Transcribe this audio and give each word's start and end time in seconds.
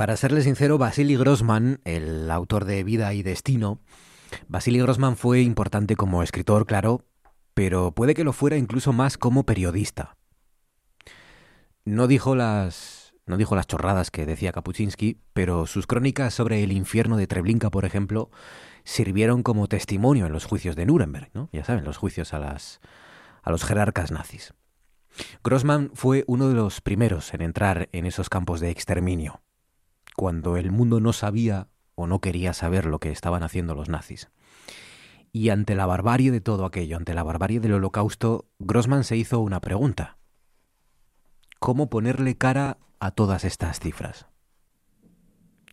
Para 0.00 0.16
serle 0.16 0.40
sincero, 0.40 0.78
Vasily 0.78 1.14
Grossman, 1.14 1.82
el 1.84 2.30
autor 2.30 2.64
de 2.64 2.82
Vida 2.84 3.12
y 3.12 3.22
Destino, 3.22 3.80
Vasily 4.48 4.78
Grossman 4.78 5.14
fue 5.14 5.42
importante 5.42 5.94
como 5.94 6.22
escritor, 6.22 6.64
claro, 6.64 7.04
pero 7.52 7.92
puede 7.92 8.14
que 8.14 8.24
lo 8.24 8.32
fuera 8.32 8.56
incluso 8.56 8.94
más 8.94 9.18
como 9.18 9.44
periodista. 9.44 10.16
No 11.84 12.06
dijo 12.06 12.34
las 12.34 13.12
no 13.26 13.36
dijo 13.36 13.54
las 13.54 13.66
chorradas 13.66 14.10
que 14.10 14.24
decía 14.24 14.52
Kapuczynski, 14.52 15.20
pero 15.34 15.66
sus 15.66 15.86
crónicas 15.86 16.32
sobre 16.32 16.62
el 16.62 16.72
infierno 16.72 17.18
de 17.18 17.26
Treblinka, 17.26 17.68
por 17.68 17.84
ejemplo, 17.84 18.30
sirvieron 18.84 19.42
como 19.42 19.68
testimonio 19.68 20.24
en 20.24 20.32
los 20.32 20.46
juicios 20.46 20.76
de 20.76 20.86
Nuremberg, 20.86 21.28
¿no? 21.34 21.50
Ya 21.52 21.62
saben, 21.62 21.84
los 21.84 21.98
juicios 21.98 22.32
a 22.32 22.38
las 22.38 22.80
a 23.42 23.50
los 23.50 23.64
jerarcas 23.64 24.10
nazis. 24.10 24.54
Grossman 25.44 25.90
fue 25.92 26.24
uno 26.26 26.48
de 26.48 26.54
los 26.54 26.80
primeros 26.80 27.34
en 27.34 27.42
entrar 27.42 27.90
en 27.92 28.06
esos 28.06 28.30
campos 28.30 28.60
de 28.60 28.70
exterminio 28.70 29.42
cuando 30.16 30.56
el 30.56 30.70
mundo 30.70 31.00
no 31.00 31.12
sabía 31.12 31.68
o 31.94 32.06
no 32.06 32.20
quería 32.20 32.52
saber 32.52 32.86
lo 32.86 32.98
que 32.98 33.10
estaban 33.10 33.42
haciendo 33.42 33.74
los 33.74 33.88
nazis. 33.88 34.30
Y 35.32 35.50
ante 35.50 35.74
la 35.74 35.86
barbarie 35.86 36.30
de 36.30 36.40
todo 36.40 36.64
aquello, 36.64 36.96
ante 36.96 37.14
la 37.14 37.22
barbarie 37.22 37.60
del 37.60 37.74
holocausto, 37.74 38.48
Grossman 38.58 39.04
se 39.04 39.16
hizo 39.16 39.38
una 39.40 39.60
pregunta. 39.60 40.18
¿Cómo 41.60 41.88
ponerle 41.88 42.36
cara 42.36 42.78
a 42.98 43.12
todas 43.12 43.44
estas 43.44 43.78
cifras? 43.78 44.26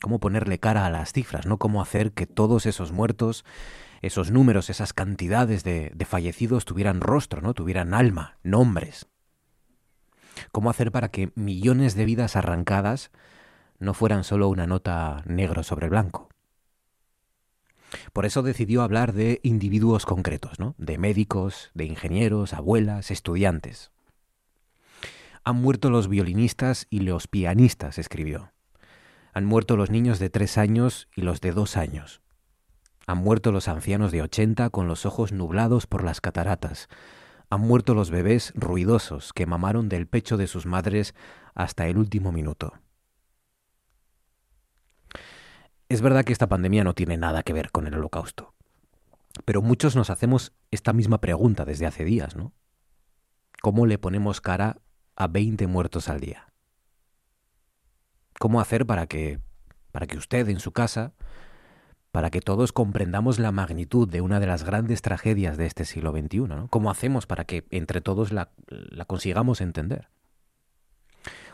¿Cómo 0.01 0.19
ponerle 0.19 0.59
cara 0.59 0.85
a 0.85 0.89
las 0.91 1.11
cifras? 1.11 1.47
¿No? 1.47 1.57
¿Cómo 1.57 1.81
hacer 1.81 2.11
que 2.11 2.27
todos 2.27 2.67
esos 2.67 2.91
muertos, 2.91 3.45
esos 4.01 4.29
números, 4.29 4.69
esas 4.69 4.93
cantidades 4.93 5.63
de, 5.63 5.91
de 5.95 6.05
fallecidos 6.05 6.65
tuvieran 6.65 7.01
rostro, 7.01 7.41
¿no? 7.41 7.55
Tuvieran 7.55 7.95
alma, 7.95 8.37
nombres. 8.43 9.07
¿Cómo 10.51 10.69
hacer 10.69 10.91
para 10.91 11.09
que 11.09 11.31
millones 11.33 11.95
de 11.95 12.05
vidas 12.05 12.35
arrancadas 12.35 13.11
no 13.79 13.93
fueran 13.93 14.23
solo 14.23 14.49
una 14.49 14.67
nota 14.67 15.23
negro 15.25 15.63
sobre 15.63 15.89
blanco. 15.89 16.29
Por 18.13 18.25
eso 18.25 18.43
decidió 18.43 18.81
hablar 18.81 19.13
de 19.13 19.39
individuos 19.43 20.05
concretos, 20.05 20.59
¿no? 20.59 20.75
de 20.77 20.97
médicos, 20.97 21.71
de 21.73 21.85
ingenieros, 21.85 22.53
abuelas, 22.53 23.11
estudiantes. 23.11 23.91
Han 25.43 25.55
muerto 25.61 25.89
los 25.89 26.09
violinistas 26.09 26.87
y 26.89 26.99
los 26.99 27.27
pianistas, 27.27 27.97
escribió. 27.97 28.51
Han 29.33 29.45
muerto 29.45 29.77
los 29.77 29.89
niños 29.89 30.19
de 30.19 30.29
tres 30.29 30.57
años 30.57 31.07
y 31.15 31.21
los 31.21 31.39
de 31.39 31.51
dos 31.51 31.77
años. 31.77 32.21
Han 33.05 33.19
muerto 33.19 33.53
los 33.53 33.69
ancianos 33.69 34.11
de 34.11 34.21
ochenta 34.21 34.69
con 34.69 34.87
los 34.87 35.05
ojos 35.05 35.31
nublados 35.31 35.87
por 35.87 36.03
las 36.03 36.19
cataratas. 36.19 36.89
Han 37.49 37.61
muerto 37.61 37.93
los 37.93 38.11
bebés 38.11 38.51
ruidosos 38.55 39.31
que 39.31 39.45
mamaron 39.45 39.87
del 39.87 40.07
pecho 40.07 40.35
de 40.35 40.47
sus 40.47 40.65
madres 40.65 41.15
hasta 41.55 41.87
el 41.87 41.97
último 41.97 42.33
minuto. 42.33 42.73
Es 45.89 46.01
verdad 46.01 46.25
que 46.25 46.33
esta 46.33 46.47
pandemia 46.47 46.83
no 46.83 46.93
tiene 46.93 47.17
nada 47.17 47.43
que 47.43 47.53
ver 47.53 47.71
con 47.71 47.87
el 47.87 47.93
holocausto, 47.93 48.53
pero 49.45 49.61
muchos 49.61 49.95
nos 49.95 50.09
hacemos 50.09 50.53
esta 50.71 50.93
misma 50.93 51.19
pregunta 51.21 51.65
desde 51.65 51.85
hace 51.85 52.03
días, 52.03 52.35
¿no? 52.35 52.53
¿Cómo 53.61 53.85
le 53.85 53.97
ponemos 53.97 54.41
cara 54.41 54.81
a 55.15 55.27
20 55.27 55.65
muertos 55.67 56.09
al 56.09 56.19
día? 56.19 56.51
¿Cómo 58.39 58.61
hacer 58.61 58.85
para 58.85 59.07
que 59.07 59.39
para 59.97 60.05
que 60.05 60.17
usted 60.17 60.47
en 60.49 60.59
su 60.59 60.73
casa, 60.73 61.13
para 62.11 62.29
que 62.29 62.39
todos 62.39 62.71
comprendamos 62.71 63.39
la 63.39 63.51
magnitud 63.51 64.07
de 64.07 64.21
una 64.21 64.39
de 64.39 64.45
las 64.45 64.63
grandes 64.63 65.01
tragedias 65.01 65.57
de 65.57 65.65
este 65.65 65.85
siglo 65.85 66.11
XXI. 66.11 66.67
¿Cómo 66.69 66.91
hacemos 66.91 67.25
para 67.25 67.45
que 67.45 67.65
entre 67.71 68.01
todos 68.01 68.31
la, 68.31 68.51
la 68.67 69.05
consigamos 69.05 69.59
entender? 69.59 70.09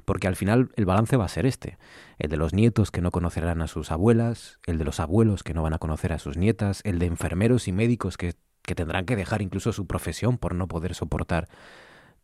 Porque 0.05 0.27
al 0.27 0.35
final 0.35 0.71
el 0.75 0.85
balance 0.85 1.17
va 1.17 1.25
a 1.25 1.29
ser 1.29 1.45
este, 1.45 1.77
el 2.19 2.29
de 2.29 2.37
los 2.37 2.53
nietos 2.53 2.91
que 2.91 3.01
no 3.01 3.11
conocerán 3.11 3.61
a 3.61 3.67
sus 3.67 3.91
abuelas, 3.91 4.59
el 4.65 4.77
de 4.77 4.85
los 4.85 4.99
abuelos 4.99 5.43
que 5.43 5.53
no 5.53 5.63
van 5.63 5.73
a 5.73 5.79
conocer 5.79 6.13
a 6.13 6.19
sus 6.19 6.37
nietas, 6.37 6.81
el 6.83 6.99
de 6.99 7.05
enfermeros 7.07 7.67
y 7.67 7.71
médicos 7.71 8.17
que, 8.17 8.35
que 8.61 8.75
tendrán 8.75 9.05
que 9.05 9.15
dejar 9.15 9.41
incluso 9.41 9.73
su 9.73 9.87
profesión 9.87 10.37
por 10.37 10.55
no 10.55 10.67
poder 10.67 10.95
soportar 10.95 11.47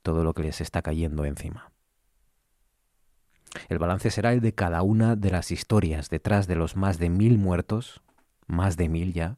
todo 0.02 0.24
lo 0.24 0.34
que 0.34 0.44
les 0.44 0.62
está 0.62 0.82
cayendo 0.82 1.26
encima. 1.26 1.72
El 3.68 3.80
balance 3.80 4.12
será 4.12 4.34
el 4.34 4.42
de 4.42 4.54
cada 4.54 4.82
una 4.84 5.16
de 5.16 5.32
las 5.32 5.52
historias 5.52 6.10
detrás 6.10 6.48
de 6.48 6.56
los 6.56 6.76
más 6.76 7.00
de 7.00 7.10
mil 7.10 7.38
muertos, 7.38 8.02
más 8.48 8.78
de 8.78 8.90
mil 8.90 9.14
ya, 9.14 9.38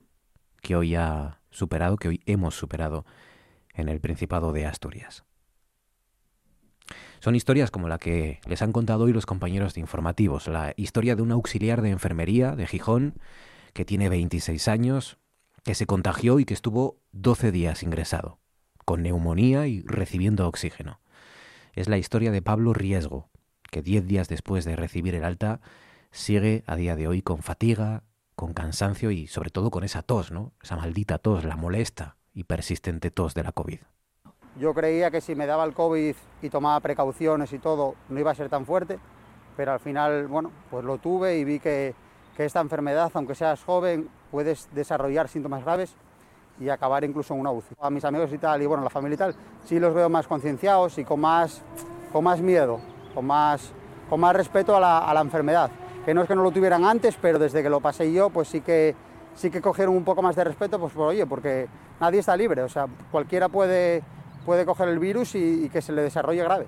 que 0.61 0.75
hoy 0.75 0.95
ha 0.95 1.39
superado, 1.49 1.97
que 1.97 2.09
hoy 2.09 2.21
hemos 2.25 2.55
superado 2.55 3.05
en 3.73 3.89
el 3.89 3.99
Principado 3.99 4.51
de 4.51 4.65
Asturias. 4.65 5.23
Son 7.21 7.35
historias 7.35 7.69
como 7.69 7.87
la 7.87 7.99
que 7.99 8.39
les 8.47 8.63
han 8.63 8.71
contado 8.71 9.03
hoy 9.03 9.13
los 9.13 9.27
compañeros 9.27 9.75
de 9.75 9.79
informativos, 9.79 10.47
la 10.47 10.73
historia 10.75 11.15
de 11.15 11.21
un 11.21 11.31
auxiliar 11.31 11.83
de 11.83 11.91
enfermería 11.91 12.55
de 12.55 12.65
Gijón 12.65 13.13
que 13.73 13.85
tiene 13.85 14.09
26 14.09 14.67
años, 14.67 15.19
que 15.63 15.75
se 15.75 15.85
contagió 15.85 16.39
y 16.39 16.45
que 16.45 16.55
estuvo 16.55 16.97
12 17.11 17.51
días 17.51 17.83
ingresado, 17.83 18.39
con 18.85 19.03
neumonía 19.03 19.67
y 19.67 19.83
recibiendo 19.83 20.47
oxígeno. 20.47 20.99
Es 21.73 21.87
la 21.87 21.99
historia 21.99 22.31
de 22.31 22.41
Pablo 22.41 22.73
Riesgo, 22.73 23.29
que 23.69 23.83
10 23.83 24.07
días 24.07 24.27
después 24.27 24.65
de 24.65 24.75
recibir 24.75 25.13
el 25.13 25.23
alta 25.23 25.61
sigue 26.09 26.63
a 26.65 26.75
día 26.75 26.95
de 26.95 27.07
hoy 27.07 27.21
con 27.21 27.43
fatiga, 27.43 28.03
con 28.35 28.55
cansancio 28.55 29.11
y 29.11 29.27
sobre 29.27 29.51
todo 29.51 29.69
con 29.69 29.83
esa 29.83 30.01
tos, 30.01 30.31
¿no? 30.31 30.53
Esa 30.63 30.75
maldita 30.75 31.19
tos, 31.19 31.45
la 31.45 31.55
molesta 31.55 32.17
y 32.33 32.45
persistente 32.45 33.11
tos 33.11 33.35
de 33.35 33.43
la 33.43 33.51
COVID. 33.51 33.81
Yo 34.57 34.73
creía 34.73 35.09
que 35.11 35.21
si 35.21 35.33
me 35.33 35.45
daba 35.45 35.63
el 35.63 35.73
COVID 35.73 36.15
y 36.41 36.49
tomaba 36.49 36.79
precauciones 36.81 37.53
y 37.53 37.59
todo, 37.59 37.95
no 38.09 38.19
iba 38.19 38.31
a 38.31 38.35
ser 38.35 38.49
tan 38.49 38.65
fuerte, 38.65 38.99
pero 39.55 39.71
al 39.71 39.79
final, 39.79 40.27
bueno, 40.27 40.51
pues 40.69 40.83
lo 40.83 40.97
tuve 40.97 41.37
y 41.37 41.45
vi 41.45 41.59
que, 41.59 41.95
que 42.35 42.45
esta 42.45 42.59
enfermedad, 42.59 43.09
aunque 43.13 43.33
seas 43.33 43.63
joven, 43.63 44.09
puedes 44.29 44.67
desarrollar 44.73 45.29
síntomas 45.29 45.63
graves 45.63 45.95
y 46.59 46.69
acabar 46.69 47.03
incluso 47.03 47.33
en 47.33 47.39
una 47.39 47.51
UCI. 47.51 47.75
A 47.79 47.89
mis 47.89 48.03
amigos 48.03 48.31
y 48.33 48.37
tal, 48.37 48.61
y 48.61 48.65
bueno, 48.65 48.83
la 48.83 48.89
familia 48.89 49.15
y 49.15 49.17
tal, 49.17 49.35
sí 49.63 49.79
los 49.79 49.93
veo 49.93 50.09
más 50.09 50.27
concienciados 50.27 50.97
y 50.97 51.05
con 51.05 51.21
más, 51.21 51.61
con 52.11 52.23
más 52.23 52.41
miedo, 52.41 52.79
con 53.15 53.25
más, 53.25 53.71
con 54.09 54.19
más 54.19 54.35
respeto 54.35 54.75
a 54.75 54.79
la, 54.79 54.99
a 54.99 55.13
la 55.13 55.21
enfermedad. 55.21 55.71
Que 56.05 56.13
no 56.13 56.23
es 56.23 56.27
que 56.27 56.35
no 56.35 56.43
lo 56.43 56.51
tuvieran 56.51 56.83
antes, 56.83 57.17
pero 57.21 57.39
desde 57.39 57.63
que 57.63 57.69
lo 57.69 57.79
pasé 57.79 58.11
yo, 58.11 58.29
pues 58.29 58.49
sí 58.49 58.61
que, 58.61 58.95
sí 59.33 59.49
que 59.49 59.61
cogieron 59.61 59.95
un 59.95 60.03
poco 60.03 60.21
más 60.21 60.35
de 60.35 60.43
respeto, 60.43 60.77
pues 60.77 60.91
por, 60.93 61.07
oye, 61.07 61.25
porque 61.25 61.67
nadie 61.99 62.19
está 62.19 62.35
libre, 62.35 62.63
o 62.63 62.69
sea, 62.69 62.87
cualquiera 63.11 63.47
puede 63.47 64.03
puede 64.45 64.65
coger 64.65 64.89
el 64.89 64.99
virus 64.99 65.35
y, 65.35 65.69
que 65.69 65.81
se 65.81 65.91
le 65.93 66.01
desarrolle 66.01 66.43
grave. 66.43 66.67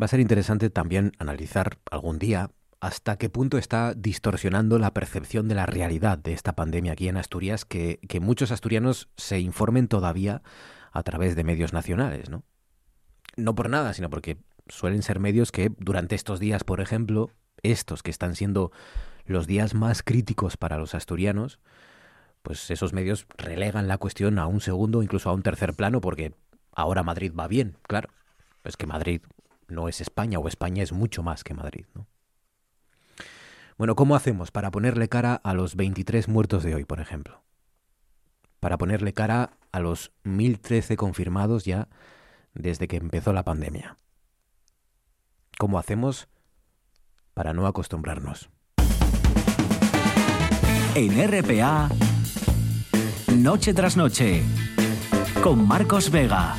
Va 0.00 0.04
a 0.04 0.08
ser 0.08 0.20
interesante 0.20 0.70
también 0.70 1.12
analizar 1.18 1.78
algún 1.90 2.18
día 2.18 2.50
hasta 2.80 3.16
qué 3.16 3.28
punto 3.28 3.58
está 3.58 3.94
distorsionando 3.94 4.78
la 4.78 4.92
percepción 4.92 5.48
de 5.48 5.54
la 5.54 5.66
realidad 5.66 6.18
de 6.18 6.32
esta 6.32 6.54
pandemia 6.54 6.92
aquí 6.92 7.08
en 7.08 7.16
Asturias, 7.16 7.64
que, 7.64 8.00
que, 8.08 8.18
muchos 8.18 8.50
asturianos 8.50 9.08
se 9.16 9.38
informen 9.38 9.86
todavía 9.86 10.42
a 10.90 11.02
través 11.02 11.36
de 11.36 11.44
medios 11.44 11.72
nacionales, 11.72 12.28
¿no? 12.28 12.42
No 13.36 13.54
por 13.54 13.70
nada, 13.70 13.94
sino 13.94 14.10
porque 14.10 14.38
suelen 14.68 15.02
ser 15.02 15.20
medios 15.20 15.52
que 15.52 15.72
durante 15.78 16.16
estos 16.16 16.40
días, 16.40 16.64
por 16.64 16.80
ejemplo, 16.80 17.30
estos 17.62 18.02
que 18.02 18.10
están 18.10 18.34
siendo 18.34 18.72
los 19.24 19.46
días 19.46 19.74
más 19.74 20.02
críticos 20.02 20.56
para 20.56 20.78
los 20.78 20.94
asturianos, 20.94 21.60
pues 22.42 22.70
esos 22.70 22.92
medios 22.92 23.26
relegan 23.36 23.88
la 23.88 23.98
cuestión 23.98 24.38
a 24.38 24.46
un 24.46 24.60
segundo, 24.60 25.02
incluso 25.02 25.30
a 25.30 25.32
un 25.32 25.42
tercer 25.42 25.74
plano, 25.74 26.00
porque 26.00 26.34
Ahora 26.74 27.02
Madrid 27.02 27.32
va 27.38 27.48
bien, 27.48 27.76
claro. 27.82 28.08
Es 28.64 28.76
que 28.76 28.86
Madrid 28.86 29.22
no 29.68 29.88
es 29.88 30.00
España 30.00 30.38
o 30.38 30.48
España 30.48 30.82
es 30.82 30.92
mucho 30.92 31.22
más 31.22 31.44
que 31.44 31.54
Madrid, 31.54 31.86
¿no? 31.94 32.06
Bueno, 33.78 33.96
¿cómo 33.96 34.14
hacemos 34.14 34.50
para 34.50 34.70
ponerle 34.70 35.08
cara 35.08 35.34
a 35.34 35.54
los 35.54 35.76
23 35.76 36.28
muertos 36.28 36.62
de 36.62 36.74
hoy, 36.74 36.84
por 36.84 37.00
ejemplo? 37.00 37.42
Para 38.60 38.78
ponerle 38.78 39.12
cara 39.12 39.58
a 39.72 39.80
los 39.80 40.12
1013 40.24 40.96
confirmados 40.96 41.64
ya 41.64 41.88
desde 42.54 42.86
que 42.86 42.96
empezó 42.96 43.32
la 43.32 43.44
pandemia. 43.44 43.96
¿Cómo 45.58 45.78
hacemos 45.78 46.28
para 47.34 47.54
no 47.54 47.66
acostumbrarnos? 47.66 48.50
En 50.94 51.26
RPA, 51.26 51.88
noche 53.34 53.72
tras 53.72 53.96
noche 53.96 54.42
con 55.42 55.66
Marcos 55.66 56.08
Vega. 56.10 56.54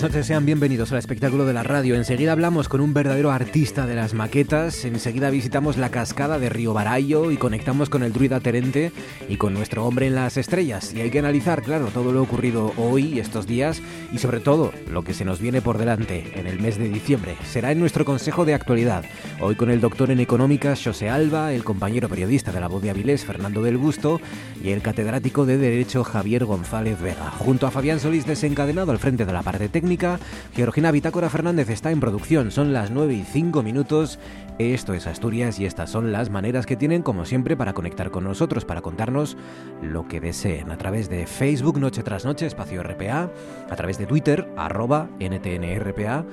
Buenas 0.00 0.14
noches, 0.14 0.28
sean 0.28 0.46
bienvenidos 0.46 0.92
al 0.92 0.98
espectáculo 0.98 1.44
de 1.44 1.52
la 1.52 1.62
radio. 1.62 1.94
Enseguida 1.94 2.32
hablamos 2.32 2.70
con 2.70 2.80
un 2.80 2.94
verdadero 2.94 3.30
artista 3.30 3.84
de 3.84 3.94
las 3.94 4.14
maquetas, 4.14 4.86
enseguida 4.86 5.28
visitamos 5.28 5.76
la 5.76 5.90
cascada 5.90 6.38
de 6.38 6.48
Río 6.48 6.72
Barayo 6.72 7.30
y 7.30 7.36
conectamos 7.36 7.90
con 7.90 8.02
el 8.02 8.14
druida 8.14 8.40
Terente 8.40 8.92
y 9.28 9.36
con 9.36 9.52
nuestro 9.52 9.84
hombre 9.84 10.06
en 10.06 10.14
las 10.14 10.38
estrellas. 10.38 10.94
Y 10.94 11.02
hay 11.02 11.10
que 11.10 11.18
analizar, 11.18 11.60
claro, 11.60 11.88
todo 11.92 12.12
lo 12.12 12.22
ocurrido 12.22 12.72
hoy, 12.78 13.18
estos 13.18 13.46
días 13.46 13.82
y 14.10 14.16
sobre 14.16 14.40
todo 14.40 14.72
lo 14.90 15.04
que 15.04 15.12
se 15.12 15.26
nos 15.26 15.38
viene 15.38 15.60
por 15.60 15.76
delante 15.76 16.32
en 16.34 16.46
el 16.46 16.60
mes 16.60 16.78
de 16.78 16.88
diciembre. 16.88 17.36
Será 17.44 17.70
en 17.70 17.78
nuestro 17.78 18.06
consejo 18.06 18.46
de 18.46 18.54
actualidad. 18.54 19.04
Hoy 19.38 19.54
con 19.54 19.70
el 19.70 19.82
doctor 19.82 20.10
en 20.10 20.20
económicas 20.20 20.82
José 20.82 21.10
Alba, 21.10 21.52
el 21.52 21.62
compañero 21.62 22.08
periodista 22.08 22.52
de 22.52 22.60
la 22.60 22.68
voz 22.68 22.80
de 22.82 22.88
Avilés 22.88 23.26
Fernando 23.26 23.62
del 23.62 23.76
Busto 23.76 24.18
y 24.64 24.70
el 24.70 24.80
catedrático 24.80 25.44
de 25.44 25.58
Derecho 25.58 26.04
Javier 26.04 26.46
González 26.46 26.98
Vega. 27.02 27.30
Junto 27.32 27.66
a 27.66 27.70
Fabián 27.70 28.00
Solís 28.00 28.24
desencadenado 28.24 28.92
al 28.92 28.98
frente 28.98 29.26
de 29.26 29.32
la 29.34 29.42
parte 29.42 29.68
técnica. 29.68 29.89
Georgina 30.54 30.92
Bitácora 30.92 31.28
Fernández 31.28 31.68
está 31.68 31.90
en 31.90 31.98
producción. 31.98 32.52
Son 32.52 32.72
las 32.72 32.92
9 32.92 33.12
y 33.12 33.24
5 33.24 33.64
minutos. 33.64 34.20
Esto 34.58 34.94
es 34.94 35.08
Asturias 35.08 35.58
y 35.58 35.64
estas 35.64 35.90
son 35.90 36.12
las 36.12 36.30
maneras 36.30 36.64
que 36.64 36.76
tienen, 36.76 37.02
como 37.02 37.24
siempre, 37.24 37.56
para 37.56 37.72
conectar 37.72 38.12
con 38.12 38.22
nosotros, 38.22 38.64
para 38.64 38.82
contarnos 38.82 39.36
lo 39.82 40.06
que 40.06 40.20
deseen. 40.20 40.70
A 40.70 40.78
través 40.78 41.08
de 41.08 41.26
Facebook, 41.26 41.80
Noche 41.80 42.04
tras 42.04 42.24
Noche, 42.24 42.46
Espacio 42.46 42.84
RPA. 42.84 43.30
A 43.68 43.76
través 43.76 43.98
de 43.98 44.06
Twitter, 44.06 44.48
arroba 44.56 45.08
NTNRPA. 45.18 46.24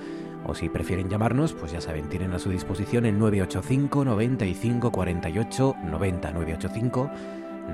O 0.46 0.54
si 0.54 0.70
prefieren 0.70 1.10
llamarnos, 1.10 1.54
pues 1.54 1.72
ya 1.72 1.82
saben, 1.82 2.10
tienen 2.10 2.34
a 2.34 2.40
su 2.40 2.52
disposición 2.52 3.08
el 3.08 3.18
985 3.18 4.06
95 4.06 4.92
48 4.92 5.76
90 5.84 6.32
985 6.32 7.10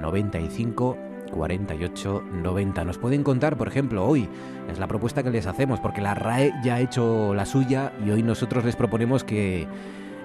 95 0.01 1.12
48 1.33 2.23
90. 2.31 2.85
Nos 2.85 2.97
pueden 2.97 3.23
contar, 3.23 3.57
por 3.57 3.67
ejemplo, 3.67 4.05
hoy 4.05 4.29
es 4.71 4.79
la 4.79 4.87
propuesta 4.87 5.23
que 5.23 5.31
les 5.31 5.47
hacemos, 5.47 5.79
porque 5.79 6.01
la 6.01 6.13
RAE 6.13 6.53
ya 6.63 6.75
ha 6.75 6.79
hecho 6.79 7.33
la 7.33 7.45
suya 7.45 7.93
y 8.05 8.11
hoy 8.11 8.23
nosotros 8.23 8.63
les 8.63 8.75
proponemos 8.75 9.23
que, 9.23 9.67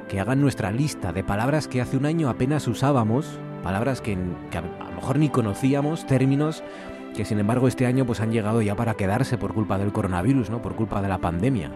que 0.08 0.20
hagan 0.20 0.40
nuestra 0.40 0.70
lista 0.70 1.12
de 1.12 1.24
palabras 1.24 1.68
que 1.68 1.80
hace 1.80 1.96
un 1.96 2.06
año 2.06 2.28
apenas 2.28 2.66
usábamos, 2.68 3.38
palabras 3.62 4.00
que, 4.00 4.16
a 4.52 4.88
lo 4.90 4.94
mejor 4.94 5.18
ni 5.18 5.28
conocíamos, 5.28 6.06
términos 6.06 6.62
que 7.14 7.24
sin 7.24 7.38
embargo 7.38 7.68
este 7.68 7.86
año 7.86 8.06
pues 8.06 8.20
han 8.20 8.32
llegado 8.32 8.62
ya 8.62 8.76
para 8.76 8.94
quedarse 8.94 9.38
por 9.38 9.54
culpa 9.54 9.78
del 9.78 9.92
coronavirus, 9.92 10.50
¿no? 10.50 10.62
Por 10.62 10.74
culpa 10.74 11.02
de 11.02 11.08
la 11.08 11.18
pandemia. 11.18 11.70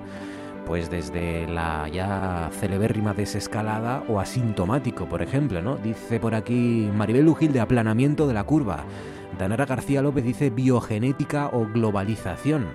Pues 0.67 0.88
desde 0.88 1.49
la 1.49 1.88
ya 1.88 2.49
celebérrima 2.61 3.12
desescalada 3.12 4.05
o 4.08 4.20
asintomático, 4.20 5.06
por 5.06 5.20
ejemplo, 5.20 5.61
¿no? 5.61 5.76
Dice 5.76 6.20
por 6.20 6.37
aquí 6.37 6.88
Maribel 6.94 7.26
Ugil 7.26 7.52
de 7.52 7.61
aplanamiento 7.61 8.29
de 8.29 8.34
la 8.34 8.44
curva. 8.44 8.84
Danara 9.38 9.67
García 9.67 10.02
López 10.02 10.25
dice 10.25 10.50
biogenética 10.50 11.49
o 11.49 11.67
globalización. 11.67 12.67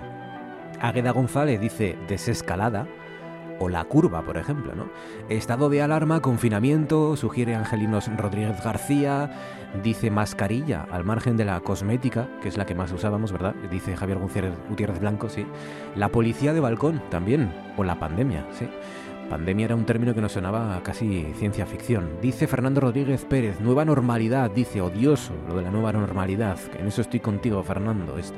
Águeda 0.82 1.12
González 1.12 1.60
dice 1.60 1.98
desescalada 2.08 2.88
o 3.60 3.70
la 3.70 3.84
curva, 3.86 4.22
por 4.22 4.38
ejemplo, 4.38 4.76
¿no? 4.76 4.90
Estado 5.30 5.70
de 5.70 5.82
alarma, 5.82 6.22
confinamiento, 6.22 7.16
sugiere 7.16 7.56
Angelinos 7.56 8.08
Rodríguez 8.16 8.64
García, 8.64 9.32
dice 9.84 10.12
mascarilla 10.12 10.86
al 10.92 11.04
margen 11.04 11.38
de 11.38 11.46
la 11.46 11.60
cosmética, 11.62 12.28
que 12.42 12.50
es 12.50 12.58
la 12.58 12.66
que 12.66 12.76
más 12.76 12.92
usábamos, 12.92 13.32
¿verdad? 13.32 13.56
Dice 13.72 13.96
Javier 13.96 14.20
Gutiérrez 14.20 15.00
Blanco, 15.00 15.30
sí. 15.30 15.46
La 15.96 16.10
policía 16.10 16.54
de 16.54 16.60
balcón 16.60 17.02
también, 17.10 17.52
o 17.78 17.84
la 17.84 18.00
pandemia, 18.00 18.46
sí. 18.52 18.70
Pandemia 19.30 19.66
era 19.66 19.76
un 19.76 19.86
término 19.86 20.16
que 20.16 20.22
nos 20.22 20.32
sonaba 20.32 20.82
casi 20.84 21.26
ciencia 21.36 21.66
ficción. 21.66 22.10
Dice 22.22 22.48
Fernando 22.48 22.80
Rodríguez 22.80 23.26
Pérez, 23.26 23.60
nueva 23.60 23.84
normalidad, 23.84 24.50
dice 24.50 24.80
odioso 24.80 25.34
lo 25.50 25.58
de 25.58 25.64
la 25.64 25.72
nueva 25.72 25.92
normalidad. 25.92 26.58
En 26.80 26.88
eso 26.88 27.02
estoy 27.02 27.20
contigo, 27.20 27.62
Fernando. 27.62 28.18
Es 28.18 28.34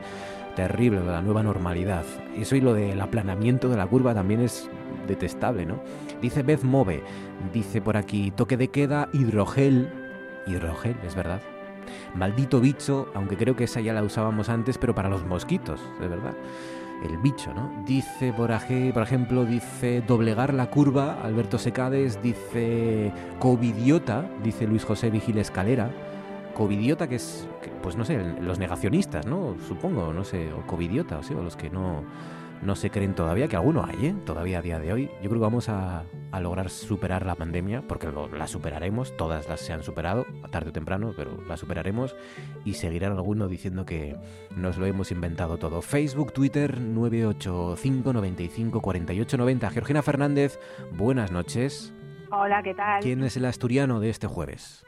terrible 0.55 0.99
lo 0.99 1.05
de 1.05 1.11
la 1.11 1.21
nueva 1.21 1.43
normalidad. 1.43 2.05
Eso 2.35 2.55
y 2.55 2.61
lo 2.61 2.73
del 2.73 2.99
aplanamiento 3.01 3.69
de 3.69 3.77
la 3.77 3.85
curva 3.85 4.15
también 4.15 4.41
es 4.41 4.67
detestable, 5.07 5.63
¿no? 5.63 5.79
Dice 6.23 6.41
Beth 6.41 6.63
Move, 6.63 7.03
dice 7.53 7.81
por 7.81 7.95
aquí, 7.95 8.31
toque 8.31 8.57
de 8.57 8.69
queda, 8.69 9.09
hidrogel. 9.13 9.91
Hidrogel, 10.47 10.95
es 11.05 11.13
verdad. 11.13 11.41
Maldito 12.15 12.59
bicho, 12.59 13.11
aunque 13.13 13.37
creo 13.37 13.55
que 13.55 13.65
esa 13.65 13.79
ya 13.79 13.93
la 13.93 14.01
usábamos 14.01 14.49
antes, 14.49 14.79
pero 14.79 14.95
para 14.95 15.09
los 15.09 15.23
mosquitos, 15.23 15.79
de 15.99 16.07
verdad 16.07 16.33
el 17.03 17.17
bicho, 17.17 17.53
¿no? 17.53 17.71
Dice 17.85 18.33
por, 18.33 18.51
por 18.93 19.03
ejemplo, 19.03 19.45
dice 19.45 20.01
doblegar 20.01 20.53
la 20.53 20.69
curva, 20.69 21.21
Alberto 21.23 21.57
Secades, 21.57 22.21
dice 22.21 23.11
covidiota, 23.39 24.25
dice 24.43 24.67
Luis 24.67 24.83
José 24.83 25.09
Vigil 25.09 25.37
Escalera, 25.37 25.91
covidiota 26.53 27.07
que 27.07 27.15
es, 27.15 27.47
pues 27.81 27.95
no 27.95 28.05
sé, 28.05 28.21
los 28.41 28.59
negacionistas, 28.59 29.25
¿no? 29.25 29.55
Supongo, 29.67 30.13
no 30.13 30.23
sé, 30.23 30.51
o 30.53 30.65
covidiota, 30.67 31.19
o, 31.19 31.23
sea, 31.23 31.37
o 31.37 31.43
los 31.43 31.55
que 31.55 31.69
no, 31.69 32.03
no 32.61 32.75
se 32.75 32.89
creen 32.89 33.15
todavía, 33.15 33.47
que 33.47 33.55
alguno 33.55 33.85
hay, 33.85 34.07
¿eh? 34.07 34.15
Todavía 34.25 34.59
a 34.59 34.61
día 34.61 34.79
de 34.79 34.91
hoy. 34.91 35.05
Yo 35.21 35.29
creo 35.29 35.33
que 35.33 35.39
vamos 35.39 35.69
a, 35.69 36.03
a 36.31 36.39
lograr 36.39 36.69
superar 36.69 37.25
la 37.25 37.35
pandemia, 37.35 37.83
porque 37.87 38.07
lo, 38.07 38.27
la 38.27 38.47
superaremos, 38.47 39.15
todas 39.15 39.47
las 39.47 39.61
se 39.61 39.73
han 39.73 39.83
superado, 39.83 40.25
tarde 40.51 40.69
o 40.69 40.73
temprano, 40.73 41.13
pero 41.15 41.41
la 41.47 41.57
superaremos 41.57 42.15
y 42.65 42.73
seguirán 42.73 43.13
algunos 43.13 43.49
diciendo 43.49 43.85
que 43.85 44.15
nos 44.55 44.77
lo 44.77 44.85
hemos 44.85 45.11
inventado 45.11 45.57
todo. 45.57 45.81
Facebook, 45.81 46.33
Twitter, 46.33 46.79
985 46.79 48.13
95 48.13 48.81
48 48.81 49.37
90. 49.37 49.69
Georgina 49.69 50.01
Fernández, 50.01 50.59
buenas 50.91 51.31
noches. 51.31 51.93
Hola, 52.31 52.61
¿qué 52.61 52.73
tal? 52.73 53.01
¿Quién 53.01 53.23
es 53.23 53.37
el 53.37 53.45
asturiano 53.45 53.99
de 53.99 54.09
este 54.09 54.27
jueves? 54.27 54.85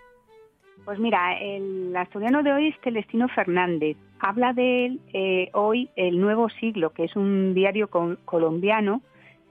Pues 0.86 0.98
mira, 0.98 1.38
el 1.40 1.96
asturiano 1.96 2.42
de 2.42 2.54
hoy 2.54 2.68
es 2.70 2.76
Celestino 2.84 3.28
Fernández. 3.28 3.98
Habla 4.20 4.54
de 4.54 4.86
él 4.86 5.00
eh, 5.14 5.50
hoy 5.54 5.90
El 5.96 6.20
Nuevo 6.20 6.50
Siglo, 6.50 6.92
que 6.92 7.04
es 7.04 7.16
un 7.16 7.54
diario 7.54 7.90
colombiano, 8.26 9.02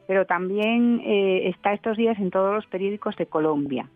pero 0.08 0.26
también 0.26 1.00
eh, 1.04 1.48
está 1.48 1.72
estos 1.72 1.96
días 1.96 2.18
en 2.18 2.30
todos 2.30 2.54
los 2.54 2.66
periódicos 2.66 3.16
de 3.16 3.26
Colombia, 3.26 3.88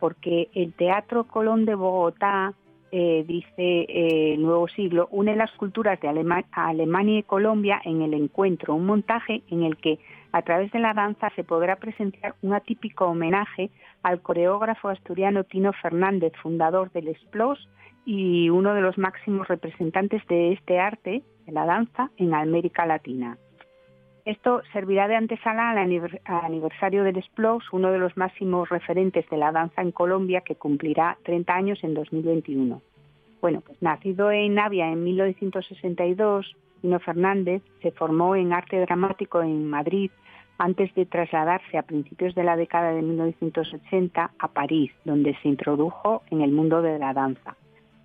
porque 0.00 0.48
el 0.54 0.74
Teatro 0.74 1.24
Colón 1.24 1.64
de 1.64 1.74
Bogotá, 1.74 2.52
eh, 2.90 3.24
dice 3.26 3.86
El 4.34 4.42
Nuevo 4.42 4.68
Siglo, 4.68 5.08
une 5.10 5.34
las 5.34 5.50
culturas 5.52 5.98
de 5.98 6.08
Alema 6.08 6.44
Alemania 6.52 7.20
y 7.20 7.22
Colombia 7.22 7.80
en 7.84 8.02
el 8.02 8.12
encuentro, 8.12 8.74
un 8.74 8.84
montaje 8.84 9.42
en 9.48 9.62
el 9.62 9.78
que 9.78 9.98
a 10.32 10.42
través 10.42 10.72
de 10.72 10.78
la 10.78 10.94
danza 10.94 11.30
se 11.36 11.44
podrá 11.44 11.76
presenciar 11.76 12.34
un 12.42 12.54
atípico 12.54 13.06
homenaje 13.06 13.70
al 14.02 14.20
coreógrafo 14.22 14.88
asturiano 14.88 15.44
Tino 15.44 15.72
Fernández, 15.74 16.32
fundador 16.42 16.90
del 16.92 17.08
Esplos 17.08 17.68
y 18.04 18.50
uno 18.50 18.74
de 18.74 18.80
los 18.80 18.98
máximos 18.98 19.46
representantes 19.48 20.26
de 20.26 20.52
este 20.52 20.80
arte, 20.80 21.22
de 21.46 21.52
la 21.52 21.66
danza, 21.66 22.10
en 22.16 22.34
América 22.34 22.86
Latina. 22.86 23.36
Esto 24.24 24.62
servirá 24.72 25.08
de 25.08 25.16
antesala 25.16 25.70
al 25.70 25.78
aniversario 25.78 27.02
del 27.02 27.18
Esplos, 27.18 27.64
uno 27.72 27.90
de 27.90 27.98
los 27.98 28.16
máximos 28.16 28.68
referentes 28.68 29.28
de 29.28 29.36
la 29.36 29.52
danza 29.52 29.82
en 29.82 29.90
Colombia, 29.90 30.42
que 30.42 30.54
cumplirá 30.54 31.18
30 31.24 31.54
años 31.54 31.84
en 31.84 31.94
2021. 31.94 32.80
Bueno, 33.42 33.60
pues 33.60 33.82
nacido 33.82 34.30
en 34.30 34.54
Navia 34.54 34.88
en 34.92 35.02
1962, 35.02 36.56
Tino 36.80 37.00
Fernández 37.00 37.60
se 37.82 37.90
formó 37.90 38.36
en 38.36 38.52
arte 38.52 38.80
dramático 38.80 39.42
en 39.42 39.68
Madrid 39.68 40.12
antes 40.58 40.94
de 40.94 41.06
trasladarse 41.06 41.76
a 41.76 41.82
principios 41.82 42.36
de 42.36 42.44
la 42.44 42.56
década 42.56 42.92
de 42.92 43.02
1980 43.02 44.30
a 44.38 44.48
París, 44.48 44.92
donde 45.04 45.36
se 45.42 45.48
introdujo 45.48 46.22
en 46.30 46.42
el 46.42 46.52
mundo 46.52 46.82
de 46.82 47.00
la 47.00 47.12
danza. 47.14 47.56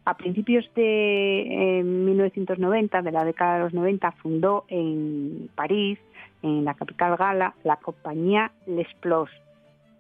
A 0.06 0.18
principios 0.18 0.68
de 0.74 1.84
1990, 1.86 3.04
de 3.04 3.12
la 3.12 3.24
década 3.24 3.58
de 3.58 3.64
los 3.66 3.74
90, 3.76 4.12
fundó 4.14 4.66
en 4.70 5.52
París, 5.54 6.00
en 6.42 6.66
la 6.66 6.74
capital 6.74 7.16
gala, 7.16 7.54
la 7.64 7.76
compañía 7.76 8.52
Les 8.66 8.92
Plos. 9.02 9.30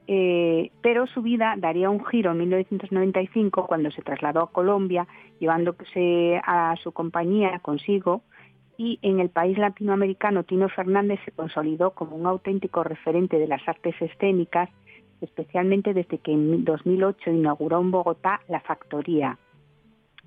Eh, 0.09 0.71
pero 0.81 1.05
su 1.05 1.21
vida 1.21 1.55
daría 1.57 1.89
un 1.89 2.03
giro 2.05 2.31
en 2.31 2.37
1995 2.37 3.67
cuando 3.67 3.91
se 3.91 4.01
trasladó 4.01 4.41
a 4.41 4.51
Colombia, 4.51 5.05
llevándose 5.39 6.39
a 6.45 6.75
su 6.81 6.93
compañía 6.93 7.59
consigo 7.59 8.21
y 8.77 8.99
en 9.01 9.19
el 9.19 9.29
país 9.29 9.57
latinoamericano 9.57 10.43
Tino 10.43 10.69
Fernández 10.69 11.19
se 11.25 11.31
consolidó 11.31 11.91
como 11.91 12.15
un 12.15 12.25
auténtico 12.25 12.83
referente 12.83 13.37
de 13.37 13.47
las 13.47 13.67
artes 13.67 13.95
escénicas, 13.99 14.69
especialmente 15.19 15.93
desde 15.93 16.19
que 16.19 16.31
en 16.31 16.63
2008 16.63 17.31
inauguró 17.31 17.81
en 17.81 17.91
Bogotá 17.91 18.39
la 18.47 18.61
Factoría, 18.61 19.37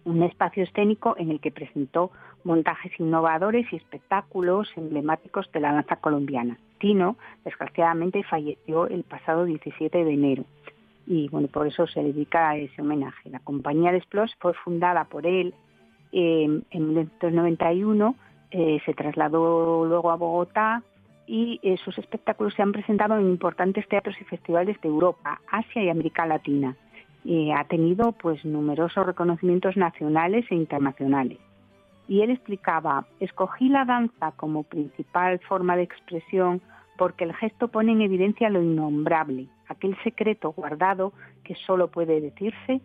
un 0.04 0.22
espacio 0.22 0.64
escénico 0.64 1.14
en 1.18 1.30
el 1.30 1.40
que 1.40 1.50
presentó 1.50 2.10
montajes 2.44 2.92
innovadores 2.98 3.66
y 3.72 3.76
espectáculos 3.76 4.68
emblemáticos 4.76 5.50
de 5.52 5.60
la 5.60 5.72
danza 5.72 5.96
colombiana. 5.96 6.58
Tino, 6.78 7.16
desgraciadamente, 7.44 8.22
falleció 8.24 8.86
el 8.86 9.04
pasado 9.04 9.44
17 9.44 10.04
de 10.04 10.12
enero 10.12 10.44
y 11.06 11.28
bueno, 11.28 11.48
por 11.48 11.66
eso 11.66 11.86
se 11.86 12.02
dedica 12.02 12.50
a 12.50 12.56
ese 12.56 12.82
homenaje. 12.82 13.30
La 13.30 13.40
compañía 13.40 13.92
de 13.92 13.98
Esplos 13.98 14.34
fue 14.38 14.54
fundada 14.54 15.04
por 15.04 15.26
él 15.26 15.54
eh, 16.12 16.62
en 16.70 16.86
1991 16.86 18.16
eh, 18.50 18.80
se 18.84 18.94
trasladó 18.94 19.86
luego 19.86 20.10
a 20.10 20.16
Bogotá 20.16 20.82
y 21.26 21.60
eh, 21.62 21.76
sus 21.76 21.96
espectáculos 21.98 22.54
se 22.54 22.62
han 22.62 22.72
presentado 22.72 23.16
en 23.16 23.28
importantes 23.28 23.86
teatros 23.86 24.16
y 24.20 24.24
festivales 24.24 24.80
de 24.80 24.88
Europa, 24.88 25.40
Asia 25.50 25.84
y 25.84 25.88
América 25.88 26.26
Latina. 26.26 26.74
Ha 27.54 27.64
tenido 27.64 28.12
pues 28.12 28.44
numerosos 28.44 29.06
reconocimientos 29.06 29.76
nacionales 29.76 30.46
e 30.50 30.54
internacionales. 30.54 31.38
y 32.08 32.22
él 32.22 32.30
explicaba, 32.30 33.06
escogí 33.20 33.68
la 33.68 33.84
danza 33.84 34.32
como 34.32 34.64
principal 34.64 35.38
forma 35.48 35.76
de 35.76 35.84
expresión 35.84 36.60
porque 36.98 37.24
el 37.24 37.32
gesto 37.34 37.68
pone 37.68 37.92
en 37.92 38.02
evidencia 38.02 38.50
lo 38.50 38.60
innombrable, 38.60 39.48
aquel 39.68 39.96
secreto 40.02 40.52
guardado 40.52 41.12
que 41.44 41.54
solo 41.54 41.88
puede 41.88 42.20
decirse 42.20 42.80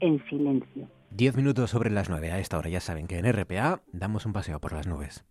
en 0.00 0.24
silencio. 0.26 0.88
Diez 1.10 1.36
minutos 1.36 1.70
sobre 1.70 1.90
las 1.90 2.08
nueve. 2.08 2.32
A 2.32 2.38
esta 2.38 2.56
hora 2.58 2.70
ya 2.70 2.80
saben 2.80 3.06
que 3.06 3.18
en 3.18 3.30
RPA 3.30 3.82
damos 3.92 4.24
un 4.24 4.32
paseo 4.32 4.58
por 4.58 4.72
las 4.72 4.86
nubes. 4.86 5.24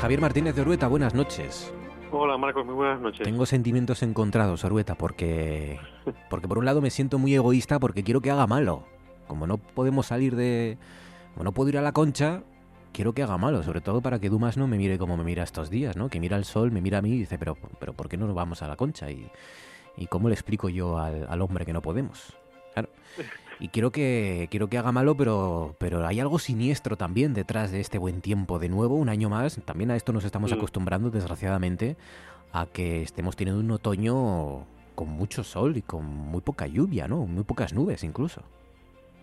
Javier 0.00 0.22
Martínez 0.22 0.54
de 0.54 0.62
Orueta, 0.62 0.88
buenas 0.88 1.12
noches. 1.12 1.74
Hola 2.10 2.38
Marcos, 2.38 2.64
muy 2.64 2.74
buenas 2.74 3.02
noches. 3.02 3.20
Tengo 3.22 3.44
sentimientos 3.44 4.02
encontrados, 4.02 4.64
Orueta, 4.64 4.94
porque, 4.94 5.78
porque 6.30 6.48
por 6.48 6.56
un 6.56 6.64
lado 6.64 6.80
me 6.80 6.88
siento 6.88 7.18
muy 7.18 7.34
egoísta 7.34 7.78
porque 7.78 8.02
quiero 8.02 8.22
que 8.22 8.30
haga 8.30 8.46
malo. 8.46 8.86
Como 9.26 9.46
no 9.46 9.58
podemos 9.58 10.06
salir 10.06 10.36
de... 10.36 10.78
Como 11.34 11.44
no 11.44 11.52
puedo 11.52 11.68
ir 11.68 11.76
a 11.76 11.82
la 11.82 11.92
concha, 11.92 12.42
quiero 12.94 13.12
que 13.12 13.22
haga 13.22 13.36
malo, 13.36 13.62
sobre 13.62 13.82
todo 13.82 14.00
para 14.00 14.18
que 14.18 14.30
Dumas 14.30 14.56
no 14.56 14.66
me 14.66 14.78
mire 14.78 14.96
como 14.96 15.18
me 15.18 15.22
mira 15.22 15.42
estos 15.42 15.68
días, 15.68 15.96
¿no? 15.96 16.08
Que 16.08 16.18
mira 16.18 16.38
el 16.38 16.46
sol, 16.46 16.72
me 16.72 16.80
mira 16.80 16.98
a 16.98 17.02
mí 17.02 17.12
y 17.12 17.18
dice, 17.18 17.38
pero, 17.38 17.58
pero 17.78 17.92
¿por 17.92 18.08
qué 18.08 18.16
no 18.16 18.26
nos 18.26 18.34
vamos 18.34 18.62
a 18.62 18.68
la 18.68 18.76
concha? 18.76 19.10
Y, 19.10 19.30
y 19.98 20.06
cómo 20.06 20.28
le 20.30 20.34
explico 20.34 20.70
yo 20.70 20.96
al, 20.96 21.26
al 21.28 21.42
hombre 21.42 21.66
que 21.66 21.74
no 21.74 21.82
podemos. 21.82 22.34
Claro. 22.72 22.88
Y 23.60 23.68
quiero 23.68 23.90
que, 23.90 24.48
quiero 24.50 24.68
que 24.68 24.78
haga 24.78 24.90
malo, 24.90 25.14
pero, 25.16 25.74
pero 25.78 26.06
hay 26.06 26.18
algo 26.18 26.38
siniestro 26.38 26.96
también 26.96 27.34
detrás 27.34 27.70
de 27.70 27.80
este 27.80 27.98
buen 27.98 28.22
tiempo. 28.22 28.58
De 28.58 28.70
nuevo, 28.70 28.94
un 28.96 29.10
año 29.10 29.28
más, 29.28 29.60
también 29.66 29.90
a 29.90 29.96
esto 29.96 30.12
nos 30.14 30.24
estamos 30.24 30.50
Mm. 30.50 30.54
acostumbrando, 30.54 31.10
desgraciadamente, 31.10 31.96
a 32.52 32.64
que 32.66 33.02
estemos 33.02 33.36
teniendo 33.36 33.60
un 33.62 33.70
otoño 33.70 34.64
con 34.94 35.08
mucho 35.10 35.44
sol 35.44 35.76
y 35.76 35.82
con 35.82 36.04
muy 36.06 36.40
poca 36.40 36.66
lluvia, 36.66 37.06
¿no? 37.06 37.26
Muy 37.26 37.44
pocas 37.44 37.74
nubes 37.74 38.02
incluso. 38.02 38.42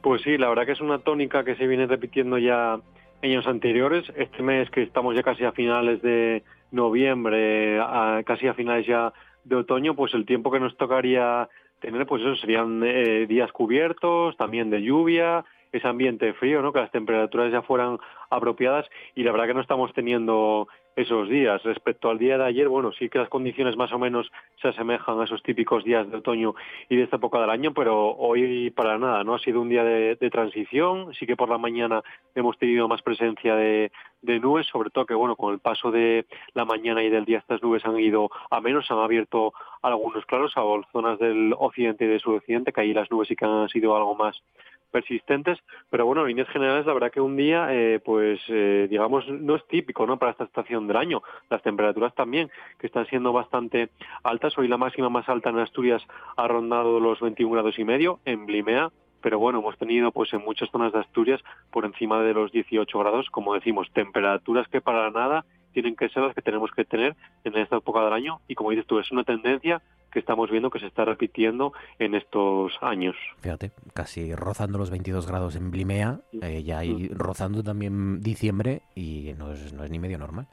Pues 0.03 0.21
sí, 0.21 0.37
la 0.37 0.49
verdad 0.49 0.65
que 0.67 0.71
es 0.73 0.81
una 0.81 0.99
tónica 0.99 1.43
que 1.43 1.55
se 1.55 1.65
viene 1.65 1.87
repitiendo 1.87 2.37
ya 2.37 2.79
años 3.23 3.47
anteriores. 3.47 4.05
Este 4.15 4.43
mes 4.43 4.69
que 4.69 4.83
estamos 4.83 5.15
ya 5.15 5.23
casi 5.23 5.43
a 5.45 5.51
finales 5.51 6.01
de 6.03 6.43
noviembre, 6.71 7.79
a- 7.79 8.21
casi 8.25 8.47
a 8.47 8.53
finales 8.53 8.85
ya 8.85 9.11
de 9.43 9.55
otoño, 9.55 9.95
pues 9.95 10.13
el 10.13 10.25
tiempo 10.25 10.51
que 10.51 10.59
nos 10.59 10.77
tocaría 10.77 11.49
tener, 11.79 12.05
pues 12.05 12.21
eso 12.21 12.35
serían 12.35 12.81
eh, 12.83 13.25
días 13.27 13.51
cubiertos, 13.51 14.35
también 14.37 14.69
de 14.69 14.81
lluvia, 14.81 15.45
ese 15.71 15.87
ambiente 15.87 16.33
frío, 16.33 16.61
¿no? 16.61 16.73
Que 16.73 16.79
las 16.79 16.91
temperaturas 16.91 17.51
ya 17.51 17.61
fueran 17.61 17.97
apropiadas 18.29 18.85
y 19.15 19.23
la 19.23 19.31
verdad 19.31 19.47
que 19.47 19.53
no 19.53 19.61
estamos 19.61 19.93
teniendo 19.93 20.67
esos 20.97 21.29
días. 21.29 21.61
Respecto 21.63 22.09
al 22.09 22.17
día 22.17 22.39
de 22.39 22.45
ayer, 22.45 22.67
bueno, 22.67 22.91
sí 22.91 23.07
que 23.07 23.19
las 23.19 23.29
condiciones 23.29 23.77
más 23.77 23.93
o 23.93 23.99
menos 23.99 24.29
se 24.59 24.69
asemejan 24.69 25.21
a 25.21 25.25
esos 25.25 25.43
típicos 25.43 25.83
días 25.83 26.09
de 26.09 26.17
otoño 26.17 26.55
y 26.89 26.95
de 26.95 27.03
esta 27.03 27.17
época 27.17 27.39
del 27.39 27.51
año, 27.51 27.71
pero 27.71 28.15
hoy 28.17 28.71
para 28.71 28.97
nada, 28.97 29.23
¿no? 29.23 29.35
Ha 29.35 29.39
sido 29.39 29.61
un 29.61 29.69
día 29.69 29.83
de, 29.83 30.17
transición, 30.31 31.13
sí 31.13 31.25
que 31.25 31.37
por 31.37 31.49
la 31.49 31.59
mañana 31.59 32.01
hemos 32.33 32.57
tenido 32.57 32.87
más 32.87 33.03
presencia 33.03 33.55
de, 33.55 33.91
de 34.23 34.39
nubes, 34.39 34.65
sobre 34.67 34.89
todo 34.89 35.05
que, 35.05 35.13
bueno, 35.13 35.35
con 35.35 35.53
el 35.53 35.59
paso 35.59 35.91
de 35.91 36.25
la 36.53 36.65
mañana 36.65 37.03
y 37.03 37.09
del 37.09 37.25
día 37.25 37.37
estas 37.37 37.61
nubes 37.61 37.85
han 37.85 37.99
ido 37.99 38.29
a 38.49 38.59
menos, 38.59 38.89
han 38.89 38.97
abierto 38.97 39.53
algunos 39.83 40.25
claros 40.25 40.51
a 40.57 40.61
zonas 40.91 41.19
del 41.19 41.53
occidente 41.57 42.05
y 42.05 42.07
del 42.07 42.19
suroccidente, 42.19 42.73
que 42.73 42.81
ahí 42.81 42.93
las 42.93 43.09
nubes 43.11 43.27
sí 43.27 43.35
que 43.35 43.45
han 43.45 43.69
sido 43.69 43.95
algo 43.95 44.15
más 44.15 44.41
persistentes, 44.91 45.59
pero 45.89 46.05
bueno, 46.05 46.21
en 46.21 46.27
líneas 46.27 46.49
generales 46.49 46.85
la 46.85 46.93
verdad 46.93 47.11
que 47.11 47.21
un 47.21 47.35
día, 47.35 47.67
eh, 47.71 47.99
pues 48.03 48.39
eh, 48.49 48.87
digamos, 48.89 49.27
no 49.27 49.55
es 49.55 49.67
típico, 49.67 50.05
¿no? 50.05 50.17
Para 50.17 50.31
esta 50.31 50.45
estación 50.45 50.87
del 50.87 50.97
año. 50.97 51.21
Las 51.49 51.61
temperaturas 51.61 52.13
también, 52.15 52.49
que 52.79 52.87
están 52.87 53.05
siendo 53.07 53.33
bastante 53.33 53.89
altas. 54.23 54.57
Hoy 54.57 54.67
la 54.67 54.77
máxima 54.77 55.09
más 55.09 55.27
alta 55.29 55.49
en 55.49 55.59
Asturias 55.59 56.01
ha 56.35 56.47
rondado 56.47 56.99
los 56.99 57.19
21 57.19 57.53
grados 57.53 57.77
y 57.79 57.83
medio, 57.83 58.19
en 58.25 58.45
Blimea, 58.45 58.91
pero 59.21 59.39
bueno, 59.39 59.59
hemos 59.59 59.77
tenido 59.77 60.11
pues 60.11 60.31
en 60.33 60.43
muchas 60.43 60.69
zonas 60.69 60.93
de 60.93 60.99
Asturias 60.99 61.41
por 61.71 61.85
encima 61.85 62.21
de 62.21 62.33
los 62.33 62.51
18 62.51 62.99
grados, 62.99 63.29
como 63.29 63.53
decimos, 63.53 63.87
temperaturas 63.93 64.67
que 64.67 64.81
para 64.81 65.09
nada 65.11 65.45
tienen 65.73 65.95
que 65.95 66.09
ser 66.09 66.23
las 66.23 66.33
que 66.33 66.41
tenemos 66.41 66.71
que 66.71 66.85
tener 66.85 67.15
en 67.43 67.55
esta 67.57 67.77
época 67.77 68.03
del 68.03 68.13
año 68.13 68.39
y 68.47 68.55
como 68.55 68.71
dices 68.71 68.87
tú, 68.87 68.99
es 68.99 69.11
una 69.11 69.23
tendencia 69.23 69.81
que 70.11 70.19
estamos 70.19 70.49
viendo 70.49 70.69
que 70.69 70.79
se 70.79 70.87
está 70.87 71.05
repitiendo 71.05 71.73
en 71.99 72.15
estos 72.15 72.73
años. 72.81 73.15
Fíjate, 73.39 73.71
casi 73.93 74.33
rozando 74.33 74.77
los 74.77 74.89
22 74.89 75.27
grados 75.27 75.55
en 75.55 75.69
Blimea, 75.69 76.21
eh, 76.41 76.63
ya 76.63 76.79
hay 76.79 77.09
rozando 77.09 77.61
también 77.61 78.21
diciembre 78.21 78.81
y 78.95 79.33
no 79.37 79.51
es, 79.51 79.73
no 79.73 79.83
es 79.83 79.91
ni 79.91 79.99
medio 79.99 80.17
normal. 80.17 80.47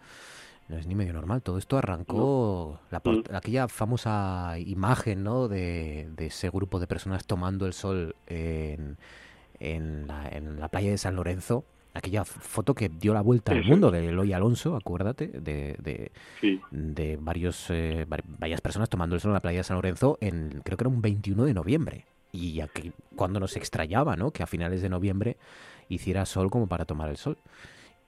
No 0.68 0.76
es 0.78 0.86
ni 0.86 0.94
medio 0.94 1.12
normal. 1.12 1.42
Todo 1.42 1.58
esto 1.58 1.76
arrancó 1.76 2.80
la 2.90 3.00
por- 3.00 3.34
aquella 3.34 3.68
famosa 3.68 4.54
imagen, 4.58 5.22
¿no? 5.22 5.46
De, 5.48 6.08
de 6.16 6.26
ese 6.26 6.48
grupo 6.50 6.80
de 6.80 6.86
personas 6.86 7.26
tomando 7.26 7.66
el 7.66 7.72
sol 7.74 8.16
en, 8.26 8.96
en, 9.60 10.06
la, 10.06 10.28
en 10.28 10.58
la 10.60 10.68
playa 10.68 10.90
de 10.90 10.98
San 10.98 11.16
Lorenzo. 11.16 11.64
Aquella 11.96 12.24
foto 12.24 12.74
que 12.74 12.88
dio 12.88 13.14
la 13.14 13.20
vuelta 13.20 13.52
al 13.52 13.62
mundo 13.64 13.90
de 13.92 14.08
Eloy 14.08 14.32
Alonso, 14.32 14.74
acuérdate, 14.74 15.28
de, 15.28 15.76
de, 15.78 16.10
Sí. 16.40 16.60
de 16.72 17.16
varios, 17.20 17.66
eh, 17.70 18.04
var- 18.08 18.24
varias 18.26 18.60
personas 18.60 18.88
tomando 18.88 19.14
el 19.14 19.20
sol 19.20 19.28
en 19.30 19.34
la 19.34 19.40
playa 19.40 19.58
de 19.58 19.64
San 19.64 19.76
Lorenzo 19.76 20.18
en, 20.20 20.60
creo 20.64 20.76
que 20.76 20.82
era 20.82 20.88
un 20.88 21.00
21 21.02 21.44
de 21.44 21.54
noviembre. 21.54 22.06
Y 22.32 22.60
aquí, 22.62 22.90
cuando 23.14 23.38
nos 23.38 23.56
extrañaba, 23.56 24.16
¿no? 24.16 24.32
Que 24.32 24.42
a 24.42 24.46
finales 24.48 24.82
de 24.82 24.88
noviembre 24.88 25.36
hiciera 25.88 26.26
sol 26.26 26.50
como 26.50 26.66
para 26.66 26.84
tomar 26.84 27.10
el 27.10 27.16
sol. 27.16 27.36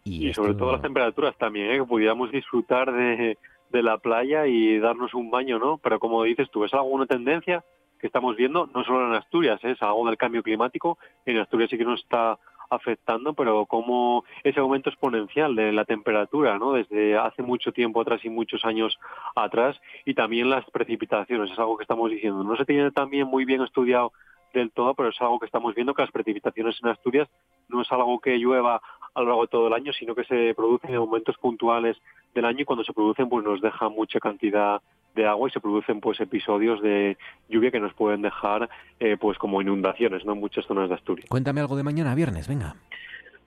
Y, 0.07 0.29
Y 0.29 0.35
sobre 0.35 0.55
todo 0.55 0.73
las 0.73 0.83
temperaturas 0.83 1.37
también, 1.37 1.71
¿eh? 1.71 1.79
que 1.79 1.85
pudiéramos 1.85 2.31
disfrutar 2.31 2.93
de, 2.93 3.37
de 3.71 3.83
la 3.83 3.99
playa 3.99 4.47
y 4.47 4.79
darnos 4.79 5.15
un 5.15 5.31
baño, 5.31 5.59
¿no? 5.59 5.79
Pero 5.79 5.99
como 5.99 6.23
dices 6.23 6.49
tú, 6.51 6.65
es 6.65 6.73
alguna 6.73 7.07
tendencia 7.07 7.65
que 7.99 8.07
estamos 8.07 8.37
viendo, 8.37 8.69
no 8.75 8.85
solo 8.85 9.07
en 9.07 9.15
Asturias, 9.15 9.63
¿eh? 9.65 9.73
es 9.73 9.83
algo 9.83 10.07
del 10.07 10.17
cambio 10.17 10.43
climático, 10.43 10.99
en 11.25 11.39
Asturias 11.39 11.71
sí 11.71 11.79
que 11.79 11.85
nos 11.85 12.01
está 12.01 12.39
afectando, 12.69 13.35
pero 13.35 13.67
como 13.67 14.25
ese 14.43 14.61
aumento 14.61 14.91
exponencial 14.91 15.55
de 15.55 15.73
la 15.73 15.85
temperatura, 15.85 16.59
¿no? 16.59 16.73
Desde 16.73 17.17
hace 17.17 17.43
mucho 17.43 17.73
tiempo 17.73 18.01
atrás 18.01 18.25
y 18.25 18.29
muchos 18.29 18.65
años 18.65 18.99
atrás, 19.35 19.81
y 20.05 20.15
también 20.15 20.51
las 20.51 20.65
precipitaciones, 20.71 21.51
es 21.51 21.59
algo 21.59 21.77
que 21.77 21.85
estamos 21.85 22.11
diciendo. 22.11 22.43
No 22.43 22.57
se 22.57 22.65
tiene 22.65 22.91
también 22.91 23.29
muy 23.29 23.45
bien 23.45 23.63
estudiado 23.63 24.13
del 24.53 24.71
todo, 24.73 24.95
pero 24.95 25.11
es 25.11 25.21
algo 25.21 25.39
que 25.39 25.47
estamos 25.47 25.75
viendo 25.75 25.95
que 25.95 26.03
las 26.03 26.11
precipitaciones 26.11 26.77
en 26.83 26.89
Asturias 26.89 27.29
no 27.69 27.83
es 27.83 27.93
algo 27.93 28.19
que 28.21 28.39
llueva 28.39 28.81
a 29.17 29.21
lo 29.21 29.29
largo 29.29 29.43
de 29.43 29.49
todo 29.49 29.67
el 29.69 29.73
año, 29.73 29.93
sino 29.95 30.15
que 30.15 30.25
se 30.25 30.55
producen 30.55 30.91
en 30.91 30.99
momentos 30.99 31.37
puntuales 31.39 31.97
del 32.35 32.45
año 32.45 32.61
y 32.61 32.65
cuando 32.67 32.85
se 32.85 32.93
producen 32.93 33.31
pues 33.31 33.45
nos 33.45 33.63
deja 33.63 33.89
mucha 33.89 34.21
cantidad 34.21 34.81
de 35.15 35.27
agua 35.27 35.49
y 35.49 35.53
se 35.53 35.61
producen 35.61 36.01
pues 36.01 36.21
episodios 36.21 36.83
de 36.83 37.17
lluvia 37.49 37.71
que 37.71 37.81
nos 37.81 37.95
pueden 37.95 38.21
dejar 38.21 38.69
eh, 39.01 39.17
pues 39.19 39.39
como 39.39 39.63
inundaciones 39.63 40.27
¿no? 40.27 40.35
en 40.35 40.41
muchas 40.41 40.67
zonas 40.67 40.91
de 40.91 40.97
Asturias. 40.97 41.29
Cuéntame 41.31 41.63
algo 41.63 41.77
de 41.77 41.83
mañana, 41.83 42.15
viernes, 42.15 42.47
venga. 42.47 42.77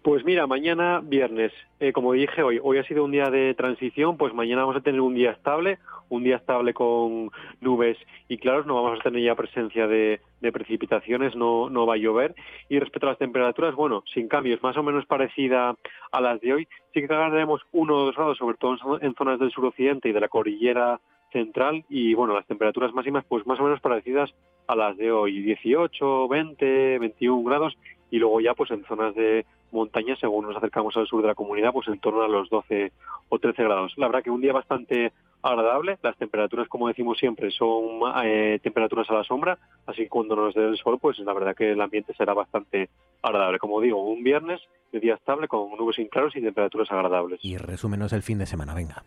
Pues 0.01 0.23
mira, 0.23 0.47
mañana 0.47 1.01
viernes, 1.03 1.51
eh, 1.81 1.91
como 1.91 2.13
dije 2.13 2.41
hoy, 2.41 2.57
hoy 2.63 2.77
ha 2.77 2.85
sido 2.85 3.03
un 3.03 3.11
día 3.11 3.29
de 3.29 3.53
transición, 3.53 4.15
pues 4.15 4.33
mañana 4.33 4.61
vamos 4.61 4.77
a 4.77 4.81
tener 4.81 5.01
un 5.01 5.13
día 5.13 5.31
estable, 5.31 5.77
un 6.07 6.23
día 6.23 6.37
estable 6.37 6.73
con 6.73 7.31
nubes 7.59 7.97
y 8.29 8.37
claros, 8.37 8.65
no 8.65 8.81
vamos 8.81 8.97
a 8.97 9.03
tener 9.03 9.21
ya 9.21 9.35
presencia 9.35 9.87
de, 9.87 10.21
precipitaciones, 10.53 11.35
no, 11.35 11.85
va 11.85 11.95
a 11.95 11.97
llover. 11.97 12.33
Y 12.69 12.79
respecto 12.79 13.07
a 13.07 13.09
las 13.09 13.19
temperaturas, 13.19 13.75
bueno, 13.75 14.05
sin 14.13 14.29
cambios, 14.29 14.63
más 14.63 14.77
o 14.77 14.83
menos 14.83 15.05
parecida 15.05 15.75
a 16.13 16.21
las 16.21 16.39
de 16.39 16.53
hoy, 16.53 16.67
sí 16.93 17.01
que 17.01 17.07
ganaremos 17.07 17.61
uno 17.73 17.95
o 17.95 18.05
dos 18.05 18.15
grados, 18.15 18.37
sobre 18.37 18.55
todo 18.55 19.01
en 19.01 19.13
zonas 19.15 19.37
del 19.37 19.51
suroccidente 19.51 20.07
y 20.07 20.13
de 20.13 20.21
la 20.21 20.29
cordillera 20.29 21.01
central, 21.33 21.83
y 21.89 22.13
bueno, 22.13 22.35
las 22.35 22.47
temperaturas 22.47 22.93
máximas 22.93 23.25
pues 23.27 23.45
más 23.45 23.59
o 23.59 23.63
menos 23.63 23.81
parecidas 23.81 24.33
a 24.67 24.77
las 24.77 24.95
de 24.95 25.11
hoy, 25.11 25.41
18, 25.41 26.27
20, 26.29 26.99
21 26.99 27.43
grados, 27.43 27.77
y 28.11 28.17
luego 28.17 28.39
ya 28.41 28.53
pues 28.53 28.71
en 28.71 28.83
zonas 28.85 29.13
de 29.13 29.45
montaña, 29.71 30.15
según 30.17 30.47
nos 30.47 30.57
acercamos 30.57 30.95
al 30.97 31.07
sur 31.07 31.21
de 31.21 31.27
la 31.27 31.35
comunidad, 31.35 31.71
pues 31.71 31.87
en 31.87 31.99
torno 31.99 32.21
a 32.21 32.27
los 32.27 32.49
12 32.49 32.91
o 33.29 33.39
13 33.39 33.63
grados. 33.63 33.93
La 33.97 34.07
verdad 34.07 34.23
que 34.23 34.31
un 34.31 34.41
día 34.41 34.53
bastante 34.53 35.11
agradable, 35.41 35.97
las 36.01 36.17
temperaturas, 36.17 36.67
como 36.67 36.87
decimos 36.87 37.17
siempre, 37.17 37.51
son 37.51 38.01
eh, 38.23 38.59
temperaturas 38.61 39.09
a 39.09 39.13
la 39.13 39.23
sombra, 39.23 39.57
así 39.85 40.03
que 40.03 40.09
cuando 40.09 40.35
nos 40.35 40.53
dé 40.53 40.67
el 40.67 40.77
sol, 40.77 40.97
pues 41.01 41.17
la 41.19 41.33
verdad 41.33 41.55
que 41.55 41.71
el 41.71 41.81
ambiente 41.81 42.13
será 42.13 42.33
bastante 42.33 42.89
agradable. 43.21 43.59
Como 43.59 43.79
digo, 43.81 44.03
un 44.03 44.23
viernes 44.23 44.61
de 44.91 44.99
día 44.99 45.15
estable 45.15 45.47
con 45.47 45.69
nubes 45.77 45.95
sin 45.95 46.07
claros 46.07 46.35
y 46.35 46.41
temperaturas 46.41 46.91
agradables. 46.91 47.39
Y 47.43 47.57
resúmenos 47.57 48.13
el 48.13 48.23
fin 48.23 48.39
de 48.39 48.45
semana, 48.45 48.73
venga. 48.73 49.03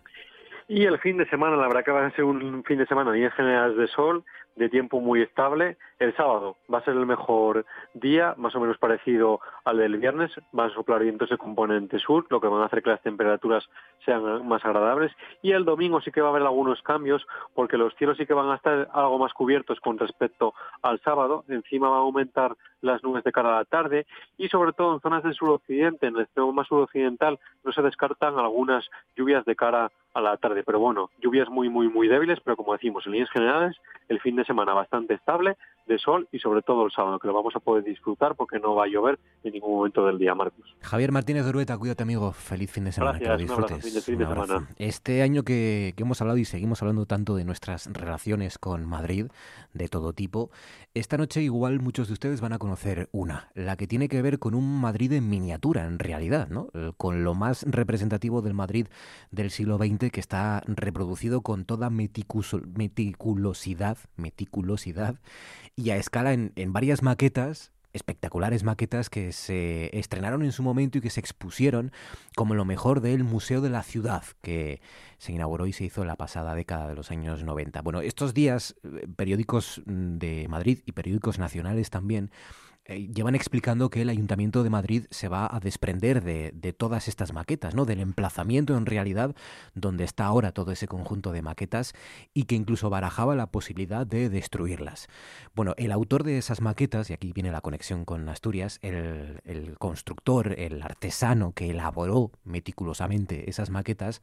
Y 0.69 0.85
el 0.85 0.99
fin 1.00 1.19
de 1.19 1.28
semana, 1.28 1.57
la 1.57 1.66
verdad 1.66 1.85
que 1.85 1.90
va 1.90 2.07
a 2.07 2.11
ser 2.12 2.25
un 2.25 2.64
fin 2.64 2.78
de 2.78 2.87
semana 2.87 3.16
en 3.16 3.31
generales 3.33 3.76
de 3.76 3.88
sol, 3.88 4.25
de 4.57 4.69
tiempo 4.69 5.01
muy 5.01 5.23
estable. 5.23 5.77
El 5.99 6.15
sábado 6.17 6.57
va 6.73 6.79
a 6.79 6.85
ser 6.85 6.95
el 6.95 7.07
mejor 7.07 7.65
día, 7.95 8.35
más 8.37 8.55
o 8.55 8.61
menos 8.61 8.79
parecido 8.79 9.41
al 9.65 9.79
del 9.79 9.97
viernes. 9.97 10.33
Van 10.53 10.71
a 10.71 10.75
soplar 10.75 11.03
vientos 11.03 11.31
de 11.31 11.39
componente 11.39 11.99
sur, 11.99 12.27
lo 12.31 12.41
que 12.41 12.49
van 12.49 12.63
a 12.63 12.67
hacer 12.67 12.83
que 12.83 12.91
las 12.91 13.03
temperaturas 13.03 13.69
sean 14.05 14.47
más 14.47 14.65
agradables. 14.65 15.13
Y 15.43 15.53
el 15.53 15.65
domingo 15.65 16.01
sí 16.01 16.11
que 16.11 16.21
va 16.21 16.29
a 16.29 16.31
haber 16.31 16.43
algunos 16.43 16.83
cambios, 16.83 17.27
porque 17.55 17.77
los 17.77 17.95
cielos 17.97 18.17
sí 18.17 18.27
que 18.27 18.35
van 18.35 18.51
a 18.51 18.57
estar 18.57 18.89
algo 18.93 19.19
más 19.19 19.33
cubiertos 19.33 19.81
con 19.81 19.99
respecto 19.99 20.55
al 20.83 21.01
sábado. 21.01 21.45
Encima 21.49 21.89
va 21.89 21.97
a 21.97 22.01
aumentar 22.01 22.57
las 22.81 23.03
nubes 23.03 23.25
de 23.25 23.33
cara 23.33 23.51
a 23.51 23.59
la 23.61 23.65
tarde 23.65 24.07
y 24.37 24.49
sobre 24.49 24.73
todo 24.73 24.95
en 24.95 25.01
zonas 25.01 25.23
del 25.23 25.35
suroccidente, 25.35 26.07
en 26.07 26.17
el 26.17 26.23
extremo 26.23 26.53
más 26.53 26.67
suroccidental, 26.67 27.39
no 27.65 27.73
se 27.73 27.83
descartan 27.83 28.39
algunas 28.39 28.89
lluvias 29.17 29.45
de 29.45 29.57
cara 29.57 29.91
a 30.15 30.21
la 30.21 30.37
tarde. 30.37 30.63
Pero 30.65 30.79
bueno, 30.79 31.11
lluvias 31.21 31.49
muy, 31.49 31.69
muy, 31.69 31.89
muy 31.89 32.09
débiles, 32.09 32.41
pero 32.41 32.57
como 32.57 32.73
decimos, 32.73 33.07
en 33.07 33.13
líneas 33.13 33.31
generales, 33.31 33.77
el 34.09 34.21
fin 34.21 34.37
de 34.37 34.42
semana 34.45 34.75
bastante 34.75 35.15
estable, 35.15 35.57
de 35.87 35.99
sol 35.99 36.29
y 36.33 36.39
sobre 36.39 36.63
todo 36.63 36.87
el 36.87 36.93
sábado, 36.93 37.19
que 37.19 37.27
lo 37.27 37.35
vamos 37.35 37.55
a 37.57 37.61
poder 37.61 37.85
disfrutar 37.85 38.35
porque 38.37 38.59
no 38.59 38.75
va 38.75 38.85
a 38.85 38.89
llover 38.89 39.19
en 39.43 39.53
ningún 39.53 39.75
momento 39.77 40.07
del 40.07 40.19
día, 40.19 40.35
Marcos. 40.35 40.77
Javier 40.81 41.13
Martínez 41.13 41.45
de 41.45 41.51
Urueta, 41.51 41.77
cuídate 41.77 42.03
amigo, 42.03 42.33
feliz 42.33 42.71
fin 42.71 42.85
de 42.85 42.93
semana, 42.93 43.19
que 43.19 43.27
lo 43.27 43.37
disfrutes. 43.37 44.05
fin 44.05 44.19
de, 44.19 44.27
semana. 44.27 44.69
Este 44.79 45.23
año 45.23 45.43
que, 45.43 45.95
que 45.97 46.03
hemos 46.03 46.21
hablado 46.21 46.39
y 46.39 46.45
seguimos 46.45 46.83
hablando 46.83 47.07
tanto 47.07 47.35
de 47.35 47.45
nuestras 47.45 47.93
relaciones 47.93 48.59
con 48.59 48.87
Madrid, 48.87 49.27
de 49.73 49.89
todo 49.89 50.13
tipo, 50.13 50.51
esta 50.95 51.17
noche 51.17 51.43
igual 51.43 51.81
muchos 51.81 52.09
de 52.09 52.13
ustedes 52.13 52.41
van 52.41 52.53
a 52.53 52.59
conocer 52.59 53.09
una, 53.13 53.49
la 53.55 53.77
que 53.77 53.87
tiene 53.87 54.09
que 54.09 54.21
ver 54.23 54.39
con 54.39 54.55
un 54.55 54.81
Madrid 54.81 55.13
en 55.13 55.29
miniatura, 55.29 55.87
en 55.87 55.99
realidad, 55.99 56.49
¿no? 56.49 56.69
Eh, 56.75 56.93
con 56.97 57.25
lo 57.25 57.35
más 57.35 57.65
representativo 57.69 58.43
del 58.43 58.55
Madrid 58.55 58.87
del 59.31 59.51
siglo 59.51 59.79
XX 59.79 60.11
que 60.11 60.21
está 60.21 60.63
reproducido 60.67 61.41
con 61.41 61.65
toda 61.65 61.91
meticulosidad, 61.91 62.67
meticulosidad 62.77 63.99
y 65.77 65.91
a 65.91 65.97
escala 65.97 66.33
en, 66.33 66.53
en 66.57 66.73
varias 66.73 67.03
maquetas 67.03 67.73
espectaculares 67.93 68.65
maquetas 68.65 69.11
que 69.11 69.33
se 69.33 69.97
estrenaron 69.99 70.43
en 70.43 70.53
su 70.53 70.62
momento 70.62 70.99
y 70.99 71.01
que 71.01 71.11
se 71.11 71.21
expusieron 71.21 71.93
como 72.35 72.55
lo 72.55 72.65
mejor 72.65 73.01
del 73.01 73.25
Museo 73.25 73.61
de 73.61 73.71
la 73.71 73.83
Ciudad, 73.83 74.25
que 74.41 74.81
se 75.19 75.33
inauguró 75.33 75.67
y 75.67 75.73
se 75.73 75.85
hizo 75.85 76.03
en 76.03 76.09
la 76.09 76.17
pasada 76.17 76.55
década 76.55 76.89
de 76.89 76.95
los 76.95 77.11
años 77.11 77.45
90. 77.45 77.83
Bueno, 77.83 78.01
estos 78.01 78.35
días, 78.35 78.77
eh, 78.83 79.07
periódicos 79.15 79.83
de 79.87 80.47
Madrid 80.49 80.81
y 80.87 80.93
periódicos 80.93 81.39
nacionales 81.39 81.91
también 81.91 82.31
eh, 82.85 83.07
llevan 83.15 83.37
explicando 83.37 83.91
que 83.91 84.03
el 84.03 84.09
Ayuntamiento 84.09 84.65
de 84.65 84.71
Madrid 84.71 85.07
se 85.11 85.29
va 85.29 85.49
a 85.55 85.61
desprender 85.61 86.23
de, 86.23 86.73
todas 86.73 87.07
estas 87.07 87.33
maquetas, 87.33 87.77
¿no? 87.77 87.85
Del 87.85 88.01
emplazamiento 88.01 88.77
en 88.77 88.87
realidad 88.87 89.37
donde 89.75 90.03
está 90.03 90.25
ahora 90.25 90.51
todo 90.51 90.73
ese 90.73 90.89
conjunto 90.89 91.31
de 91.31 91.43
maquetas 91.43 91.93
y 92.35 92.45
que 92.45 92.57
incluso 92.57 92.91
barajaba 92.91 93.37
la 93.37 93.53
posibilidad 93.53 94.05
de 94.05 94.29
destruirlas. 94.29 95.07
Bueno, 95.55 95.75
el 95.77 95.93
autor 95.93 96.25
de 96.25 96.39
esas 96.39 96.61
maquetas, 96.61 97.11
y 97.11 97.12
aquí 97.12 97.33
viene 97.33 97.53
la 97.53 97.61
conexión 97.61 98.05
con 98.05 98.29
Asturias, 98.29 98.81
el, 98.83 99.41
el 99.45 99.79
constructor, 99.79 100.59
el 100.59 100.83
artesano 100.83 101.53
que 101.53 101.71
elaboró 101.71 102.33
meticulosamente 102.43 103.49
esas 103.49 103.71
maquetas, 103.71 104.21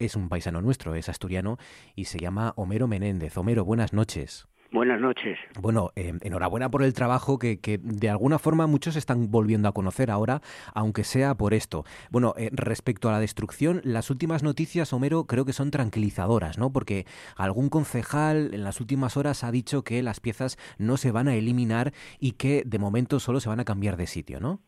es 0.00 0.16
un 0.16 0.28
paisano 0.28 0.60
nuestro, 0.62 0.96
es 0.96 1.08
asturiano 1.08 1.58
y 1.94 2.06
se 2.06 2.18
llama 2.18 2.54
Homero 2.56 2.88
Menéndez. 2.88 3.36
Homero, 3.36 3.64
buenas 3.64 3.92
noches. 3.92 4.49
Buenas 4.72 5.00
noches. 5.00 5.36
Bueno, 5.60 5.90
eh, 5.96 6.12
enhorabuena 6.22 6.70
por 6.70 6.84
el 6.84 6.94
trabajo 6.94 7.40
que, 7.40 7.58
que, 7.58 7.78
de 7.82 8.08
alguna 8.08 8.38
forma 8.38 8.68
muchos 8.68 8.94
están 8.94 9.28
volviendo 9.30 9.68
a 9.68 9.72
conocer 9.72 10.12
ahora, 10.12 10.42
aunque 10.74 11.02
sea 11.02 11.34
por 11.34 11.54
esto. 11.54 11.84
Bueno, 12.10 12.34
eh, 12.38 12.50
respecto 12.52 13.08
a 13.08 13.12
la 13.12 13.18
destrucción, 13.18 13.80
las 13.82 14.10
últimas 14.10 14.44
noticias, 14.44 14.92
Homero, 14.92 15.24
creo 15.24 15.44
que 15.44 15.52
son 15.52 15.72
tranquilizadoras, 15.72 16.56
¿no? 16.56 16.72
Porque 16.72 17.04
algún 17.36 17.68
concejal 17.68 18.54
en 18.54 18.62
las 18.62 18.80
últimas 18.80 19.16
horas 19.16 19.42
ha 19.42 19.50
dicho 19.50 19.82
que 19.82 20.04
las 20.04 20.20
piezas 20.20 20.56
no 20.78 20.96
se 20.96 21.10
van 21.10 21.26
a 21.26 21.34
eliminar 21.34 21.92
y 22.20 22.32
que 22.32 22.62
de 22.64 22.78
momento 22.78 23.18
solo 23.18 23.40
se 23.40 23.48
van 23.48 23.58
a 23.58 23.64
cambiar 23.64 23.96
de 23.96 24.06
sitio, 24.06 24.38
¿no? 24.38 24.60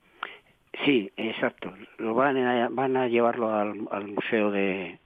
Sí, 0.85 1.12
exacto. 1.16 1.73
Lo 1.99 2.14
van 2.14 2.37
a, 2.38 2.68
van 2.71 2.97
a 2.97 3.06
llevarlo 3.06 3.54
al, 3.54 3.87
al 3.92 4.09
museo 4.09 4.50
de, 4.50 4.99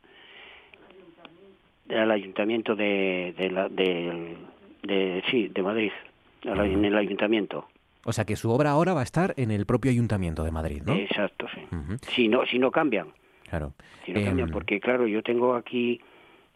al 1.91 2.11
ayuntamiento 2.11 2.75
de, 2.75 3.35
de, 3.37 3.51
la, 3.51 3.69
de 3.69 4.37
de 4.87 5.23
sí, 5.31 5.49
de 5.49 5.63
Madrid, 5.63 5.93
en 6.43 6.85
el 6.85 6.97
ayuntamiento. 6.97 7.67
O 8.05 8.13
sea 8.13 8.25
que 8.25 8.37
su 8.37 8.51
obra 8.51 8.71
ahora 8.71 8.95
va 8.95 9.01
a 9.01 9.03
estar 9.05 9.35
en 9.37 9.51
el 9.51 9.67
propio 9.67 9.91
ayuntamiento 9.91 10.45
de 10.45 10.53
Madrid, 10.53 10.83
¿no? 10.87 10.95
Exacto, 10.95 11.47
sí. 11.53 11.61
Si 12.15 12.29
no, 12.29 12.47
si 12.47 12.59
no 12.59 12.71
cambian. 12.71 13.09
Claro. 13.51 13.75
Si 14.05 14.13
no 14.13 14.23
cambian, 14.23 14.49
Em, 14.49 14.53
porque 14.53 14.79
claro, 14.79 15.09
yo 15.09 15.23
tengo 15.23 15.57
aquí 15.57 16.01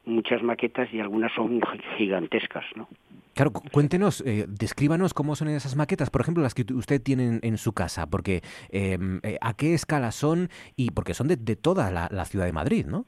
muchas 0.05 0.43
maquetas 0.43 0.93
y 0.93 1.01
algunas 1.01 1.33
son 1.33 1.61
gigantescas, 1.99 2.65
¿no? 2.77 2.89
Claro, 3.35 3.53
cuéntenos, 3.73 4.23
eh, 4.27 4.47
descríbanos 4.49 5.15
cómo 5.15 5.35
son 5.35 5.49
esas 5.49 5.77
maquetas, 5.77 6.11
por 6.11 6.21
ejemplo, 6.21 6.43
las 6.43 6.55
que 6.55 6.65
usted 6.73 7.01
tiene 7.01 7.27
en, 7.27 7.41
en 7.43 7.59
su 7.59 7.73
casa, 7.73 8.09
porque 8.09 8.43
eh, 8.71 8.99
a 9.41 9.55
qué 9.55 9.75
escala 9.75 10.13
son 10.13 10.51
y 10.77 10.91
porque 10.91 11.15
son 11.15 11.29
de, 11.29 11.37
de 11.37 11.57
toda 11.57 11.91
la, 11.91 12.09
la, 12.11 12.25
ciudad 12.25 12.47
de 12.47 12.53
Madrid, 12.53 12.87
¿no? 12.87 13.07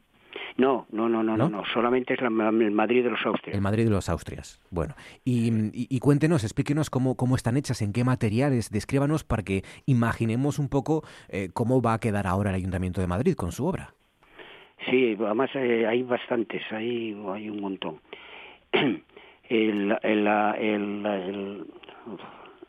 No, 0.56 0.86
no, 0.90 1.08
no, 1.08 1.22
no, 1.22 1.36
no, 1.36 1.48
no, 1.48 1.64
solamente 1.72 2.14
es 2.14 2.20
la, 2.20 2.28
el 2.28 2.70
Madrid 2.70 3.04
de 3.04 3.10
los 3.10 3.24
Austrias. 3.24 3.54
El 3.54 3.62
Madrid 3.62 3.84
de 3.84 3.90
los 3.90 4.08
Austrias. 4.08 4.60
Bueno, 4.70 4.94
y, 5.24 5.48
y, 5.48 5.86
y, 5.88 5.98
cuéntenos, 6.00 6.44
explíquenos 6.44 6.90
cómo, 6.90 7.16
cómo 7.16 7.36
están 7.36 7.56
hechas, 7.56 7.80
en 7.82 7.92
qué 7.92 8.04
materiales, 8.04 8.70
descríbanos 8.70 9.24
para 9.24 9.42
que 9.42 9.62
imaginemos 9.86 10.58
un 10.58 10.68
poco 10.68 11.04
eh, 11.28 11.48
cómo 11.54 11.80
va 11.80 11.94
a 11.94 11.98
quedar 11.98 12.26
ahora 12.26 12.50
el 12.50 12.56
Ayuntamiento 12.56 13.00
de 13.00 13.06
Madrid 13.06 13.34
con 13.34 13.52
su 13.52 13.66
obra. 13.66 13.94
Sí, 14.90 15.16
además 15.18 15.50
eh, 15.54 15.86
hay 15.86 16.02
bastantes, 16.02 16.62
hay, 16.70 17.16
hay 17.32 17.48
un 17.48 17.60
montón. 17.60 18.00
el, 18.72 19.02
el, 20.02 20.26
el, 20.26 21.06
el, 21.06 21.66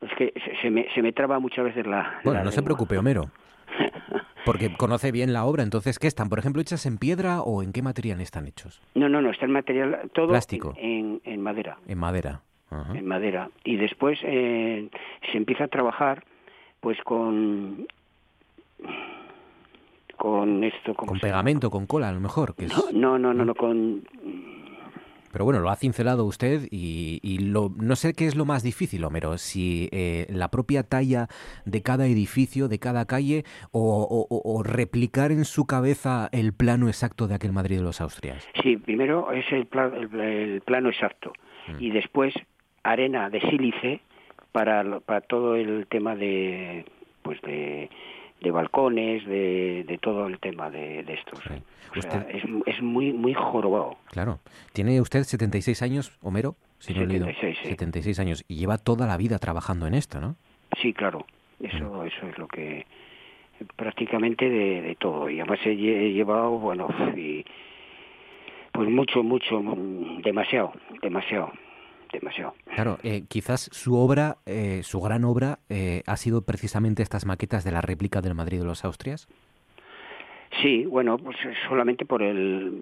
es 0.01 0.11
que 0.17 0.33
se 0.61 0.69
me, 0.69 0.87
se 0.93 1.01
me 1.01 1.11
traba 1.11 1.39
muchas 1.39 1.65
veces 1.65 1.85
la... 1.85 2.19
Bueno, 2.23 2.39
la 2.39 2.45
no 2.45 2.51
se 2.51 2.61
preocupe, 2.61 2.97
Homero. 2.97 3.29
Porque 4.45 4.75
conoce 4.75 5.11
bien 5.11 5.33
la 5.33 5.45
obra, 5.45 5.63
entonces, 5.63 5.99
¿qué 5.99 6.07
están? 6.07 6.29
¿Por 6.29 6.39
ejemplo, 6.39 6.61
hechas 6.61 6.85
en 6.85 6.97
piedra 6.97 7.41
o 7.41 7.63
en 7.63 7.71
qué 7.71 7.81
material 7.81 8.19
están 8.21 8.47
hechos? 8.47 8.81
No, 8.95 9.07
no, 9.07 9.21
no, 9.21 9.31
está 9.31 9.45
en 9.45 9.51
material 9.51 10.11
todo 10.13 10.27
Plástico. 10.29 10.73
En, 10.77 11.21
en, 11.23 11.33
en 11.33 11.41
madera. 11.41 11.77
En 11.87 11.97
madera. 11.97 12.41
Ajá. 12.69 12.97
En 12.97 13.05
madera. 13.05 13.49
Y 13.63 13.77
después 13.77 14.19
eh, 14.23 14.89
se 15.31 15.37
empieza 15.37 15.65
a 15.65 15.67
trabajar 15.67 16.23
pues 16.81 16.97
con 17.03 17.87
con 20.17 20.63
esto 20.63 20.93
con 20.93 21.19
pegamento 21.19 21.69
con 21.71 21.85
cola 21.85 22.09
a 22.09 22.11
lo 22.11 22.19
mejor 22.19 22.55
que 22.55 22.65
es... 22.65 22.93
no, 22.93 23.17
no 23.17 23.17
no 23.17 23.33
no 23.33 23.45
no 23.45 23.55
con 23.55 24.03
pero 25.33 25.45
bueno, 25.45 25.59
lo 25.59 25.69
ha 25.69 25.75
cincelado 25.75 26.25
usted 26.25 26.67
y, 26.71 27.19
y 27.23 27.39
lo, 27.39 27.71
no 27.75 27.95
sé 27.95 28.13
qué 28.13 28.27
es 28.27 28.35
lo 28.35 28.45
más 28.45 28.63
difícil, 28.63 29.03
Homero, 29.03 29.37
si 29.37 29.89
eh, 29.91 30.27
la 30.29 30.49
propia 30.49 30.83
talla 30.83 31.27
de 31.65 31.81
cada 31.81 32.05
edificio, 32.05 32.67
de 32.67 32.79
cada 32.79 33.05
calle, 33.05 33.43
o, 33.71 34.07
o, 34.09 34.27
o, 34.29 34.63
replicar 34.63 35.31
en 35.31 35.43
su 35.43 35.65
cabeza 35.65 36.29
el 36.31 36.53
plano 36.53 36.87
exacto 36.87 37.27
de 37.27 37.35
aquel 37.35 37.51
Madrid 37.51 37.77
de 37.77 37.83
los 37.83 37.99
Austrias. 37.99 38.47
Sí, 38.61 38.77
primero 38.77 39.31
es 39.31 39.51
el, 39.51 39.65
plan, 39.65 39.91
el, 39.95 40.19
el 40.19 40.61
plano 40.61 40.89
exacto 40.89 41.33
mm. 41.67 41.83
y 41.83 41.89
después 41.89 42.33
arena 42.83 43.29
de 43.29 43.41
sílice 43.41 44.01
para, 44.51 44.99
para 44.99 45.21
todo 45.21 45.55
el 45.55 45.87
tema 45.87 46.15
de 46.15 46.85
pues 47.23 47.41
de 47.41 47.89
de 48.43 48.51
balcones, 48.51 49.25
de, 49.25 49.85
de, 49.87 49.97
todo 49.97 50.27
el 50.27 50.37
tema 50.39 50.69
de, 50.69 51.03
de 51.03 51.13
estos. 51.13 51.39
Sí. 51.47 51.53
O 51.97 52.01
sea, 52.01 52.27
es, 52.29 52.43
es, 52.65 52.81
muy 52.81 53.13
muy 53.13 53.33
jorobado. 53.33 53.97
Claro. 54.11 54.39
¿Tiene 54.73 54.99
usted 54.99 55.23
76 55.23 55.81
años, 55.81 56.17
Homero? 56.21 56.55
Si 56.79 56.93
no 56.93 56.99
76, 57.01 57.57
sí. 57.61 57.69
76 57.69 58.19
años. 58.19 58.45
Y 58.47 58.55
lleva 58.57 58.77
toda 58.77 59.07
la 59.07 59.15
vida 59.15 59.39
trabajando 59.39 59.87
en 59.87 59.93
esto, 59.93 60.19
¿no? 60.19 60.35
Sí, 60.81 60.93
claro. 60.93 61.25
Eso, 61.61 62.03
mm. 62.03 62.07
eso 62.07 62.27
es 62.27 62.37
lo 62.37 62.47
que... 62.47 62.85
Prácticamente 63.77 64.49
de, 64.49 64.81
de 64.81 64.95
todo. 64.95 65.29
Y 65.29 65.39
además 65.39 65.59
he, 65.63 65.75
llevado, 65.75 66.51
bueno, 66.59 66.89
y, 67.15 67.45
pues 68.73 68.89
mucho, 68.89 69.23
mucho, 69.23 69.63
demasiado, 70.21 70.73
demasiado 71.01 71.53
demasiado. 72.19 72.53
Claro, 72.73 72.97
eh, 73.03 73.23
quizás 73.27 73.69
su 73.71 73.95
obra, 73.95 74.37
eh, 74.45 74.81
su 74.83 75.01
gran 75.01 75.23
obra, 75.25 75.59
eh, 75.69 76.03
ha 76.05 76.17
sido 76.17 76.43
precisamente 76.43 77.03
estas 77.03 77.25
maquetas 77.25 77.63
de 77.63 77.71
la 77.71 77.81
réplica 77.81 78.21
del 78.21 78.35
Madrid 78.35 78.59
de 78.59 78.65
los 78.65 78.85
Austrias. 78.85 79.27
Sí, 80.61 80.85
bueno, 80.85 81.17
pues 81.17 81.35
solamente 81.67 82.05
por 82.05 82.21
el 82.21 82.79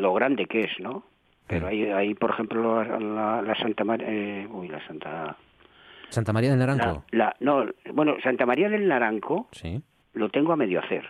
lo 0.00 0.12
grande 0.14 0.46
que 0.46 0.60
es, 0.60 0.80
¿no? 0.80 1.04
Pero 1.46 1.66
hay, 1.66 1.84
hay 1.84 2.14
por 2.14 2.30
ejemplo, 2.30 2.84
la, 2.84 3.42
la 3.42 3.54
Santa 3.56 3.84
María, 3.84 4.06
eh, 4.08 4.46
uy, 4.50 4.68
la 4.68 4.86
Santa 4.86 5.36
Santa 6.10 6.32
María 6.32 6.50
del 6.50 6.58
Naranco. 6.58 7.04
La, 7.10 7.26
la, 7.26 7.36
no, 7.40 7.66
bueno, 7.92 8.16
Santa 8.22 8.46
María 8.46 8.68
del 8.68 8.86
Naranco. 8.86 9.48
Sí. 9.52 9.82
Lo 10.12 10.28
tengo 10.28 10.52
a 10.52 10.56
medio 10.56 10.80
hacer, 10.80 11.06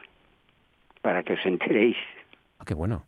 para 1.03 1.23
que 1.23 1.35
os 1.35 1.45
enteréis. 1.45 1.97
Ah, 2.59 2.65
qué 2.67 2.75
bueno. 2.75 3.05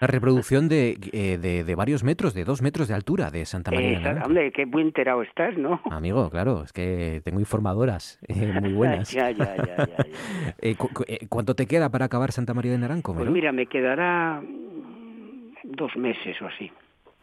Una 0.00 0.08
reproducción 0.08 0.68
de, 0.68 0.98
eh, 1.12 1.38
de, 1.38 1.62
de, 1.62 1.74
varios 1.76 2.02
metros, 2.02 2.34
de 2.34 2.44
dos 2.44 2.60
metros 2.60 2.88
de 2.88 2.94
altura 2.94 3.30
de 3.30 3.44
Santa 3.46 3.70
María. 3.70 4.00
Eh, 4.02 4.20
hombre, 4.24 4.50
qué 4.50 4.64
buen 4.64 4.86
enterado 4.88 5.22
estás, 5.22 5.56
¿no? 5.56 5.80
Amigo, 5.90 6.28
claro, 6.28 6.64
es 6.64 6.72
que 6.72 7.20
tengo 7.24 7.38
informadoras 7.38 8.18
eh, 8.26 8.50
muy 8.60 8.72
buenas. 8.72 9.12
ya, 9.12 9.30
ya, 9.30 9.56
ya. 9.56 9.76
Eh, 10.60 10.74
cu 10.76 10.88
cu 10.88 11.04
¿Cuánto 11.28 11.54
te 11.54 11.66
queda 11.66 11.90
para 11.90 12.06
acabar 12.06 12.32
Santa 12.32 12.52
María 12.54 12.72
de 12.72 12.78
Naranco? 12.78 13.14
Pues 13.14 13.30
mira, 13.30 13.52
me 13.52 13.66
quedará 13.66 14.42
dos 15.64 15.96
meses 15.96 16.40
o 16.42 16.46
así. 16.46 16.70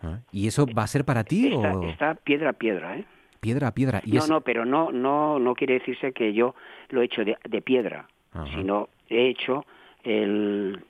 Ah, 0.02 0.20
¿Y 0.32 0.48
eso 0.48 0.66
va 0.66 0.84
a 0.84 0.88
ser 0.88 1.04
para 1.04 1.24
ti 1.26 1.54
está, 1.54 1.74
o 1.74 1.90
está 1.90 2.16
piedra 2.16 2.52
a 2.52 2.54
piedra, 2.54 2.98
¿eh? 2.98 3.06
piedra 3.42 3.68
a 3.68 3.74
piedra? 3.74 4.02
¿Y 4.06 4.12
No, 4.14 4.20
es- 4.20 4.30
no, 4.30 4.42
pero 4.42 4.64
no, 4.66 4.92
no, 4.92 5.38
no 5.40 5.54
quiere 5.56 5.76
decirse 5.76 6.14
que 6.14 6.34
yo 6.34 6.56
lo 6.90 7.02
he 7.02 7.06
hecho 7.06 7.26
de, 7.26 7.38
de 7.50 7.62
piedra, 7.62 8.08
Ajá. 8.32 8.46
sino 8.56 8.88
he 9.10 9.28
hecho 9.30 9.66
el 10.04 10.82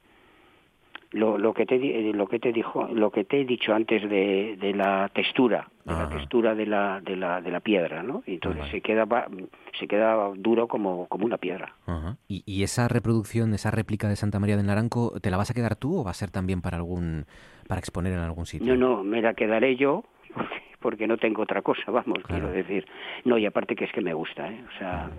lo, 1.12 1.38
lo 1.40 1.54
que 1.54 1.66
te 1.66 1.76
eh, 1.76 2.14
lo 2.14 2.28
que 2.28 2.40
te 2.40 2.52
dijo 2.54 2.88
lo 2.88 3.10
que 3.12 3.24
te 3.24 3.42
he 3.42 3.46
dicho 3.46 3.74
antes 3.74 4.08
de, 4.08 4.58
de 4.60 4.74
la 4.74 5.10
textura 5.14 5.68
de 5.86 5.94
la 5.94 6.08
textura 6.10 6.54
de 6.54 6.68
la, 6.68 7.02
de 7.02 7.16
la 7.16 7.42
de 7.42 7.50
la 7.50 7.60
piedra 7.62 8.04
no 8.04 8.22
y 8.28 8.36
entonces 8.36 8.68
se 8.68 8.82
queda 8.82 9.08
se 9.80 9.88
queda 9.88 10.30
duro 10.36 10.68
como 10.68 11.08
como 11.08 11.26
una 11.26 11.38
piedra 11.38 11.74
Ajá. 11.88 12.18
¿Y, 12.28 12.44
y 12.46 12.62
esa 12.64 12.88
reproducción, 12.88 13.54
esa 13.56 13.72
réplica 13.72 14.08
de 14.08 14.16
Santa 14.16 14.40
María 14.40 14.56
del 14.58 14.68
Naranco, 14.68 15.20
¿te 15.20 15.32
la 15.32 15.38
vas 15.38 15.50
a 15.50 15.56
quedar 15.56 15.76
tú 15.76 16.00
o 16.00 16.04
va 16.04 16.12
a 16.12 16.14
ser 16.14 16.30
también 16.30 16.62
para 16.62 16.78
algún 16.78 17.26
para 17.68 17.80
exponer 17.80 18.14
en 18.14 18.20
algún 18.20 18.46
sitio? 18.46 18.76
no 18.76 18.98
no 18.98 19.04
me 19.04 19.22
la 19.22 19.34
quedaré 19.34 19.76
yo 19.78 20.04
porque, 20.36 20.62
porque 20.80 21.08
no 21.08 21.18
tengo 21.18 21.42
otra 21.42 21.64
cosa 21.64 21.90
vamos 21.90 22.20
Claro. 22.24 22.28
quiero 22.28 22.50
decir 22.52 22.86
no 23.26 23.40
y 23.40 23.48
aparte 23.48 23.76
que 23.76 23.86
es 23.86 23.92
que 23.92 24.02
me 24.02 24.14
gusta 24.14 24.48
¿eh? 24.52 24.64
o 24.76 24.78
sea 24.78 25.10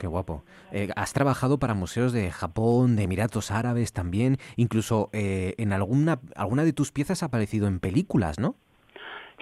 Qué 0.00 0.06
guapo. 0.06 0.42
Eh, 0.72 0.88
has 0.96 1.12
trabajado 1.12 1.58
para 1.58 1.74
museos 1.74 2.14
de 2.14 2.30
Japón, 2.30 2.96
de 2.96 3.02
Emiratos 3.02 3.50
Árabes 3.50 3.92
también, 3.92 4.38
incluso 4.56 5.10
eh, 5.12 5.52
en 5.58 5.74
alguna 5.74 6.18
alguna 6.34 6.64
de 6.64 6.72
tus 6.72 6.90
piezas 6.90 7.22
ha 7.22 7.26
aparecido 7.26 7.68
en 7.68 7.80
películas, 7.80 8.38
¿no? 8.38 8.54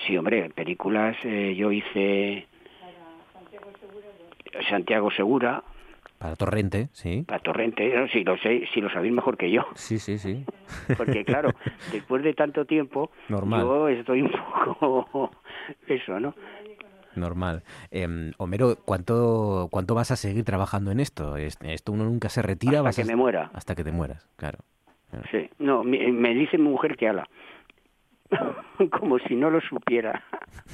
Sí, 0.05 0.17
hombre, 0.17 0.47
en 0.47 0.51
películas 0.53 1.17
eh, 1.23 1.55
yo 1.57 1.71
hice 1.71 2.49
Santiago 4.69 5.11
Segura, 5.13 5.63
Para 6.19 6.35
Torrente, 6.35 6.89
sí. 6.93 7.23
para 7.27 7.39
Torrente, 7.41 7.95
no, 7.95 8.09
si 8.09 8.25
lo 8.25 8.37
sé, 8.39 8.65
si 8.75 8.81
lo 8.81 8.91
sabéis 8.91 9.13
mejor 9.13 9.37
que 9.37 9.51
yo, 9.53 9.63
Sí, 9.75 10.01
sí, 10.01 10.19
sí. 10.19 10.45
porque 10.97 11.25
claro, 11.25 11.51
después 11.93 12.25
de 12.25 12.35
tanto 12.35 12.65
tiempo, 12.65 13.11
Normal. 13.29 13.61
yo 13.63 13.89
estoy 13.89 14.23
un 14.23 14.33
poco 14.81 15.31
eso, 15.87 16.19
¿no? 16.19 16.35
Normal. 17.19 17.63
Em, 17.91 18.33
Homero, 18.39 18.77
¿cuánto, 18.85 19.69
¿cuánto 19.71 19.95
vas 19.95 20.11
a 20.11 20.17
seguir 20.17 20.45
trabajando 20.45 20.91
en 20.91 21.01
esto? 21.01 21.37
Es- 21.37 21.59
Esto 21.63 21.93
uno 21.93 22.05
nunca 22.05 22.29
se 22.29 22.43
retira. 22.43 22.79
Hasta 22.79 22.83
vas 22.83 22.97
que 22.97 23.03
a- 23.03 23.07
me 23.07 23.17
muera. 23.17 23.51
Hasta 23.55 23.75
que 23.75 23.85
te 23.85 23.93
mueras, 23.93 24.27
claro. 24.37 24.59
Sí, 25.31 25.49
no, 25.59 25.85
me, 25.85 26.13
me 26.13 26.35
dice 26.35 26.59
mi 26.59 26.69
mujer 26.69 26.97
que 26.97 27.09
ala, 27.09 27.27
como 29.01 29.19
si 29.21 29.35
no 29.35 29.51
lo 29.51 29.61
supiera. 29.61 30.23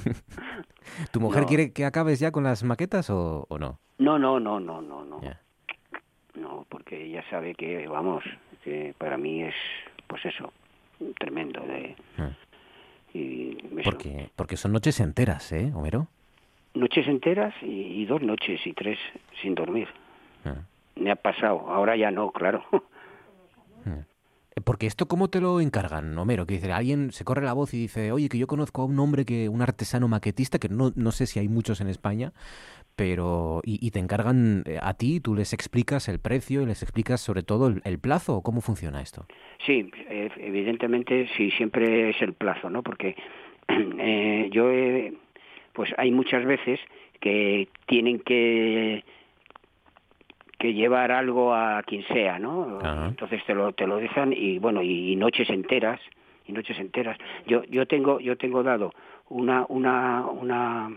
¿Tu 1.11 1.19
mujer 1.19 1.43
No. 1.43 1.47
quiere 1.47 1.71
que 1.71 1.85
acabes 1.85 2.19
ya 2.19 2.31
con 2.31 2.43
las 2.43 2.63
maquetas 2.63 3.09
o, 3.09 3.45
o 3.49 3.57
no? 3.57 3.79
No, 3.97 4.19
no, 4.19 4.39
no, 4.39 4.59
no, 4.59 4.81
no, 4.81 5.05
no. 5.05 5.21
No, 6.35 6.65
porque 6.69 7.05
ella 7.05 7.23
sabe 7.29 7.55
que, 7.55 7.87
vamos, 7.87 8.23
que 8.63 8.93
para 8.97 9.17
mí 9.17 9.41
es, 9.43 9.55
pues 10.07 10.25
eso, 10.25 10.51
tremendo. 11.17 11.61
De, 11.61 11.95
Ah. 12.17 12.31
y 13.13 13.57
eso. 13.79 13.81
Porque, 13.85 14.29
porque 14.35 14.57
son 14.57 14.73
noches 14.73 14.99
enteras, 14.99 15.49
¿eh, 15.53 15.71
Homero? 15.73 16.07
Noches 16.75 17.07
enteras 17.07 17.53
y, 17.61 17.65
y 18.01 18.05
dos 18.05 18.21
noches 18.21 18.59
y 18.67 18.73
tres 18.73 18.99
sin 19.41 19.55
dormir. 19.55 19.87
Ah. 20.43 20.55
Me 20.95 21.09
ha 21.11 21.15
pasado, 21.15 21.61
ahora 21.69 21.95
ya 21.97 22.11
no, 22.11 22.31
claro. 22.31 22.63
Eh, 23.85 24.03
Porque 24.63 24.87
esto, 24.87 25.07
¿cómo 25.07 25.27
te 25.29 25.41
lo 25.41 25.59
encargan, 25.59 26.17
Homero? 26.17 26.45
Que 26.45 26.53
dice, 26.55 26.71
alguien 26.71 27.11
se 27.11 27.25
corre 27.25 27.43
la 27.43 27.51
voz 27.53 27.73
y 27.73 27.77
dice, 27.77 28.11
oye, 28.13 28.29
que 28.29 28.37
yo 28.37 28.47
conozco 28.47 28.81
a 28.83 28.85
un 28.85 28.97
hombre 28.99 29.25
que, 29.25 29.49
un 29.49 29.61
artesano 29.61 30.07
maquetista, 30.07 30.59
que 30.59 30.69
no, 30.69 30.91
no 30.95 31.11
sé 31.11 31.25
si 31.27 31.39
hay 31.39 31.49
muchos 31.49 31.81
en 31.81 31.87
España, 31.89 32.31
pero, 32.95 33.59
y, 33.65 33.85
y 33.85 33.91
te 33.91 33.99
encargan 33.99 34.63
eh, 34.65 34.79
a 34.81 34.93
ti, 34.93 35.19
tú 35.19 35.35
les 35.35 35.51
explicas 35.51 36.07
el 36.07 36.19
precio 36.19 36.61
y 36.61 36.65
les 36.65 36.81
explicas 36.83 37.19
sobre 37.19 37.43
todo 37.43 37.67
el, 37.67 37.81
el 37.83 37.99
plazo, 37.99 38.37
o 38.37 38.41
cómo 38.43 38.61
funciona 38.61 39.01
esto. 39.01 39.25
Sí, 39.65 39.91
eh, 40.09 40.29
evidentemente 40.37 41.27
sí, 41.35 41.51
siempre 41.51 42.11
es 42.11 42.21
el 42.21 42.33
plazo, 42.33 42.69
¿no? 42.69 42.81
Porque 42.81 43.17
eh, 43.99 44.49
yo, 44.53 44.71
he- 44.71 45.13
pues 45.75 45.93
hay 45.97 46.09
muchas 46.09 46.45
veces 46.45 46.79
que 47.19 47.67
tienen 47.85 48.19
que 48.19 49.03
que 50.57 50.73
llevar 50.73 51.11
algo 51.11 51.53
a 51.53 51.83
quien 51.83 52.03
sea, 52.07 52.39
¿no? 52.39 52.79
Ajá. 52.81 53.07
Entonces 53.07 53.43
te 53.45 53.53
lo 53.53 53.73
te 53.73 53.85
lo 53.85 53.97
dejan 53.97 54.33
y 54.33 54.57
bueno 54.57 54.81
y, 54.81 55.11
y 55.11 55.15
noches 55.15 55.49
enteras 55.49 55.99
y 56.47 56.53
noches 56.53 56.79
enteras. 56.79 57.17
Yo 57.45 57.63
yo 57.65 57.85
tengo 57.85 58.19
yo 58.19 58.37
tengo 58.37 58.63
dado 58.63 58.93
una 59.29 59.65
una 59.67 60.25
una 60.25 60.89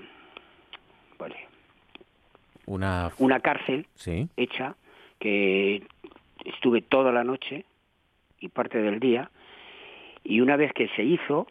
vale 1.18 1.36
Una... 2.66 3.10
una 3.18 3.40
cárcel 3.40 3.86
Sí, 3.94 4.28
hecha 4.36 4.76
que 5.18 5.82
estuve 6.44 6.80
toda 6.82 7.10
la 7.10 7.24
noche 7.24 7.64
y 8.38 8.48
parte 8.48 8.80
del 8.80 9.00
día 9.00 9.30
y 10.22 10.40
una 10.40 10.56
vez 10.56 10.72
que 10.72 10.88
se 10.94 11.02
hizo 11.02 11.48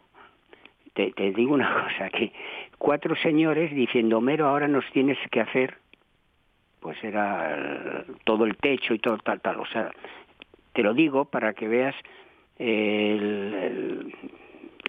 te, 0.94 1.12
te 1.12 1.32
digo 1.32 1.52
una 1.52 1.72
cosa 1.84 2.08
que 2.08 2.32
cuatro 2.78 3.14
señores 3.16 3.74
diciendo 3.74 4.18
Homero 4.18 4.46
ahora 4.46 4.68
nos 4.68 4.84
tienes 4.92 5.18
que 5.30 5.40
hacer 5.40 5.76
pues 6.80 7.02
era 7.02 8.04
todo 8.24 8.44
el 8.44 8.56
techo 8.56 8.94
y 8.94 8.98
todo 8.98 9.18
tal 9.18 9.40
tal 9.40 9.60
o 9.60 9.66
sea 9.66 9.90
te 10.72 10.82
lo 10.82 10.94
digo 10.94 11.24
para 11.24 11.52
que 11.54 11.66
veas 11.68 11.94
el- 12.58 14.14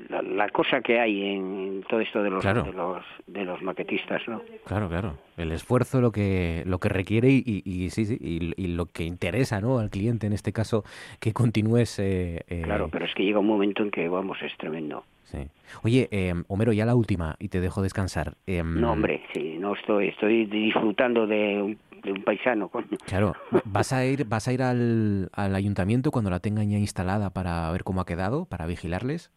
la, 0.07 0.21
la 0.21 0.49
cosa 0.49 0.81
que 0.81 0.99
hay 0.99 1.23
en 1.35 1.83
todo 1.89 1.99
esto 1.99 2.23
de 2.23 2.29
los 2.29 2.41
Claro. 2.41 2.63
de 2.63 2.73
los 2.73 3.03
de 3.27 3.43
los 3.45 3.61
maquetistas 3.61 4.21
no 4.27 4.41
claro, 4.65 4.87
claro. 4.89 5.17
El 5.37 5.51
esfuerzo, 5.51 6.01
lo 6.01 6.11
que, 6.11 6.63
lo 6.65 6.79
que 6.79 6.89
requiere 6.89 7.29
y, 7.29 7.43
y- 7.45 7.63
y 7.85 7.89
sí, 7.91 8.05
sí, 8.05 8.17
y, 8.19 8.53
y 8.61 8.67
lo 8.67 8.85
que 8.87 9.03
interesa 9.03 9.61
¿no? 9.61 9.79
al 9.79 9.89
cliente, 9.89 10.27
en 10.27 10.33
este 10.33 10.51
caso, 10.51 10.83
que 11.19 11.31
continúes... 11.33 11.97
eh, 11.99 12.41
eh, 12.47 12.61
Claro, 12.63 12.89
pero 12.91 13.05
es 13.05 13.13
que 13.15 13.23
llega 13.23 13.39
un 13.39 13.47
momento 13.47 13.81
en 13.83 13.89
que, 13.91 14.09
vamos, 14.09 14.37
es 14.41 14.51
tremendo. 14.57 15.03
Sí. 15.23 15.47
Oye, 15.83 16.07
eh, 16.11 16.33
Homero, 16.47 16.73
ya 16.73 16.85
la 16.85 16.95
última 16.95 17.35
y 17.39 17.47
te 17.49 17.61
dejo 17.61 17.81
descansar. 17.81 18.33
Em, 18.47 18.81
No, 18.81 18.91
hombre, 18.93 19.21
sí, 19.33 19.57
no 19.59 19.75
estoy, 19.75 20.07
estoy 20.09 20.45
disfrutando 20.45 21.25
de 21.27 21.61
un, 21.61 21.77
de 22.03 22.11
un 22.11 22.23
paisano, 22.23 22.67
coño. 22.67 22.97
Claro, 23.05 23.33
¿vas 23.65 23.93
a 23.93 24.03
ir, 24.05 24.25
vas 24.25 24.47
a 24.47 24.53
ir 24.53 24.61
al, 24.63 25.29
al 25.33 25.55
ayuntamiento 25.55 26.11
cuando 26.11 26.31
la 26.31 26.39
tengan 26.39 26.69
ya 26.69 26.77
instalada 26.77 27.29
para 27.29 27.71
ver 27.71 27.83
cómo 27.83 28.01
ha 28.01 28.05
quedado, 28.05 28.45
para 28.45 28.65
vigilarles? 28.65 29.31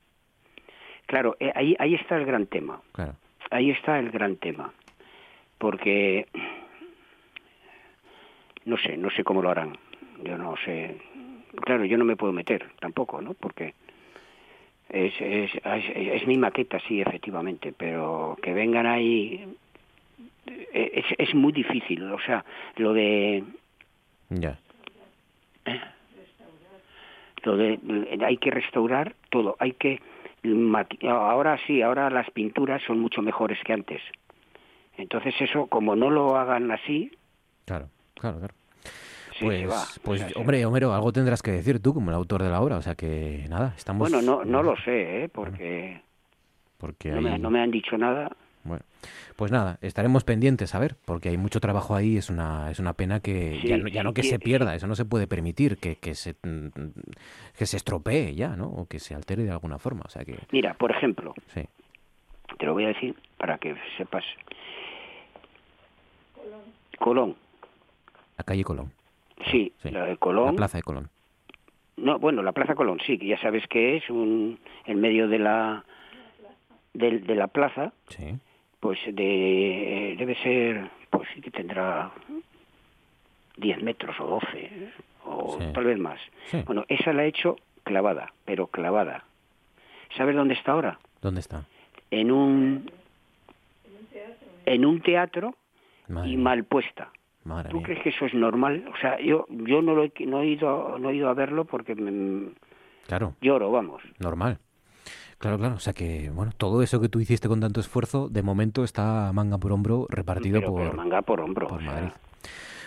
Claro, 1.13 1.37
eh, 1.41 1.53
ahí, 1.55 1.77
ahí 1.79 1.95
está 1.95 2.17
el 2.17 2.25
gran 2.25 2.47
tema, 2.47 2.81
Claro. 2.93 3.15
ahí 3.51 3.71
está 3.71 3.99
el 3.99 4.11
gran 4.11 4.37
tema, 4.37 4.73
porque 5.59 6.27
no 8.65 8.79
sé, 8.79 8.97
no 8.97 9.11
sé 9.11 9.23
cómo 9.23 9.43
lo 9.43 9.51
harán, 9.51 9.77
yo 10.25 10.39
no 10.39 10.55
sé, 10.65 10.97
claro, 11.67 11.85
yo 11.85 11.99
no 11.99 12.07
me 12.07 12.17
puedo 12.17 12.33
meter 12.33 12.67
tampoco, 12.81 13.21
¿no? 13.21 13.35
Porque 13.35 13.75
es, 14.89 15.13
es, 15.21 15.51
es, 15.55 15.85
es 16.23 16.27
mi 16.27 16.39
maqueta, 16.39 16.81
sí, 16.89 17.03
efectivamente, 17.03 17.75
pero 17.77 18.39
que 18.43 18.55
vengan 18.55 18.87
ahí 18.87 19.55
eh, 20.47 20.93
es, 20.95 21.05
es 21.29 21.35
muy 21.35 21.53
difícil, 21.53 22.11
o 22.11 22.21
sea, 22.21 22.43
lo 22.77 22.95
de 22.95 23.45
Ya. 24.31 24.59
lo 27.45 27.57
de 27.59 27.79
hay 28.25 28.39
que 28.39 28.51
restaurar 28.51 29.15
todo. 29.29 29.57
Hay 29.59 29.73
que 29.73 30.01
ahora 31.09 31.59
sí 31.67 31.83
ahora 31.83 32.11
las 32.11 32.31
pinturas 32.31 32.83
son 32.87 32.99
mucho 32.99 33.23
mejores 33.23 33.59
que 33.65 33.73
antes. 33.73 34.01
Entonces 34.97 35.35
eso 35.41 35.67
como 35.67 35.97
no 35.97 36.11
lo 36.11 36.37
hagan 36.37 36.71
así 36.71 37.11
Claro, 37.65 37.89
claro, 38.15 38.39
claro. 38.39 38.55
sí 39.39 39.45
Pues, 39.45 39.71
va 39.71 39.85
pues 40.03 40.21
O 40.21 40.25
sea, 40.25 40.29
se- 40.29 40.39
hombre, 40.39 40.65
Homero, 40.67 40.93
algo 40.93 41.13
tendrás 41.13 41.43
que 41.43 41.53
decir 41.53 41.81
tú 41.81 41.95
como 41.95 42.11
el 42.11 42.17
autor 42.17 42.43
de 42.43 42.51
la 42.51 42.61
obra, 42.61 42.77
o 42.77 42.83
sea 42.83 42.95
que 42.95 43.47
nada, 43.49 43.75
estamos... 43.77 44.11
bueno 44.11 44.21
no 44.23 44.45
no 44.45 44.63
lo 44.63 44.77
sé 44.77 45.25
¿eh? 45.25 45.29
porque 45.29 46.01
Porque 46.79 47.11
no, 47.11 47.21
me, 47.21 47.31
hay- 47.33 47.39
no 47.41 47.51
me 47.51 47.61
han 47.61 47.71
dicho 47.71 47.97
nada 47.97 48.31
pues 49.37 49.51
nada, 49.53 49.79
estaremos 49.83 50.25
pendientes, 50.25 50.75
a 50.75 50.79
ver, 50.79 50.97
porque 51.05 51.29
hay 51.31 51.37
mucho 51.37 51.61
trabajo 51.61 51.95
ahí, 51.95 52.17
es 52.17 52.31
una, 52.31 52.71
es 52.71 52.79
una 52.79 52.93
pena 52.95 53.21
que 53.21 53.59
Sí, 53.61 53.69
ya, 53.69 53.77
no, 53.79 53.89
ya 53.89 54.03
no 54.03 54.13
que 54.15 54.23
sí, 54.23 54.31
se 54.31 54.39
pierda, 54.39 54.75
eso 54.75 54.87
no 54.87 54.95
se 54.95 55.05
puede 55.05 55.27
permitir, 55.27 55.77
que, 55.79 55.97
que, 55.97 56.15
se, 56.15 56.35
mm, 56.43 56.69
que 57.59 57.67
se 57.67 57.77
estropee 57.77 58.35
ya, 58.35 58.57
¿no? 58.57 58.67
O 58.69 58.87
que 58.87 58.99
se 58.99 59.15
altere 59.15 59.45
de 59.45 59.51
alguna 59.51 59.79
forma, 59.79 60.03
o 60.07 60.09
sea 60.11 60.25
que, 60.25 60.39
mira 60.53 60.75
por 60.75 60.91
ejemplo 60.91 61.35
sí. 61.49 61.63
te 62.59 62.67
lo 62.67 62.75
voy 62.75 62.85
a 62.85 62.89
decir 62.89 63.15
para 63.39 63.59
que 63.59 63.75
sepas 63.97 64.25
Colón 66.99 67.37
La 68.39 68.45
calle 68.45 68.65
Colón, 68.65 68.93
sí, 69.51 69.73
Sí. 69.83 69.91
la 69.91 70.05
de 70.07 70.17
Colón 70.17 70.47
la 70.47 70.53
plaza 70.53 70.79
de 70.79 70.83
Colón. 70.83 71.09
No, 71.97 72.19
bueno, 72.19 72.43
la 72.43 72.53
Plaza 72.53 72.75
Colón 72.75 72.99
sí, 73.07 73.19
que 73.19 73.27
ya 73.27 73.39
sabes 73.41 73.67
que 73.69 73.97
es 73.99 74.09
un 74.09 74.59
en 74.87 75.01
medio 75.01 75.29
de 75.29 75.39
la 75.39 75.85
de, 76.95 77.19
de 77.21 77.35
la 77.35 77.49
plaza, 77.49 77.93
Sí, 78.09 78.35
pues 78.83 78.99
de 79.07 80.17
debe 80.19 80.35
ser, 80.43 80.91
pues 81.09 81.29
sí 81.33 81.41
que 81.41 81.53
tendrá 81.53 82.11
10 83.57 83.81
metros 83.81 84.19
o 84.19 84.27
12 84.27 84.47
¿eh? 84.59 84.91
o 85.25 85.57
Sí. 85.61 85.67
tal 85.73 85.85
vez 85.85 85.99
más. 86.01 86.19
sí. 86.47 86.63
Bueno, 86.67 86.85
esa 86.89 87.13
la 87.13 87.23
he 87.25 87.29
hecho 87.29 87.55
clavada, 87.85 88.33
pero 88.45 88.67
clavada. 88.67 89.23
¿Sabes 90.17 90.35
dónde 90.35 90.55
está 90.55 90.73
ahora? 90.73 90.99
¿Dónde 91.21 91.39
está? 91.39 91.65
En 92.11 92.33
un 92.33 92.91
en 94.67 94.85
un 94.85 95.01
teatro 95.01 95.55
Madre 96.09 96.31
y 96.31 96.37
mal 96.37 96.65
puesta. 96.65 97.11
madre 97.45 97.71
¿Tú 97.71 97.77
mía. 97.77 97.85
crees 97.87 98.03
que 98.03 98.09
eso 98.09 98.27
es 98.27 98.35
normal? 98.35 98.85
O 98.93 98.97
sea, 98.97 99.21
yo 99.21 99.47
yo 99.49 99.81
no 99.81 99.95
lo 99.95 100.03
he, 100.03 100.13
no 100.27 100.43
he 100.43 100.49
ido 100.49 100.99
no 100.99 101.11
he 101.11 101.15
ido 101.15 101.29
a 101.29 101.35
verlo 101.35 101.67
porque 101.67 101.95
me, 101.95 102.51
Claro, 103.07 103.35
lloro, 103.41 103.71
vamos. 103.71 104.03
normal. 104.19 104.59
Claro, 105.43 105.59
claro. 105.59 105.75
O 105.75 105.81
sea 105.81 105.93
que, 105.93 106.31
bueno, 106.31 106.53
todo 106.57 106.83
eso 106.85 107.01
que 107.01 107.09
tú 107.09 107.19
hiciste 107.19 107.49
con 107.49 107.59
tanto 107.59 107.81
esfuerzo, 107.81 108.29
de 108.29 108.43
momento 108.45 108.85
está 108.85 109.33
manga 109.33 109.59
por 109.59 109.73
hombro 109.73 110.07
repartido 110.09 110.61
Pero- 110.61 110.71
por, 110.73 110.83
pero 110.83 110.93
manga 110.95 111.21
por 111.23 111.41
hombro. 111.41 111.67
por 111.67 111.81
sea, 111.83 111.91
Madrid. 111.91 112.09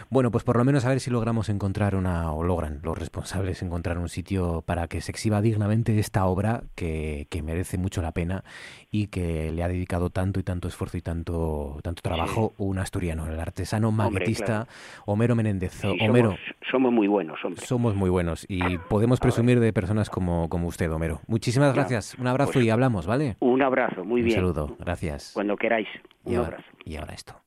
Bueno, 0.09 0.29
pues 0.31 0.43
por 0.43 0.57
lo 0.57 0.63
menos 0.63 0.85
a 0.85 0.89
ver 0.89 0.99
si 0.99 1.09
logramos 1.09 1.49
encontrar 1.49 1.95
una, 1.95 2.31
o 2.31 2.43
logran 2.43 2.79
los 2.83 2.97
responsables 2.97 3.61
encontrar 3.63 3.97
un 3.97 4.07
sitio 4.09 4.61
para 4.65 4.87
que 4.87 5.01
se 5.01 5.11
exhiba 5.11 5.41
dignamente 5.41 5.97
esta 5.97 6.25
obra 6.25 6.63
que, 6.75 7.27
que 7.31 7.41
merece 7.41 7.77
mucho 7.77 8.01
la 8.01 8.11
pena 8.11 8.43
y 8.91 9.07
que 9.07 9.51
le 9.51 9.63
ha 9.63 9.67
dedicado 9.67 10.09
tanto 10.11 10.39
y 10.39 10.43
tanto 10.43 10.67
esfuerzo 10.67 10.97
y 10.97 11.01
tanto, 11.01 11.79
tanto 11.81 12.01
trabajo 12.01 12.53
un 12.57 12.77
asturiano, 12.77 13.25
el 13.27 13.39
artesano 13.39 13.91
maguetista 13.91 14.67
Homero 15.05 15.35
Menéndez. 15.35 15.73
sí, 15.73 15.87
Homero, 16.01 16.29
somos, 16.31 16.39
somos 16.71 16.93
muy 16.93 17.07
buenos, 17.07 17.43
hombre. 17.43 17.65
somos 17.65 17.95
muy 17.95 18.09
buenos 18.09 18.45
y 18.47 18.77
podemos 18.89 19.19
presumir 19.19 19.59
de 19.59 19.73
personas 19.73 20.09
como, 20.09 20.49
como 20.49 20.67
usted, 20.67 20.91
Homero. 20.91 21.21
Muchísimas 21.27 21.73
gracias. 21.73 22.15
Un 22.15 22.27
abrazo 22.27 22.53
pues- 22.53 22.65
y 22.65 22.69
hablamos, 22.69 23.07
¿vale? 23.07 23.37
Un 23.39 23.61
abrazo, 23.61 24.03
muy 24.05 24.21
Un 24.21 24.25
bien. 24.27 24.37
saludo. 24.37 24.75
Gracias. 24.79 25.31
Cuando 25.33 25.55
queráis. 25.57 25.87
Un 26.25 26.33
y, 26.33 26.35
ahora, 26.35 26.47
abrazo. 26.49 26.69
y 26.85 26.95
ahora 26.97 27.13
esto. 27.13 27.44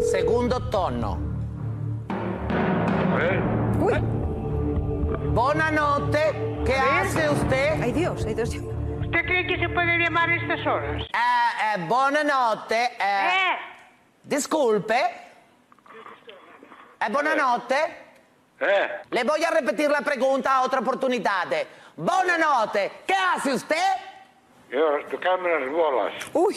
Secondo 0.00 0.68
tono. 0.68 1.18
Buonanotte, 5.32 6.62
¿qué 6.64 6.74
hace 6.74 7.28
usted? 7.30 7.82
Ay 7.82 7.92
Dios, 7.92 8.24
ay 8.26 8.34
Dios. 8.34 8.50
¿Usted 8.54 9.24
cree 9.26 9.46
que 9.46 9.58
se 9.58 9.68
puede 9.68 9.98
llamar 9.98 10.28
a 10.28 10.36
estas 10.36 10.66
horas? 10.66 11.02
Eh, 11.02 11.06
eh, 11.14 11.84
buonanotte. 11.88 12.84
eh, 12.84 12.88
Eh, 12.98 13.56
Disculpe. 14.22 14.96
Eh, 17.00 17.10
buonanotte. 17.10 18.04
Le 19.10 19.24
voy 19.24 19.42
a 19.44 19.50
repetir 19.50 19.90
la 19.90 20.00
pregunta 20.02 20.56
a 20.56 20.62
otra 20.62 20.80
oportunidad. 20.80 21.46
Buonanotte, 21.96 22.92
¿qué 23.06 23.14
hace 23.14 23.52
usted? 23.54 23.76
Io 24.70 25.04
tocarmi 25.10 25.48
las 25.48 25.70
bolas. 25.70 26.12
Uy, 26.32 26.56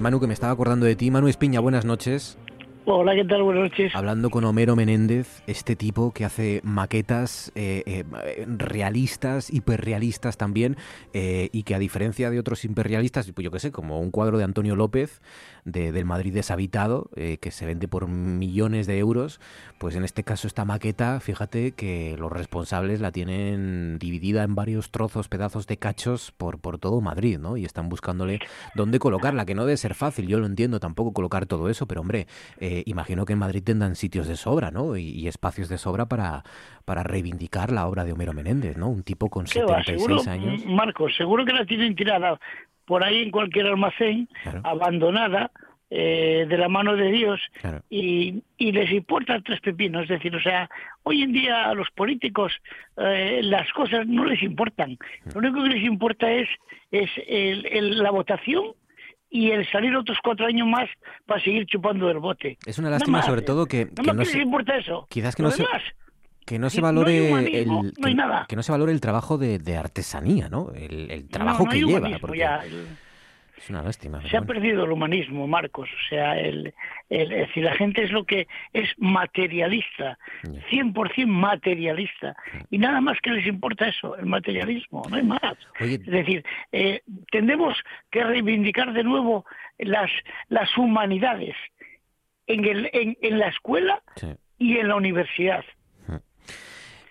Manu, 0.00 0.20
que 0.20 0.26
me 0.26 0.34
estaba 0.34 0.52
acordando 0.52 0.86
de 0.86 0.96
ti. 0.96 1.10
Manu 1.10 1.28
Espiña, 1.28 1.60
buenas 1.60 1.84
noches. 1.84 2.36
Hola, 2.86 3.14
¿qué 3.14 3.24
tal? 3.24 3.42
Buenas 3.42 3.64
noches. 3.70 3.92
Hablando 3.94 4.30
con 4.30 4.44
Homero 4.44 4.74
Menéndez, 4.74 5.42
este 5.46 5.76
tipo 5.76 6.12
que 6.12 6.24
hace 6.24 6.60
maquetas 6.64 7.52
eh, 7.54 7.82
eh, 7.86 8.04
realistas, 8.48 9.50
hiperrealistas 9.52 10.36
también, 10.38 10.76
eh, 11.12 11.50
y 11.52 11.62
que 11.64 11.74
a 11.74 11.78
diferencia 11.78 12.30
de 12.30 12.38
otros 12.40 12.64
hiperrealistas, 12.64 13.30
pues 13.32 13.44
yo 13.44 13.50
qué 13.50 13.60
sé, 13.60 13.70
como 13.70 14.00
un 14.00 14.10
cuadro 14.10 14.38
de 14.38 14.44
Antonio 14.44 14.74
López 14.76 15.20
de- 15.64 15.92
del 15.92 16.04
Madrid 16.06 16.32
deshabitado, 16.34 17.10
eh, 17.16 17.36
que 17.38 17.50
se 17.50 17.66
vende 17.66 17.86
por 17.86 18.08
millones 18.08 18.86
de 18.86 18.98
euros, 18.98 19.40
pues 19.78 19.94
en 19.94 20.02
este 20.02 20.24
caso 20.24 20.48
esta 20.48 20.64
maqueta, 20.64 21.20
fíjate 21.20 21.72
que 21.72 22.16
los 22.18 22.32
responsables 22.32 23.00
la 23.00 23.12
tienen 23.12 23.98
dividida 24.00 24.42
en 24.42 24.54
varios 24.54 24.90
trozos, 24.90 25.28
pedazos 25.28 25.66
de 25.66 25.76
cachos 25.76 26.32
por, 26.32 26.58
por 26.58 26.78
todo 26.78 27.00
Madrid, 27.02 27.38
¿no? 27.38 27.56
Y 27.58 27.66
están 27.66 27.88
buscándole 27.90 28.40
dónde 28.74 28.98
colocarla, 28.98 29.44
que 29.44 29.54
no 29.54 29.64
debe 29.66 29.76
ser 29.76 29.94
fácil, 29.94 30.26
yo 30.26 30.40
lo 30.40 30.46
entiendo 30.46 30.80
tampoco 30.80 31.12
colocar 31.12 31.46
todo 31.46 31.68
eso, 31.68 31.86
pero 31.86 32.00
hombre, 32.00 32.26
imagino 32.86 33.24
que 33.24 33.32
en 33.34 33.38
Madrid 33.38 33.62
tendrán 33.64 33.94
sitios 33.96 34.26
de 34.28 34.36
sobra, 34.36 34.70
¿no? 34.70 34.96
Y, 34.96 35.08
y 35.10 35.28
espacios 35.28 35.68
de 35.68 35.78
sobra 35.78 36.06
para, 36.06 36.42
para 36.84 37.02
reivindicar 37.02 37.70
la 37.72 37.86
obra 37.86 38.04
de 38.04 38.12
Homero 38.12 38.32
Menéndez, 38.32 38.76
¿no? 38.76 38.88
Un 38.88 39.02
tipo 39.02 39.28
con 39.28 39.44
¿Qué 39.44 39.62
va? 39.62 39.82
76 39.82 40.02
Seguro, 40.02 40.30
años. 40.30 40.66
Marcos, 40.66 41.14
seguro 41.16 41.44
que 41.44 41.52
la 41.52 41.64
tienen 41.64 41.94
tirada 41.94 42.38
por 42.84 43.04
ahí 43.04 43.22
en 43.22 43.30
cualquier 43.30 43.66
almacén, 43.66 44.28
Claro. 44.42 44.60
abandonada, 44.64 45.50
eh, 45.92 46.46
de 46.48 46.56
la 46.56 46.68
mano 46.68 46.94
de 46.94 47.10
Dios, 47.10 47.40
Claro. 47.60 47.82
y, 47.90 48.42
y 48.58 48.70
les 48.72 48.90
importa 48.92 49.40
tres 49.44 49.60
pepinos. 49.60 50.04
Es 50.04 50.08
decir, 50.08 50.34
o 50.36 50.40
sea, 50.40 50.68
hoy 51.02 51.22
en 51.22 51.32
día 51.32 51.68
a 51.68 51.74
los 51.74 51.90
políticos 51.90 52.52
eh, 52.96 53.40
las 53.42 53.72
cosas 53.72 54.06
no 54.06 54.24
les 54.24 54.40
importan. 54.42 54.96
Lo 55.34 55.40
único 55.40 55.62
que 55.64 55.70
les 55.70 55.82
importa 55.84 56.30
es, 56.30 56.48
es 56.92 57.10
el- 57.26 57.66
el- 57.66 57.98
la 58.02 58.10
votación 58.12 58.66
y 59.30 59.50
el 59.52 59.68
salir 59.70 59.96
otros 59.96 60.18
cuatro 60.22 60.46
años 60.46 60.66
más 60.66 60.88
para 61.24 61.40
seguir 61.42 61.64
chupando 61.66 62.08
del 62.08 62.18
bote. 62.18 62.58
Es 62.66 62.78
una 62.78 62.90
lástima 62.90 63.22
que 63.22 63.42
todo 63.42 63.66
que, 63.66 63.88
no 64.14 64.24
se, 64.24 64.40
importa 64.40 64.76
eso. 64.76 65.06
quizás 65.08 65.36
que 65.36 65.42
no 65.42 65.50
se, 65.50 65.64
que 66.44 66.58
no 66.58 66.68
se 66.68 66.80
valore 66.80 67.32
el 67.32 67.92
que, 68.48 68.56
no 68.56 68.62
se 68.62 68.72
valore 68.72 68.92
el 68.92 69.00
trabajo 69.00 69.38
de, 69.38 69.58
de 69.58 69.76
artesanía, 69.76 70.48
¿no? 70.48 70.72
El, 70.74 71.10
el 71.10 71.28
trabajo 71.28 71.64
que 71.66 71.76
lleva, 71.76 71.98
humanismo 71.98 72.20
porque 72.20 72.38
ya. 72.38 72.60
Es 73.60 73.70
una 73.70 73.82
lástima. 73.82 74.20
Se 74.22 74.36
ha 74.36 74.40
bueno. 74.40 74.54
perdido 74.54 74.84
el 74.84 74.92
humanismo, 74.92 75.46
Marcos. 75.46 75.88
O 75.88 76.08
sea, 76.08 76.38
el, 76.38 76.72
el- 77.08 77.32
es 77.32 77.48
decir, 77.48 77.64
la 77.64 77.74
gente 77.74 78.02
es 78.02 78.10
lo 78.10 78.24
que 78.24 78.48
es 78.72 78.88
materialista, 78.98 80.18
Ya. 80.44 80.60
100% 80.70 81.26
materialista. 81.26 82.34
Y 82.70 82.78
nada 82.78 83.00
más 83.00 83.18
que 83.20 83.30
les 83.30 83.46
importa 83.46 83.86
eso, 83.88 84.16
el 84.16 84.26
materialismo, 84.26 85.02
no 85.10 85.16
hay 85.16 85.22
más. 85.22 85.40
Oye, 85.80 85.94
Es 85.94 86.06
decir, 86.06 86.44
eh, 86.72 87.02
tendremos 87.30 87.76
que 88.10 88.24
reivindicar 88.24 88.92
de 88.92 89.04
nuevo 89.04 89.44
las, 89.78 90.10
las 90.48 90.76
humanidades 90.78 91.56
en, 92.46 92.64
el, 92.64 92.90
en, 92.92 93.16
en 93.22 93.38
la 93.38 93.48
escuela 93.48 94.02
sí. 94.16 94.28
y 94.58 94.78
en 94.78 94.88
la 94.88 94.96
universidad. 94.96 95.64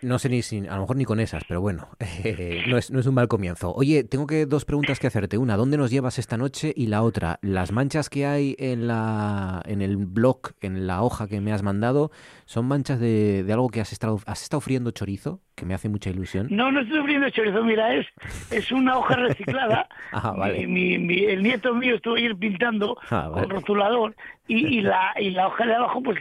No 0.02 0.18
sé 0.18 0.30
ni 0.30 0.42
si, 0.42 0.60
a 0.66 0.76
lo 0.76 0.82
mejor 0.82 0.96
ni 0.96 1.04
con 1.06 1.20
esas, 1.20 1.44
pero 1.46 1.60
bueno, 1.62 1.90
eh, 2.00 2.64
no, 2.68 2.78
es, 2.78 2.90
no 2.92 3.00
es 3.00 3.06
un 3.08 3.16
mal 3.16 3.28
comienzo. 3.28 3.74
Oye, 3.74 4.04
tengo 4.04 4.28
que 4.28 4.46
dos 4.46 4.64
preguntas 4.66 5.00
que 5.00 5.08
hacerte. 5.08 5.38
Una, 5.38 5.58
¿dónde 5.58 5.78
nos 5.78 5.92
llevas 5.92 6.20
esta 6.20 6.38
noche? 6.38 6.74
Y 6.76 6.88
la 6.88 7.02
otra, 7.04 7.38
las 7.42 7.72
manchas 7.72 8.10
que 8.10 8.26
hay 8.26 8.56
en 8.60 8.88
la 8.88 9.62
en 9.66 9.82
el 9.82 9.98
blog, 9.98 10.40
en 10.62 10.88
la 10.88 11.02
hoja 11.04 11.28
que 11.28 11.42
me 11.42 11.52
has 11.52 11.64
mandado, 11.64 12.12
¿son 12.46 12.66
manchas 12.68 13.00
de, 13.00 13.44
de 13.44 13.54
algo 13.54 13.70
que 13.70 13.82
has 13.82 13.92
estado, 13.92 14.20
has 14.26 14.42
estado 14.42 14.62
friendo 14.62 14.92
chorizo? 14.92 15.42
Que 15.56 15.66
me 15.66 15.74
hace 15.74 15.90
mucha 15.90 16.10
ilusión. 16.10 16.48
No, 16.50 16.72
no 16.72 16.80
estoy 16.80 17.00
abriendo 17.00 17.30
chorizo, 17.32 17.62
mira, 17.66 17.94
es, 17.94 18.08
es 18.52 18.72
una 18.72 18.98
hoja 18.98 19.16
reciclada. 19.16 19.88
Ah, 20.12 20.32
vale. 20.36 20.66
Mi- 20.66 20.98
mi- 20.98 21.06
mi- 21.06 21.26
el 21.26 21.44
nieto 21.44 21.76
mío 21.76 21.96
estuvo 21.96 22.18
ir 22.18 22.36
pintando 22.36 22.98
Ah, 23.12 23.28
vale. 23.28 23.42
con 23.48 23.50
rotulador 23.58 24.16
y, 24.48 24.78
y 24.78 24.82
la 24.82 25.14
y 25.20 25.30
la 25.32 25.48
hoja 25.48 25.66
de 25.66 25.76
abajo, 25.76 26.02
pues 26.02 26.18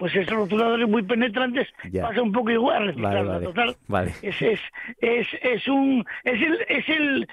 pues 0.00 0.16
esos 0.16 0.34
rotuladores 0.34 0.88
muy 0.88 1.02
penetrantes 1.04 1.68
Ya. 1.92 2.02
pasa 2.08 2.20
un 2.22 2.32
poco 2.32 2.50
igual 2.50 2.92
Vale, 2.94 3.22
vale. 3.22 3.44
total. 3.46 3.76
Vale. 3.86 4.12
Es, 4.22 4.40
es, 4.42 4.60
es, 5.00 5.26
es 5.42 5.68
un 5.68 6.04
es 6.24 6.40
el 6.42 6.58
es 6.68 6.88
el, 6.88 7.28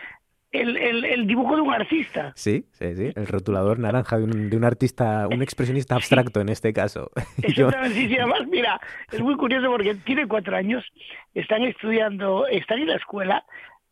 el, 0.52 0.78
el, 0.78 1.06
el 1.06 1.28
dibujo 1.28 1.56
de 1.56 1.62
un 1.62 1.74
artista. 1.74 2.32
Sí, 2.36 2.66
sí, 2.72 2.96
sí. 2.96 3.12
El 3.16 3.28
rotulador 3.28 3.80
naranja 3.80 4.18
de 4.18 4.24
un, 4.26 4.50
de 4.50 4.56
un 4.58 4.64
artista, 4.64 5.28
un 5.28 5.42
expresionista 5.42 5.96
abstracto 5.96 6.40
en 6.42 6.50
este 6.50 6.72
caso. 6.74 7.10
Yo- 7.56 7.68
Exactamente, 7.68 7.96
sí, 7.96 8.08
sí, 8.08 8.18
además, 8.18 8.42
mira, 8.48 8.80
es 9.12 9.22
muy 9.22 9.36
curioso 9.36 9.68
porque 9.70 9.96
tiene 10.06 10.28
cuatro 10.28 10.56
años, 10.56 10.84
están 11.34 11.64
estudiando, 11.64 12.48
están 12.48 12.80
en 12.80 12.88
la 12.88 12.96
escuela 12.96 13.44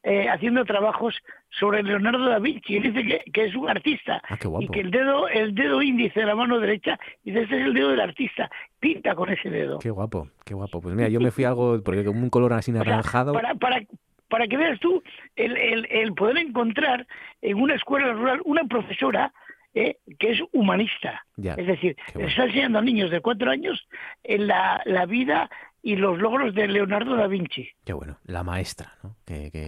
eh, 0.07 0.29
haciendo 0.29 0.63
trabajos 0.65 1.15
sobre 1.49 1.81
Leonardo 1.83 2.25
da 2.29 2.37
Vinci, 2.39 2.75
y 2.75 2.79
dice 2.79 3.03
que, 3.03 3.31
que 3.31 3.45
es 3.45 3.55
un 3.55 3.67
artista, 3.69 4.21
Ah, 4.29 4.37
qué 4.39 4.47
guapo. 4.47 4.63
y 4.63 4.67
que 4.69 4.79
el 4.81 4.91
dedo, 4.91 5.27
el 5.27 5.55
dedo 5.55 5.81
índice 5.81 6.19
de 6.19 6.25
la 6.27 6.35
mano 6.35 6.59
derecha, 6.59 6.99
dice, 7.23 7.41
este 7.41 7.59
es 7.59 7.65
el 7.65 7.73
dedo 7.73 7.89
del 7.89 8.01
artista, 8.01 8.49
pinta 8.79 9.15
con 9.15 9.29
ese 9.29 9.49
dedo. 9.49 9.79
Qué 9.79 9.89
guapo, 9.89 10.29
qué 10.45 10.53
guapo. 10.53 10.79
Pues 10.81 10.93
mira, 10.95 11.09
yo 11.09 11.19
me 11.19 11.31
fui 11.31 11.43
a 11.43 11.49
algo, 11.49 11.81
porque 11.83 12.05
como 12.05 12.21
un 12.21 12.29
color 12.29 12.53
así 12.53 12.71
O 12.71 12.75
sea, 12.75 12.83
naranjado. 12.83 13.33
para, 13.33 13.55
para, 13.55 13.81
para 14.29 14.47
que 14.47 14.57
veas 14.57 14.79
tú 14.79 15.01
el, 15.35 15.57
el, 15.57 15.87
el 15.89 16.13
poder 16.13 16.37
encontrar 16.37 17.07
en 17.41 17.57
una 17.59 17.73
escuela 17.75 18.13
rural 18.13 18.41
una 18.45 18.63
profesora 18.65 19.33
eh, 19.73 19.97
que 20.19 20.31
es 20.31 20.39
humanista. 20.53 21.25
Ya, 21.35 21.53
Es 21.55 21.67
decir, 21.67 21.95
bueno. 22.13 22.29
está 22.29 22.45
enseñando 22.45 22.79
a 22.79 22.81
niños 22.81 23.09
de 23.11 23.19
cuatro 23.21 23.49
años 23.51 23.87
en 24.23 24.47
la, 24.47 24.81
la 24.85 25.05
vida 25.05 25.49
y 25.87 25.95
los 25.97 26.17
logros 26.17 26.55
de 26.55 26.67
Leonardo 26.67 27.15
da 27.15 27.27
Vinci. 27.27 27.69
Qué 27.85 27.93
bueno, 27.93 28.17
la 28.25 28.41
maestra, 28.43 28.93
¿no? 29.03 29.15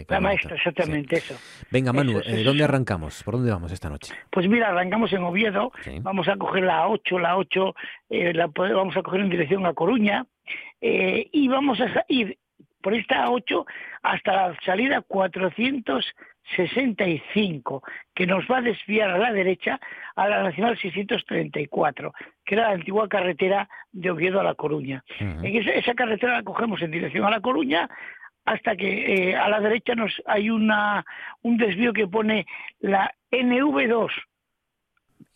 La 0.09 0.19
maestra, 0.19 0.55
exactamente 0.55 1.17
Sí. 1.17 1.33
eso. 1.33 1.39
Venga, 1.71 1.93
Manu, 1.93 2.17
Eso, 2.17 2.29
eh, 2.29 2.33
eso. 2.41 2.43
¿dónde 2.43 2.63
arrancamos? 2.63 3.21
¿Por 3.21 3.35
dónde 3.35 3.51
vamos 3.51 3.71
esta 3.71 3.87
noche? 3.87 4.15
Pues 4.31 4.47
mira, 4.49 4.69
arrancamos 4.69 5.13
en 5.13 5.21
Oviedo, 5.23 5.71
Sí. 5.83 5.99
vamos 6.01 6.27
a 6.27 6.35
coger 6.35 6.63
la 6.63 6.87
8, 6.87 7.19
la 7.19 7.37
8, 7.37 7.75
eh, 8.09 8.33
la 8.33 8.47
vamos 8.47 8.97
a 8.97 9.03
coger 9.03 9.21
en 9.21 9.29
dirección 9.29 9.63
a 9.67 9.73
Coruña 9.73 10.25
eh, 10.81 11.29
y 11.31 11.47
vamos 11.49 11.79
a 11.81 12.03
ir 12.07 12.39
por 12.81 12.95
esta 12.95 13.25
A8 13.27 13.65
hasta 14.01 14.33
la 14.33 14.57
salida 14.65 15.01
465, 16.55 17.83
que 18.15 18.25
nos 18.25 18.45
va 18.45 18.57
a 18.57 18.61
desviar 18.61 19.09
a 19.09 19.17
la 19.17 19.31
derecha 19.31 19.79
a 20.15 20.27
la 20.27 20.43
Nacional 20.43 20.77
634, 20.77 22.13
que 22.45 22.55
era 22.55 22.69
la 22.69 22.75
antigua 22.75 23.07
carretera 23.07 23.69
de 23.91 24.11
Oviedo 24.11 24.39
a 24.39 24.43
La 24.43 24.55
Coruña. 24.55 25.03
En 25.19 25.45
esa, 25.45 25.71
esa, 25.71 25.93
carretera 25.93 26.33
la 26.33 26.43
cogemos 26.43 26.81
en 26.81 26.91
dirección 26.91 27.25
a 27.25 27.29
La 27.29 27.41
Coruña 27.41 27.89
hasta 28.45 28.75
que 28.77 29.31
eh, 29.31 29.35
a 29.35 29.49
la 29.49 29.59
derecha 29.59 29.93
nos 29.93 30.21
hay 30.25 30.49
una 30.49 31.05
un 31.41 31.57
desvío 31.57 31.91
que 31.91 32.07
pone 32.07 32.45
la 32.79 33.13
NV2, 33.29 34.09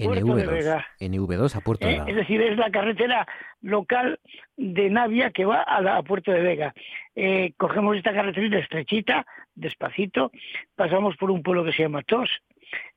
NV2, 0.01 0.85
NV2 0.99 1.55
a 1.55 1.61
Puerto 1.61 1.87
de 1.87 1.93
¿Eh? 1.93 1.99
Vega. 1.99 2.09
Es 2.09 2.15
decir, 2.15 2.41
es 2.41 2.57
la 2.57 2.71
carretera 2.71 3.27
local 3.61 4.19
de 4.57 4.89
Navia 4.89 5.31
que 5.31 5.45
va 5.45 5.61
a, 5.61 5.81
la, 5.81 5.97
a 5.97 6.03
Puerto 6.03 6.31
de 6.31 6.41
Vega. 6.41 6.73
Eh, 7.15 7.53
cogemos 7.57 7.97
esta 7.97 8.13
carretera 8.13 8.59
estrechita, 8.59 9.25
despacito, 9.55 10.31
pasamos 10.75 11.15
por 11.17 11.31
un 11.31 11.43
pueblo 11.43 11.63
que 11.63 11.73
se 11.73 11.83
llama 11.83 12.03
Tos, 12.03 12.29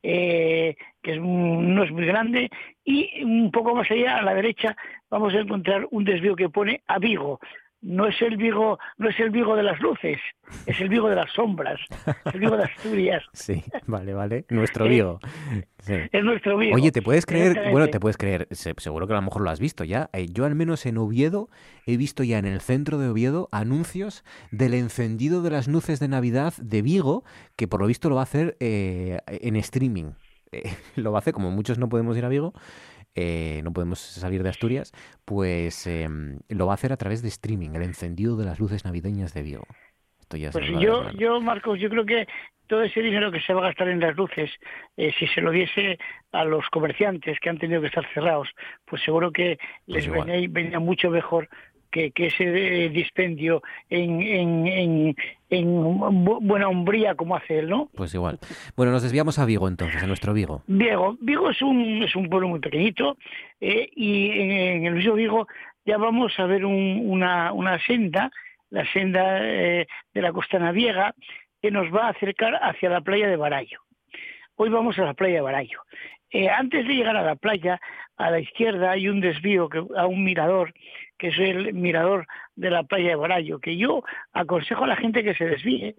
eh, 0.03 0.77
que 1.03 1.13
es, 1.13 1.21
no 1.21 1.83
es 1.83 1.91
muy 1.91 2.07
grande, 2.07 2.51
y 2.85 3.23
un 3.25 3.51
poco 3.51 3.75
más 3.75 3.91
allá, 3.91 4.19
a 4.19 4.23
la 4.23 4.35
derecha, 4.35 4.77
vamos 5.11 5.35
a 5.35 5.41
encontrar 5.41 5.87
un 5.91 6.05
desvío 6.05 6.37
que 6.37 6.49
pone 6.49 6.83
a 6.87 6.99
Vigo, 6.99 7.41
no 7.85 8.07
es 8.09 8.21
el 8.23 8.37
Vigo, 8.37 8.79
no 8.97 9.11
es 9.11 9.21
el 9.21 9.31
Vigo 9.31 9.55
de 9.55 9.63
las 9.63 9.79
luces, 9.81 10.19
es 10.67 10.81
el 10.81 10.89
Vigo 10.89 11.09
de 11.09 11.17
las 11.17 11.31
sombras, 11.33 11.79
el 12.33 12.41
Vigo 12.41 12.57
de 12.57 12.65
Asturias. 12.65 13.23
Sí, 13.35 13.63
vale, 13.87 14.15
vale, 14.15 14.47
nuestro 14.49 14.87
Vigo. 14.87 15.21
Sí. 15.81 15.95
Es 16.11 16.25
nuestro 16.25 16.57
Vigo. 16.57 16.75
Oye, 16.75 16.91
¿te 16.93 17.03
puedes 17.03 17.27
creer? 17.27 17.71
Bueno, 17.71 17.89
te 17.89 18.01
puedes 18.01 18.17
creer, 18.17 18.49
seguro 18.51 19.07
que 19.07 19.13
a 19.13 19.17
lo 19.17 19.23
mejor 19.23 19.43
lo 19.43 19.51
has 19.51 19.61
visto 19.61 19.85
ya. 19.85 20.09
Eh, 20.15 20.27
yo 20.31 20.47
al 20.47 20.55
menos 20.55 20.87
en 20.87 20.97
Oviedo 20.97 21.51
he 21.87 21.99
visto 21.99 22.25
ya 22.25 22.39
en 22.39 22.47
el 22.47 22.61
centro 22.61 22.97
de 22.97 23.09
Oviedo 23.09 23.49
anuncios 23.53 24.25
del 24.51 24.73
encendido 24.73 25.43
de 25.43 25.51
las 25.51 25.69
luces 25.69 26.01
de 26.01 26.09
Navidad 26.09 26.55
de 26.57 26.81
Vigo, 26.81 27.25
que 27.57 27.69
por 27.69 27.81
lo 27.81 27.87
visto 27.87 28.09
lo 28.09 28.15
va 28.15 28.23
a 28.23 28.25
hacer 28.25 28.57
eh, 28.61 29.19
en 29.27 29.57
streaming. 29.57 30.13
Eh, 30.53 30.63
lo 30.97 31.13
va 31.13 31.19
a 31.19 31.21
hacer, 31.21 31.35
como 31.35 31.51
muchos 31.51 31.79
no 31.79 31.89
podemos 31.89 32.17
ir 32.17 32.25
a 32.25 32.29
Vigo, 32.29 32.55
eh, 33.15 33.61
no 33.63 33.73
podemos 33.73 33.99
salir 33.99 34.43
de 34.43 34.49
Asturias, 34.49 34.93
pues 35.25 35.87
eh, 35.87 36.09
lo 36.49 36.67
va 36.67 36.73
a 36.73 36.75
hacer 36.75 36.93
a 36.93 36.97
través 36.97 37.23
de 37.23 37.29
streaming, 37.29 37.71
el 37.75 37.83
encendido 37.83 38.37
de 38.37 38.45
las 38.45 38.59
luces 38.59 38.85
navideñas 38.85 39.35
de 39.35 39.43
Vigo. 39.43 39.67
Esto 40.21 40.37
ya 40.37 40.51
pues 40.51 40.67
yo, 40.81 41.11
yo, 41.13 41.41
Marcos, 41.41 41.79
yo 41.79 41.91
creo 41.91 42.07
que 42.07 42.27
todo 42.67 42.83
ese 42.83 43.01
dinero 43.01 43.31
que 43.31 43.41
se 43.41 43.53
va 43.53 43.61
a 43.61 43.67
gastar 43.69 43.89
en 43.89 44.01
las 44.01 44.17
luces, 44.17 44.51
eh, 44.97 45.13
si 45.19 45.27
se 45.27 45.41
lo 45.41 45.51
diese 45.51 45.99
a 46.33 46.45
los 46.45 46.67
comerciantes 46.71 47.39
que 47.41 47.51
han 47.51 47.59
tenido 47.59 47.81
que 47.81 47.89
estar 47.89 48.07
cerrados, 48.15 48.49
pues 48.87 49.03
seguro 49.03 49.31
que 49.31 49.59
les 49.87 50.09
pues 50.09 50.25
venía, 50.25 50.49
venía 50.51 50.79
mucho 50.79 51.11
mejor 51.11 51.49
que, 51.95 52.11
que 52.11 52.27
ese 52.27 52.89
dispendio 52.89 53.63
en, 53.89 54.21
en, 54.21 54.67
en, 54.67 55.17
en, 55.49 55.85
buena 56.41 56.69
hombría 56.69 57.15
como 57.15 57.37
hace 57.37 57.61
él, 57.61 57.69
¿no? 57.69 57.89
Pues 57.95 58.13
igual. 58.15 58.41
Bueno, 58.77 58.91
nos 58.91 59.05
desviamos 59.05 59.39
a 59.39 59.45
Vigo 59.45 59.69
entonces, 59.69 60.03
a 60.03 60.07
nuestro 60.09 60.35
Vigo. 60.35 60.65
Vigo, 60.67 61.17
Vigo 61.21 61.51
es 61.51 61.63
un, 61.63 62.03
es 62.03 62.17
un 62.17 62.29
pueblo 62.29 62.49
muy 62.49 62.59
pequeñito 62.59 63.17
eh, 63.61 63.89
y 63.95 64.31
en, 64.31 64.87
el 64.87 64.95
mismo 64.97 65.15
Vigo 65.15 65.47
ya 65.87 65.97
vamos 65.97 66.33
a 66.39 66.47
ver 66.47 66.65
un, 66.65 67.03
una, 67.05 67.53
una 67.53 67.79
senda, 67.87 68.33
la 68.71 68.85
senda 68.93 69.39
eh, 69.41 69.87
de 70.13 70.23
la 70.23 70.33
Costa 70.33 70.59
Naviega, 70.59 71.15
que 71.63 71.71
nos 71.71 71.95
va 71.95 72.09
a 72.09 72.11
acercar 72.11 72.59
hacia 72.61 72.91
la 72.91 73.03
playa 73.03 73.29
de 73.29 73.37
Barallo. 73.37 73.79
Hoy 74.57 74.69
vamos 74.69 74.99
a 74.99 75.03
la 75.03 75.15
playa 75.15 75.37
de 75.37 75.43
Barallo. 75.43 75.81
Eh, 76.33 76.51
antes 76.51 76.85
de 76.89 76.95
llegar 76.95 77.17
a 77.17 77.23
la 77.23 77.37
playa, 77.37 77.81
a 78.17 78.31
la 78.31 78.41
izquierda 78.41 78.91
hay 78.91 79.09
un 79.09 79.21
desvío 79.21 79.69
que, 79.69 79.81
a 79.97 80.07
un 80.07 80.25
mirador, 80.25 80.75
que 81.19 81.29
es 81.29 81.39
el 81.39 81.75
mirador 81.75 82.27
de 82.57 82.71
la 82.71 82.83
playa 82.83 83.11
de 83.11 83.17
Barallo, 83.17 83.59
que 83.59 83.77
yo 83.77 84.03
aconsejo 84.33 84.85
a 84.85 84.89
la 84.89 84.97
gente 84.97 85.23
que 85.23 85.35
se 85.35 85.47
desvíe, 85.47 85.95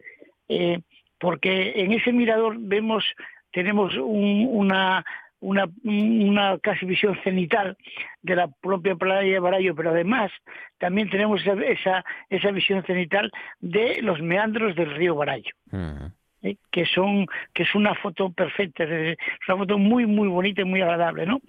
eh, 0.50 0.80
porque 1.20 1.74
en 1.76 1.94
ese 1.94 2.12
mirador 2.12 2.58
vemos, 2.60 3.04
tenemos 3.52 3.96
un, 3.96 4.48
una, 4.52 5.06
una, 5.40 5.66
una, 5.84 6.58
casi 6.60 6.86
visión 6.86 7.18
cenital 7.24 7.78
de 8.22 8.36
la 8.36 8.48
propia 8.48 8.96
playa 8.96 9.34
de 9.34 9.40
Barallo, 9.40 9.76
pero 9.76 9.92
además 9.92 10.32
también 10.78 11.10
tenemos 11.10 11.42
esa, 11.42 11.54
esa, 11.64 12.06
esa 12.30 12.52
visión 12.52 12.84
cenital 12.84 13.32
de 13.60 14.02
los 14.02 14.22
meandros 14.22 14.76
del 14.76 14.96
río 14.96 15.16
Barallo. 15.16 15.52
Uh 15.72 15.78
-huh. 15.78 16.12
¿eh? 16.46 16.58
que 16.72 16.86
son 16.86 17.28
que 17.54 17.64
es 17.64 17.76
una 17.76 17.96
foto 17.96 18.32
perfecta, 18.32 18.84
es 18.84 19.18
una 19.48 19.58
foto 19.58 19.78
muy 19.78 20.06
muy 20.06 20.28
bonita 20.28 20.62
y 20.62 20.66
muy 20.66 20.82
agradable, 20.82 21.26
¿no? 21.26 21.42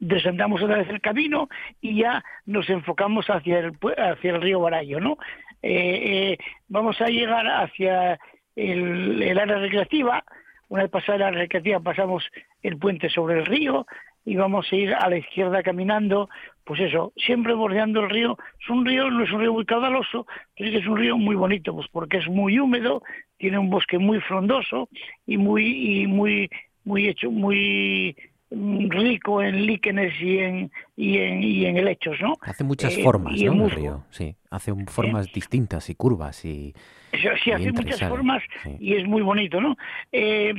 Desandamos 0.00 0.62
otra 0.62 0.78
vez 0.78 0.88
el 0.88 1.00
camino 1.00 1.48
y 1.80 2.00
ya 2.00 2.24
nos 2.46 2.68
enfocamos 2.70 3.26
hacia 3.26 3.58
el 3.58 3.72
hacia 3.98 4.30
el 4.32 4.40
río 4.40 4.60
Barallo, 4.60 4.98
¿no? 4.98 5.18
Eh, 5.62 6.32
eh, 6.32 6.38
vamos 6.68 7.00
a 7.00 7.06
llegar 7.06 7.46
hacia 7.46 8.18
el, 8.56 9.38
área 9.38 9.58
recreativa. 9.58 10.24
Una 10.68 10.82
vez 10.82 10.90
pasada 10.90 11.18
la 11.18 11.30
recreativa 11.30 11.80
pasamos 11.80 12.24
el 12.62 12.78
puente 12.78 13.10
sobre 13.10 13.40
el 13.40 13.46
río 13.46 13.86
y 14.24 14.36
vamos 14.36 14.66
a 14.70 14.76
ir 14.76 14.94
a 14.94 15.08
la 15.08 15.18
izquierda 15.18 15.62
caminando, 15.62 16.28
pues 16.64 16.80
eso, 16.80 17.12
siempre 17.16 17.54
bordeando 17.54 18.00
el 18.00 18.10
río. 18.10 18.38
Es 18.60 18.68
un 18.70 18.84
río, 18.84 19.10
no 19.10 19.24
es 19.24 19.32
un 19.32 19.40
río 19.40 19.52
muy 19.52 19.64
caudaloso, 19.64 20.26
pero 20.56 20.78
es 20.78 20.86
un 20.86 20.96
río 20.96 21.16
muy 21.16 21.34
bonito, 21.34 21.74
pues 21.74 21.88
porque 21.90 22.18
es 22.18 22.28
muy 22.28 22.58
húmedo, 22.58 23.02
tiene 23.38 23.58
un 23.58 23.70
bosque 23.70 23.98
muy 23.98 24.20
frondoso 24.20 24.88
y 25.26 25.36
muy 25.36 26.02
y 26.02 26.06
muy 26.06 26.48
muy 26.84 27.08
hecho, 27.08 27.30
muy 27.30 28.16
rico 28.50 29.42
en 29.42 29.64
líquenes 29.66 30.12
y 30.20 30.38
en 30.38 30.72
y 30.96 31.18
en, 31.18 31.42
y 31.42 31.66
en 31.66 31.76
helechos, 31.76 32.16
¿no? 32.20 32.34
Hace 32.40 32.64
muchas 32.64 32.96
eh, 32.96 33.02
formas, 33.02 33.40
¿no? 33.40 33.64
El 33.66 33.70
río, 33.70 34.04
sí, 34.10 34.34
hace 34.50 34.74
formas 34.86 35.28
¿Eh? 35.28 35.30
distintas 35.34 35.88
y 35.88 35.94
curvas 35.94 36.44
y 36.44 36.74
sí, 37.12 37.52
hace 37.52 37.72
muchas 37.72 38.00
formas 38.08 38.42
sí. 38.62 38.76
y 38.80 38.94
es 38.94 39.06
muy 39.06 39.22
bonito, 39.22 39.60
¿no? 39.60 39.76
Eh, 40.10 40.52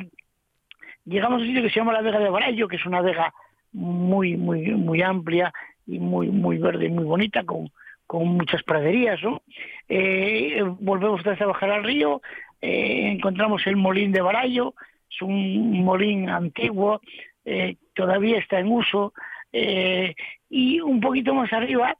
llegamos 1.05 1.39
a 1.39 1.41
un 1.41 1.47
sitio 1.47 1.63
que 1.63 1.69
se 1.69 1.79
llama 1.79 1.93
la 1.93 2.01
Vega 2.01 2.19
de 2.19 2.29
Barallo, 2.29 2.67
que 2.67 2.77
es 2.77 2.85
una 2.85 3.01
vega 3.01 3.33
muy 3.73 4.37
muy 4.37 4.71
muy 4.71 5.01
amplia 5.01 5.53
y 5.85 5.99
muy 5.99 6.29
muy 6.29 6.57
verde 6.57 6.85
y 6.85 6.89
muy 6.89 7.03
bonita 7.03 7.43
con 7.43 7.71
con 8.07 8.27
muchas 8.27 8.61
praderías, 8.63 9.21
¿no? 9.23 9.41
Eh, 9.87 10.61
volvemos 10.79 11.21
otra 11.21 11.31
vez 11.31 11.41
a 11.41 11.45
bajar 11.45 11.71
al 11.71 11.85
río, 11.85 12.21
eh, 12.61 13.09
encontramos 13.09 13.65
el 13.67 13.77
molín 13.77 14.11
de 14.11 14.21
Barallo, 14.21 14.75
es 15.09 15.21
un 15.21 15.83
molín 15.83 16.29
antiguo, 16.29 16.99
eh, 17.45 17.77
todavía 17.93 18.39
está 18.39 18.59
en 18.59 18.71
uso, 18.71 19.13
eh, 19.53 20.15
y 20.49 20.79
un 20.79 20.99
poquito 20.99 21.33
más 21.33 21.51
arriba, 21.53 21.97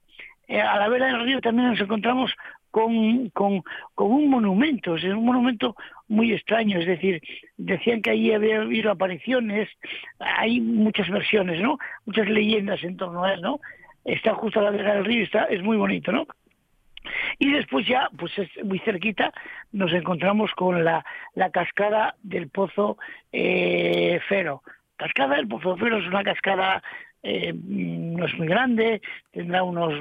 eh, 0.47 0.62
a 0.62 0.77
la 0.77 0.89
vera 0.89 1.08
del 1.08 1.23
río 1.23 1.41
también 1.41 1.69
nos 1.69 1.80
encontramos 1.80 2.34
con, 2.71 3.30
con, 3.30 3.63
con 3.95 4.12
un 4.12 4.30
monumento, 4.30 4.95
es 4.95 5.04
un 5.04 5.25
monumento 5.25 5.75
muy 6.08 6.34
extraño, 6.34 6.80
es 6.80 6.88
decir, 6.88 7.21
decían 7.58 8.01
que 8.01 8.12
allí 8.12 8.34
había 8.34 8.62
habido 8.62 8.91
apariciones, 8.91 9.69
hay 10.19 10.62
muchas 10.62 11.10
versiones, 11.10 11.62
¿no? 11.62 11.77
Muchas 12.06 12.27
leyendas 12.27 12.84
en 12.84 12.97
torno 12.97 13.23
a 13.23 13.34
él, 13.34 13.41
¿no? 13.41 13.60
Está 14.06 14.34
justo 14.34 14.60
a 14.60 14.63
la 14.63 14.71
vera 14.71 14.95
del 14.95 15.06
río, 15.06 15.23
está, 15.23 15.45
es 15.45 15.62
muy 15.62 15.77
bonito, 15.77 16.12
¿no? 16.12 16.25
Y 17.39 17.51
después 17.51 17.88
ya, 17.88 18.10
pues 18.17 18.38
es 18.38 18.49
muy 18.63 18.80
cerquita, 18.80 19.34
nos 19.71 19.91
encontramos 19.91 20.51
con 20.51 20.84
la, 20.84 21.04
la 21.34 21.49
cascada 21.49 22.15
del 22.23 22.49
Pozo 22.49 22.97
eh, 23.32 24.19
Fero. 24.27 24.63
Cascada 25.01 25.37
del 25.37 25.47
Pozo 25.47 25.75
Fero 25.77 25.97
es 25.97 26.05
una 26.05 26.23
cascada, 26.23 26.83
eh, 27.23 27.53
no 27.55 28.23
es 28.23 28.37
muy 28.37 28.45
grande, 28.45 29.01
tendrá 29.31 29.63
unos 29.63 29.93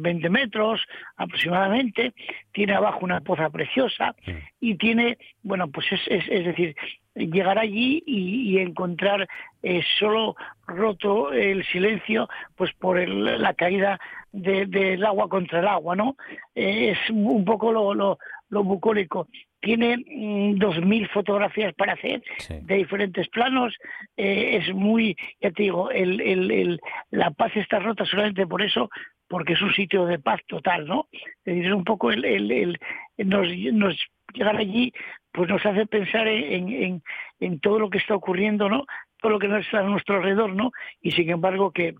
20 0.00 0.30
metros 0.30 0.80
aproximadamente, 1.16 2.14
tiene 2.52 2.74
abajo 2.74 3.00
una 3.02 3.20
poza 3.20 3.50
preciosa 3.50 4.14
y 4.60 4.76
tiene, 4.76 5.18
bueno, 5.42 5.66
pues 5.72 5.86
es, 5.90 6.00
es, 6.06 6.24
es 6.28 6.44
decir, 6.44 6.76
llegar 7.16 7.58
allí 7.58 8.00
y, 8.06 8.52
y 8.52 8.58
encontrar 8.58 9.26
eh, 9.64 9.82
solo 9.98 10.36
roto 10.68 11.32
el 11.32 11.64
silencio 11.64 12.28
pues 12.54 12.72
por 12.74 13.00
el, 13.00 13.42
la 13.42 13.54
caída 13.54 13.98
del 14.30 14.70
de, 14.70 14.96
de 14.96 15.04
agua 15.04 15.28
contra 15.28 15.58
el 15.58 15.66
agua, 15.66 15.96
¿no? 15.96 16.16
Eh, 16.54 16.90
es 16.92 17.10
un 17.10 17.44
poco 17.44 17.72
lo, 17.72 17.92
lo, 17.92 18.18
lo 18.50 18.62
bucólico. 18.62 19.26
Tiene 19.64 19.96
mm, 19.96 20.58
dos 20.58 20.78
mil 20.84 21.08
fotografías 21.08 21.74
para 21.74 21.94
hacer 21.94 22.22
sí. 22.38 22.54
de 22.60 22.74
diferentes 22.76 23.28
planos. 23.28 23.74
Eh, 24.16 24.58
es 24.58 24.74
muy, 24.74 25.16
ya 25.40 25.50
te 25.50 25.62
digo, 25.64 25.90
el, 25.90 26.20
el, 26.20 26.50
el, 26.50 26.80
la 27.10 27.30
paz 27.30 27.56
está 27.56 27.78
rota 27.78 28.04
solamente 28.04 28.46
por 28.46 28.62
eso, 28.62 28.90
porque 29.26 29.54
es 29.54 29.62
un 29.62 29.72
sitio 29.72 30.04
de 30.04 30.18
paz 30.18 30.40
total, 30.46 30.86
¿no? 30.86 31.08
Es 31.44 31.72
un 31.72 31.84
poco 31.84 32.10
el, 32.10 32.24
el, 32.24 32.50
el 32.52 32.78
nos, 33.16 33.48
nos 33.72 33.96
llegar 34.34 34.56
allí 34.56 34.92
pues 35.32 35.48
nos 35.48 35.64
hace 35.66 35.86
pensar 35.86 36.28
en, 36.28 36.68
en, 36.68 37.02
en, 37.40 37.58
todo 37.58 37.80
lo 37.80 37.90
que 37.90 37.98
está 37.98 38.14
ocurriendo, 38.14 38.68
¿no? 38.68 38.84
Todo 39.20 39.32
lo 39.32 39.38
que 39.38 39.48
está 39.58 39.80
a 39.80 39.82
nuestro 39.82 40.16
alrededor, 40.16 40.54
¿no? 40.54 40.70
Y 41.00 41.10
sin 41.10 41.28
embargo 41.30 41.72
que 41.72 41.94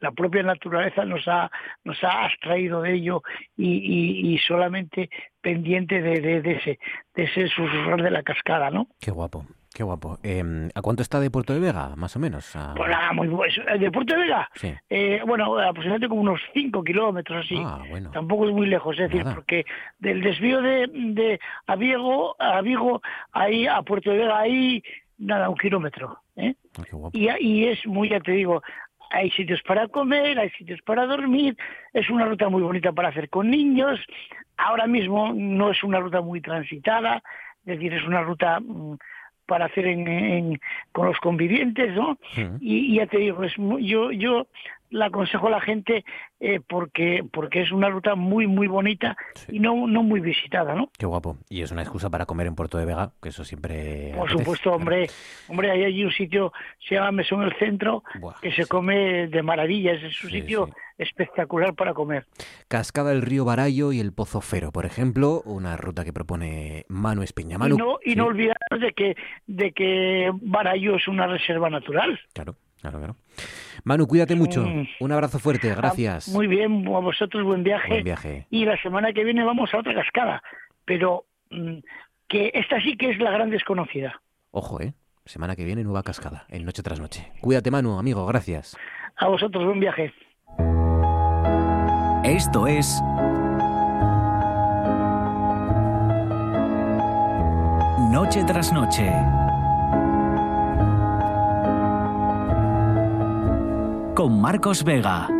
la 0.00 0.12
propia 0.12 0.42
naturaleza 0.42 1.04
nos 1.04 1.26
ha 1.28 1.50
nos 1.84 2.02
ha 2.04 2.24
abstraído 2.24 2.82
de 2.82 2.94
ello 2.94 3.22
y, 3.56 3.76
y, 3.78 4.34
y 4.34 4.38
solamente 4.38 5.10
pendiente 5.40 6.02
de, 6.02 6.20
de, 6.20 6.42
de, 6.42 6.52
ese 6.52 6.78
de 7.14 7.24
ese 7.24 7.48
susurrar 7.48 8.02
de 8.02 8.10
la 8.10 8.22
cascada, 8.22 8.70
¿no? 8.70 8.88
Qué 9.00 9.10
guapo. 9.10 9.46
Qué 9.76 9.82
guapo. 9.82 10.18
Em, 10.22 10.70
¿A 10.74 10.80
cuánto 10.80 11.02
está 11.02 11.20
de 11.20 11.30
Puerto 11.30 11.52
de 11.52 11.60
Vega, 11.60 11.94
más 11.96 12.16
o 12.16 12.18
menos? 12.18 12.50
Pues 12.74 12.88
nada, 12.88 13.12
muy 13.12 13.28
¿De 13.28 13.90
Puerto 13.90 14.14
de 14.14 14.20
Vega? 14.20 14.48
Sí. 14.54 14.72
Eh, 14.88 15.20
bueno, 15.26 15.58
aproximadamente 15.58 16.08
como 16.08 16.22
unos 16.22 16.40
5 16.54 16.82
kilómetros 16.82 17.44
así. 17.44 17.56
Ah, 17.62 17.82
bueno. 17.90 18.10
Tampoco 18.10 18.48
es 18.48 18.54
muy 18.54 18.68
lejos, 18.68 18.98
es 18.98 19.10
decir, 19.10 19.26
porque 19.34 19.66
del 19.98 20.22
desvío 20.22 20.62
de, 20.62 20.86
de 20.90 21.38
a 21.66 21.76
Vigo, 21.76 22.36
a 22.38 22.62
Vigo, 22.62 23.02
ahí 23.32 23.66
a 23.66 23.82
Puerto 23.82 24.08
de 24.08 24.16
Vega, 24.16 24.38
ahí, 24.38 24.82
nada, 25.18 25.50
un 25.50 25.56
kilómetro. 25.58 26.22
¿eh? 26.36 26.54
Ah, 26.78 26.82
qué 26.88 26.96
guapo. 26.96 27.18
Y, 27.18 27.28
y 27.40 27.64
es 27.66 27.86
muy, 27.86 28.08
ya 28.08 28.20
te 28.20 28.32
digo, 28.32 28.62
hay 29.16 29.30
sitios 29.30 29.62
para 29.62 29.88
comer, 29.88 30.38
hay 30.38 30.50
sitios 30.50 30.80
para 30.82 31.06
dormir, 31.06 31.56
es 31.92 32.10
una 32.10 32.26
ruta 32.26 32.48
muy 32.48 32.62
bonita 32.62 32.92
para 32.92 33.08
hacer 33.08 33.28
con 33.30 33.50
niños, 33.50 33.98
ahora 34.56 34.86
mismo 34.86 35.32
no 35.34 35.70
es 35.70 35.82
una 35.82 36.00
ruta 36.00 36.20
muy 36.20 36.40
transitada, 36.40 37.22
es 37.64 37.78
decir, 37.78 37.94
es 37.94 38.04
una 38.04 38.22
ruta 38.22 38.60
mm, 38.60 38.96
para 39.46 39.66
hacer 39.66 39.86
en, 39.86 40.60
con 40.92 41.06
los 41.06 41.18
convivientes, 41.18 41.94
¿no? 41.94 42.18
y, 42.60 42.92
y, 42.92 42.96
ya 42.96 43.06
te 43.06 43.18
digo, 43.18 43.42
es 43.44 43.54
yo 43.56 44.10
yo 44.10 44.48
la 44.90 45.06
aconsejo 45.06 45.48
a 45.48 45.50
la 45.50 45.60
gente 45.60 46.04
eh, 46.40 46.60
porque 46.66 47.24
porque 47.32 47.62
es 47.62 47.72
una 47.72 47.88
ruta 47.88 48.14
muy 48.14 48.46
muy 48.46 48.66
bonita 48.66 49.16
y 49.48 49.58
no 49.58 49.86
no 49.86 50.02
muy 50.02 50.20
visitada, 50.20 50.74
¿no? 50.74 50.90
Qué 50.98 51.06
guapo. 51.06 51.38
Y 51.48 51.62
es 51.62 51.70
una 51.70 51.82
excusa 51.82 52.10
para 52.10 52.26
comer 52.26 52.46
en 52.46 52.54
Puerto 52.54 52.78
de 52.78 52.84
Vega, 52.84 53.12
que 53.22 53.30
eso 53.30 53.44
siempre 53.44 54.12
Por 54.16 54.30
supuesto, 54.30 54.72
hombre. 54.72 55.06
Hombre, 55.48 55.70
hay 55.70 55.84
allí 55.84 56.04
un 56.04 56.12
sitio 56.12 56.52
se 56.88 56.94
llama 56.94 57.12
Mesón 57.12 57.42
el 57.42 57.54
Centro 57.58 58.02
que 58.40 58.52
se 58.52 58.66
come 58.66 59.28
de 59.28 59.42
maravillas, 59.42 60.02
es 60.02 60.22
un 60.24 60.30
sitio 60.30 60.68
espectacular 60.98 61.74
para 61.74 61.94
comer. 61.94 62.26
Cascada 62.68 63.10
del 63.10 63.22
río 63.22 63.44
Barallo 63.44 63.92
y 63.92 64.00
el 64.00 64.12
Pozo 64.12 64.40
Fero, 64.40 64.72
por 64.72 64.86
ejemplo, 64.86 65.42
una 65.44 65.76
ruta 65.76 66.04
que 66.04 66.12
propone 66.12 66.84
Manu 66.88 67.22
Espeña. 67.22 67.58
Manu, 67.58 67.74
y 67.74 67.78
no 67.78 67.98
y 68.04 68.16
no 68.16 68.26
olvidarnos 68.26 68.80
de 68.80 68.92
que 68.92 69.16
de 69.46 69.72
que 69.72 70.30
Barallo 70.42 70.96
es 70.96 71.08
una 71.08 71.26
reserva 71.26 71.70
natural. 71.70 72.18
Claro. 72.32 72.56
Claro, 72.86 72.98
claro. 72.98 73.16
Manu, 73.82 74.06
cuídate 74.06 74.36
mucho. 74.36 74.64
Un 75.00 75.12
abrazo 75.12 75.40
fuerte, 75.40 75.74
gracias. 75.74 76.28
Muy 76.28 76.46
bien, 76.46 76.86
a 76.86 77.00
vosotros 77.00 77.42
buen 77.42 77.64
viaje. 77.64 77.88
Buen 77.88 78.04
viaje. 78.04 78.46
Y 78.48 78.64
la 78.64 78.80
semana 78.80 79.12
que 79.12 79.24
viene 79.24 79.44
vamos 79.44 79.74
a 79.74 79.78
otra 79.78 79.92
cascada, 79.92 80.40
pero 80.84 81.24
que 82.28 82.52
esta 82.54 82.80
sí 82.80 82.96
que 82.96 83.10
es 83.10 83.18
la 83.18 83.32
gran 83.32 83.50
desconocida. 83.50 84.22
Ojo, 84.52 84.80
¿eh? 84.80 84.94
Semana 85.24 85.56
que 85.56 85.64
viene 85.64 85.82
nueva 85.82 86.04
cascada, 86.04 86.46
en 86.48 86.64
noche 86.64 86.84
tras 86.84 87.00
noche. 87.00 87.32
Cuídate, 87.40 87.72
Manu, 87.72 87.98
amigo, 87.98 88.24
gracias. 88.26 88.76
A 89.16 89.26
vosotros 89.26 89.64
buen 89.64 89.80
viaje. 89.80 90.12
Esto 92.22 92.68
es 92.68 93.02
Noche 98.12 98.44
tras 98.44 98.72
noche. 98.72 99.12
Con 104.16 104.40
Marcos 104.40 104.82
Vega. 104.82 105.35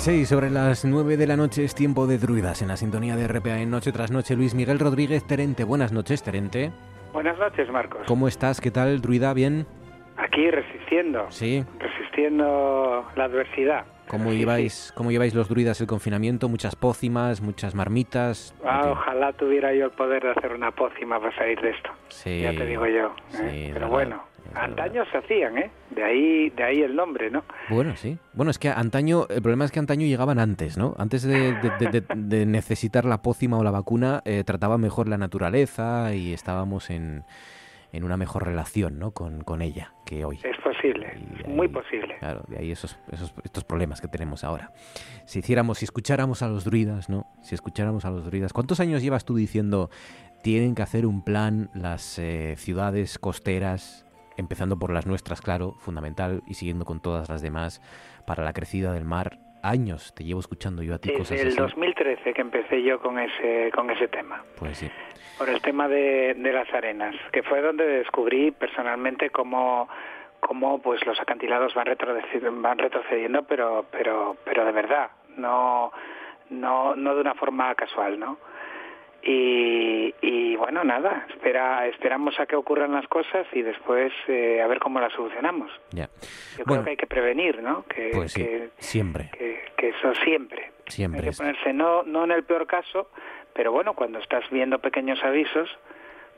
Sobre 0.00 0.48
las 0.48 0.86
9 0.86 1.18
de 1.18 1.26
la 1.26 1.36
noche 1.36 1.62
es 1.62 1.74
tiempo 1.74 2.06
de 2.06 2.16
druidas 2.16 2.62
en 2.62 2.68
la 2.68 2.78
sintonía 2.78 3.16
de 3.16 3.28
RPA 3.28 3.58
en 3.58 3.70
Noche 3.70 3.92
tras 3.92 4.10
Noche. 4.10 4.34
Luis 4.34 4.54
Miguel 4.54 4.78
Rodríguez 4.78 5.26
Terente, 5.26 5.62
buenas 5.62 5.92
noches 5.92 6.22
Terente. 6.22 6.72
Buenas 7.12 7.38
noches 7.38 7.68
Marcos. 7.68 8.00
¿Cómo 8.06 8.26
estás? 8.26 8.62
¿Qué 8.62 8.70
tal 8.70 9.02
druida? 9.02 9.34
¿Bien? 9.34 9.66
Aquí 10.16 10.50
resistiendo. 10.50 11.26
Sí. 11.28 11.62
Resistiendo 11.78 13.04
la 13.14 13.24
adversidad. 13.24 13.84
¿Cómo 14.08 14.32
lleváis, 14.32 14.90
¿Cómo 14.96 15.10
lleváis 15.10 15.34
los 15.34 15.50
druidas 15.50 15.78
el 15.82 15.86
confinamiento? 15.86 16.48
¿Muchas 16.48 16.76
pócimas, 16.76 17.42
muchas 17.42 17.74
marmitas? 17.74 18.56
Ah, 18.64 18.88
ojalá 18.90 19.34
tuviera 19.34 19.74
yo 19.74 19.84
el 19.84 19.90
poder 19.90 20.22
de 20.22 20.30
hacer 20.30 20.52
una 20.52 20.70
pócima 20.70 21.20
para 21.20 21.36
salir 21.36 21.60
de 21.60 21.70
esto. 21.70 21.90
Sí. 22.08 22.40
Ya 22.40 22.52
te 22.52 22.64
digo 22.64 22.86
yo. 22.86 23.14
¿eh? 23.34 23.70
Pero 23.74 23.88
bueno, 23.88 24.24
Antaño 24.54 25.04
se 25.10 25.18
hacían, 25.18 25.58
¿eh? 25.58 25.70
De 25.90 26.02
ahí, 26.02 26.50
de 26.50 26.62
ahí 26.62 26.82
el 26.82 26.96
nombre, 26.96 27.30
¿no? 27.30 27.44
Bueno, 27.68 27.96
sí. 27.96 28.18
Bueno, 28.32 28.50
es 28.50 28.58
que 28.58 28.68
antaño, 28.68 29.26
el 29.28 29.42
problema 29.42 29.64
es 29.64 29.70
que 29.70 29.78
antaño 29.78 30.06
llegaban 30.06 30.38
antes, 30.38 30.76
¿no? 30.76 30.94
Antes 30.98 31.22
de, 31.22 32.46
necesitar 32.46 33.04
la 33.04 33.22
pócima 33.22 33.58
o 33.58 33.64
la 33.64 33.70
vacuna, 33.70 34.22
eh, 34.24 34.42
trataba 34.44 34.78
mejor 34.78 35.08
la 35.08 35.18
naturaleza 35.18 36.14
y 36.14 36.32
estábamos 36.32 36.90
en, 36.90 37.24
en 37.92 38.04
una 38.04 38.16
mejor 38.16 38.44
relación, 38.44 38.98
¿no? 38.98 39.12
Con, 39.12 39.42
con 39.42 39.62
ella 39.62 39.92
que 40.04 40.24
hoy. 40.24 40.40
Es 40.42 40.58
posible, 40.62 41.12
muy 41.46 41.68
posible. 41.68 42.16
Claro, 42.18 42.42
de 42.48 42.58
ahí 42.58 42.72
esos, 42.72 42.98
esos, 43.12 43.32
estos 43.44 43.64
problemas 43.64 44.00
que 44.00 44.08
tenemos 44.08 44.44
ahora. 44.44 44.72
Si 45.26 45.40
hiciéramos, 45.40 45.78
si 45.78 45.84
escucháramos 45.84 46.42
a 46.42 46.48
los 46.48 46.64
druidas, 46.64 47.08
¿no? 47.08 47.26
Si 47.42 47.54
escucháramos 47.54 48.04
a 48.04 48.10
los 48.10 48.24
druidas. 48.24 48.52
¿Cuántos 48.52 48.80
años 48.80 49.02
llevas 49.02 49.24
tú 49.24 49.36
diciendo 49.36 49.90
tienen 50.42 50.74
que 50.74 50.82
hacer 50.82 51.06
un 51.06 51.22
plan 51.22 51.70
las 51.74 52.18
eh, 52.18 52.54
ciudades 52.56 53.18
costeras 53.18 54.06
empezando 54.40 54.78
por 54.78 54.92
las 54.92 55.06
nuestras, 55.06 55.40
claro, 55.40 55.74
fundamental, 55.78 56.42
y 56.46 56.54
siguiendo 56.54 56.84
con 56.84 57.00
todas 57.00 57.28
las 57.28 57.42
demás, 57.42 57.80
para 58.26 58.44
la 58.44 58.52
crecida 58.52 58.92
del 58.92 59.04
mar. 59.04 59.38
Años 59.62 60.14
te 60.14 60.24
llevo 60.24 60.40
escuchando 60.40 60.82
yo 60.82 60.94
a 60.94 60.98
ti 60.98 61.12
cosas 61.12 61.36
Desde 61.36 61.50
el 61.50 61.56
2013 61.56 62.32
que 62.32 62.40
empecé 62.40 62.82
yo 62.82 62.98
con 62.98 63.18
ese, 63.18 63.70
con 63.74 63.90
ese 63.90 64.08
tema. 64.08 64.42
Pues 64.58 64.78
sí. 64.78 64.90
Por 65.36 65.50
el 65.50 65.60
tema 65.60 65.86
de, 65.86 66.34
de 66.34 66.52
las 66.52 66.72
arenas, 66.72 67.14
que 67.30 67.42
fue 67.42 67.60
donde 67.60 67.84
descubrí 67.84 68.50
personalmente 68.52 69.28
cómo 69.28 69.88
cómo 70.40 70.80
pues 70.80 71.04
los 71.06 71.20
acantilados 71.20 71.74
van 71.74 71.86
retrocediendo, 71.86 72.62
van 72.62 72.78
retrocediendo 72.78 73.42
pero 73.42 73.84
pero 73.90 74.36
pero 74.44 74.64
de 74.64 74.72
verdad 74.72 75.10
no 75.36 75.92
no 76.48 76.96
no 76.96 77.14
de 77.14 77.20
una 77.20 77.34
forma 77.34 77.74
casual 77.74 78.18
no 78.18 78.38
y, 79.22 80.56
bueno, 80.56 80.84
nada, 80.84 81.26
espera, 81.30 81.86
esperamos 81.86 82.38
a 82.38 82.46
que 82.46 82.56
ocurran 82.56 82.92
las 82.92 83.06
cosas 83.08 83.46
y 83.52 83.62
después 83.62 84.12
eh, 84.28 84.60
a 84.62 84.66
ver 84.66 84.78
cómo 84.78 85.00
las 85.00 85.12
solucionamos. 85.12 85.70
Ya. 85.90 86.08
Yo 86.58 86.64
creo 86.64 86.84
que 86.84 86.90
hay 86.90 86.96
que 86.96 87.06
prevenir, 87.06 87.62
¿no? 87.62 87.84
Que, 87.84 88.10
pues 88.12 88.34
siempre. 88.78 89.30
Que, 89.36 89.88
eso 89.88 90.14
siempre. 90.24 90.72
Siempre. 90.86 91.20
Hay 91.20 91.30
que 91.30 91.36
ponerse, 91.36 91.72
no, 91.72 92.02
no 92.02 92.24
en 92.24 92.32
el 92.32 92.44
peor 92.44 92.66
caso, 92.66 93.10
pero 93.54 93.72
bueno, 93.72 93.94
cuando 93.94 94.18
estás 94.18 94.44
viendo 94.50 94.78
pequeños 94.78 95.22
avisos, 95.22 95.68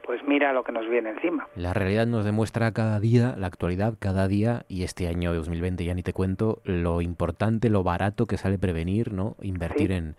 pues 0.05 0.22
mira 0.24 0.53
lo 0.53 0.64
que 0.64 0.72
nos 0.72 0.89
viene 0.89 1.11
encima. 1.11 1.49
La 1.55 1.72
realidad 1.72 2.07
nos 2.07 2.24
demuestra 2.24 2.72
cada 2.72 2.99
día, 3.01 3.35
la 3.39 3.47
actualidad 3.47 3.95
cada 3.99 4.28
día, 4.28 4.64
y 4.68 4.85
este 4.85 5.09
año 5.09 5.30
de 5.30 5.39
2020 5.39 5.85
ya 5.85 5.95
ni 5.95 6.03
te 6.03 6.12
cuento, 6.12 6.61
lo 6.64 7.01
importante, 7.01 7.70
lo 7.70 7.83
barato 7.83 8.26
que 8.26 8.37
sale 8.37 8.59
prevenir, 8.59 9.12
¿no? 9.12 9.37
Invertir 9.43 9.93
en 9.93 10.16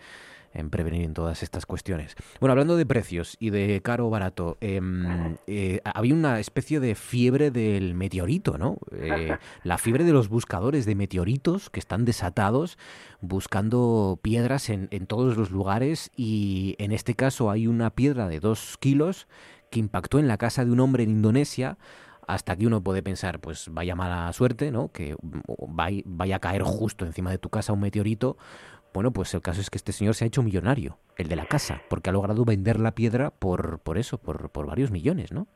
en 0.53 0.69
prevenir 0.69 1.03
en 1.03 1.13
todas 1.13 1.43
estas 1.43 1.65
cuestiones. 1.65 2.15
Bueno, 2.39 2.51
hablando 2.51 2.77
de 2.77 2.85
precios 2.85 3.37
y 3.39 3.49
de 3.49 3.81
caro 3.81 4.07
o 4.07 4.09
barato, 4.09 4.57
em, 4.61 5.35
eh, 5.47 5.81
había 5.83 6.13
una 6.13 6.39
especie 6.39 6.79
de 6.79 6.95
fiebre 6.95 7.51
del 7.51 7.93
meteorito, 7.95 8.57
¿no? 8.57 8.77
Eh, 8.91 9.37
la 9.63 9.77
fiebre 9.77 10.03
de 10.03 10.13
los 10.13 10.29
buscadores 10.29 10.85
de 10.85 10.95
meteoritos 10.95 11.69
que 11.69 11.79
están 11.79 12.05
desatados 12.05 12.77
buscando 13.21 14.19
piedras 14.21 14.69
en, 14.69 14.87
en 14.91 15.07
todos 15.07 15.37
los 15.37 15.51
lugares 15.51 16.11
y 16.15 16.75
en 16.77 16.91
este 16.91 17.15
caso 17.15 17.49
hay 17.49 17.67
una 17.67 17.89
piedra 17.89 18.27
de 18.27 18.39
dos 18.39 18.77
kilos 18.79 19.27
que 19.73 19.79
impactó 19.79 20.19
en 20.19 20.27
la 20.27 20.37
casa 20.37 20.63
de 20.63 20.71
un 20.71 20.79
hombre 20.79 21.03
en 21.03 21.09
Indonesia 21.09 21.77
Hasta 22.27 22.53
aquí 22.53 22.65
uno 22.65 22.81
puede 22.81 23.01
pensar, 23.01 23.39
pues 23.39 23.69
vaya 23.71 23.95
mala 23.95 24.31
suerte, 24.31 24.71
¿no? 24.71 24.91
Que 24.91 25.15
vaya 26.05 26.35
a 26.35 26.39
caer 26.39 26.61
justo 26.61 27.05
encima 27.05 27.31
de 27.31 27.37
tu 27.37 27.49
casa 27.49 27.73
un 27.73 27.81
meteorito. 27.81 28.37
Bueno, 28.93 29.11
pues 29.11 29.33
el 29.33 29.41
caso 29.41 29.59
es 29.59 29.69
que 29.69 29.77
este 29.77 29.91
señor 29.91 30.13
se 30.13 30.23
ha 30.23 30.27
hecho 30.27 30.43
millonario, 30.43 30.99
el 31.17 31.27
de 31.27 31.35
la 31.35 31.47
casa, 31.47 31.81
porque 31.89 32.11
ha 32.11 32.13
logrado 32.13 32.45
vender 32.45 32.79
la 32.79 32.93
piedra 32.93 33.31
por, 33.31 33.79
por 33.79 33.97
eso, 33.97 34.19
por, 34.19 34.49
por 34.51 34.67
varios 34.67 34.91
millones, 34.91 35.31
¿no? 35.31 35.47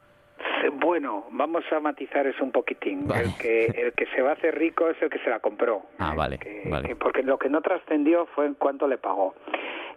Bueno, 1.00 1.26
vamos 1.30 1.64
a 1.72 1.80
matizar 1.80 2.26
eso 2.26 2.44
un 2.44 2.52
poquitín. 2.52 3.06
El, 3.14 3.38
que, 3.38 3.66
el 3.66 3.94
que 3.94 4.08
se 4.16 4.22
va 4.24 4.32
a 4.32 4.34
hacer 4.34 4.58
rico 4.58 4.90
es 4.90 5.00
el 5.00 5.12
que 5.12 5.20
se 5.20 5.30
la 5.30 5.40
compró. 5.40 5.84
Ah, 6.00 6.16
vale. 6.16 6.40
porque 7.00 7.22
lo 7.22 7.38
que 7.38 7.50
no 7.50 7.62
trascendió 7.62 8.26
fue 8.34 8.48
en 8.48 8.56
cuánto 8.56 8.88
le 8.88 8.98
pagó. 8.98 9.36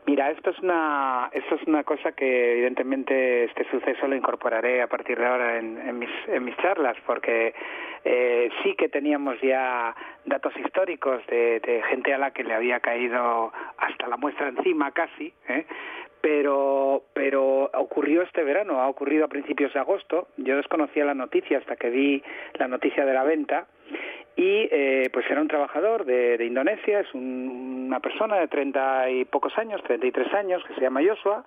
Mira, 0.04 0.30
esto 0.30 0.50
es 0.50 0.58
una 0.58 1.30
esto 1.32 1.54
es 1.54 1.66
una 1.66 1.84
cosa 1.84 2.12
que 2.12 2.52
evidentemente 2.52 3.44
este 3.44 3.64
suceso 3.70 4.08
lo 4.08 4.14
incorporaré 4.14 4.82
a 4.82 4.88
partir 4.88 5.18
de 5.18 5.26
ahora 5.26 5.58
en, 5.58 5.98
mis, 5.98 6.10
en 6.28 6.44
mis 6.44 6.56
charlas, 6.58 6.98
porque 7.06 7.54
eh, 8.04 8.50
sí 8.62 8.74
que 8.74 8.90
teníamos 8.90 9.40
ya 9.40 9.94
datos 10.26 10.52
históricos 10.58 11.26
de, 11.28 11.60
de, 11.60 11.82
gente 11.84 12.12
a 12.12 12.18
la 12.18 12.30
que 12.32 12.44
le 12.44 12.52
había 12.52 12.80
caído 12.80 13.52
hasta 13.78 14.06
la 14.06 14.18
muestra 14.18 14.48
encima 14.48 14.90
casi, 14.90 15.32
¿eh? 15.48 15.64
Pero 16.20 17.02
pero 17.12 17.70
ocurrió 17.74 18.22
este 18.22 18.44
verano, 18.44 18.80
ha 18.80 18.88
ocurrido 18.88 19.24
a 19.24 19.28
principios 19.28 19.72
de 19.72 19.80
agosto. 19.80 20.28
Yo 20.36 20.56
desconocía 20.56 21.04
la 21.04 21.14
noticia 21.14 21.58
hasta 21.58 21.76
que 21.76 21.90
vi 21.90 22.22
la 22.54 22.68
noticia 22.68 23.04
de 23.04 23.14
la 23.14 23.24
venta 23.24 23.66
y 24.36 24.68
eh, 24.70 25.10
pues 25.12 25.26
era 25.30 25.40
un 25.40 25.48
trabajador 25.48 26.04
de, 26.04 26.44
Indonesia, 26.44 27.00
es 27.00 27.12
una 27.14 28.00
persona 28.00 28.36
de 28.38 28.48
treinta 28.48 29.10
y 29.10 29.24
pocos 29.24 29.56
años, 29.58 29.82
33 29.82 30.32
años, 30.34 30.64
que 30.64 30.74
se 30.74 30.80
llama 30.80 31.02
Joshua, 31.06 31.44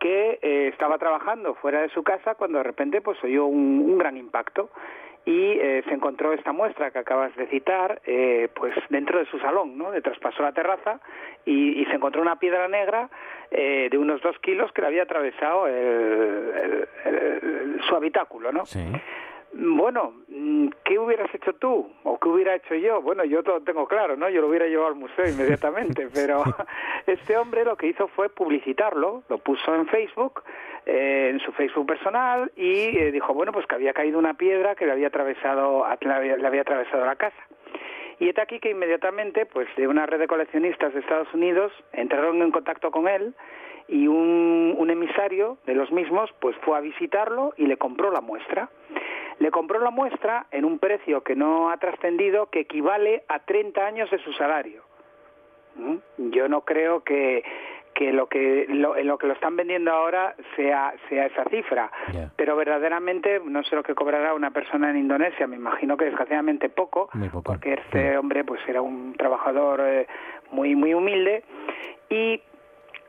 que 0.00 0.38
eh, 0.42 0.68
estaba 0.72 0.98
trabajando 0.98 1.54
fuera 1.54 1.82
de 1.82 1.88
su 1.90 2.02
casa 2.02 2.34
cuando 2.34 2.58
de 2.58 2.64
repente 2.64 3.00
pues 3.00 3.22
oyó 3.22 3.46
un, 3.46 3.80
un 3.80 3.98
gran 3.98 4.16
impacto 4.16 4.70
y 5.26 5.58
eh, 5.60 5.82
se 5.88 5.92
encontró 5.92 6.32
esta 6.32 6.52
muestra 6.52 6.92
que 6.92 7.00
acabas 7.00 7.34
de 7.34 7.48
citar 7.48 8.00
eh, 8.06 8.48
pues 8.54 8.72
dentro 8.90 9.18
de 9.18 9.26
su 9.26 9.40
salón 9.40 9.76
no 9.76 9.90
de 9.90 10.00
traspasó 10.00 10.42
la 10.42 10.52
terraza 10.52 11.00
y, 11.44 11.84
se 11.86 11.94
encontró 11.94 12.22
una 12.22 12.38
piedra 12.38 12.68
negra 12.68 13.08
eh, 13.50 13.88
de 13.90 13.98
unos 13.98 14.22
dos 14.22 14.38
kilos 14.38 14.72
que 14.72 14.82
le 14.82 14.88
había 14.88 15.02
atravesado 15.02 15.66
el, 15.66 16.88
su 17.88 17.94
habitáculo 17.94 18.52
no 18.52 18.64
sí. 18.66 18.84
Bueno, 19.52 20.12
mm, 20.28 20.68
¿qué 20.84 20.98
hubieras 20.98 21.34
hecho 21.34 21.54
tú? 21.54 21.90
¿O 22.02 22.18
qué 22.18 22.28
hubiera 22.28 22.54
hecho 22.54 22.74
yo? 22.74 23.00
Bueno, 23.00 23.24
yo 23.24 23.42
todo 23.42 23.60
tengo 23.62 23.86
claro, 23.86 24.16
¿no? 24.16 24.28
Yo 24.28 24.40
lo 24.40 24.48
hubiera 24.48 24.66
llevado 24.66 24.88
al 24.88 24.94
museo 24.96 25.26
inmediatamente, 25.26 26.08
pero 26.14 26.42
este 27.06 27.36
hombre 27.36 27.64
lo 27.64 27.76
que 27.76 27.88
hizo 27.88 28.08
fue 28.08 28.28
publicitarlo, 28.28 29.22
lo 29.28 29.38
puso 29.38 29.74
en 29.74 29.86
Facebook, 29.86 30.42
eh, 30.84 31.30
en 31.32 31.40
su 31.40 31.52
Facebook 31.52 31.86
personal, 31.86 32.52
y 32.56 32.98
eh, 32.98 33.12
dijo, 33.12 33.32
bueno, 33.34 33.52
pues 33.52 33.66
que 33.66 33.74
había 33.74 33.92
caído 33.92 34.18
una 34.18 34.34
piedra 34.34 34.74
que 34.74 34.86
le 34.86 34.92
había 34.92 35.08
atravesado, 35.08 35.86
le 36.00 36.12
había, 36.12 36.36
le 36.36 36.46
había 36.46 36.62
atravesado 36.62 37.04
la 37.06 37.16
casa. 37.16 37.36
Y 38.18 38.28
es 38.28 38.38
aquí 38.38 38.60
que 38.60 38.70
inmediatamente, 38.70 39.44
pues 39.46 39.68
de 39.76 39.86
una 39.88 40.06
red 40.06 40.18
de 40.18 40.26
coleccionistas 40.26 40.94
de 40.94 41.00
Estados 41.00 41.32
Unidos, 41.34 41.72
entraron 41.92 42.40
en 42.40 42.50
contacto 42.50 42.90
con 42.90 43.08
él 43.08 43.34
y 43.88 44.08
un, 44.08 44.74
un 44.76 44.90
emisario 44.90 45.58
de 45.66 45.74
los 45.74 45.90
mismos, 45.92 46.30
pues 46.40 46.56
fue 46.62 46.76
a 46.76 46.80
visitarlo 46.80 47.54
y 47.56 47.66
le 47.66 47.76
compró 47.76 48.10
la 48.10 48.20
muestra. 48.20 48.68
Le 49.38 49.50
compró 49.50 49.80
la 49.80 49.90
muestra 49.90 50.46
en 50.50 50.64
un 50.64 50.78
precio 50.78 51.22
que 51.22 51.36
no 51.36 51.70
ha 51.70 51.76
trascendido, 51.76 52.46
que 52.46 52.60
equivale 52.60 53.24
a 53.28 53.40
30 53.40 53.86
años 53.86 54.10
de 54.10 54.18
su 54.18 54.32
salario. 54.32 54.82
¿Mm? 55.76 56.30
Yo 56.30 56.48
no 56.48 56.62
creo 56.62 57.04
que, 57.04 57.44
que 57.96 58.12
lo 58.12 58.28
que 58.28 58.66
lo, 58.68 58.96
en 58.96 59.06
lo 59.06 59.16
que 59.16 59.26
lo 59.26 59.32
están 59.32 59.56
vendiendo 59.56 59.90
ahora 59.90 60.34
sea 60.54 60.94
sea 61.08 61.26
esa 61.26 61.44
cifra 61.44 61.90
pero 62.36 62.54
verdaderamente 62.54 63.40
no 63.42 63.62
sé 63.64 63.74
lo 63.74 63.82
que 63.82 63.94
cobrará 63.94 64.34
una 64.34 64.50
persona 64.50 64.90
en 64.90 64.98
Indonesia 64.98 65.46
me 65.46 65.56
imagino 65.56 65.96
que 65.96 66.04
desgraciadamente 66.04 66.68
poco, 66.68 67.08
porque 67.42 67.72
este 67.72 68.18
hombre 68.18 68.44
pues 68.44 68.60
era 68.68 68.82
un 68.82 69.14
trabajador 69.14 69.80
eh, 69.82 70.06
muy 70.50 70.76
muy 70.76 70.92
humilde 70.92 71.42
y 72.10 72.42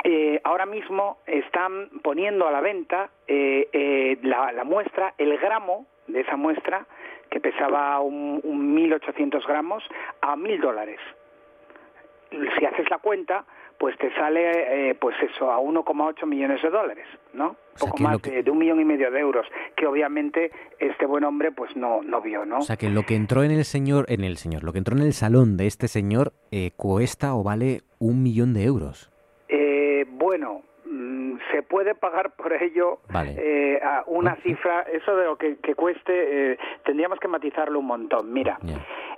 eh, 0.03 0.39
ahora 0.43 0.65
mismo 0.65 1.17
están 1.25 1.89
poniendo 2.03 2.47
a 2.47 2.51
la 2.51 2.61
venta 2.61 3.09
eh, 3.27 4.17
la, 4.23 4.51
la 4.51 4.63
muestra 4.63 5.13
el 5.17 5.37
gramo 5.37 5.85
de 6.07 6.21
esa 6.21 6.35
muestra, 6.35 6.85
que 7.29 7.39
pesaba 7.39 7.99
un, 7.99 8.39
un 8.43 8.75
1.800 8.75 9.45
gramos, 9.45 9.83
a 10.21 10.35
1.000 10.35 10.61
dólares. 10.61 10.99
Si 12.31 12.65
haces 12.65 12.89
la 12.89 12.97
cuenta, 12.97 13.45
pues 13.77 13.97
te 13.97 14.13
sale, 14.15 14.89
eh, 14.89 14.95
pues 14.95 15.15
eso, 15.21 15.51
a 15.51 15.59
1,8 15.59 16.25
millones 16.25 16.61
de 16.61 16.69
dólares, 16.69 17.05
¿no? 17.33 17.55
Poco 17.79 17.97
más 17.99 18.21
de, 18.21 18.43
un 18.49 18.57
millón 18.57 18.81
y 18.81 18.85
medio 18.85 19.11
de 19.11 19.19
euros, 19.19 19.45
que 19.75 19.85
obviamente 19.85 20.51
este 20.79 21.05
buen 21.05 21.23
hombre 21.23 21.51
pues 21.51 21.75
no, 21.75 22.01
no 22.01 22.21
vio, 22.21 22.43
¿no? 22.45 22.57
O 22.57 22.61
sea 22.61 22.75
que 22.75 22.89
lo 22.89 23.03
que 23.03 23.15
entró 23.15 23.43
en 23.43 23.51
el 23.51 23.65
señor, 23.65 24.05
en 24.09 24.23
el 24.23 24.37
señor, 24.37 24.63
lo 24.63 24.73
que 24.73 24.79
entró 24.79 24.95
en 24.95 25.03
el 25.03 25.13
salón 25.13 25.57
de 25.57 25.67
este 25.67 25.87
señor 25.87 26.33
eh, 26.51 26.71
cuesta 26.75 27.35
o 27.35 27.43
vale 27.43 27.81
un 27.99 28.23
millón 28.23 28.53
de 28.53 28.63
euros. 28.63 29.11
Bueno, 30.37 30.61
se 31.51 31.63
puede 31.63 31.95
pagar 31.95 32.35
por 32.35 32.53
ello 32.53 32.99
eh, 33.25 33.81
una 34.05 34.35
cifra, 34.43 34.81
eso 34.81 35.15
de 35.15 35.25
lo 35.25 35.35
que, 35.35 35.57
cueste, 35.75 36.51
eh, 36.51 36.59
tendríamos 36.85 37.19
que 37.19 37.27
matizarlo 37.27 37.79
un 37.79 37.87
montón. 37.87 38.31
Mira, 38.31 38.59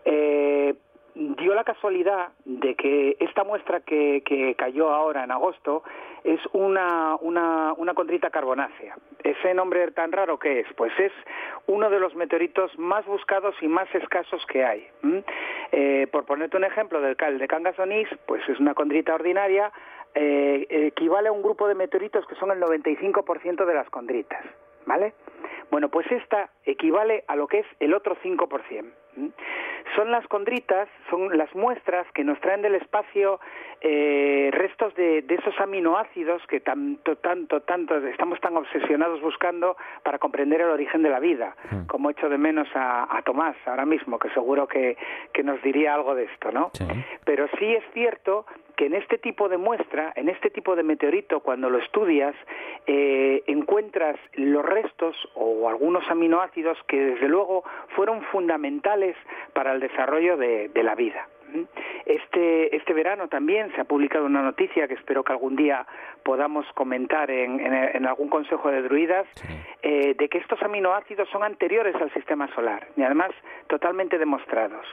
eh, 0.06 0.74
dio 1.16 1.54
la 1.54 1.66
casualidad 1.66 2.30
de 2.46 2.76
que 2.76 3.18
esta 3.20 3.44
muestra 3.44 3.82
que, 3.82 4.24
que 4.26 4.56
cayó 4.56 4.92
ahora 4.92 5.26
en 5.26 5.32
agosto 5.32 5.84
es 6.24 6.40
una, 6.54 7.18
una, 7.20 7.74
una 7.74 7.94
condrita 7.94 8.30
carbonácea. 8.30 8.96
¿Ese 9.24 9.54
nombre 9.54 9.92
tan 9.92 10.12
raro 10.12 10.40
qué 10.40 10.62
es? 10.62 10.68
Pues 10.78 10.94
es 10.98 11.12
uno 11.68 11.90
de 11.90 12.00
los 12.00 12.16
meteoritos 12.16 12.78
más 12.80 13.06
buscados 13.06 13.56
y 13.62 13.68
más 13.68 13.94
escasos 13.94 14.46
que 14.46 14.64
hay. 14.64 14.88
Eh, 15.72 16.08
por 16.12 16.26
ponerte 16.26 16.58
un 16.58 16.64
ejemplo 16.64 17.02
del 17.02 17.16
cal 17.16 17.38
de 17.38 17.48
Cangasonís, 17.48 18.08
pues 18.26 18.48
es 18.48 18.60
una 18.60 18.74
condrita 18.74 19.14
ordinaria, 19.14 19.72
eh, 20.16 20.66
equivale 20.70 21.30
a 21.30 21.32
un 21.32 21.42
grupo 21.42 21.68
de 21.68 21.76
meteoritos 21.76 22.26
que 22.28 22.36
son 22.36 22.52
el 22.52 22.60
95% 22.60 23.66
de 23.66 23.74
las 23.74 23.90
condritas, 23.90 24.44
¿vale? 24.86 25.14
Bueno, 25.72 25.90
pues 25.90 26.12
esta 26.12 26.50
equivale 26.66 27.24
a 27.28 27.36
lo 27.36 27.48
que 27.48 27.60
es 27.60 27.66
el 27.80 27.94
otro 27.94 28.16
5%. 28.24 28.92
Son 29.96 30.12
las 30.12 30.26
condritas, 30.28 30.88
son 31.10 31.38
las 31.38 31.54
muestras 31.56 32.06
que 32.14 32.24
nos 32.24 32.40
traen 32.40 32.62
del 32.62 32.76
espacio 32.76 33.40
eh, 33.82 34.50
restos 34.52 34.94
de, 34.96 35.24
esos 35.30 35.58
aminoácidos 35.60 36.46
que 36.48 36.60
tanto, 36.60 37.16
tanto, 37.16 37.62
tanto 37.62 37.96
estamos 38.08 38.40
tan 38.42 38.58
obsesionados 38.58 39.22
buscando 39.22 39.78
para 40.04 40.20
comprender 40.20 40.62
el 40.62 40.70
origen 40.70 41.02
de 41.02 41.10
la 41.10 41.20
vida, 41.20 41.56
hmm. 41.72 41.88
como 41.88 42.10
echo 42.10 42.30
de 42.30 42.38
menos 42.38 42.68
a, 42.76 43.22
Tomás 43.26 43.56
ahora 43.66 43.86
mismo, 43.86 44.18
que 44.20 44.30
seguro 44.32 44.68
que, 44.68 44.98
que, 45.34 45.44
nos 45.44 45.62
diría 45.62 45.94
algo 45.94 46.16
de 46.16 46.24
esto, 46.26 46.52
¿no? 46.52 46.72
Pero 47.26 47.48
sí 47.60 47.74
es 47.74 47.84
cierto 47.94 48.46
que 48.80 48.86
en 48.86 48.94
este 48.94 49.18
tipo 49.18 49.50
de 49.50 49.58
muestra, 49.58 50.14
en 50.16 50.30
este 50.30 50.50
tipo 50.50 50.74
de 50.74 50.84
meteorito, 50.84 51.42
cuando 51.42 51.70
lo 51.70 51.80
estudias, 51.80 52.34
eh, 52.88 53.44
encuentras 53.48 54.16
los 54.36 54.66
restos 54.66 55.18
o 55.36 55.68
algunos 55.68 56.10
aminoácidos 56.10 56.78
que 56.88 56.98
desde 56.98 57.28
luego 57.28 57.66
fueron 57.96 58.22
fundamentales 58.32 59.09
para 59.54 59.74
el 59.74 59.80
desarrollo 59.80 60.38
de 60.38 60.84
la 60.84 60.96
vida. 60.96 61.28
Este, 62.06 62.76
este 62.76 62.94
verano 62.94 63.28
también 63.28 63.72
se 63.74 63.82
ha 63.82 63.84
publicado 63.84 64.26
una 64.26 64.42
noticia 64.42 64.88
que 64.88 64.96
espero 64.96 65.24
que 65.24 65.32
algún 65.32 65.56
día 65.56 65.86
podamos 66.24 66.66
comentar 66.74 67.30
en, 67.30 67.60
en, 67.60 68.06
algún 68.06 68.30
consejo 68.30 68.72
de 68.72 68.82
druidas, 68.82 69.28
eh, 69.82 70.16
de 70.18 70.30
que 70.30 70.40
estos 70.40 70.62
aminoácidos 70.64 71.30
son 71.30 71.44
anteriores 71.44 71.96
al 71.96 72.12
sistema 72.14 72.48
solar 72.56 72.88
y 72.98 73.04
además 73.04 73.32
totalmente 73.68 74.18
demostrados. 74.18 74.86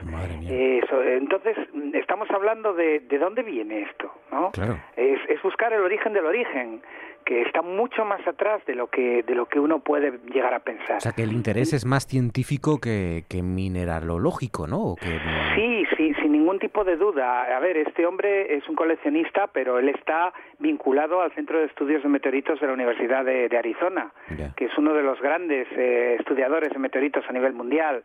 Eh, 0.49 0.81
entonces, 1.17 1.57
estamos 1.95 2.31
hablando 2.31 2.75
de, 2.75 3.01
de 3.01 3.19
dónde 3.19 3.43
viene 3.43 3.83
esto, 3.83 4.13
¿no? 4.31 4.51
Es, 4.97 5.21
es 5.29 5.43
buscar 5.43 5.73
el 5.73 5.81
origen 5.81 6.13
del 6.13 6.27
origen 6.27 6.83
que 7.27 7.43
está 7.43 7.61
mucho 7.61 8.05
más 8.05 8.27
atrás 8.27 8.65
de 8.67 8.77
lo 8.77 8.87
que 8.87 9.25
de 9.25 9.35
lo 9.35 9.47
que 9.47 9.59
uno 9.59 9.81
puede 9.81 10.19
llegar 10.33 10.55
a 10.55 10.61
pensar. 10.61 10.99
O 10.99 11.01
sea, 11.01 11.13
que 11.13 11.25
el 11.25 11.33
interés 11.33 11.73
es 11.73 11.85
más 11.85 12.07
científico 12.07 12.81
que, 12.81 13.25
que 13.29 13.43
mineralológico, 13.43 14.69
¿no? 14.69 14.95
que... 14.95 15.19
Sí, 15.57 15.85
sí, 15.97 16.15
sin 16.23 16.33
ningún 16.33 16.61
tipo 16.61 16.85
de 16.85 16.97
duda. 16.97 17.43
A 17.57 17.59
ver, 17.59 17.77
este 17.77 18.07
hombre 18.07 18.55
es 18.57 18.69
un 18.69 18.77
coleccionista, 18.77 19.49
pero 19.49 19.81
él 19.81 19.89
está 19.89 20.33
vinculado 20.61 21.21
al 21.21 21.33
Centro 21.33 21.59
de 21.59 21.67
Estudios 21.67 22.05
de 22.05 22.09
Meteoritos 22.09 22.61
de 22.61 22.67
la 22.69 22.73
Universidad 22.73 23.25
de, 23.25 23.57
Arizona, 23.57 24.13
que 24.55 24.67
es 24.67 24.79
uno 24.79 24.95
de 24.95 25.03
los 25.03 25.21
grandes 25.21 25.67
eh, 25.73 26.17
estudiadores 26.19 26.71
de 26.71 26.79
meteoritos 26.79 27.25
a 27.29 27.33
nivel 27.33 27.55
mundial. 27.55 28.05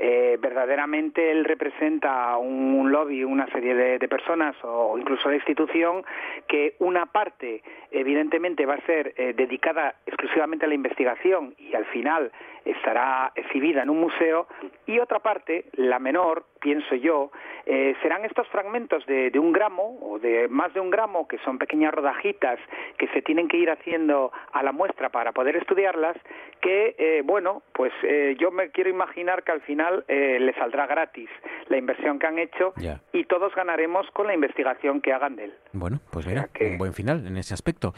Eh, 0.00 0.38
verdaderamente 0.40 1.32
él 1.32 1.44
representa 1.44 2.36
un, 2.36 2.92
lobby, 2.92 3.24
una 3.24 3.48
serie 3.48 3.74
de, 3.74 4.08
personas 4.08 4.54
o 4.62 4.96
incluso 4.96 5.28
de 5.28 5.34
institución 5.34 6.04
que 6.46 6.76
una 6.78 7.06
parte 7.06 7.62
evidentemente 7.90 8.64
va 8.64 8.74
a 8.74 8.86
ser 8.86 9.12
eh, 9.16 9.34
dedicada 9.36 9.96
exclusivamente 10.06 10.66
a 10.66 10.68
la 10.68 10.74
investigación 10.74 11.54
y 11.58 11.74
al 11.74 11.84
final 11.86 12.30
estará 12.64 13.32
exhibida 13.34 13.82
en 13.82 13.90
un 13.90 14.00
museo 14.00 14.46
y 14.86 14.98
otra 14.98 15.20
parte, 15.20 15.66
la 15.74 15.98
menor, 15.98 16.44
pienso 16.60 16.94
yo, 16.94 17.30
eh, 17.66 17.94
serán 18.02 18.24
estos 18.24 18.48
fragmentos 18.48 19.04
de, 19.06 19.30
un 19.38 19.52
gramo 19.52 19.98
o 20.00 20.18
de 20.18 20.48
más 20.48 20.72
de 20.74 20.80
un 20.80 20.90
gramo, 20.90 21.28
que 21.28 21.38
son 21.38 21.58
pequeñas 21.58 21.92
rodajitas 21.92 22.58
que 22.96 23.08
se 23.08 23.22
tienen 23.22 23.48
que 23.48 23.56
ir 23.58 23.70
haciendo 23.70 24.32
a 24.52 24.62
la 24.62 24.72
muestra 24.72 25.10
para 25.10 25.32
poder 25.32 25.56
estudiarlas, 25.56 26.16
que, 26.60 26.96
eh, 26.98 27.22
bueno, 27.24 27.62
pues 27.72 27.92
eh, 28.02 28.36
yo 28.38 28.50
me 28.50 28.70
quiero 28.70 28.90
imaginar 28.90 29.44
que 29.44 29.52
al 29.52 29.60
final 29.60 30.04
le 30.08 30.52
saldrá 30.54 30.86
gratis 30.86 31.28
la 31.68 31.76
inversión 31.76 32.18
que 32.18 32.26
han 32.26 32.38
hecho 32.38 32.72
y 33.12 33.24
todos 33.24 33.54
ganaremos 33.54 34.10
con 34.12 34.26
la 34.26 34.34
investigación 34.34 35.00
que 35.00 35.12
hagan 35.12 35.36
de 35.36 35.44
él. 35.44 35.54
Bueno, 35.72 36.00
pues 36.10 36.26
mira, 36.26 36.48
un 36.60 36.78
buen 36.78 36.94
final 36.94 37.26
en 37.26 37.36
ese 37.36 37.54
aspecto. 37.54 37.92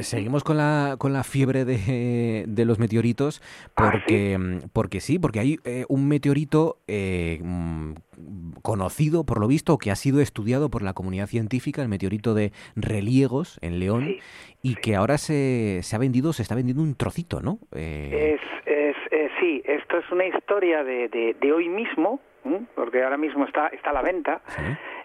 Seguimos 0.00 0.42
con 0.42 0.56
la, 0.56 0.96
con 0.98 1.12
la 1.12 1.22
fiebre 1.22 1.64
de, 1.64 2.44
de 2.46 2.64
los 2.64 2.78
meteoritos 2.78 3.40
ah, 3.76 3.90
porque, 3.92 4.38
mm, 4.38 4.58
porque 4.72 5.00
sí, 5.00 5.18
porque 5.18 5.40
hay 5.40 5.58
un 5.88 6.08
meteorito 6.08 6.78
mm, 6.88 7.92
conocido, 8.62 9.24
por 9.24 9.40
lo 9.40 9.48
visto, 9.48 9.78
que 9.78 9.90
ha 9.90 9.96
sido 9.96 10.20
estudiado 10.20 10.70
por 10.70 10.82
la 10.82 10.92
comunidad 10.92 11.26
científica, 11.26 11.82
el 11.82 11.88
meteorito 11.88 12.34
de 12.34 12.52
Reliegos 12.74 13.58
en 13.62 13.78
León, 13.78 14.16
y 14.62 14.74
que 14.76 14.96
ahora 14.96 15.18
se, 15.18 15.80
se, 15.82 15.96
ha 15.96 15.98
vendido, 15.98 16.32
se 16.32 16.42
está 16.42 16.54
vendiendo 16.54 16.82
un 16.82 16.96
trocito, 16.96 17.40
¿no? 17.40 17.58
Eh... 17.74 18.38
Es, 18.40 18.66
es, 18.66 18.96
eh, 19.10 19.30
sí, 19.38 19.62
esto 19.64 19.98
es 19.98 20.10
una 20.10 20.26
historia 20.26 20.82
de, 20.82 21.08
de, 21.08 21.52
hoy 21.52 21.68
mismo, 21.68 22.20
porque 22.74 23.02
ahora 23.02 23.16
mismo 23.16 23.44
está, 23.44 23.68
está 23.68 23.90
a 23.90 23.94
la 23.94 24.02
venta. 24.02 24.40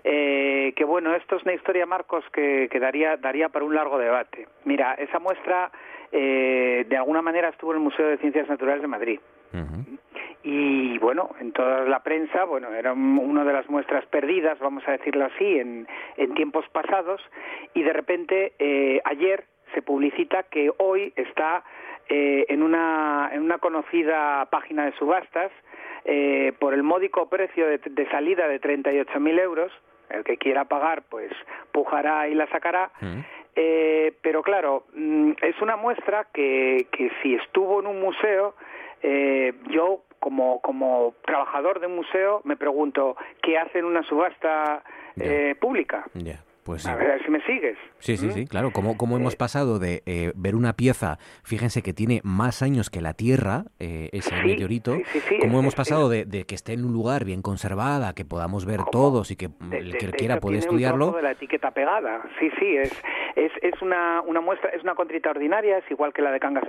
Eh, 0.03 0.73
que 0.75 0.83
bueno, 0.83 1.13
esto 1.15 1.35
es 1.35 1.43
una 1.43 1.53
historia, 1.53 1.85
Marcos, 1.85 2.23
que, 2.33 2.67
que 2.71 2.79
daría, 2.79 3.17
daría 3.17 3.49
para 3.49 3.65
un 3.65 3.75
largo 3.75 3.99
debate. 3.99 4.47
Mira, 4.65 4.93
esa 4.95 5.19
muestra 5.19 5.71
eh, 6.11 6.85
de 6.87 6.97
alguna 6.97 7.21
manera 7.21 7.49
estuvo 7.49 7.71
en 7.71 7.77
el 7.77 7.83
Museo 7.83 8.07
de 8.07 8.17
Ciencias 8.17 8.47
Naturales 8.49 8.81
de 8.81 8.87
Madrid 8.87 9.19
y 10.43 10.97
bueno, 10.97 11.31
en 11.39 11.51
toda 11.51 11.85
la 11.85 12.01
prensa, 12.01 12.45
bueno, 12.45 12.73
era 12.73 12.93
una 12.93 13.43
de 13.43 13.53
las 13.53 13.69
muestras 13.69 14.05
perdidas, 14.07 14.57
vamos 14.59 14.83
a 14.87 14.91
decirlo 14.91 15.25
así, 15.25 15.59
en, 15.59 15.87
en 16.17 16.33
tiempos 16.33 16.65
pasados 16.69 17.21
y 17.73 17.83
de 17.83 17.93
repente 17.93 18.53
eh, 18.57 19.01
ayer 19.05 19.45
se 19.73 19.81
publicita 19.81 20.43
que 20.43 20.71
hoy 20.77 21.13
está 21.15 21.63
eh, 22.09 22.45
en, 22.49 22.63
una, 22.63 23.29
en 23.31 23.41
una 23.43 23.59
conocida 23.59 24.45
página 24.49 24.85
de 24.85 24.93
subastas 24.93 25.51
eh, 26.05 26.53
por 26.59 26.73
el 26.73 26.81
módico 26.83 27.29
precio 27.29 27.67
de, 27.67 27.77
de 27.77 28.09
salida 28.09 28.47
de 28.47 28.59
38.000 28.59 29.39
euros, 29.39 29.71
el 30.09 30.23
que 30.23 30.37
quiera 30.37 30.65
pagar 30.65 31.03
pues 31.03 31.31
pujará 31.71 32.27
y 32.27 32.33
la 32.33 32.47
sacará. 32.47 32.91
Eh, 33.55 34.13
pero 34.21 34.41
claro, 34.41 34.85
mm, 34.93 35.31
es 35.41 35.61
una 35.61 35.75
muestra 35.75 36.27
que, 36.33 36.87
que 36.91 37.11
si 37.21 37.35
estuvo 37.35 37.79
en 37.81 37.87
un 37.87 37.99
museo, 37.99 38.55
eh, 39.01 39.53
yo 39.69 40.03
como, 40.19 40.61
como 40.61 41.15
trabajador 41.25 41.79
de 41.79 41.87
un 41.87 41.95
museo 41.95 42.41
me 42.43 42.55
pregunto, 42.55 43.17
¿qué 43.41 43.57
hace 43.57 43.79
en 43.79 43.85
una 43.85 44.03
subasta 44.03 44.83
eh, 45.19 45.55
pública? 45.59 46.05
Pues 46.63 46.85
A 46.85 46.95
ver 46.95 47.23
si 47.23 47.31
me 47.31 47.41
sigues. 47.41 47.77
Sí, 47.97 48.17
sí, 48.17 48.31
sí, 48.31 48.45
claro. 48.45 48.71
Como, 48.71 48.97
como 48.97 49.17
hemos 49.17 49.33
eh, 49.33 49.37
pasado 49.37 49.79
de 49.79 50.03
eh, 50.05 50.31
ver 50.35 50.55
una 50.55 50.73
pieza, 50.73 51.17
fíjense 51.43 51.81
que 51.81 51.93
tiene 51.93 52.21
más 52.23 52.61
años 52.61 52.89
que 52.89 53.01
la 53.01 53.13
Tierra, 53.13 53.63
eh, 53.79 54.09
ese 54.11 54.35
meteorito, 54.43 54.97
como 55.39 55.59
hemos 55.59 55.75
pasado 55.75 56.09
de, 56.09 56.25
que 56.47 56.55
esté 56.55 56.73
en 56.73 56.85
un 56.85 56.93
lugar 56.93 57.25
bien 57.25 57.41
conservada, 57.41 58.13
que 58.13 58.25
podamos 58.25 58.65
ver 58.65 58.81
todos 58.91 59.31
y 59.31 59.35
que 59.35 59.49
el 59.71 59.97
que 59.97 60.11
quiera 60.11 60.39
puede 60.39 60.59
estudiarlo. 60.59 61.11
de 61.11 61.21
la 61.23 61.31
etiqueta 61.31 61.71
pegada. 61.71 62.21
Sí, 62.39 62.51
sí, 62.59 62.77
es, 62.77 62.91
es, 63.35 63.51
es 63.61 63.81
una, 63.81 64.21
una 64.21 64.41
muestra, 64.41 64.69
es 64.69 64.83
una 64.83 64.93
contrita 64.93 65.31
ordinaria, 65.31 65.79
es 65.79 65.89
igual 65.89 66.13
que 66.13 66.21
la 66.21 66.31
de 66.31 66.39
Cangas 66.39 66.63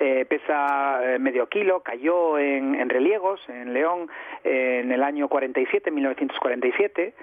eh, 0.00 0.26
pesa 0.28 1.00
medio 1.18 1.48
kilo, 1.48 1.80
cayó 1.80 2.38
en, 2.38 2.74
en 2.76 2.88
Reliegos, 2.88 3.40
en 3.48 3.72
León, 3.72 4.08
en 4.44 4.90
el 4.90 5.02
año 5.02 5.28
47, 5.28 5.90
1947 5.90 7.14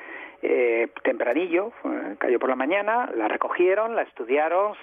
eh, 0.42 0.88
tempranillo, 1.04 1.72
cayó 2.18 2.40
por 2.40 2.50
la 2.50 2.56
mañana, 2.56 3.10
la 3.16 3.28
recogieron, 3.28 3.96
la 3.96 4.04
estudiaron, 4.04 4.74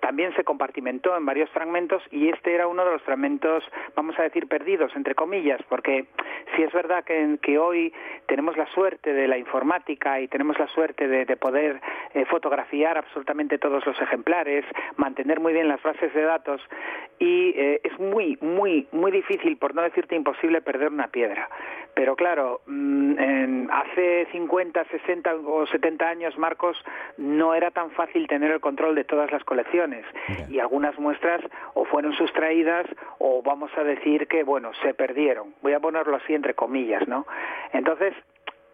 también 0.00 0.34
se 0.36 0.44
compartimentó 0.44 1.16
en 1.16 1.26
varios 1.26 1.50
fragmentos 1.50 2.02
y 2.10 2.28
este 2.28 2.54
era 2.54 2.66
uno 2.66 2.84
de 2.84 2.92
los 2.92 3.02
fragmentos, 3.02 3.64
vamos 3.94 4.18
a 4.18 4.22
decir, 4.22 4.48
perdidos, 4.48 4.94
entre 4.96 5.14
comillas, 5.14 5.60
porque 5.68 6.06
si 6.56 6.62
es 6.62 6.72
verdad 6.72 7.04
que, 7.04 7.38
que 7.42 7.58
hoy 7.58 7.92
tenemos 8.26 8.56
la 8.56 8.66
suerte 8.72 9.12
de 9.12 9.28
la 9.28 9.38
informática 9.38 10.20
y 10.20 10.28
tenemos 10.28 10.58
la 10.58 10.66
suerte 10.68 11.08
de, 11.08 11.36
poder 11.36 11.80
eh, 12.14 12.24
fotografiar 12.26 12.98
absolutamente 12.98 13.58
todos 13.58 13.84
los 13.86 14.00
ejemplares, 14.00 14.64
mantener 14.96 15.40
muy 15.40 15.52
bien 15.52 15.68
las 15.68 15.82
bases 15.82 16.12
de 16.14 16.22
datos 16.22 16.60
y 17.18 17.54
eh, 17.56 17.80
es 17.84 17.98
muy, 17.98 18.38
muy, 18.40 18.86
muy 18.92 19.10
difícil, 19.10 19.56
por 19.56 19.74
no 19.74 19.82
decirte 19.82 20.16
imposible, 20.16 20.60
perder 20.60 20.88
una 20.88 21.08
piedra. 21.08 21.48
Pero 21.94 22.16
claro, 22.16 22.60
mm, 22.66 23.68
hace 23.70 24.26
50, 24.30 24.67
60 24.72 25.34
o 25.46 25.66
70 25.66 26.08
años, 26.08 26.38
Marcos, 26.38 26.76
no 27.16 27.54
era 27.54 27.70
tan 27.70 27.90
fácil 27.92 28.26
tener 28.26 28.50
el 28.50 28.60
control 28.60 28.94
de 28.94 29.04
todas 29.04 29.30
las 29.30 29.44
colecciones 29.44 30.04
y 30.48 30.58
algunas 30.58 30.98
muestras 30.98 31.40
o 31.74 31.84
fueron 31.84 32.12
sustraídas 32.14 32.86
o 33.18 33.42
vamos 33.42 33.70
a 33.76 33.84
decir 33.84 34.26
que, 34.28 34.42
bueno, 34.42 34.72
se 34.82 34.94
perdieron. 34.94 35.54
Voy 35.62 35.72
a 35.72 35.80
ponerlo 35.80 36.16
así 36.16 36.34
entre 36.34 36.54
comillas, 36.54 37.06
¿no? 37.08 37.26
Entonces, 37.72 38.14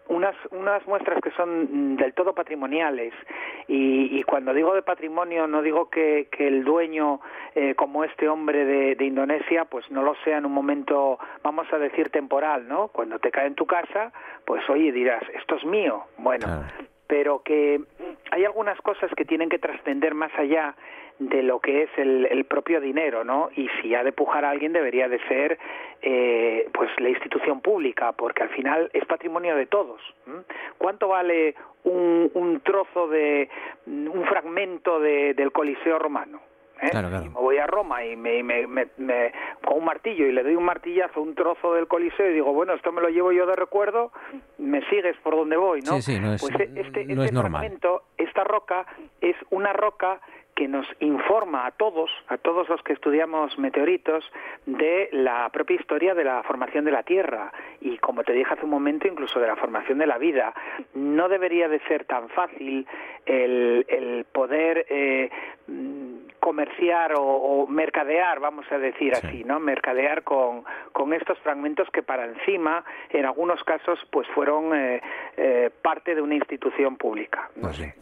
unas, 0.09 0.37
unas 0.51 0.87
muestras 0.87 1.21
que 1.23 1.31
son 1.31 1.97
del 1.97 2.13
todo 2.15 2.35
patrimoniales. 2.35 3.13
Y, 3.67 4.23
cuando 4.25 4.55
digo 4.55 4.75
de 4.75 4.83
patrimonio 4.83 5.47
no 5.47 5.63
digo 5.63 5.91
que, 5.91 6.29
que 6.31 6.49
el 6.49 6.65
dueño 6.65 7.21
eh, 7.55 7.75
como 7.75 8.05
este 8.05 8.29
hombre 8.29 8.65
de, 8.65 8.95
de, 8.95 9.05
Indonesia 9.05 9.65
pues 9.67 9.89
no 9.91 10.03
lo 10.03 10.15
sea 10.25 10.39
en 10.39 10.47
un 10.47 10.53
momento 10.53 11.19
vamos 11.43 11.67
a 11.73 11.79
decir 11.79 12.09
temporal 12.09 12.67
no 12.67 12.89
cuando 12.89 13.19
te 13.19 13.31
cae 13.31 13.47
en 13.47 13.55
tu 13.55 13.67
casa 13.67 14.13
pues 14.45 14.69
oye 14.71 14.93
dirás 14.93 15.23
esto 15.35 15.57
es 15.57 15.65
mío 15.65 16.05
bueno 16.17 16.65
pero 17.07 17.43
que 17.43 17.81
hay 18.31 18.45
algunas 18.45 18.81
cosas 18.81 19.11
que 19.17 19.25
tienen 19.25 19.49
que 19.49 19.59
trascender 19.59 20.15
más 20.15 20.33
allá 20.39 20.75
de 21.19 21.43
lo 21.43 21.61
que 21.61 21.83
es 21.83 21.91
el, 21.97 22.45
propio 22.45 22.81
dinero, 22.81 23.25
¿no? 23.25 23.51
Y 23.57 23.69
si 23.81 23.95
ha 23.95 24.03
de 24.03 24.12
pujar 24.12 24.45
a 24.45 24.51
alguien 24.51 24.73
debería 24.73 25.09
de 25.09 25.19
ser 25.29 25.59
eh, 26.03 26.69
pues 26.73 26.91
la 26.99 27.09
institución 27.09 27.61
pública, 27.61 28.12
porque 28.12 28.43
al 28.43 28.51
final 28.51 28.91
es 28.93 29.05
patrimonio 29.07 29.57
de 29.57 29.67
todos. 29.67 30.01
¿Cuánto 30.79 31.09
vale 31.09 31.55
un, 31.85 32.31
un, 32.35 32.61
trozo 32.61 33.09
de 33.09 33.49
un 33.87 34.25
fragmento 34.29 35.01
de, 35.01 35.35
del 35.35 35.53
Coliseo 35.53 35.99
romano? 35.99 36.41
¿Eh? 36.83 36.91
me 36.93 37.29
voy 37.29 37.59
a 37.59 37.67
Roma 37.67 38.05
y 38.05 38.17
me, 38.17 38.43
me, 38.43 38.67
me, 38.67 39.33
con 39.65 39.79
un 39.79 39.85
martillo 39.85 40.27
y 40.27 40.33
le 40.33 40.43
doy 40.43 40.57
un 40.57 40.65
martillazo, 40.65 41.23
un 41.23 41.35
trozo 41.35 41.73
del 41.75 41.87
Coliseo 41.87 42.29
y 42.31 42.35
digo, 42.35 42.53
bueno, 42.53 42.75
esto 42.75 42.91
me 42.91 43.01
lo 43.01 43.09
llevo 43.09 43.33
yo 43.33 43.47
de 43.47 43.55
recuerdo, 43.55 44.11
me 44.59 44.83
sigues 44.89 45.17
por 45.19 45.37
donde 45.37 45.57
voy, 45.57 45.81
¿no? 45.83 45.95
Sí, 45.97 46.03
sí, 46.03 46.21
no 46.21 46.35
es, 46.35 46.41
pues 46.41 46.53
este, 46.55 46.81
este 46.81 47.15
no 47.15 47.23
es 47.23 47.33
normal. 47.33 47.79
esta 48.19 48.45
roca 48.45 48.87
es 49.21 49.37
una 49.51 49.73
roca 49.73 50.21
que 50.55 50.69
nos 50.69 50.87
informa 51.01 51.67
a 51.67 51.71
todos, 51.73 52.11
a 52.29 52.39
todos 52.39 52.69
los 52.69 52.83
que 52.83 52.93
estudiamos 52.93 53.59
meteoritos, 53.59 54.25
de 54.67 55.09
la 55.13 55.49
propia 55.51 55.77
historia 55.77 56.15
de 56.15 56.25
la 56.25 56.43
formación 56.43 56.85
de 56.85 56.93
la 56.93 57.03
Tierra 57.03 57.53
y, 57.81 57.99
como 57.99 58.25
te 58.25 58.33
dije 58.33 58.53
hace 58.53 58.65
un 58.65 58.71
momento, 58.71 59.09
incluso 59.09 59.41
de 59.41 59.47
la 59.47 59.57
formación 59.57 59.99
de 59.99 60.07
la 60.07 60.19
vida. 60.19 60.55
No 60.95 61.29
debería 61.29 61.69
de 61.69 61.81
ser 61.81 62.05
tan 62.05 62.29
fácil 62.31 62.87
el, 63.27 63.85
el 63.89 64.25
poder 64.33 64.87
eh, 64.89 65.31
comerciar 66.45 67.15
o, 67.17 67.67
mercadear, 67.67 68.39
vamos 68.39 68.67
a 68.71 68.77
decir 68.77 69.15
así, 69.15 69.45
¿no? 69.45 69.59
Mercadear 69.59 70.23
con, 70.25 70.63
con 70.93 71.15
estos 71.15 71.39
fragmentos 71.39 71.89
que 71.91 72.03
para 72.03 72.27
encima, 72.27 72.85
en 73.09 73.25
algunos 73.25 73.65
casos, 73.65 73.99
pues 74.11 74.29
fueron 74.35 74.77
eh, 74.77 75.01
eh, 75.39 75.71
parte 75.81 76.15
de 76.15 76.21
una 76.21 76.35
institución 76.35 76.97
pública. 76.97 77.49
No 77.57 77.63
pues 77.63 77.77
sé, 77.77 77.95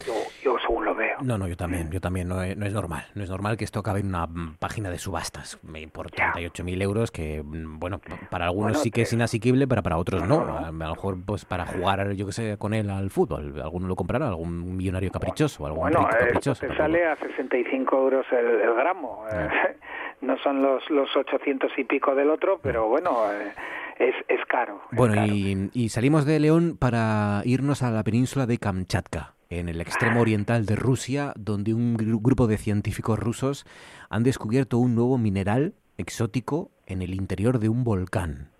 yo, 0.43 0.59
según 0.59 0.85
lo 0.85 0.93
veo. 0.93 1.19
No, 1.23 1.39
no, 1.39 1.47
yo 1.47 1.57
también, 1.57 1.89
yo 1.93 2.01
también, 2.01 2.27
no, 2.27 2.42
no, 2.57 2.67
es 2.67 2.73
normal. 2.73 3.05
No 3.15 3.23
es 3.23 3.31
normal 3.31 3.57
que 3.57 3.65
esto 3.65 3.81
acabe 3.81 4.01
en 4.01 4.09
una 4.09 4.29
página 4.59 4.91
de 4.91 4.99
subastas 4.99 5.59
por 5.93 6.11
38.000 6.11 6.83
euros, 6.83 7.11
que, 7.11 7.43
mm, 7.43 7.79
bueno, 7.79 8.01
para 8.31 8.47
algunos 8.47 8.81
sí 8.81 8.91
que 8.91 9.03
es 9.03 9.13
inasequible, 9.13 9.67
pero 9.67 9.83
para 9.83 9.97
otros 9.97 10.27
no. 10.27 10.59
A, 10.59 10.67
lo 10.67 10.73
mejor, 10.73 11.17
pues 11.25 11.45
para 11.45 11.67
jugar, 11.67 12.13
yo 12.13 12.27
que 12.27 12.33
sé, 12.33 12.57
con 12.59 12.75
él 12.75 12.91
al 12.91 13.11
fútbol, 13.11 13.61
alguno 13.63 13.89
lo 13.89 13.97
comprará, 13.97 14.29
algún 14.29 14.77
millonario 14.77 15.11
caprichoso, 15.11 15.67
algún 15.67 15.83
bueno, 15.83 16.09
caprichoso. 16.09 16.67
Te 16.67 16.77
sale 16.77 17.07
a 17.07 17.17
65 17.17 17.97
euros 17.97 18.27
el, 18.33 18.75
gramo. 18.75 19.25
Eh, 19.33 19.49
no 20.21 20.37
son 20.39 20.63
los, 20.63 20.89
los 20.91 21.15
800 21.17 21.71
y 21.77 21.85
pico 21.85 22.15
del 22.15 22.31
otro, 22.31 22.59
pero 22.63 22.89
bueno, 22.89 23.31
eh, 23.33 23.53
es, 23.99 24.15
es 24.29 24.45
caro. 24.47 24.81
Bueno, 24.93 25.25
Y, 25.27 25.89
salimos 25.89 26.25
de 26.25 26.41
León 26.41 26.77
para 26.79 27.43
irnos 27.45 27.83
a 27.83 27.91
la 27.91 28.03
península 28.03 28.47
de 28.47 28.59
Kamchatka 28.59 29.35
en 29.59 29.69
el 29.69 29.81
extremo 29.81 30.21
oriental 30.21 30.65
de 30.65 30.77
Rusia, 30.77 31.35
donde 31.37 31.75
un 31.75 31.97
grupo 31.97 32.47
de 32.47 32.57
científicos 32.57 33.19
rusos 33.19 33.67
han 34.09 34.23
descubierto 34.23 34.79
un 34.79 34.95
nuevo 34.95 35.19
mineral 35.19 35.75
exótico 35.99 36.71
en 36.87 37.03
el 37.03 37.15
interior 37.15 37.59
de 37.59 37.69
un 37.69 37.85
volcán. 37.85 38.52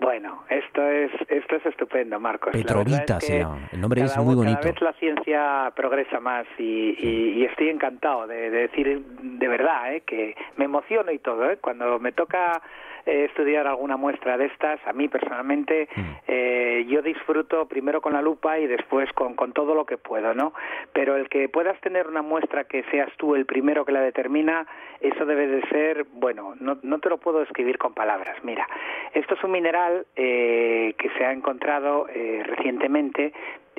Bueno, 0.00 0.44
esto 0.48 0.82
es 0.82 1.10
esto 1.28 1.56
es 1.56 1.66
estupendo, 1.66 2.18
Marcos. 2.18 2.52
Petrovita 2.52 3.20
se 3.20 3.40
llama. 3.40 3.68
El 3.70 3.80
nombre 3.82 4.02
es 4.02 4.16
muy 4.16 4.34
bonito. 4.34 4.58
Cada 4.60 4.72
vez 4.72 4.80
la 4.80 4.92
ciencia 4.94 5.72
progresa 5.76 6.20
más 6.20 6.46
y, 6.58 6.96
y, 6.98 7.44
estoy 7.44 7.68
encantado 7.68 8.26
de, 8.26 8.50
de, 8.50 8.68
decir 8.68 9.04
de 9.04 9.48
verdad 9.48 9.94
¿eh? 9.94 10.00
que 10.06 10.34
me 10.56 10.64
emociono 10.64 11.12
y 11.12 11.18
todo. 11.18 11.50
¿eh? 11.50 11.58
Cuando 11.60 11.98
me 11.98 12.12
toca 12.12 12.62
eh, 13.06 13.24
estudiar 13.24 13.66
alguna 13.66 13.96
muestra 13.96 14.36
de 14.36 14.46
estas, 14.46 14.78
a 14.86 14.92
mí 14.92 15.08
personalmente, 15.08 15.88
mm. 15.94 16.00
eh, 16.28 16.86
yo 16.88 17.00
disfruto 17.02 17.66
primero 17.66 18.00
con 18.00 18.12
la 18.12 18.20
lupa 18.20 18.58
y 18.58 18.66
después 18.66 19.10
con, 19.14 19.34
con 19.34 19.52
todo 19.52 19.74
lo 19.74 19.86
que 19.86 19.96
puedo, 19.96 20.34
¿no? 20.34 20.52
Pero 20.92 21.16
el 21.16 21.28
que 21.28 21.48
puedas 21.48 21.80
tener 21.80 22.06
una 22.06 22.22
muestra 22.22 22.64
que 22.64 22.84
seas 22.90 23.10
tú 23.16 23.34
el 23.34 23.46
primero 23.46 23.84
que 23.84 23.92
la 23.92 24.00
determina, 24.00 24.66
eso 25.00 25.24
debe 25.24 25.46
de 25.46 25.62
ser, 25.68 26.06
bueno, 26.12 26.54
no, 26.60 26.78
no 26.82 26.98
te 26.98 27.08
lo 27.08 27.18
puedo 27.18 27.42
escribir 27.42 27.78
con 27.78 27.94
palabras. 27.94 28.36
Mira, 28.44 28.68
esto 29.14 29.34
es 29.34 29.42
un 29.44 29.52
mineral 29.52 29.89
eh, 30.16 30.94
que 30.98 31.10
se 31.10 31.24
ha 31.24 31.32
encontrado 31.32 32.06
recientemente 32.06 33.32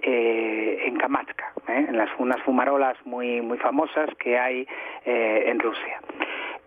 en 0.04 0.96
Kamachka, 0.98 1.54
en 1.68 1.96
las 1.96 2.10
unas 2.18 2.42
fumarolas 2.42 2.98
muy 3.06 3.42
muy 3.42 3.58
famosas 3.60 4.10
que 4.16 4.38
hay 4.38 4.68
en 5.06 5.60
Rusia. 5.60 6.00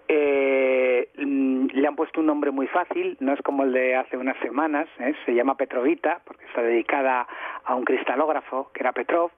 Eh, 0.07 1.09
le 1.17 1.89
han 1.89 1.97
puesto 1.97 2.21
un 2.21 2.27
nombre 2.27 2.51
muy 2.51 2.67
fácil, 2.67 3.17
no 3.21 3.33
es 3.33 3.41
como 3.43 3.65
el 3.65 3.73
de 3.73 3.97
hace 3.97 4.17
unas 4.17 4.37
semanas, 4.39 4.87
¿eh? 5.01 5.15
se 5.25 5.35
llama 5.35 5.57
Petrovita, 5.57 6.21
porque 6.25 6.45
está 6.45 6.63
dedicada 6.63 7.27
a 7.65 7.75
un 7.75 7.85
cristalógrafo 7.85 8.71
que 8.73 8.81
era 8.81 8.93
Petrov. 8.93 9.31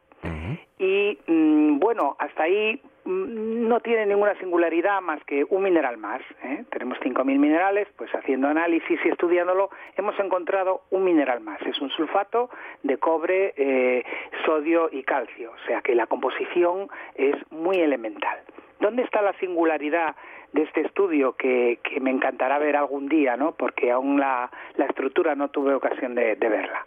Y 0.78 1.18
mm, 1.26 1.78
bueno, 1.78 2.16
hasta 2.18 2.42
ahí 2.42 2.80
no 3.06 3.80
tiene 3.80 4.06
ninguna 4.06 4.34
singularidad 4.38 5.00
más 5.00 5.22
que 5.24 5.44
un 5.48 5.62
mineral 5.62 5.96
más. 5.96 6.20
¿eh? 6.42 6.64
Tenemos 6.70 6.98
5.000 6.98 7.24
minerales, 7.38 7.88
pues 7.96 8.10
haciendo 8.14 8.48
análisis 8.48 8.98
y 9.04 9.08
estudiándolo 9.08 9.70
hemos 9.96 10.18
encontrado 10.18 10.82
un 10.90 11.04
mineral 11.04 11.40
más. 11.40 11.60
Es 11.62 11.80
un 11.80 11.90
sulfato 11.90 12.50
de 12.82 12.98
cobre, 12.98 13.54
eh, 13.56 14.04
sodio 14.44 14.88
y 14.90 15.02
calcio, 15.02 15.52
o 15.52 15.66
sea 15.66 15.80
que 15.82 15.94
la 15.94 16.06
composición 16.06 16.88
es 17.14 17.36
muy 17.50 17.76
elemental. 17.76 18.40
¿Dónde 18.80 19.02
está 19.02 19.22
la 19.22 19.32
singularidad 19.34 20.14
de 20.52 20.62
este 20.62 20.82
estudio 20.82 21.34
que, 21.34 21.80
que, 21.82 22.00
me 22.00 22.10
encantará 22.10 22.58
ver 22.58 22.76
algún 22.76 23.08
día, 23.08 23.36
¿no? 23.36 23.52
porque 23.52 23.90
aún 23.90 24.18
la, 24.18 24.50
la 24.76 24.86
estructura 24.86 25.34
no 25.34 25.48
tuve 25.48 25.74
ocasión 25.74 26.14
de, 26.14 26.34
verla. 26.34 26.84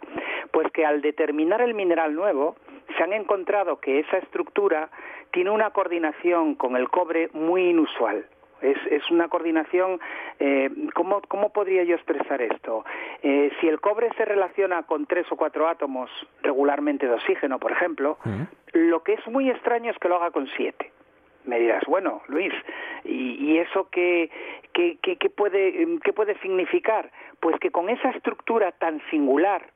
Pues 0.50 0.70
que 0.72 0.84
al 0.84 1.00
determinar 1.02 1.60
el 1.60 1.74
mineral 1.74 2.14
nuevo, 2.14 2.56
se 2.96 3.02
han 3.02 3.12
encontrado 3.12 3.78
que 3.78 4.00
esa 4.00 4.18
estructura 4.18 4.90
tiene 5.32 5.50
una 5.50 5.70
coordinación 5.70 6.54
con 6.54 6.76
el 6.76 6.88
cobre 6.88 7.30
muy 7.32 7.70
inusual. 7.70 8.26
Es, 8.60 8.76
es 8.90 9.10
una 9.10 9.28
coordinación, 9.28 9.98
eh, 10.38 10.68
¿cómo, 10.94 11.22
¿cómo, 11.28 11.48
podría 11.50 11.82
yo 11.84 11.94
expresar 11.94 12.42
esto? 12.42 12.84
Eh, 13.22 13.50
si 13.58 13.68
el 13.68 13.80
cobre 13.80 14.10
se 14.18 14.26
relaciona 14.26 14.82
con 14.82 15.06
tres 15.06 15.26
o 15.30 15.36
cuatro 15.36 15.66
átomos 15.66 16.10
regularmente 16.42 17.06
de 17.06 17.14
oxígeno, 17.14 17.58
por 17.58 17.72
ejemplo, 17.72 18.18
lo 18.72 19.02
que 19.02 19.14
es 19.14 19.26
muy 19.28 19.48
extraño 19.48 19.90
es 19.90 19.98
que 19.98 20.08
lo 20.08 20.16
haga 20.16 20.30
con 20.30 20.46
siete 20.56 20.92
me 21.44 21.58
dirás, 21.58 21.82
bueno, 21.86 22.22
Luis, 22.28 22.52
¿y, 23.04 23.58
eso 23.58 23.88
qué, 23.90 24.30
qué, 24.72 24.98
qué, 25.00 25.30
puede, 25.30 25.98
qué 26.02 26.12
puede 26.12 26.38
significar? 26.40 27.10
Pues 27.40 27.58
que 27.60 27.70
con 27.70 27.88
esa 27.88 28.10
estructura 28.10 28.72
tan 28.72 29.00
singular, 29.10 29.70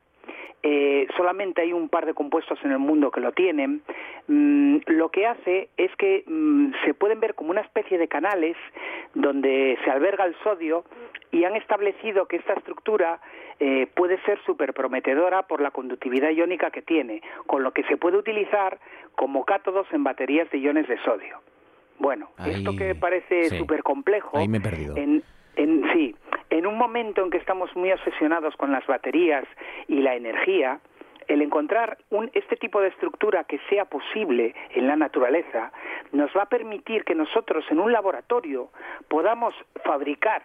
eh, 0.63 1.07
solamente 1.15 1.61
hay 1.61 1.73
un 1.73 1.89
par 1.89 2.05
de 2.05 2.13
compuestos 2.13 2.59
en 2.63 2.71
el 2.71 2.79
mundo 2.79 3.11
que 3.11 3.21
lo 3.21 3.31
tienen, 3.31 3.81
mm, 4.27 4.77
lo 4.87 5.09
que 5.09 5.27
hace 5.27 5.69
es 5.77 5.95
que 5.97 6.23
mm, 6.25 6.73
se 6.85 6.93
pueden 6.93 7.19
ver 7.19 7.35
como 7.35 7.51
una 7.51 7.61
especie 7.61 7.97
de 7.97 8.07
canales 8.07 8.57
donde 9.13 9.77
se 9.83 9.91
alberga 9.91 10.25
el 10.25 10.35
sodio 10.43 10.85
y 11.31 11.43
han 11.43 11.55
establecido 11.55 12.27
que 12.27 12.37
esta 12.37 12.53
estructura 12.53 13.19
eh, 13.59 13.87
puede 13.95 14.21
ser 14.23 14.39
súper 14.45 14.73
prometedora 14.73 15.43
por 15.43 15.61
la 15.61 15.71
conductividad 15.71 16.29
iónica 16.31 16.71
que 16.71 16.81
tiene, 16.81 17.21
con 17.45 17.63
lo 17.63 17.71
que 17.71 17.83
se 17.83 17.97
puede 17.97 18.17
utilizar 18.17 18.79
como 19.15 19.45
cátodos 19.45 19.87
en 19.93 20.03
baterías 20.03 20.49
de 20.51 20.57
iones 20.57 20.87
de 20.87 20.97
sodio. 21.03 21.39
Bueno, 21.99 22.29
esto 22.45 22.75
que 22.75 22.95
parece 22.95 23.57
súper 23.57 23.81
complejo. 23.81 24.37
Ahí 24.37 24.47
me 24.47 24.57
he 24.57 24.61
perdido. 24.61 24.97
En, 24.97 25.23
en, 25.55 25.83
sí, 25.93 26.13
en 26.57 26.65
un 26.65 26.77
momento 26.77 27.21
en 27.21 27.31
que 27.31 27.37
estamos 27.37 27.75
muy 27.75 27.91
obsesionados 27.91 28.55
con 28.55 28.71
las 28.71 28.85
baterías 28.87 29.43
y 29.89 29.99
la 29.99 30.15
energía, 30.15 30.79
el 31.27 31.41
encontrar 31.41 31.97
un, 32.11 32.31
este 32.33 32.55
tipo 32.55 32.79
de 32.79 32.87
estructura 32.87 33.43
que 33.43 33.59
sea 33.69 33.85
posible 33.85 34.55
en 34.73 34.87
la 34.87 34.95
naturaleza 34.95 35.73
nos 36.13 36.31
va 36.35 36.43
a 36.43 36.49
permitir 36.49 37.03
que 37.03 37.13
nosotros 37.13 37.65
en 37.69 37.79
un 37.79 37.91
laboratorio 37.91 38.69
podamos 39.09 39.53
fabricar 39.83 40.43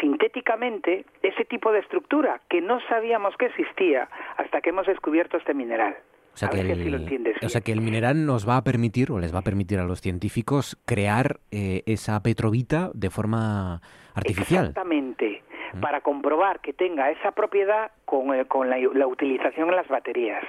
sintéticamente 0.00 1.04
ese 1.22 1.44
tipo 1.44 1.70
de 1.70 1.80
estructura 1.80 2.40
que 2.48 2.60
no 2.60 2.80
sabíamos 2.88 3.36
que 3.36 3.46
existía 3.46 4.08
hasta 4.36 4.60
que 4.60 4.70
hemos 4.70 4.86
descubierto 4.86 5.36
este 5.36 5.54
mineral. 5.54 5.96
O 6.34 6.36
sea, 6.36 6.48
que 6.48 6.60
el, 6.60 7.36
o 7.42 7.48
sea, 7.48 7.60
que 7.60 7.70
el, 7.70 7.80
mineral 7.80 8.26
nos 8.26 8.48
va 8.48 8.56
a 8.56 8.64
permitir, 8.64 9.12
o 9.12 9.20
les 9.20 9.32
va 9.32 9.38
a 9.38 9.42
permitir 9.42 9.78
a 9.78 9.84
los 9.84 10.00
científicos, 10.00 10.76
crear 10.84 11.38
eh, 11.52 11.84
esa 11.86 12.20
petrovita 12.24 12.90
de 12.92 13.08
forma 13.08 13.80
artificial. 14.14 14.66
Exactamente, 14.66 15.44
para 15.80 16.00
comprobar 16.00 16.58
que 16.60 16.72
tenga 16.72 17.10
esa 17.12 17.30
propiedad 17.30 17.92
con, 18.04 18.34
eh, 18.34 18.46
con 18.46 18.68
la, 18.68 18.78
utilización 19.06 19.68
en 19.68 19.76
las 19.76 19.86
baterías. 19.86 20.44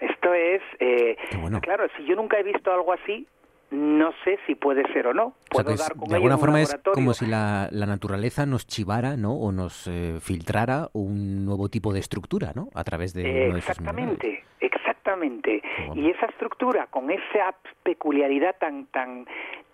Esto 0.00 0.32
es, 0.32 0.62
eh, 0.80 1.16
claro, 1.60 1.86
si 1.98 2.04
yo 2.06 2.16
nunca 2.16 2.38
he 2.38 2.42
visto 2.42 2.72
algo 2.72 2.94
así, 2.94 3.26
no 3.74 4.12
sé 4.24 4.38
si 4.46 4.54
puede 4.54 4.90
ser 4.92 5.08
o 5.08 5.14
no. 5.14 5.34
Puedo 5.50 5.74
dar 5.74 5.94
de 5.94 6.14
alguna 6.14 6.38
forma 6.38 6.60
es 6.60 6.76
como 6.92 7.12
si 7.12 7.26
la, 7.26 7.68
naturaleza 7.72 8.46
nos 8.46 8.66
chivara, 8.66 9.16
¿no? 9.16 9.34
O 9.34 9.52
nos 9.52 9.86
eh, 9.86 10.18
filtrara 10.20 10.88
un 10.92 11.44
nuevo 11.44 11.68
tipo 11.68 11.92
de 11.92 12.00
estructura, 12.00 12.52
¿no? 12.54 12.68
A 12.74 12.84
través 12.84 13.12
de 13.14 13.48
exactamente, 13.48 14.44
exactamente. 14.60 15.62
Y 15.94 16.10
esa 16.10 16.26
estructura 16.26 16.86
con 16.86 17.10
esa 17.10 17.54
peculiaridad 17.82 18.56
tan 18.58 18.86
tan 18.86 19.26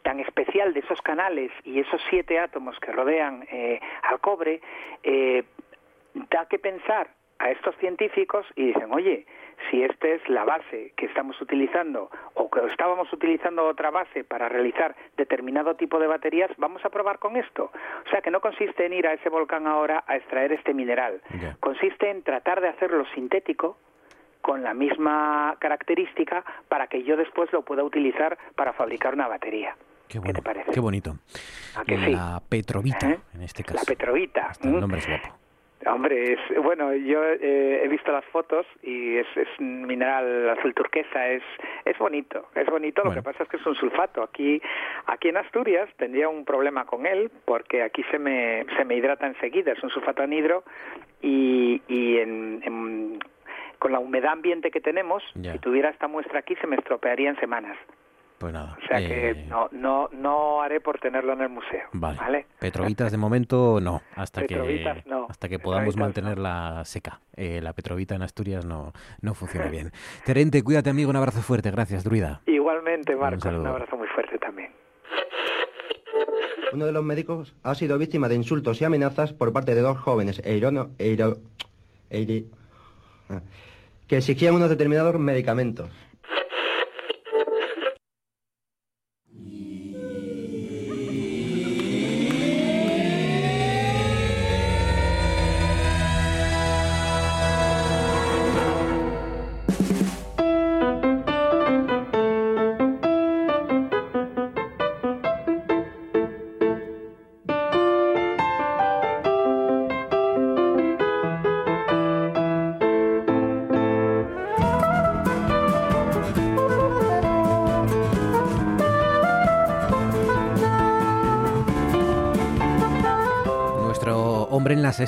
tan 0.02 0.20
especial 0.20 0.72
de 0.72 0.80
esos 0.80 1.00
canales 1.02 1.50
y 1.64 1.80
esos 1.80 2.00
siete 2.08 2.38
átomos 2.38 2.78
que 2.80 2.90
rodean 2.90 3.46
eh, 3.50 3.80
al 4.02 4.18
cobre 4.20 4.62
eh, 5.02 5.44
da 6.30 6.46
que 6.46 6.58
pensar 6.58 7.10
a 7.38 7.50
estos 7.50 7.74
científicos 7.76 8.46
y 8.54 8.66
dicen, 8.66 8.92
oye, 8.92 9.26
si 9.70 9.82
esta 9.82 10.08
es 10.08 10.28
la 10.28 10.44
base 10.44 10.92
que 10.96 11.06
estamos 11.06 11.40
utilizando 11.40 12.10
o 12.34 12.50
que 12.50 12.60
estábamos 12.66 13.12
utilizando 13.12 13.66
otra 13.66 13.90
base 13.90 14.24
para 14.24 14.48
realizar 14.48 14.94
determinado 15.16 15.74
tipo 15.74 15.98
de 15.98 16.06
baterías, 16.06 16.50
vamos 16.58 16.84
a 16.84 16.90
probar 16.90 17.18
con 17.18 17.36
esto. 17.36 17.70
O 18.06 18.10
sea 18.10 18.20
que 18.20 18.30
no 18.30 18.40
consiste 18.40 18.86
en 18.86 18.92
ir 18.92 19.06
a 19.06 19.14
ese 19.14 19.28
volcán 19.28 19.66
ahora 19.66 20.04
a 20.06 20.16
extraer 20.16 20.52
este 20.52 20.74
mineral, 20.74 21.20
consiste 21.60 22.10
en 22.10 22.22
tratar 22.22 22.60
de 22.60 22.68
hacerlo 22.68 23.04
sintético 23.14 23.76
con 24.40 24.62
la 24.62 24.74
misma 24.74 25.56
característica 25.58 26.44
para 26.68 26.86
que 26.86 27.02
yo 27.02 27.16
después 27.16 27.52
lo 27.52 27.62
pueda 27.62 27.84
utilizar 27.84 28.38
para 28.54 28.72
fabricar 28.72 29.14
una 29.14 29.28
batería. 29.28 29.76
Qué, 30.08 30.18
te 30.20 30.42
parece? 30.42 30.72
Qué 30.72 30.80
bonito. 30.80 31.16
La 32.08 32.42
Petrovita, 32.48 33.10
¿Eh? 33.10 33.20
en 33.34 33.42
este 33.42 33.62
caso. 33.62 33.78
La 33.78 33.84
Petrovita. 33.84 34.50
el 34.64 34.80
nombre 34.80 34.98
es 34.98 35.06
guapo. 35.06 35.39
Hombre, 35.86 36.34
es, 36.34 36.62
bueno, 36.62 36.94
yo 36.94 37.24
eh, 37.24 37.82
he 37.82 37.88
visto 37.88 38.12
las 38.12 38.24
fotos 38.26 38.66
y 38.82 39.16
es, 39.16 39.26
es, 39.34 39.48
un 39.58 39.86
mineral 39.86 40.50
azul 40.50 40.74
turquesa, 40.74 41.28
es, 41.28 41.42
es 41.86 41.96
bonito, 41.96 42.48
es 42.54 42.66
bonito, 42.66 43.02
lo 43.02 43.14
que 43.14 43.22
pasa 43.22 43.44
es 43.44 43.48
que 43.48 43.56
es 43.56 43.66
un 43.66 43.74
sulfato. 43.74 44.22
Aquí, 44.22 44.60
aquí 45.06 45.28
en 45.28 45.38
Asturias 45.38 45.88
tendría 45.96 46.28
un 46.28 46.44
problema 46.44 46.84
con 46.84 47.06
él 47.06 47.30
porque 47.46 47.82
aquí 47.82 48.02
se 48.10 48.18
me, 48.18 48.66
se 48.76 48.84
me 48.84 48.96
hidrata 48.96 49.26
enseguida, 49.26 49.72
es 49.72 49.82
un 49.82 49.88
sulfato 49.90 50.22
anhidro 50.22 50.64
y, 51.22 51.80
y 51.88 52.18
en, 52.18 53.18
con 53.78 53.92
la 53.92 54.00
humedad 54.00 54.32
ambiente 54.32 54.70
que 54.70 54.82
tenemos, 54.82 55.22
si 55.32 55.58
tuviera 55.60 55.88
esta 55.88 56.08
muestra 56.08 56.40
aquí 56.40 56.56
se 56.56 56.66
me 56.66 56.76
estropearía 56.76 57.30
en 57.30 57.40
semanas. 57.40 57.78
Pues 58.40 58.54
nada. 58.54 58.74
O 58.82 58.86
sea 58.86 59.06
que 59.06 59.32
eh, 59.32 59.44
no, 59.50 59.68
no, 59.70 60.08
no 60.12 60.62
haré 60.62 60.80
por 60.80 60.98
tenerlo 60.98 61.34
en 61.34 61.42
el 61.42 61.50
museo. 61.50 61.90
Vale. 61.92 62.46
Petrovitas 62.58 63.12
de 63.12 63.18
momento 63.18 63.80
no, 63.82 64.00
hasta 64.16 64.46
que 64.46 64.82
hasta 65.28 65.48
que 65.50 65.58
podamos 65.58 65.98
mantenerla 65.98 66.82
seca. 66.86 67.20
Eh, 67.36 67.60
la 67.60 67.74
Petrovita 67.74 68.14
en 68.14 68.22
Asturias 68.22 68.64
no, 68.64 68.94
no 69.20 69.34
funciona 69.34 69.66
bien. 69.66 69.92
Terente, 70.24 70.62
cuídate 70.62 70.88
amigo, 70.88 71.10
un 71.10 71.16
abrazo 71.16 71.42
fuerte, 71.42 71.70
gracias, 71.70 72.02
Druida. 72.02 72.40
Igualmente, 72.46 73.14
Marcos, 73.14 73.44
un, 73.44 73.66
abrazo 73.66 73.98
muy 73.98 74.08
fuerte 74.08 74.38
también. 74.38 74.70
Uno 76.72 76.86
de 76.86 76.92
los 76.92 77.04
médicos 77.04 77.54
ha 77.62 77.74
sido 77.74 77.98
víctima 77.98 78.30
de 78.30 78.36
insultos 78.36 78.80
y 78.80 78.86
amenazas 78.86 79.34
por 79.34 79.52
parte 79.52 79.74
de 79.74 79.82
dos 79.82 79.98
jóvenes 79.98 80.40
eirono, 80.46 80.92
eiro, 80.96 81.36
ah, 83.28 83.40
que 84.06 84.16
exigían 84.16 84.54
unos 84.54 84.70
determinados 84.70 85.18
medicamentos. 85.18 85.90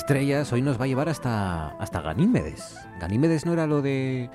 Estrellas 0.03 0.53
hoy 0.53 0.63
nos 0.63 0.81
va 0.81 0.87
a 0.87 0.89
llevar 0.89 1.09
hasta, 1.09 1.69
hasta 1.79 2.01
Ganímedes. 2.01 2.77
Ganímedes 3.01 3.47
no 3.47 3.53
era 3.53 3.69
lo 3.69 3.83
de 3.83 4.31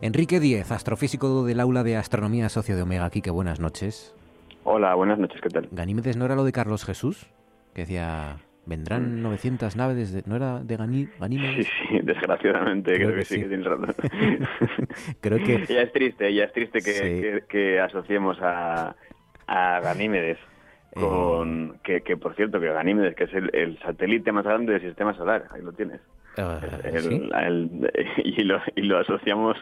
Enrique 0.00 0.40
Díez, 0.40 0.72
astrofísico 0.72 1.44
del 1.44 1.60
aula 1.60 1.84
de 1.84 1.96
astronomía 1.96 2.48
socio 2.48 2.74
de 2.74 2.82
Omega. 2.82 3.04
Aquí, 3.04 3.22
que 3.22 3.30
buenas 3.30 3.60
noches. 3.60 4.12
Hola, 4.64 4.92
buenas 4.96 5.20
noches, 5.20 5.40
¿qué 5.40 5.50
tal? 5.50 5.68
Ganímedes 5.70 6.16
no 6.16 6.24
era 6.24 6.34
lo 6.34 6.42
de 6.42 6.50
Carlos 6.50 6.84
Jesús, 6.84 7.30
que 7.74 7.82
decía, 7.82 8.38
vendrán 8.66 9.22
900 9.22 9.76
naves, 9.76 10.12
de, 10.12 10.24
¿no 10.26 10.34
era 10.34 10.58
de 10.64 10.76
Ganí, 10.76 11.08
Ganímedes? 11.20 11.64
Sí, 11.64 11.72
sí, 11.88 12.00
desgraciadamente, 12.02 12.94
creo, 12.94 13.14
que, 13.14 13.24
sí, 13.24 13.40
que 13.40 13.46
tienes 13.46 13.66
razón. 13.66 13.94
creo 15.20 15.38
que... 15.38 15.64
Ya 15.72 15.82
es 15.82 15.92
triste, 15.92 16.34
ya 16.34 16.42
es 16.42 16.52
triste 16.52 16.80
que, 16.80 16.92
que, 16.92 17.44
que 17.48 17.80
asociemos 17.80 18.36
a, 18.42 18.96
a 19.46 19.80
Ganímedes 19.80 20.38
con 20.94 21.78
que, 21.82 22.02
que, 22.02 22.16
por 22.16 22.34
cierto 22.34 22.60
que 22.60 22.68
Ganímedes 22.68 23.14
que 23.14 23.24
es 23.24 23.34
el, 23.34 23.50
el, 23.54 23.78
satélite 23.80 24.32
más 24.32 24.44
grande 24.44 24.72
del 24.72 24.82
sistema 24.82 25.14
solar 25.14 25.46
ahí 25.50 25.62
lo 25.62 25.72
tienes. 25.72 26.00
Uh, 26.36 26.64
el, 26.84 27.02
¿sí? 27.02 27.30
el, 27.32 27.92
y, 28.24 28.42
lo, 28.42 28.60
y 28.74 28.82
lo 28.82 28.98
asociamos 28.98 29.56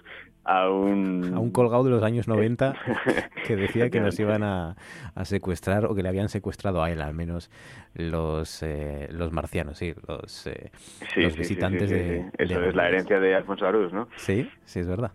a 0.45 0.69
un 0.71 1.33
a 1.35 1.39
un 1.39 1.51
colgado 1.51 1.85
de 1.85 1.91
los 1.91 2.03
años 2.03 2.27
90 2.27 2.75
que 3.47 3.57
decía 3.57 3.91
que 3.91 4.01
nos 4.01 4.19
iban 4.19 4.43
a, 4.43 4.77
a, 5.15 5.25
secuestrar 5.25 5.85
o 5.87 5.95
que 5.95 6.03
le 6.03 6.09
habían 6.09 6.29
secuestrado 6.29 6.83
a 6.83 6.91
él 6.91 7.01
al 7.01 7.15
menos 7.15 7.51
los 7.95 8.63
eh, 8.63 9.09
los 9.13 9.33
marcianos 9.33 9.79
sí 9.79 9.95
los 10.09 10.47
eh, 10.49 10.73
sí, 11.15 11.23
los 11.23 11.35
sí, 11.35 11.39
visitantes 11.39 11.91
de 11.91 12.31
eso 12.39 12.61
de 12.61 12.69
es 12.69 12.75
la 12.75 12.89
herencia 12.89 13.21
de 13.21 13.35
Alfonso 13.37 13.67
Arús 13.67 13.93
no 13.93 14.09
sí 14.17 14.51
sí 14.65 14.81
es 14.81 14.89
verdad 14.89 15.13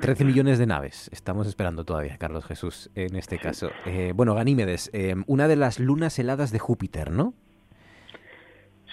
13 0.00 0.24
millones 0.24 0.58
de 0.58 0.66
naves. 0.66 1.08
Estamos 1.12 1.46
esperando 1.46 1.84
todavía, 1.84 2.18
Carlos 2.18 2.44
Jesús, 2.44 2.90
en 2.94 3.16
este 3.16 3.38
caso. 3.38 3.70
Eh, 3.86 4.12
bueno, 4.14 4.34
Ganímedes, 4.34 4.90
eh, 4.92 5.14
una 5.26 5.48
de 5.48 5.56
las 5.56 5.78
lunas 5.78 6.18
heladas 6.18 6.50
de 6.50 6.58
Júpiter, 6.58 7.10
¿no? 7.10 7.34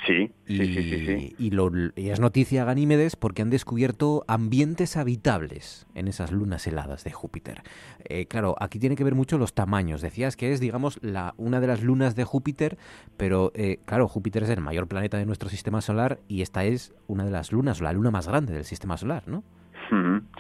Sí, 0.06 0.32
y, 0.48 0.58
sí, 0.58 0.74
sí, 0.74 1.06
sí. 1.06 1.36
Y, 1.38 1.52
lo, 1.52 1.72
y, 1.96 2.10
es 2.10 2.20
noticia 2.20 2.66
Ganímedes 2.66 3.16
porque 3.16 3.44
han 3.44 3.52
descubierto 3.52 4.24
ambientes 4.28 4.98
habitables 4.98 5.86
en 5.94 6.08
esas 6.08 6.32
lunas 6.32 6.66
heladas 6.66 7.04
de 7.04 7.12
Júpiter. 7.12 7.62
Eh, 8.06 8.26
claro, 8.26 8.56
aquí 8.60 8.80
tiene 8.80 8.96
que 8.96 9.04
ver 9.04 9.14
mucho 9.14 9.38
los 9.38 9.54
tamaños. 9.54 10.02
Decías 10.02 10.36
que 10.36 10.54
es, 10.54 10.60
digamos, 10.60 10.98
la, 11.04 11.36
una 11.38 11.60
de 11.60 11.68
las 11.68 11.84
lunas 11.84 12.16
de 12.16 12.24
Júpiter, 12.24 12.80
pero 13.16 13.52
eh, 13.54 13.78
claro, 13.86 14.08
Júpiter 14.08 14.44
es 14.44 14.50
el 14.50 14.62
mayor 14.62 14.88
planeta 14.88 15.18
de 15.18 15.26
nuestro 15.28 15.50
sistema 15.50 15.82
solar 15.82 16.20
y 16.28 16.42
esta 16.42 16.64
es 16.66 16.94
una 17.06 17.24
de 17.24 17.32
las 17.32 17.52
lunas, 17.52 17.80
la 17.80 17.94
luna 17.94 18.10
más 18.10 18.28
grande 18.28 18.54
del 18.54 18.66
sistema 18.66 18.98
solar, 18.98 19.28
¿no? 19.28 19.44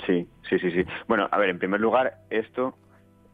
Sí, 0.05 0.27
sí, 0.49 0.59
sí, 0.59 0.71
sí. 0.71 0.85
Bueno, 1.07 1.27
a 1.29 1.37
ver, 1.37 1.49
en 1.49 1.59
primer 1.59 1.81
lugar, 1.81 2.13
esto 2.29 2.75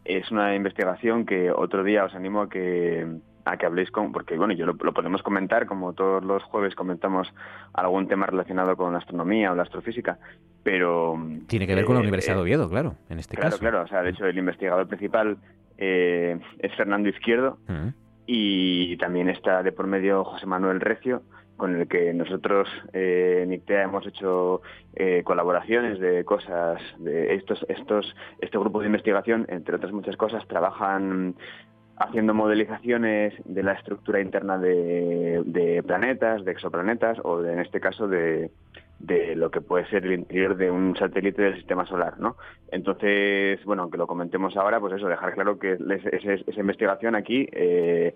es 0.04 0.32
una 0.32 0.56
investigación 0.56 1.26
que 1.26 1.52
otro 1.52 1.84
día 1.84 2.06
os 2.06 2.16
animo 2.16 2.42
a 2.42 2.50
que 2.50 3.06
a 3.46 3.58
que 3.58 3.66
habléis 3.66 3.92
con, 3.92 4.12
porque 4.12 4.38
bueno, 4.38 4.54
yo 4.54 4.66
lo, 4.66 4.74
lo, 4.74 4.94
podemos 4.94 5.24
comentar, 5.24 5.68
como 5.68 5.94
todos 5.94 6.24
los 6.24 6.44
jueves 6.44 6.76
comentamos 6.76 7.34
algún 7.74 8.08
tema 8.08 8.26
relacionado 8.26 8.76
con 8.76 8.92
la 8.92 9.00
astronomía 9.00 9.52
o 9.52 9.56
la 9.56 9.64
astrofísica, 9.64 10.20
pero... 10.64 11.18
Tiene 11.48 11.66
que 11.66 11.76
ver 11.76 11.86
con 11.86 11.96
la 11.96 12.02
Universidad 12.02 12.36
de 12.36 12.42
Oviedo, 12.42 12.70
claro, 12.70 12.96
en 13.10 13.20
este 13.20 13.36
claro, 13.36 13.52
caso. 13.52 13.60
Claro, 13.60 13.78
claro, 13.78 13.86
o 13.86 13.88
sea, 13.88 14.04
de 14.04 14.10
hecho 14.10 14.26
el 14.26 14.38
investigador 14.38 14.86
principal 14.88 15.38
eh, 15.78 16.38
es 16.60 16.76
Fernando 16.76 17.08
Izquierdo 17.08 17.58
uh 17.70 17.72
-huh. 17.72 17.94
y 18.26 18.98
también 18.98 19.30
está 19.30 19.64
de 19.64 19.72
por 19.72 19.88
medio 19.88 20.26
José 20.26 20.46
Manuel 20.46 20.82
Recio, 20.82 21.22
con 21.58 21.76
el 21.76 21.88
que 21.88 22.14
nosotros 22.14 22.70
eh, 22.94 23.42
en 23.44 23.54
ICTEA 23.54 23.84
hemos 23.84 24.06
hecho 24.08 24.62
eh, 24.96 25.24
colaboraciones 25.24 26.00
de 26.00 26.24
cosas 26.24 26.82
de 27.00 27.36
estos 27.36 27.66
estos 27.68 28.16
este 28.40 28.58
grupo 28.58 28.80
de 28.80 28.88
investigación 28.88 29.46
entre 29.50 29.76
otras 29.76 29.92
muchas 29.92 30.16
cosas 30.16 30.48
trabajan 30.48 31.36
haciendo 31.98 32.34
modelizaciones 32.36 33.34
de 33.46 33.64
la 33.64 33.74
estructura 33.74 34.22
interna 34.22 34.60
de, 34.60 35.42
de 35.46 35.84
planetas 35.84 36.46
de 36.46 36.52
exoplanetas 36.52 37.18
o 37.24 37.42
de, 37.42 37.54
en 37.54 37.60
este 37.60 37.80
caso 37.80 38.08
de, 38.08 38.52
de 39.00 39.36
lo 39.36 39.52
que 39.52 39.62
puede 39.62 39.88
ser 39.88 40.06
el 40.06 40.14
interior 40.14 40.58
de 40.58 40.72
un 40.72 40.96
satélite 40.96 41.42
del 41.42 41.56
sistema 41.56 41.86
solar, 41.86 42.20
¿no? 42.20 42.36
Entonces, 42.72 43.64
bueno, 43.66 43.84
aunque 43.84 43.98
lo 43.98 44.08
comentemos 44.08 44.58
ahora, 44.58 44.80
pues 44.80 44.94
eso, 44.94 45.08
dejar 45.08 45.34
claro 45.34 45.60
que 45.60 45.74
esa, 45.74 46.34
esa 46.34 46.60
investigación 46.60 47.16
aquí 47.16 47.48
eh, 47.52 48.16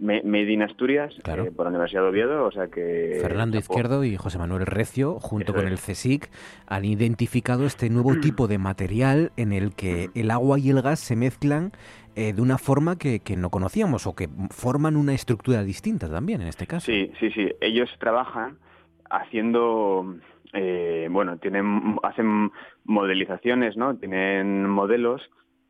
Made 0.00 0.52
in 0.52 0.62
Asturias 0.62 1.14
claro. 1.22 1.44
eh, 1.44 1.50
por 1.50 1.66
la 1.66 1.70
Universidad 1.70 2.02
de 2.02 2.08
Oviedo, 2.08 2.44
o 2.44 2.50
sea 2.50 2.68
que... 2.68 3.18
Fernando 3.20 3.58
Izquierdo 3.58 4.04
y 4.04 4.16
José 4.16 4.38
Manuel 4.38 4.66
Recio, 4.66 5.18
junto 5.20 5.52
Eso 5.52 5.54
con 5.54 5.66
es. 5.66 5.72
el 5.72 5.94
CSIC, 5.94 6.30
han 6.66 6.84
identificado 6.84 7.66
este 7.66 7.90
nuevo 7.90 8.14
tipo 8.20 8.48
de 8.48 8.58
material 8.58 9.32
en 9.36 9.52
el 9.52 9.74
que 9.74 10.08
el 10.14 10.30
agua 10.30 10.58
y 10.58 10.70
el 10.70 10.80
gas 10.82 11.00
se 11.00 11.16
mezclan 11.16 11.72
eh, 12.14 12.32
de 12.32 12.40
una 12.40 12.56
forma 12.56 12.96
que, 12.96 13.20
que, 13.20 13.36
no 13.36 13.50
conocíamos 13.50 14.06
o 14.06 14.14
que 14.14 14.28
forman 14.50 14.96
una 14.96 15.12
estructura 15.12 15.62
distinta 15.62 16.08
también 16.08 16.40
en 16.40 16.48
este 16.48 16.66
caso. 16.66 16.86
Sí, 16.86 17.12
sí, 17.20 17.30
sí. 17.32 17.52
Ellos 17.60 17.90
trabajan 17.98 18.58
haciendo... 19.10 20.16
Eh, 20.52 21.08
bueno, 21.10 21.36
tienen 21.36 21.96
hacen 22.02 22.50
modelizaciones, 22.84 23.76
¿no? 23.76 23.96
Tienen 23.96 24.70
modelos 24.70 25.20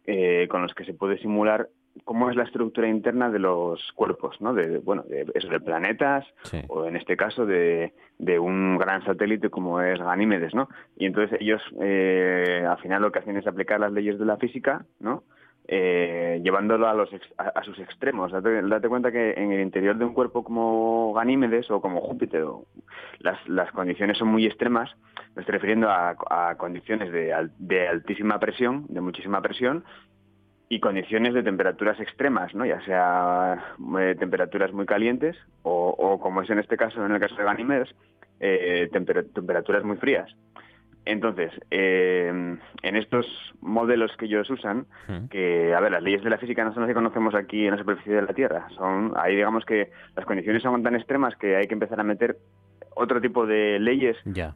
eh, 0.07 0.47
con 0.49 0.63
los 0.63 0.73
que 0.75 0.85
se 0.85 0.95
puede 0.95 1.19
simular 1.19 1.69
cómo 2.05 2.31
es 2.31 2.37
la 2.37 2.45
estructura 2.45 2.89
interna 2.89 3.31
de 3.31 3.39
los 3.39 3.93
cuerpos, 3.95 4.41
¿no? 4.41 4.55
De, 4.55 4.79
bueno, 4.79 5.03
de, 5.09 5.27
eso, 5.35 5.49
de 5.49 5.61
planetas 5.61 6.27
sí. 6.45 6.61
o 6.69 6.87
en 6.87 6.97
este 6.97 7.17
caso 7.17 7.47
de, 7.47 7.93
de, 8.19 8.39
un 8.39 8.79
gran 8.79 9.05
satélite 9.05 9.51
como 9.51 9.81
es 9.81 9.99
Ganímedes, 9.99 10.55
¿no? 10.55 10.69
Y 10.97 11.07
entonces 11.07 11.41
ellos 11.41 11.63
eh, 11.81 12.65
al 12.69 12.79
final 12.79 13.03
lo 13.03 13.13
que 13.13 13.21
hacen 13.21 13.37
es 13.37 13.47
aplicar 13.47 13.81
las 13.81 13.93
leyes 13.93 14.19
de 14.19 14.25
la 14.25 14.37
física, 14.37 14.85
¿no? 15.01 15.25
Eh, 15.69 16.41
llevándolo 16.45 16.87
a, 16.87 16.95
los 16.95 17.11
a, 17.39 17.49
a, 17.49 17.63
sus 17.65 17.79
extremos. 17.81 18.31
Date, 18.31 18.63
date, 18.63 18.89
cuenta 18.89 19.11
que 19.11 19.33
en 19.33 19.51
el 19.51 19.61
interior 19.61 19.97
de 19.97 20.05
un 20.05 20.15
cuerpo 20.15 20.45
como 20.45 21.13
Ganímedes 21.13 21.69
o 21.73 21.81
como 21.81 22.01
Júpiter, 22.03 22.45
las, 23.19 23.49
las 23.49 23.73
condiciones 23.73 24.17
son 24.17 24.29
muy 24.29 24.47
extremas. 24.47 24.89
Me 25.35 25.43
estoy 25.43 25.55
refiriendo 25.55 25.91
a, 25.91 26.15
a 26.31 26.55
condiciones 26.57 27.11
de, 27.11 27.35
de 27.59 27.89
altísima 27.89 28.39
presión, 28.39 28.87
de 28.89 29.01
muchísima 29.01 29.43
presión, 29.43 29.85
y 30.69 30.81
condiciones 30.81 31.33
de 31.35 31.43
temperaturas 31.43 32.01
extremas, 32.01 32.55
¿no? 32.55 32.67
ya 32.67 32.81
sea 32.85 33.77
eh, 34.01 34.17
temperaturas 34.19 34.73
muy 34.73 34.85
calientes 34.85 35.37
o, 35.63 35.91
o, 35.91 36.19
como 36.19 36.43
es 36.43 36.51
en 36.51 36.59
este 36.59 36.77
caso, 36.77 37.05
en 37.05 37.13
el 37.13 37.21
caso 37.21 37.37
de 37.37 37.45
Ganímedes, 37.45 37.95
eh, 38.41 38.89
temper 38.93 39.27
temperaturas 39.33 39.85
muy 39.85 39.97
frías. 39.97 40.29
Entonces, 41.05 41.53
eh, 41.71 42.59
en 42.83 42.97
estos 42.97 43.27
modelos 43.61 44.11
que 44.17 44.25
ellos 44.25 44.51
usan, 44.51 44.87
que, 45.31 45.73
a 45.73 45.79
ver, 45.79 45.93
las 45.93 46.03
leyes 46.03 46.25
de 46.25 46.31
la 46.31 46.37
física 46.37 46.65
no 46.65 46.73
son 46.75 46.83
las 46.83 46.89
que 46.89 46.95
conocemos 46.95 47.33
aquí 47.37 47.65
en 47.65 47.71
la 47.71 47.79
superficie 47.79 48.17
de 48.17 48.23
la 48.23 48.35
Tierra. 48.35 48.67
Son, 48.77 49.13
ahí 49.17 49.37
digamos 49.37 49.65
que 49.65 49.93
las 50.17 50.27
condiciones 50.27 50.65
son 50.65 50.83
tan 50.83 50.97
extremas 50.97 51.37
que 51.37 51.55
hay 51.55 51.69
que 51.69 51.75
empezar 51.75 52.01
a 52.01 52.03
meter 52.03 52.39
otro 52.99 53.21
tipo 53.21 53.47
de 53.47 53.79
leyes, 53.79 54.17
ya. 54.25 54.55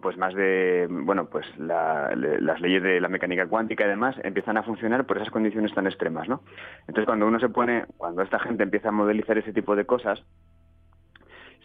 pues 0.00 0.16
más 0.16 0.32
de, 0.34 0.86
bueno, 0.88 1.28
pues 1.28 1.44
la, 1.58 2.14
las 2.14 2.60
leyes 2.60 2.82
de 2.84 3.00
la 3.00 3.08
mecánica 3.08 3.48
cuántica 3.48 3.84
y 3.84 3.88
demás 3.88 4.14
empiezan 4.22 4.56
a 4.56 4.62
funcionar 4.62 5.06
por 5.06 5.16
esas 5.16 5.30
condiciones 5.30 5.74
tan 5.74 5.88
extremas, 5.88 6.28
¿no? 6.28 6.42
Entonces 6.82 7.04
cuando 7.04 7.26
uno 7.26 7.40
se 7.40 7.48
pone, 7.48 7.86
cuando 7.96 8.22
esta 8.22 8.38
gente 8.38 8.62
empieza 8.62 8.90
a 8.90 8.92
modelizar 8.92 9.36
ese 9.38 9.52
tipo 9.52 9.74
de 9.74 9.86
cosas, 9.86 10.22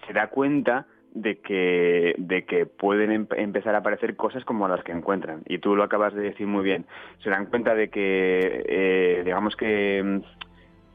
se 0.07 0.13
da 0.13 0.27
cuenta 0.27 0.87
de 1.13 1.41
que, 1.41 2.15
de 2.17 2.43
que 2.45 2.65
pueden 2.65 3.11
em 3.11 3.27
empezar 3.37 3.75
a 3.75 3.79
aparecer 3.79 4.15
cosas 4.15 4.43
como 4.45 4.67
las 4.67 4.83
que 4.83 4.93
encuentran. 4.93 5.43
Y 5.45 5.59
tú 5.59 5.75
lo 5.75 5.83
acabas 5.83 6.15
de 6.15 6.21
decir 6.21 6.47
muy 6.47 6.63
bien. 6.63 6.87
Se 7.23 7.29
dan 7.29 7.45
cuenta 7.45 7.75
de 7.75 7.89
que, 7.89 8.63
eh, 8.67 9.21
digamos 9.23 9.55
que, 9.55 10.21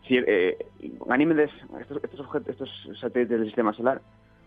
si, 0.09 0.18
eh, 0.18 0.59
Ganímedes, 1.07 1.51
estos, 1.81 2.03
estos, 2.03 2.20
objetos, 2.20 2.51
estos 2.51 2.99
satélites 3.01 3.39
del 3.39 3.47
sistema 3.47 3.72
solar, 3.72 4.03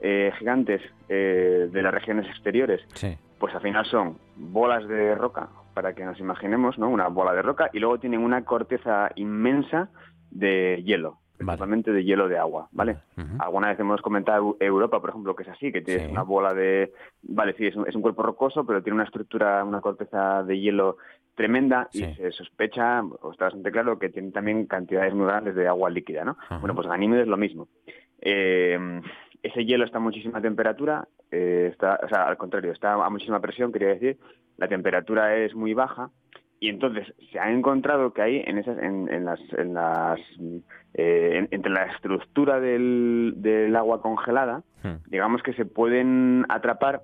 eh, 0.06 0.34
gigantes 0.38 0.82
eh, 1.08 1.70
de 1.72 1.82
las 1.82 1.94
regiones 1.94 2.28
exteriores, 2.28 2.82
sí. 2.94 3.18
pues 3.40 3.56
al 3.56 3.62
final 3.62 3.86
son 3.86 4.18
bolas 4.36 4.86
de 4.86 5.16
roca, 5.16 5.48
para 5.74 5.94
que 5.94 6.04
nos 6.04 6.20
imaginemos, 6.20 6.78
¿no? 6.78 6.90
Una 6.90 7.08
bola 7.08 7.32
de 7.32 7.42
roca 7.42 7.70
y 7.72 7.80
luego 7.80 8.00
tienen 8.00 8.20
una 8.20 8.44
corteza 8.44 9.10
inmensa 9.16 9.88
de 10.30 10.84
hielo, 10.84 11.20
principalmente 11.38 11.92
vale. 11.92 12.02
de 12.02 12.06
hielo 12.06 12.28
de 12.28 12.38
agua, 12.38 12.68
¿vale? 12.74 12.98
Uh 13.16 13.22
-huh. 13.22 13.38
Alguna 13.40 13.70
vez 13.70 13.80
hemos 13.80 14.02
comentado 14.02 14.58
Europa, 14.60 15.00
por 15.00 15.12
ejemplo, 15.12 15.38
que 15.38 15.44
es 15.44 15.50
así, 15.50 15.72
que 15.72 15.82
tiene 15.82 16.08
sí. 16.08 16.12
una 16.12 16.24
bola 16.24 16.54
de... 16.54 16.92
Vale, 17.22 17.54
sí, 17.54 17.68
es 17.68 17.76
un, 17.78 17.88
es 17.88 17.96
un, 17.96 18.02
cuerpo 18.02 18.24
rocoso, 18.24 18.66
pero 18.66 18.84
tiene 18.84 18.96
una 18.96 19.06
estructura, 19.06 19.64
una 19.64 19.80
corteza 19.80 20.44
de 20.44 20.60
hielo 20.60 20.98
tremenda 21.34 21.88
sí. 21.92 22.04
y 22.04 22.14
se 22.16 22.32
sospecha, 22.34 23.02
o 23.22 23.32
está 23.32 23.46
bastante 23.46 23.72
claro, 23.72 23.98
que 23.98 24.10
tiene 24.10 24.32
también 24.32 24.66
cantidades 24.66 25.14
muy 25.14 25.28
grandes 25.28 25.56
de 25.56 25.66
agua 25.66 25.90
líquida, 25.90 26.26
¿no? 26.26 26.34
Uh 26.34 26.56
-huh. 26.56 26.60
Bueno, 26.60 26.76
pues 26.76 26.88
Ganímedes 26.88 27.24
es 27.24 27.30
lo 27.30 27.38
mismo. 27.38 27.70
Eh, 28.20 29.02
ese 29.44 29.66
hielo 29.66 29.86
está 29.86 29.98
a 29.98 30.02
muchísima 30.02 30.42
temperatura, 30.42 31.08
eh, 31.30 31.70
está, 31.72 32.00
o 32.04 32.08
sea, 32.08 32.24
al 32.24 32.38
contrario, 32.38 32.72
está 32.72 32.94
a 32.94 33.10
muchísima 33.10 33.42
presión, 33.42 33.72
quería 33.72 33.90
decir, 33.90 34.18
la 34.58 34.68
temperatura 34.68 35.36
es 35.36 35.54
muy 35.54 35.74
baja 35.74 36.10
y 36.60 36.70
entonces 36.70 37.14
se 37.32 37.40
ha 37.40 37.52
encontrado 37.52 38.14
que 38.14 38.22
hay 38.22 38.44
en 38.46 38.58
esas, 38.58 38.78
en, 38.78 39.12
en 39.12 39.26
las, 39.26 39.40
en 39.58 39.74
las 39.74 40.20
eh, 40.94 41.32
en, 41.38 41.48
entre 41.52 41.72
la 41.72 41.86
estructura 41.88 42.62
del, 42.62 43.34
del 43.38 43.76
agua 43.76 44.02
congelada, 44.02 44.64
hmm. 44.82 45.10
digamos 45.10 45.44
que 45.44 45.54
se 45.54 45.66
pueden 45.66 46.46
atrapar 46.48 47.02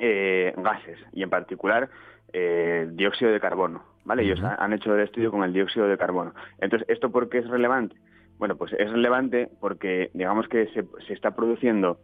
eh, 0.00 0.54
gases 0.56 0.98
y 1.12 1.22
en 1.22 1.30
particular 1.30 1.90
eh, 2.32 2.88
dióxido 2.92 3.30
de 3.32 3.38
carbono, 3.38 3.84
¿vale? 4.04 4.22
Uh 4.22 4.26
-huh. 4.26 4.32
Ellos 4.32 4.40
han 4.58 4.72
hecho 4.72 4.94
el 4.94 5.02
estudio 5.02 5.30
con 5.30 5.44
el 5.44 5.52
dióxido 5.52 5.86
de 5.86 5.98
carbono. 5.98 6.34
Entonces, 6.58 6.88
¿esto 6.88 7.10
por 7.10 7.28
qué 7.28 7.38
es 7.38 7.48
relevante? 7.48 7.96
Bueno, 8.38 8.56
pues 8.56 8.72
es 8.72 8.90
relevante 8.90 9.48
porque 9.60 10.10
digamos 10.14 10.48
que 10.48 10.66
se, 10.68 10.84
se 11.06 11.12
está 11.12 11.34
produciendo 11.34 11.98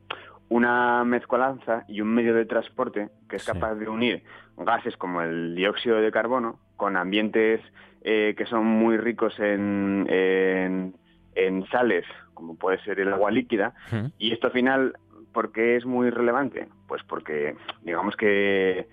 una 0.49 1.05
mezcolanza 1.05 1.85
y 1.89 2.01
un 2.01 2.09
medio 2.09 2.35
de 2.35 2.45
transporte 2.45 3.09
que 3.28 3.37
es 3.37 3.45
capaz 3.45 3.74
de 3.76 3.89
unir 3.89 4.24
gases 4.57 4.97
como 4.97 5.22
el 5.22 5.55
dióxido 5.55 6.01
de 6.01 6.11
carbono 6.11 6.59
con 6.76 6.97
ambientes 6.97 7.61
eh, 8.03 8.35
que 8.37 8.47
son 8.47 8.64
muy 8.64 8.97
ricos 8.97 9.39
en, 9.39 10.07
en, 10.09 10.95
en, 11.35 11.66
sales, 11.66 12.07
como 12.33 12.57
puede 12.57 12.83
ser 12.83 12.99
el 12.99 13.12
agua 13.12 13.31
líquida. 13.31 13.74
Y 14.18 14.33
esto 14.33 14.47
al 14.47 14.55
final, 14.55 14.95
¿por 15.35 15.53
qué 15.53 15.76
es 15.76 15.85
muy 15.85 16.09
relevante? 16.09 16.68
Pues 16.89 17.03
porque 17.05 17.57
digamos 17.83 18.16
que 18.16 18.89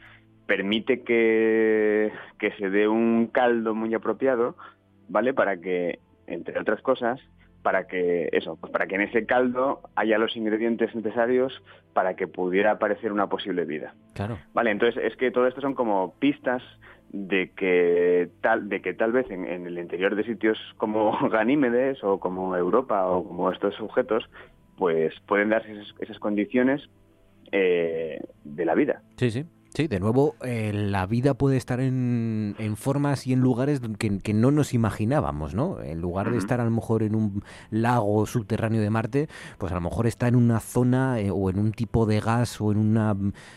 permite 0.46 1.04
que, 1.04 2.12
que 2.38 2.52
se 2.58 2.70
dé 2.70 2.88
un 2.90 3.28
caldo 3.28 3.74
muy 3.74 3.94
apropiado, 3.94 4.58
¿vale? 5.08 5.34
Para 5.34 5.56
que, 5.58 6.00
entre 6.28 6.60
otras 6.60 6.82
cosas, 6.82 7.20
para 7.64 7.88
que 7.88 8.30
eso, 8.32 8.56
pues 8.56 8.72
para 8.72 8.88
que 8.88 8.96
en 8.96 9.02
ese 9.02 9.26
caldo 9.26 9.82
haya 9.96 10.18
los 10.18 10.36
ingredientes 10.38 10.96
necesarios 10.96 11.62
para 11.94 12.16
que 12.16 12.28
pudiera 12.28 12.72
aparecer 12.72 13.12
una 13.12 13.28
posible 13.28 13.66
vida. 13.66 13.94
Claro. 14.14 14.38
Vale, 14.54 14.72
entonces 14.72 15.04
es 15.04 15.18
que 15.18 15.32
todo 15.32 15.48
esto 15.48 15.62
son 15.62 15.74
como 15.74 16.14
pistas 16.20 16.62
de 17.10 17.52
que 17.56 18.30
tal 18.42 18.70
de 18.70 18.82
que 18.82 18.94
tal 18.94 19.12
vez 19.12 19.30
en, 19.32 19.46
el 19.46 19.78
interior 19.78 20.16
de 20.16 20.24
sitios 20.24 20.58
como 20.78 21.18
Ganímedes 21.30 22.04
o 22.04 22.20
como 22.20 22.56
Europa 22.56 23.06
o 23.08 23.26
como 23.26 23.52
estos 23.52 23.76
sujetos 23.76 24.30
pues 24.78 25.14
pueden 25.26 25.50
darse 25.50 25.72
esas, 25.72 25.94
esas 26.00 26.20
condiciones 26.20 26.88
eh, 27.52 28.20
de 28.44 28.66
la 28.66 28.76
vida. 28.76 29.02
Sí, 29.18 29.32
sí. 29.32 29.46
Sí, 29.78 29.88
de 29.88 30.00
nuevo, 30.00 30.34
eh, 30.44 30.72
la 30.74 31.06
vida 31.06 31.36
puede 31.36 31.56
estar 31.56 31.80
en, 31.80 32.56
formas 32.78 33.28
y 33.28 33.34
en 33.34 33.42
lugares 33.42 33.80
que, 34.00 34.34
no 34.34 34.50
nos 34.50 34.74
imaginábamos, 34.74 35.54
¿no? 35.54 35.80
En 35.84 36.02
lugar 36.02 36.32
de 36.32 36.40
estar 36.40 36.60
a 36.60 36.66
lo 36.66 36.72
mejor 36.72 37.04
en 37.04 37.14
un 37.14 37.44
lago 37.70 38.26
subterráneo 38.26 38.82
de 38.82 38.90
Marte, 38.90 39.28
pues 39.60 39.72
a 39.72 39.76
lo 39.76 39.82
mejor 39.82 40.08
está 40.08 40.28
en 40.28 40.36
una 40.36 40.62
zona 40.62 41.20
eh, 41.20 41.30
o 41.30 41.52
en 41.52 41.60
un 41.60 41.74
tipo 41.74 42.08
de 42.08 42.22
gas 42.22 42.60
o 42.60 42.72
en 42.72 42.80
una 42.80 43.16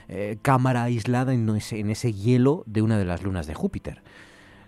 eh, 0.08 0.36
cámara 0.42 0.82
aislada 0.82 1.32
en 1.32 1.48
ese, 1.56 1.80
en 1.80 1.88
ese 1.88 2.12
hielo 2.12 2.64
de 2.66 2.82
una 2.82 2.98
de 2.98 3.06
las 3.06 3.22
lunas 3.22 3.46
de 3.46 3.54
Júpiter. 3.54 4.02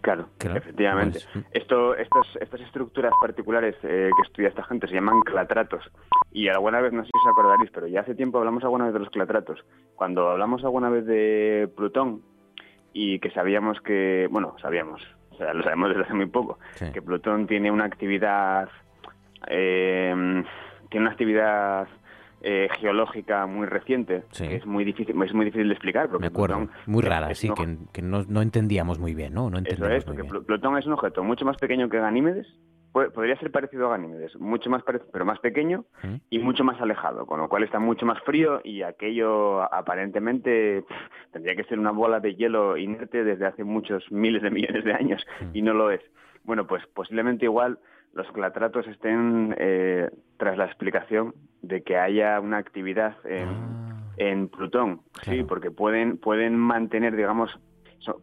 Claro, 0.03 0.29
efectivamente. 0.41 1.21
Pues, 1.33 1.45
Esto, 1.53 1.95
estos, 1.95 2.27
estas 2.41 2.61
estructuras 2.63 3.13
particulares 3.21 3.77
eh, 3.85 4.11
que 4.17 4.27
estudia 4.27 4.49
esta 4.49 4.65
gente 4.65 4.89
se 4.89 4.95
llaman 4.95 5.21
clatratos. 5.21 5.85
Y 6.33 6.49
alguna 6.49 6.81
vez, 6.81 6.93
no 6.93 7.03
sé 7.05 7.11
si 7.13 7.19
os 7.19 7.33
acordaréis, 7.33 7.71
pero 7.71 7.87
ya 7.87 8.01
hace 8.01 8.15
tiempo 8.15 8.39
hablamos 8.39 8.65
alguna 8.65 8.87
vez 8.87 8.95
de 8.95 9.01
los 9.01 9.11
clatratos. 9.11 9.65
Cuando 9.95 10.31
hablamos 10.31 10.65
alguna 10.65 10.89
vez 10.89 11.05
de 11.05 11.71
Plutón 11.77 12.23
y 12.95 13.19
que 13.19 13.31
sabíamos 13.31 13.81
que, 13.81 14.29
bueno, 14.31 14.55
sabíamos, 14.61 15.03
o 15.31 15.37
sea, 15.37 15.53
lo 15.53 15.63
sabemos 15.63 15.91
desde 15.91 16.05
hace 16.05 16.15
muy 16.15 16.27
poco, 16.27 16.59
que 16.93 17.03
Plutón 17.03 17.47
tiene 17.47 17.71
una 17.71 17.85
actividad, 17.85 18.69
eh, 19.49 20.43
tiene 20.89 21.07
una 21.07 21.11
actividad 21.11 21.89
eh, 22.45 22.69
geológica 22.81 23.47
muy 23.47 23.67
reciente, 23.67 24.25
que 24.37 24.57
es 24.57 24.67
muy 24.67 24.85
difícil, 24.85 25.15
es 25.23 25.35
muy 25.35 25.45
difícil 25.45 25.69
de 25.69 25.75
explicar. 25.75 26.09
Porque 26.09 26.23
Me 26.23 26.27
acuerdo, 26.27 26.67
muy 26.87 27.03
rara, 27.03 27.35
sí, 27.35 27.51
que, 27.93 28.03
no, 28.03 28.43
entendíamos 28.43 28.99
muy 28.99 29.15
bien, 29.15 29.35
¿no? 29.35 29.49
no 29.49 29.59
eso 29.59 29.87
es, 29.87 30.05
porque 30.05 30.25
Plutón 30.25 30.79
es 30.79 30.87
un 30.87 30.95
objeto 30.95 31.23
mucho 31.23 31.45
más 31.45 31.57
pequeño 31.59 31.89
que 31.89 31.99
Ganímedes, 31.99 32.47
podría 32.93 33.37
ser 33.37 33.51
parecido 33.51 33.87
a 33.87 33.93
Ganímedes, 33.93 34.39
mucho 34.39 34.69
más 34.69 34.83
pero 34.85 35.25
más 35.25 35.39
pequeño 35.41 35.85
y 36.29 36.39
mucho 36.39 36.63
más 36.63 36.81
alejado, 36.81 37.25
con 37.27 37.41
lo 37.41 37.49
cual 37.49 37.63
está 37.63 37.79
mucho 37.79 38.05
más 38.05 38.21
frío 38.23 38.61
y 38.65 38.83
aquello 38.83 39.63
aparentemente 39.63 40.85
tendría 41.33 41.57
que 41.57 41.65
ser 41.65 41.79
una 41.79 41.91
bola 41.91 42.21
de 42.21 42.35
hielo 42.35 42.77
inerte 42.77 43.25
desde 43.25 43.47
hace 43.47 43.65
muchos 43.65 44.05
miles 44.13 44.43
de 44.43 44.51
millones 44.51 44.85
de 44.85 44.93
años 44.93 45.27
y 45.55 45.63
no 45.63 45.73
lo 45.73 45.91
es. 45.91 46.03
Bueno, 46.45 46.67
pues 46.67 46.87
posiblemente 46.89 47.47
igual 47.47 47.79
los 48.13 48.31
clatratos 48.33 48.87
estén 48.87 49.55
eh, 49.59 50.11
tras 50.37 50.59
la 50.59 50.67
explicación 50.67 51.35
de 51.63 51.83
que 51.83 51.97
haya 51.97 52.39
una 52.41 52.59
actividad 52.59 53.17
en, 53.25 53.49
ah. 53.49 54.57
Plutón, 54.57 55.01
sí, 55.23 55.43
porque 55.43 55.71
pueden 55.71 56.19
pueden 56.19 56.57
mantener, 56.57 57.17
digamos, 57.17 57.59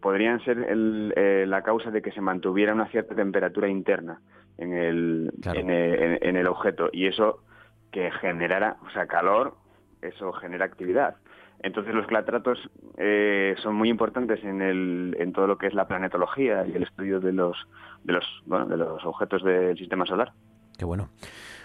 podrían 0.02 0.40
ser 0.46 0.66
eh, 0.70 1.46
la 1.48 1.64
causa 1.64 1.92
de 1.92 2.02
que 2.02 2.12
se 2.12 2.22
mantuviera 2.22 2.74
una 2.74 2.88
cierta 2.88 3.16
temperatura 3.16 3.68
interna 3.68 4.22
en 4.60 4.74
el, 4.74 5.32
en, 5.46 6.36
el 6.36 6.48
objeto 6.48 6.90
y 6.92 7.08
eso 7.08 7.40
que 7.92 8.12
generara, 8.12 8.78
o 8.86 8.90
sea, 8.92 9.08
calor, 9.08 9.56
eso 10.02 10.32
genera 10.34 10.66
actividad. 10.66 11.16
Entonces 11.62 11.94
los 11.94 12.08
clatratos 12.08 12.60
eh, 12.98 13.56
son 13.62 13.76
muy 13.76 13.90
importantes 13.90 14.44
en, 14.44 14.62
el, 14.62 15.16
en 15.20 15.34
todo 15.34 15.48
lo 15.48 15.58
que 15.58 15.68
es 15.68 15.74
la 15.74 15.88
planetología 15.88 16.66
y 16.68 16.76
el 16.76 16.84
estudio 16.84 17.20
de 17.20 17.34
los, 17.34 17.58
de 18.04 18.14
los, 18.14 18.26
bueno, 18.46 18.66
de 18.66 18.78
los 18.78 19.04
objetos 19.06 19.44
del 19.44 19.78
sistema 19.78 20.06
solar. 20.06 20.34
Qué 20.78 20.86
bueno. 20.86 21.10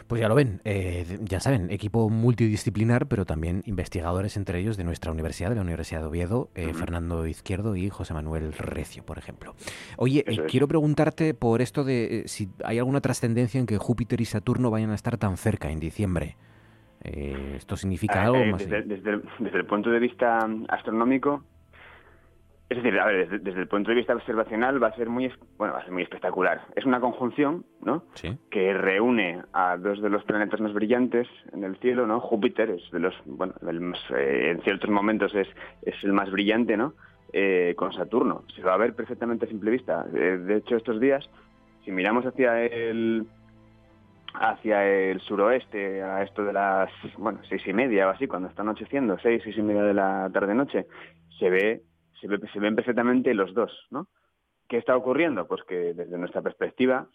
Pues 0.06 0.20
ya 0.20 0.28
lo 0.28 0.34
ven, 0.34 0.60
eh, 0.64 1.18
ya 1.22 1.40
saben, 1.40 1.70
equipo 1.70 2.10
multidisciplinar, 2.10 3.06
pero 3.06 3.24
también 3.24 3.62
investigadores 3.64 4.36
entre 4.36 4.58
ellos 4.58 4.76
de 4.76 4.84
nuestra 4.84 5.10
universidad, 5.10 5.48
de 5.48 5.56
la 5.56 5.62
Universidad 5.62 6.00
de 6.00 6.06
Oviedo, 6.06 6.50
eh, 6.54 6.74
Fernando 6.74 7.26
Izquierdo 7.26 7.74
y 7.74 7.88
José 7.88 8.12
Manuel 8.12 8.52
Recio, 8.52 9.04
por 9.04 9.18
ejemplo. 9.18 9.54
Oye, 9.96 10.24
quiero 10.48 10.68
preguntarte 10.68 11.32
por 11.32 11.62
esto 11.62 11.84
de 11.84 12.24
si 12.26 12.48
hay 12.64 12.78
alguna 12.78 13.00
trascendencia 13.00 13.58
en 13.58 13.66
que 13.66 13.78
Júpiter 13.78 14.20
y 14.20 14.26
Saturno 14.26 14.70
vayan 14.70 14.90
a 14.90 14.94
estar 14.94 15.16
tan 15.16 15.36
cerca 15.36 15.70
en 15.70 15.80
diciembre. 15.80 16.36
Eh, 17.04 17.54
¿Esto 17.56 17.76
significa 17.76 18.22
ah, 18.22 18.24
algo 18.24 18.38
eh, 18.38 18.50
más? 18.50 18.68
Desde, 18.68 19.12
el 19.12 19.66
punto 19.66 19.90
de 19.90 19.98
vista 19.98 20.38
astronómico, 20.68 21.44
es 22.76 22.82
decir, 22.82 22.98
a 22.98 23.06
ver, 23.06 23.42
desde, 23.42 23.60
el 23.60 23.68
punto 23.68 23.90
de 23.90 23.96
vista 23.96 24.14
observacional 24.14 24.82
va 24.82 24.88
a 24.88 24.96
ser 24.96 25.08
muy 25.08 25.32
bueno, 25.56 25.74
va 25.74 25.80
a 25.80 25.84
ser 25.84 25.92
muy 25.92 26.02
espectacular. 26.02 26.62
Es 26.76 26.84
una 26.84 27.00
conjunción, 27.00 27.64
¿no? 27.82 28.04
Que 28.50 28.72
reúne 28.74 29.42
a 29.52 29.76
dos 29.76 30.00
de 30.02 30.10
los 30.10 30.24
planetas 30.24 30.60
más 30.60 30.72
brillantes 30.72 31.28
en 31.52 31.64
el 31.64 31.76
cielo, 31.78 32.06
¿no? 32.06 32.20
Júpiter 32.20 32.70
es 32.70 32.90
de 32.90 33.00
los, 33.00 33.14
bueno, 33.24 33.54
eh, 33.62 34.50
en 34.50 34.62
ciertos 34.62 34.90
momentos 34.90 35.34
es, 35.34 35.48
es 35.82 35.94
el 36.02 36.12
más 36.12 36.30
brillante, 36.30 36.76
¿no? 36.76 36.94
con 37.74 37.92
Saturno. 37.92 38.44
Se 38.54 38.62
va 38.62 38.74
a 38.74 38.76
ver 38.76 38.94
perfectamente 38.94 39.46
a 39.46 39.48
simple 39.48 39.72
vista. 39.72 40.04
de 40.04 40.56
hecho, 40.56 40.76
estos 40.76 41.00
días, 41.00 41.28
si 41.84 41.90
miramos 41.90 42.24
hacia 42.24 42.62
el 42.62 43.26
hacia 44.34 44.84
el 44.86 45.20
suroeste, 45.20 46.02
a 46.02 46.22
esto 46.22 46.44
de 46.44 46.52
las, 46.52 46.90
bueno, 47.16 47.40
seis 47.48 47.62
y 47.66 47.72
media 47.72 48.08
o 48.08 48.10
así, 48.10 48.26
cuando 48.26 48.48
está 48.48 48.62
anocheciendo, 48.62 49.16
seis, 49.22 49.42
seis 49.44 49.56
y 49.56 49.62
media 49.62 49.82
de 49.82 49.94
la 49.94 50.28
tarde-noche, 50.32 50.86
se 51.38 51.50
ve, 51.50 51.82
se 52.24 52.28
ve, 52.28 52.40
se 52.52 52.58
ven 52.58 52.74
perfectamente 52.74 53.34
los 53.34 53.52
dos, 53.52 53.70
¿no? 53.90 54.08
¿Qué 54.68 54.78
está 54.78 54.96
ocurriendo? 54.96 55.46
Pues 55.46 55.62
que 55.64 55.92
desde 55.92 56.16
nuestra 56.16 56.40
perspectiva 56.40 57.06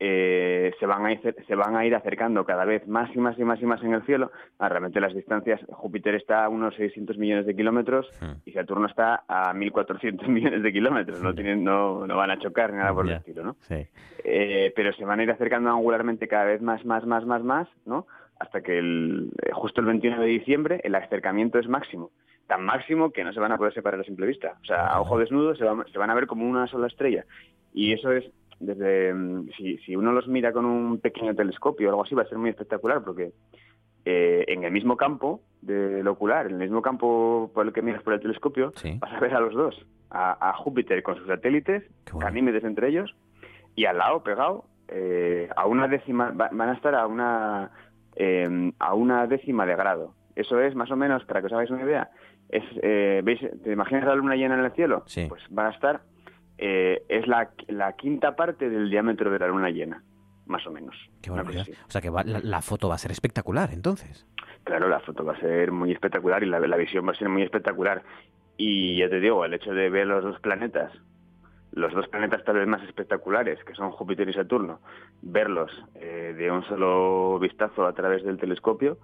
eh, 0.00 0.72
se, 0.78 0.86
van 0.86 1.04
a 1.04 1.12
ir, 1.12 1.20
se 1.46 1.54
van 1.54 1.76
a 1.76 1.84
ir 1.84 1.94
acercando 1.94 2.44
cada 2.44 2.64
vez 2.64 2.86
más 2.86 3.14
y 3.14 3.18
más 3.18 3.38
y 3.38 3.44
más 3.44 3.60
y 3.60 3.66
más 3.66 3.82
en 3.82 3.94
el 3.94 4.02
cielo. 4.04 4.30
Ah, 4.58 4.68
realmente 4.68 5.00
las 5.00 5.12
distancias, 5.12 5.60
Júpiter 5.70 6.14
está 6.14 6.44
a 6.44 6.48
unos 6.48 6.74
600 6.76 7.18
millones 7.18 7.46
de 7.46 7.56
kilómetros 7.56 8.08
y 8.44 8.52
Saturno 8.52 8.86
está 8.86 9.24
a 9.26 9.52
1.400 9.52 10.26
millones 10.28 10.62
de 10.62 10.72
kilómetros. 10.72 11.20
No, 11.22 11.34
tienen, 11.34 11.64
no, 11.64 12.06
no 12.06 12.16
van 12.16 12.30
a 12.30 12.38
chocar 12.38 12.72
ni 12.72 12.78
nada 12.78 12.94
por 12.94 13.06
el 13.06 13.16
estilo, 13.16 13.42
¿no? 13.42 13.56
Eh, 14.24 14.72
pero 14.74 14.92
se 14.92 15.04
van 15.04 15.20
a 15.20 15.24
ir 15.24 15.30
acercando 15.30 15.70
angularmente 15.70 16.28
cada 16.28 16.44
vez 16.44 16.62
más, 16.62 16.84
más, 16.84 17.04
más, 17.04 17.26
más, 17.26 17.42
más, 17.42 17.68
¿no? 17.84 18.06
Hasta 18.38 18.60
que 18.62 18.78
el, 18.78 19.30
eh, 19.42 19.50
justo 19.52 19.80
el 19.80 19.88
21 19.88 20.20
de 20.20 20.26
diciembre 20.26 20.80
el 20.84 20.94
acercamiento 20.94 21.58
es 21.58 21.68
máximo 21.68 22.12
tan 22.48 22.64
máximo 22.64 23.12
que 23.12 23.22
no 23.22 23.32
se 23.32 23.38
van 23.38 23.52
a 23.52 23.56
poder 23.56 23.72
separar 23.74 24.00
a 24.00 24.04
simple 24.04 24.26
vista. 24.26 24.56
O 24.62 24.64
sea, 24.64 24.88
a 24.88 25.00
ojo 25.00 25.18
desnudo 25.18 25.54
se, 25.54 25.64
se 25.92 25.98
van 25.98 26.10
a 26.10 26.14
ver 26.14 26.26
como 26.26 26.48
una 26.48 26.66
sola 26.66 26.88
estrella. 26.88 27.24
Y 27.72 27.92
eso 27.92 28.10
es 28.10 28.24
desde 28.58 29.14
mm, 29.14 29.50
si, 29.56 29.78
si 29.78 29.94
uno 29.94 30.10
los 30.12 30.26
mira 30.26 30.52
con 30.52 30.64
un 30.64 30.98
pequeño 30.98 31.34
telescopio 31.34 31.86
o 31.86 31.90
algo 31.90 32.02
así 32.02 32.14
va 32.16 32.22
a 32.22 32.28
ser 32.28 32.38
muy 32.38 32.50
espectacular 32.50 33.04
porque 33.04 33.32
eh, 34.04 34.44
en 34.48 34.64
el 34.64 34.72
mismo 34.72 34.96
campo 34.96 35.42
del 35.60 36.06
ocular, 36.08 36.46
en 36.46 36.52
el 36.54 36.60
mismo 36.60 36.80
campo 36.80 37.50
por 37.52 37.66
el 37.66 37.72
que 37.72 37.82
miras 37.82 38.02
por 38.02 38.14
el 38.14 38.20
telescopio, 38.20 38.72
vas 39.00 39.12
a 39.12 39.20
ver 39.20 39.34
a 39.34 39.40
los 39.40 39.52
dos, 39.52 39.86
a, 40.10 40.54
Júpiter 40.54 41.02
con 41.02 41.16
sus 41.16 41.26
satélites, 41.26 41.84
Ganímedes 42.14 42.64
entre 42.64 42.88
ellos, 42.88 43.14
y 43.74 43.84
al 43.84 43.98
lado, 43.98 44.22
pegado, 44.22 44.64
eh, 44.88 45.50
a 45.54 45.66
una 45.66 45.88
décima, 45.88 46.30
van 46.30 46.60
a 46.60 46.72
estar 46.72 46.94
a 46.94 47.06
una, 47.06 47.70
em, 48.16 48.72
a 48.78 48.94
una 48.94 49.26
décima 49.26 49.66
de 49.66 49.76
grado. 49.76 50.14
Eso 50.36 50.58
es 50.60 50.74
más 50.74 50.90
o 50.90 50.96
menos, 50.96 51.24
para 51.26 51.40
que 51.40 51.46
os 51.48 51.52
hagáis 51.52 51.70
una 51.70 51.82
idea, 51.82 52.10
es, 52.48 52.64
eh, 52.82 53.20
¿veis? 53.24 53.40
¿te 53.62 53.72
imaginas 53.72 54.04
la 54.04 54.14
luna 54.14 54.36
llena 54.36 54.54
en 54.54 54.64
el 54.64 54.72
cielo? 54.72 55.04
Pues 55.28 55.42
van 55.50 55.66
a 55.66 55.70
estar 55.70 56.00
eh, 56.58 57.04
es 57.08 57.26
la, 57.28 57.50
la, 57.68 57.92
quinta 57.92 58.34
parte 58.34 58.68
del 58.68 58.90
diámetro 58.90 59.30
de 59.30 59.38
la 59.38 59.46
luna 59.46 59.70
llena, 59.70 60.02
más 60.46 60.66
o 60.66 60.72
menos. 60.72 60.96
O 61.28 61.90
sea 61.90 62.00
que 62.00 62.10
la, 62.42 62.62
foto 62.62 62.88
va 62.88 62.96
a 62.96 62.98
ser 62.98 63.12
espectacular, 63.12 63.70
entonces. 63.72 64.26
Claro, 64.64 64.88
la 64.88 64.98
foto 64.98 65.24
va 65.24 65.34
a 65.34 65.40
ser 65.40 65.70
muy 65.70 65.92
espectacular 65.92 66.42
y 66.42 66.46
la, 66.46 66.58
la 66.58 66.76
visión 66.76 67.06
va 67.06 67.12
a 67.12 67.14
ser 67.14 67.28
muy 67.28 67.42
espectacular. 67.42 68.02
Y 68.56 68.98
ya 68.98 69.08
te 69.08 69.20
digo, 69.20 69.44
el 69.44 69.54
hecho 69.54 69.72
de 69.72 69.88
ver 69.88 70.08
los 70.08 70.24
dos 70.24 70.40
planetas, 70.40 70.92
los 71.70 71.94
dos 71.94 72.08
planetas 72.08 72.42
tal 72.44 72.56
vez 72.56 72.66
más 72.66 72.82
espectaculares, 72.82 73.62
que 73.62 73.74
son 73.74 73.92
Júpiter 73.92 74.28
y 74.28 74.32
Saturno, 74.32 74.80
verlos 75.22 75.70
eh, 75.94 76.34
de 76.36 76.50
un 76.50 76.64
solo 76.64 77.38
vistazo 77.38 77.86
a 77.86 77.92
través 77.92 78.24
del 78.24 78.36
telescopio, 78.36 78.98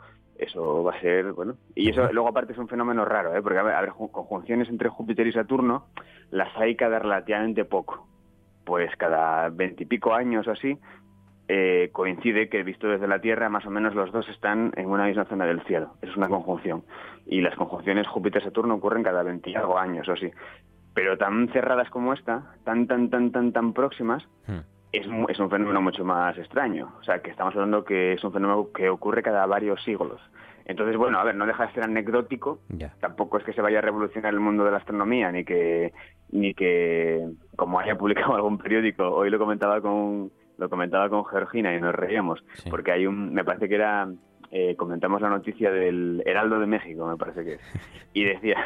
eso 0.44 0.82
va 0.82 0.94
a 0.94 1.00
ser, 1.00 1.32
bueno, 1.32 1.56
y 1.74 1.90
eso 1.90 2.12
luego 2.12 2.28
aparte 2.28 2.52
es 2.52 2.58
un 2.58 2.68
fenómeno 2.68 3.04
raro, 3.04 3.34
¿eh? 3.34 3.42
porque 3.42 3.58
a 3.58 3.62
ver, 3.62 3.90
conjunciones 3.90 4.68
entre 4.68 4.88
Júpiter 4.88 5.26
y 5.26 5.32
Saturno 5.32 5.86
las 6.30 6.56
hay 6.56 6.76
cada 6.76 6.98
relativamente 6.98 7.64
poco, 7.64 8.06
pues 8.64 8.94
cada 8.96 9.48
veintipico 9.48 10.14
años 10.14 10.46
o 10.46 10.52
así 10.52 10.78
eh, 11.46 11.90
coincide 11.92 12.48
que 12.48 12.62
visto 12.62 12.88
desde 12.88 13.06
la 13.06 13.20
Tierra, 13.20 13.50
más 13.50 13.66
o 13.66 13.70
menos 13.70 13.94
los 13.94 14.10
dos 14.12 14.26
están 14.30 14.72
en 14.76 14.88
una 14.88 15.04
misma 15.04 15.26
zona 15.26 15.44
del 15.44 15.62
cielo. 15.64 15.94
Es 16.00 16.16
una 16.16 16.28
conjunción. 16.28 16.84
Y 17.26 17.42
las 17.42 17.54
conjunciones 17.54 18.06
Júpiter-Saturno 18.08 18.76
ocurren 18.76 19.02
cada 19.02 19.22
20 19.22 19.50
y 19.50 19.54
algo 19.54 19.78
años, 19.78 20.08
o 20.08 20.16
sí. 20.16 20.30
Pero 20.94 21.18
tan 21.18 21.48
cerradas 21.48 21.90
como 21.90 22.14
esta, 22.14 22.54
tan, 22.64 22.86
tan, 22.86 23.10
tan, 23.10 23.30
tan, 23.30 23.52
tan 23.52 23.72
próximas, 23.74 24.26
Hmm. 24.46 24.60
Es, 24.98 25.06
es 25.28 25.38
un 25.38 25.50
fenómeno 25.50 25.80
mucho 25.82 26.04
más 26.04 26.36
extraño. 26.38 26.92
O 27.00 27.02
sea, 27.02 27.20
que 27.20 27.30
estamos 27.30 27.54
hablando 27.54 27.84
que 27.84 28.14
es 28.14 28.24
un 28.24 28.32
fenómeno 28.32 28.68
que 28.72 28.88
ocurre 28.88 29.22
cada 29.22 29.46
varios 29.46 29.82
siglos. 29.82 30.20
Entonces, 30.66 30.96
bueno, 30.96 31.18
a 31.18 31.24
ver, 31.24 31.34
no 31.34 31.46
deja 31.46 31.66
de 31.66 31.72
ser 31.72 31.84
anecdótico. 31.84 32.60
Tampoco 33.00 33.38
es 33.38 33.44
que 33.44 33.52
se 33.52 33.60
vaya 33.60 33.78
a 33.78 33.82
revolucionar 33.82 34.32
el 34.32 34.40
mundo 34.40 34.64
de 34.64 34.70
la 34.70 34.78
astronomía, 34.78 35.30
ni 35.30 35.44
que, 35.44 35.92
ni 36.30 36.54
que 36.54 37.28
como 37.56 37.78
haya 37.78 37.96
publicado 37.96 38.34
algún 38.36 38.58
periódico, 38.58 39.08
hoy 39.08 39.30
lo 39.30 39.38
comentaba 39.38 39.80
con, 39.80 40.30
lo 40.56 40.70
comentaba 40.70 41.08
con 41.08 41.24
Georgina 41.26 41.74
y 41.74 41.80
nos 41.80 41.94
reíamos, 41.94 42.44
porque 42.70 42.92
hay 42.92 43.06
un, 43.06 43.34
me 43.34 43.44
parece 43.44 43.68
que 43.68 43.74
era, 43.74 44.08
eh, 44.50 44.74
comentamos 44.76 45.20
la 45.20 45.28
noticia 45.28 45.70
del 45.70 46.22
Heraldo 46.24 46.58
de 46.58 46.66
México, 46.66 47.06
me 47.06 47.16
parece 47.16 47.44
que 47.44 47.54
es, 47.54 47.60
y 48.14 48.24
decía, 48.24 48.56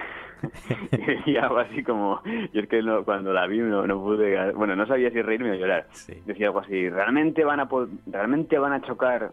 y 0.92 0.96
decía 0.96 1.42
algo 1.44 1.58
así 1.58 1.82
como, 1.82 2.22
yo 2.52 2.60
es 2.60 2.68
que 2.68 2.82
no- 2.82 3.04
cuando 3.04 3.32
la 3.32 3.46
vi 3.46 3.58
no, 3.58 3.86
no 3.86 4.00
pude, 4.02 4.52
bueno, 4.52 4.76
no 4.76 4.86
sabía 4.86 5.10
si 5.10 5.20
reírme 5.22 5.50
o 5.52 5.54
llorar, 5.54 5.86
decía 6.26 6.46
algo 6.46 6.60
así, 6.60 6.88
realmente 6.88 7.44
van 7.44 7.60
a, 7.60 7.68
realmente 8.06 8.58
van 8.58 8.72
a 8.72 8.80
chocar, 8.82 9.30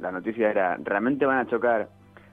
la 0.00 0.12
noticia 0.12 0.50
era, 0.50 0.76
realmente 0.82 1.26
van 1.26 1.38
a 1.38 1.46
chocar 1.46 1.88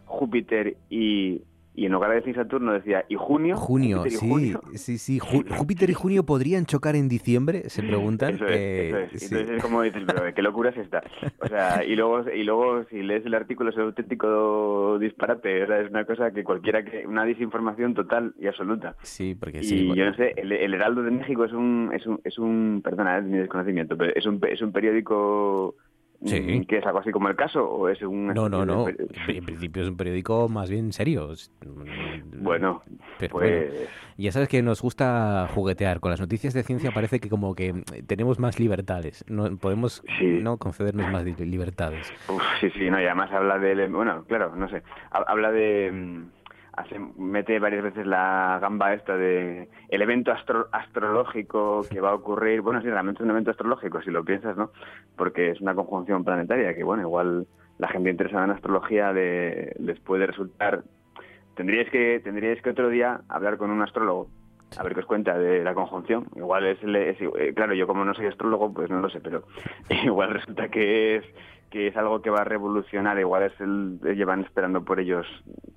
Júpiter 0.06 0.76
y, 0.90 1.42
y 1.76 1.86
en 1.88 1.92
lugar 1.92 2.10
de 2.12 2.18
decir 2.18 2.36
Saturno 2.36 2.74
decía, 2.74 3.04
y 3.10 3.16
junio, 3.16 3.56
Junio, 3.58 4.04
y 4.06 4.12
sí, 4.12 4.30
junio. 4.30 4.62
sí, 4.76 4.98
sí. 4.98 5.20
Ju- 5.20 5.48
Júpiter 5.58 5.90
y 5.90 5.94
junio 5.94 6.24
podrían 6.24 6.66
chocar 6.66 6.96
en 6.96 7.10
diciembre, 7.10 7.70
se 7.70 7.82
preguntan. 7.84 8.36
Eso 8.36 8.46
es, 8.46 8.52
Eh, 8.56 8.90
eso 8.90 8.98
es. 8.98 9.22
sí. 9.22 9.26
Entonces 9.36 9.58
es 9.58 9.62
como 9.64 9.82
dices, 9.82 10.04
pero 10.06 10.34
qué 10.34 10.42
locura 10.42 10.70
es 10.70 10.78
esta. 10.78 11.04
O 11.40 11.48
sea, 11.48 11.84
y 11.84 11.96
luego, 11.96 12.26
y 12.30 12.44
luego 12.44 12.84
si 12.92 13.02
lees 13.02 13.26
el 13.26 13.34
artículo 13.34 13.72
es 13.72 13.76
un 13.78 13.84
auténtico 13.84 14.98
disparate. 15.00 15.64
O 15.64 15.68
sea, 15.68 15.80
es 15.82 15.90
una 15.90 16.06
cosa 16.06 16.32
que 16.32 16.44
cualquiera 16.44 16.84
que, 16.84 17.06
una 17.08 17.26
desinformación 17.26 17.94
total 17.94 18.34
y 18.40 18.48
absoluta. 18.48 18.96
Sí, 19.02 19.36
porque 19.36 19.60
Y 19.60 19.64
sí. 19.64 19.88
yo 19.96 20.06
no 20.06 20.14
sé, 20.16 20.34
el, 20.38 20.52
el 20.52 20.74
Heraldo 20.74 21.04
de 21.04 21.12
México 21.12 21.46
es 21.46 21.54
un, 21.54 21.90
es 21.94 22.06
un, 22.06 22.20
es 22.24 22.38
un, 22.38 22.82
perdona, 22.84 23.18
es 23.18 23.24
mi 23.26 23.38
desconocimiento, 23.38 23.98
pero 23.98 24.14
es 24.16 24.26
un, 24.26 24.40
es 24.50 24.62
un 24.62 24.72
periódico 24.72 25.76
Sí. 26.26 26.40
mm, 26.40 26.64
que 26.66 26.78
es 26.78 26.86
algo 26.86 27.00
así 27.00 27.12
como 27.12 27.28
el 27.30 27.36
caso 27.36 27.64
o 27.70 27.90
es 27.90 28.02
un 28.02 28.28
No, 28.28 28.48
no, 28.50 28.66
no. 28.66 28.86
de- 28.86 28.96
En 29.28 29.46
principio 29.46 29.84
es 29.84 29.90
un 29.90 29.98
periódico 29.98 30.48
más 30.50 30.70
bien 30.70 30.92
serio. 30.94 31.32
Es- 31.32 31.52
Bueno, 32.42 32.82
Pero 33.20 33.32
pues- 33.34 33.72
bueno, 33.72 33.90
ya 34.18 34.32
sabes 34.32 34.48
que 34.50 34.62
nos 34.62 34.82
gusta 34.82 35.48
juguetear. 35.54 36.00
Con 36.00 36.12
las 36.12 36.20
noticias 36.20 36.54
de 36.54 36.64
ciencia 36.64 36.92
parece 36.92 37.20
que 37.20 37.30
como 37.30 37.56
que 37.56 37.74
mm, 37.74 37.84
tenemos 38.08 38.40
más 38.40 38.60
libertades. 38.60 39.24
No, 39.28 39.56
podemos 39.58 40.04
no 40.22 40.58
concedernos 40.58 41.10
más 41.12 41.24
li- 41.26 41.36
libertades. 41.46 42.12
Uf, 42.30 42.42
sí, 42.60 42.70
sí, 42.72 42.90
no, 42.90 43.02
y 43.02 43.06
además 43.06 43.32
habla 43.32 43.60
de, 43.60 43.88
bueno, 43.88 44.24
claro, 44.28 44.56
no 44.56 44.68
sé, 44.70 44.84
ha- 45.12 45.24
habla 45.28 45.52
de, 45.52 45.92
mm, 45.92 46.24
hace, 46.74 47.00
mete 47.18 47.60
varias 47.60 47.84
veces 47.84 48.06
la 48.06 48.58
gamba 48.62 48.94
esta 48.94 49.16
de 49.16 49.70
el 49.90 50.02
evento 50.02 50.32
astro- 50.32 50.68
astrológico 50.72 51.82
que 51.90 52.02
va 52.02 52.10
a 52.12 52.16
ocurrir, 52.16 52.62
bueno, 52.62 52.82
sí, 52.82 52.88
realmente 52.90 53.20
es 53.22 53.26
un 53.26 53.32
evento 53.32 53.52
astrológico, 53.52 54.02
si 54.02 54.12
lo 54.12 54.24
piensas, 54.24 54.58
¿no? 54.58 54.72
Porque 55.16 55.52
es 55.52 55.62
una 55.62 55.76
conjunción 55.76 56.24
planetaria 56.24 56.74
que, 56.76 56.84
bueno, 56.84 57.04
igual 57.04 57.48
la 57.78 57.88
gente 57.88 58.10
interesada 58.10 58.46
en 58.46 58.52
astrología 58.52 59.12
le- 59.12 59.74
les 59.80 60.00
puede 60.00 60.26
resultar, 60.28 60.84
tendríais 61.56 61.90
que, 61.90 62.20
tendríais 62.24 62.62
que 62.62 62.70
otro 62.72 62.90
día 62.90 63.22
hablar 63.30 63.58
con 63.58 63.70
un 63.72 63.82
astrólogo. 63.82 64.28
A 64.76 64.82
ver 64.82 64.96
qué 64.96 65.02
os 65.02 65.06
cuenta 65.06 65.38
de 65.38 65.64
la 65.64 65.76
conjunción. 65.76 66.26
Igual 66.36 66.66
es, 66.66 66.80
es- 66.84 67.22
eh, 67.22 67.54
claro, 67.56 67.76
yo 67.76 67.86
como 67.86 68.04
no 68.06 68.16
soy 68.16 68.26
astrólogo, 68.26 68.74
pues 68.74 68.90
no 68.90 69.00
lo 69.02 69.10
sé, 69.10 69.20
pero 69.22 69.44
igual 70.04 70.32
resulta 70.34 70.70
que 70.70 71.18
es 71.18 71.26
que 71.74 71.88
es 71.88 71.98
algo 71.98 72.22
que 72.22 72.30
va 72.30 72.42
a 72.42 72.44
revolucionar, 72.44 73.18
igual 73.18 73.42
es 73.42 73.60
el 73.60 74.00
llevan 74.16 74.42
esperando 74.42 74.86
por 74.86 75.00
ellos, 75.00 75.26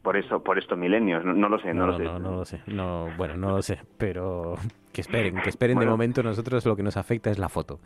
por 0.03 0.19
eso, 0.19 0.43
por 0.43 0.59
estos 0.59 0.77
milenios, 0.77 1.25
no, 1.25 1.33
no 1.33 1.49
lo 1.49 1.59
sé, 1.59 1.73
no, 1.73 1.87
lo 1.87 1.97
sé. 1.97 2.05
No, 2.05 2.19
no 2.19 2.33
lo 2.33 2.45
sé. 2.45 2.61
No, 2.67 3.09
bueno, 3.17 3.39
no 3.39 3.53
lo 3.53 3.63
sé. 3.63 3.79
Pero 3.97 4.57
que 4.93 5.01
esperen, 5.01 5.41
que 5.41 5.49
esperen. 5.49 5.79
de 5.79 5.87
momento 5.87 6.23
nosotros 6.23 6.67
lo 6.67 6.77
que 6.77 6.83
nos 6.83 6.99
afecta 6.99 7.31
es 7.31 7.39
la 7.39 7.49
foto 7.49 7.81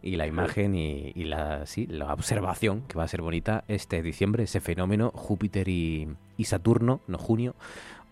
y 0.00 0.14
la 0.14 0.28
imagen 0.28 0.76
y, 0.76 1.10
y 1.16 1.24
la, 1.24 1.66
sí, 1.66 1.88
la 1.88 2.12
observación, 2.12 2.82
que 2.86 2.96
va 2.96 3.02
a 3.02 3.08
ser 3.08 3.20
bonita 3.20 3.64
este 3.66 4.00
diciembre, 4.00 4.44
ese 4.44 4.60
fenómeno 4.60 5.10
Júpiter 5.10 5.68
y, 5.68 6.06
y 6.36 6.44
Saturno, 6.44 7.00
no 7.08 7.18
junio, 7.18 7.56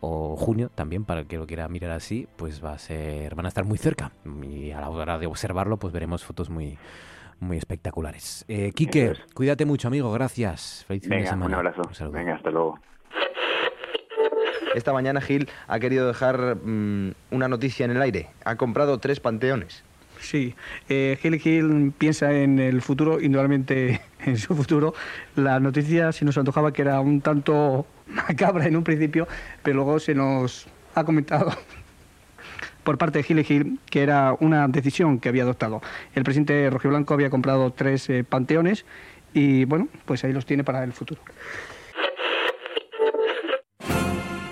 o 0.01 0.35
junio 0.35 0.69
también, 0.75 1.05
para 1.05 1.21
el 1.21 1.27
que 1.29 1.39
lo 1.39 1.47
quiera 1.47 1.69
mirar 1.69 1.93
así, 1.93 2.27
pues 2.35 2.63
va 2.63 2.73
a 2.73 2.79
ser, 2.79 3.37
van 3.37 3.47
a 3.47 3.51
estar 3.51 3.65
muy 3.65 3.79
cerca. 3.79 4.11
Y 4.43 4.73
a 4.73 4.81
la 4.81 4.91
hora 4.91 5.17
de 5.17 5.29
observarlo, 5.29 5.77
pues 5.77 5.93
veremos 5.93 6.25
fotos 6.25 6.51
muy, 6.51 6.77
muy 7.45 7.57
espectaculares. 7.59 8.45
Eh, 8.49 8.73
Quique, 8.75 9.13
Eso 9.13 9.23
cuídate 9.35 9.65
mucho, 9.65 9.89
amigo. 9.89 10.11
Gracias. 10.13 10.85
Feliz 10.89 11.03
fin 11.03 11.11
de 11.11 11.17
Venga, 11.17 11.31
un 11.33 11.39
semana. 11.39 11.57
abrazo. 11.59 11.83
saludo. 11.95 12.13
Venga, 12.15 12.35
hasta 12.35 12.51
luego. 12.51 12.79
Esta 14.75 14.93
mañana 14.93 15.21
Gil 15.21 15.49
ha 15.69 15.79
querido 15.79 16.09
dejar 16.09 16.57
mm, 16.57 17.13
una 17.31 17.49
noticia 17.49 17.85
en 17.85 17.93
el 17.93 18.03
aire. 18.03 18.29
Ha 18.45 18.57
comprado 18.57 18.99
tres 18.99 19.21
panteones. 19.21 19.85
Sí, 20.19 20.55
eh, 20.89 21.19
Gil 21.21 21.39
Gil 21.39 21.93
piensa 21.97 22.33
en 22.33 22.59
el 22.59 22.83
futuro, 22.83 23.21
indudablemente 23.21 24.01
en 24.25 24.37
su 24.37 24.55
futuro. 24.57 24.95
La 25.37 25.61
noticia 25.61 26.11
se 26.13 26.25
nos 26.25 26.37
antojaba 26.39 26.73
que 26.73 26.83
era 26.83 27.01
un 27.01 27.21
tanto 27.21 27.87
macabra 28.09 28.67
en 28.67 28.77
un 28.77 28.83
principio, 28.85 29.29
pero 29.63 29.77
luego 29.77 30.01
se 30.01 30.15
nos 30.15 30.67
ha 30.95 31.05
comentado 31.05 31.53
por 32.85 32.99
parte 32.99 33.19
de 33.19 33.23
Gil 33.25 33.39
y 33.41 33.45
Gil 33.45 33.81
que 33.91 34.03
era 34.03 34.37
una 34.41 34.69
decisión 34.69 35.19
que 35.19 35.29
había 35.31 35.43
adoptado. 35.43 35.81
El 36.15 36.23
presidente 36.25 36.69
Rojiblanco 36.71 37.15
había 37.15 37.31
comprado 37.31 37.73
tres 37.73 38.09
eh, 38.11 38.23
panteones 38.25 38.85
y 39.33 39.65
bueno, 39.65 39.89
pues 40.05 40.23
ahí 40.25 40.33
los 40.33 40.47
tiene 40.47 40.63
para 40.65 40.85
el 40.85 40.93
futuro. 40.93 41.21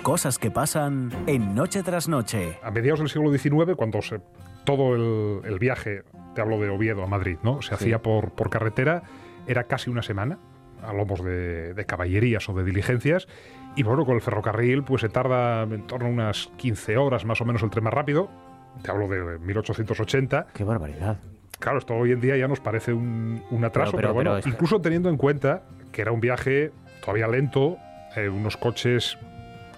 Cosas 0.01 0.37
que 0.37 0.51
pasan 0.51 1.11
en 1.27 1.55
Noche 1.55 1.81
tras 1.81 2.09
Noche. 2.09 2.57
A 2.61 2.71
mediados 2.71 2.99
del 2.99 3.07
siglo 3.09 3.31
XIX, 3.31 3.75
cuando 3.77 4.01
se, 4.01 4.19
todo 4.65 4.95
el, 4.95 5.45
el 5.49 5.59
viaje, 5.59 6.03
te 6.35 6.41
hablo 6.41 6.59
de 6.59 6.67
Oviedo 6.69 7.03
a 7.03 7.07
Madrid, 7.07 7.37
¿no? 7.41 7.61
Se 7.61 7.69
Sí. 7.69 7.75
hacía 7.75 8.01
por, 8.01 8.31
por 8.31 8.49
carretera, 8.49 9.03
era 9.47 9.63
casi 9.63 9.89
una 9.89 10.01
semana, 10.01 10.39
a 10.85 10.91
lomos 10.91 11.23
de, 11.23 11.73
de 11.73 11.85
caballerías 11.85 12.49
o 12.49 12.53
de 12.53 12.65
diligencias. 12.65 13.27
Y 13.75 13.83
bueno, 13.83 14.05
con 14.05 14.15
el 14.15 14.21
ferrocarril, 14.21 14.83
pues 14.83 15.01
se 15.01 15.09
tarda 15.09 15.63
en 15.63 15.87
torno 15.87 16.07
a 16.07 16.09
unas 16.11 16.47
15 16.57 16.97
horas 16.97 17.25
más 17.25 17.41
o 17.41 17.45
menos 17.45 17.63
el 17.63 17.69
tren 17.71 17.83
más 17.83 17.93
rápido. 17.93 18.29
Te 18.83 18.91
hablo 18.91 19.07
de 19.07 19.39
1880. 19.39 20.47
¡Qué 20.53 20.63
barbaridad! 20.63 21.17
Claro, 21.59 21.77
esto 21.79 21.95
hoy 21.95 22.11
en 22.11 22.19
día 22.21 22.35
ya 22.37 22.47
nos 22.47 22.59
parece 22.59 22.93
un, 22.93 23.41
un 23.49 23.63
atraso, 23.65 23.91
Pero- 23.95 24.09
pero, 24.09 24.17
pero- 24.19 24.29
bueno, 24.31 24.41
pero 24.43 24.53
incluso 24.53 24.81
teniendo 24.81 25.09
en 25.09 25.17
cuenta 25.17 25.63
que 25.91 26.01
era 26.01 26.11
un 26.11 26.19
viaje 26.19 26.71
todavía 27.01 27.27
lento, 27.27 27.77
eh, 28.15 28.29
unos 28.29 28.57
coches 28.57 29.17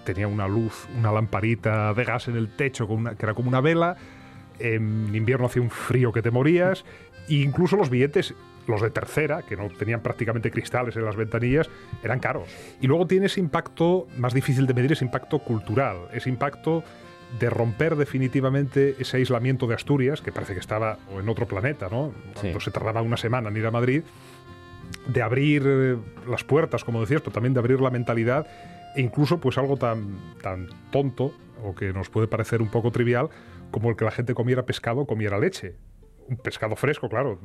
tenía 0.04 0.28
una 0.28 0.46
luz, 0.48 0.88
una 0.98 1.10
lamparita 1.12 1.92
de 1.94 2.04
gas 2.04 2.28
en 2.28 2.36
el 2.36 2.48
techo 2.54 2.86
con 2.88 2.98
una- 2.98 3.14
que 3.14 3.24
era 3.24 3.34
como 3.34 3.48
una 3.48 3.60
vela, 3.60 3.96
en 4.58 5.14
invierno 5.14 5.46
hacía 5.46 5.62
un 5.62 5.70
frío 5.70 6.12
que 6.12 6.22
te 6.22 6.30
morías, 6.30 6.84
e 7.28 7.34
incluso 7.34 7.76
los 7.76 7.90
billetes, 7.90 8.34
los 8.66 8.80
de 8.80 8.90
tercera, 8.90 9.42
que 9.42 9.56
no 9.56 9.68
tenían 9.68 10.00
prácticamente 10.00 10.50
cristales 10.50 10.96
en 10.96 11.04
las 11.04 11.16
ventanillas, 11.16 11.68
eran 12.02 12.18
caros. 12.20 12.48
Y 12.80 12.86
luego 12.86 13.06
tiene 13.06 13.26
ese 13.26 13.40
impacto, 13.40 14.06
más 14.16 14.34
difícil 14.34 14.66
de 14.66 14.74
medir, 14.74 14.92
ese 14.92 15.04
impacto 15.04 15.38
cultural, 15.38 16.08
ese 16.12 16.28
impacto 16.28 16.82
de 17.40 17.50
romper 17.50 17.96
definitivamente 17.96 18.96
ese 18.98 19.16
aislamiento 19.18 19.66
de 19.66 19.74
Asturias, 19.74 20.20
que 20.20 20.32
parece 20.32 20.54
que 20.54 20.60
estaba 20.60 20.98
en 21.10 21.28
otro 21.28 21.46
planeta, 21.46 21.88
¿no? 21.90 22.12
Cuando 22.40 22.60
se 22.60 22.70
tardaba 22.70 23.02
una 23.02 23.16
semana 23.16 23.48
en 23.48 23.56
ir 23.56 23.66
a 23.66 23.70
Madrid, 23.70 24.02
de 25.08 25.22
abrir 25.22 25.62
eh, 25.66 25.96
las 26.28 26.44
puertas, 26.44 26.84
como 26.84 27.00
decías, 27.00 27.20
pero 27.20 27.32
también 27.32 27.54
de 27.54 27.60
abrir 27.60 27.80
la 27.80 27.90
mentalidad 27.90 28.46
e 28.94 29.02
incluso 29.02 29.38
pues 29.38 29.58
algo 29.58 29.76
tan, 29.76 30.16
tan 30.42 30.68
tonto 30.90 31.32
o 31.62 31.74
que 31.74 31.92
nos 31.92 32.08
puede 32.08 32.28
parecer 32.28 32.62
un 32.62 32.68
poco 32.68 32.90
trivial 32.90 33.28
como 33.70 33.90
el 33.90 33.96
que 33.96 34.04
la 34.04 34.10
gente 34.10 34.34
comiera 34.34 34.64
pescado 34.64 35.00
o 35.00 35.06
comiera 35.06 35.38
leche. 35.38 35.76
Un 36.28 36.36
pescado 36.36 36.76
fresco, 36.76 37.08
claro. 37.08 37.38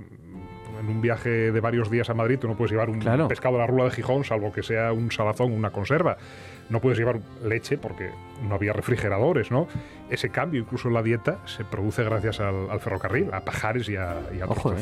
En 0.81 0.89
un 0.89 0.99
viaje 0.99 1.29
de 1.51 1.59
varios 1.61 1.89
días 1.91 2.09
a 2.09 2.13
Madrid 2.15 2.39
tú 2.39 2.47
no 2.47 2.55
puedes 2.55 2.71
llevar 2.71 2.89
un 2.89 2.99
Claro. 2.99 3.27
pescado 3.27 3.53
de 3.55 3.59
la 3.61 3.67
rula 3.67 3.83
de 3.85 3.91
Gijón, 3.91 4.23
salvo 4.23 4.51
que 4.51 4.63
sea 4.63 4.91
un 4.91 5.11
salazón, 5.11 5.51
una 5.53 5.69
conserva. 5.69 6.17
No 6.69 6.79
puedes 6.81 6.97
llevar 6.97 7.19
leche 7.43 7.77
porque 7.77 8.09
no 8.41 8.55
había 8.55 8.73
refrigeradores, 8.73 9.51
¿no? 9.51 9.67
Ese 10.09 10.29
cambio 10.29 10.59
incluso 10.61 10.87
en 10.87 10.95
la 10.95 11.03
dieta 11.03 11.37
se 11.45 11.63
produce 11.65 12.03
gracias 12.03 12.39
al, 12.39 12.69
al 12.69 12.79
ferrocarril, 12.79 13.29
a 13.31 13.41
pajares 13.41 13.87
y 13.89 13.95
a, 13.95 14.15
y 14.35 14.41
a 14.41 14.45
Ojo, 14.45 14.73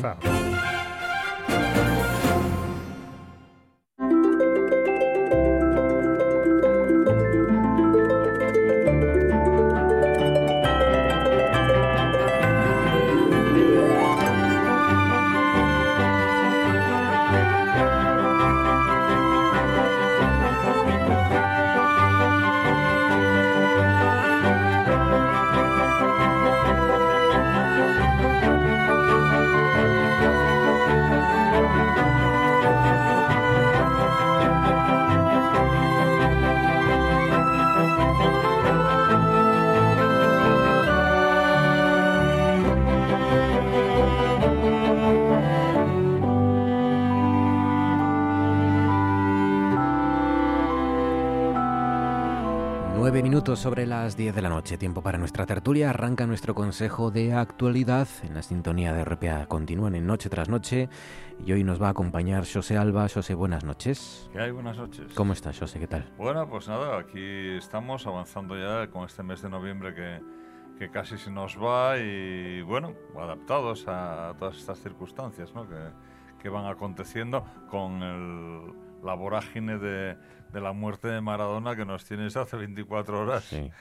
noche, 54.70 54.78
tiempo 54.78 55.02
para 55.02 55.18
nuestra 55.18 55.46
tertulia. 55.46 55.90
Arranca 55.90 56.26
nuestro 56.28 56.54
consejo 56.54 57.10
de 57.10 57.32
actualidad 57.32 58.06
en 58.22 58.34
la 58.34 58.42
sintonía 58.42 58.92
de 58.92 59.04
RPA. 59.04 59.46
Continúan 59.46 59.96
en 59.96 60.06
Noche 60.06 60.28
tras 60.28 60.48
Noche 60.48 60.88
y 61.44 61.50
hoy 61.50 61.64
nos 61.64 61.82
va 61.82 61.88
a 61.88 61.90
acompañar 61.90 62.44
José 62.46 62.76
Alba. 62.76 63.08
José, 63.12 63.34
buenas 63.34 63.64
noches. 63.64 64.30
¿Qué 64.32 64.38
hay? 64.38 64.52
Buenas 64.52 64.76
noches. 64.76 65.12
¿Cómo 65.14 65.32
estás, 65.32 65.58
José? 65.58 65.80
¿Qué 65.80 65.88
tal? 65.88 66.08
Bueno, 66.16 66.48
pues 66.48 66.68
nada, 66.68 67.00
aquí 67.00 67.56
estamos 67.56 68.06
avanzando 68.06 68.56
ya 68.56 68.88
con 68.92 69.06
este 69.06 69.24
mes 69.24 69.42
de 69.42 69.50
noviembre 69.50 69.92
que, 69.92 70.20
que 70.78 70.88
casi 70.88 71.18
se 71.18 71.32
nos 71.32 71.58
va 71.58 71.98
y 71.98 72.62
bueno, 72.62 72.94
adaptados 73.18 73.88
a 73.88 74.34
todas 74.38 74.56
estas 74.56 74.78
circunstancias 74.78 75.52
¿no? 75.52 75.68
que, 75.68 75.78
que 76.40 76.48
van 76.48 76.66
aconteciendo 76.66 77.44
con 77.68 78.02
el, 78.04 78.72
la 79.02 79.14
vorágine 79.14 79.78
de 79.78 80.16
de 80.52 80.60
la 80.60 80.72
muerte 80.72 81.08
de 81.08 81.20
Maradona 81.20 81.76
que 81.76 81.84
nos 81.84 82.04
tienes 82.04 82.36
hace 82.36 82.56
24 82.56 83.20
horas 83.20 83.52
en 83.52 83.72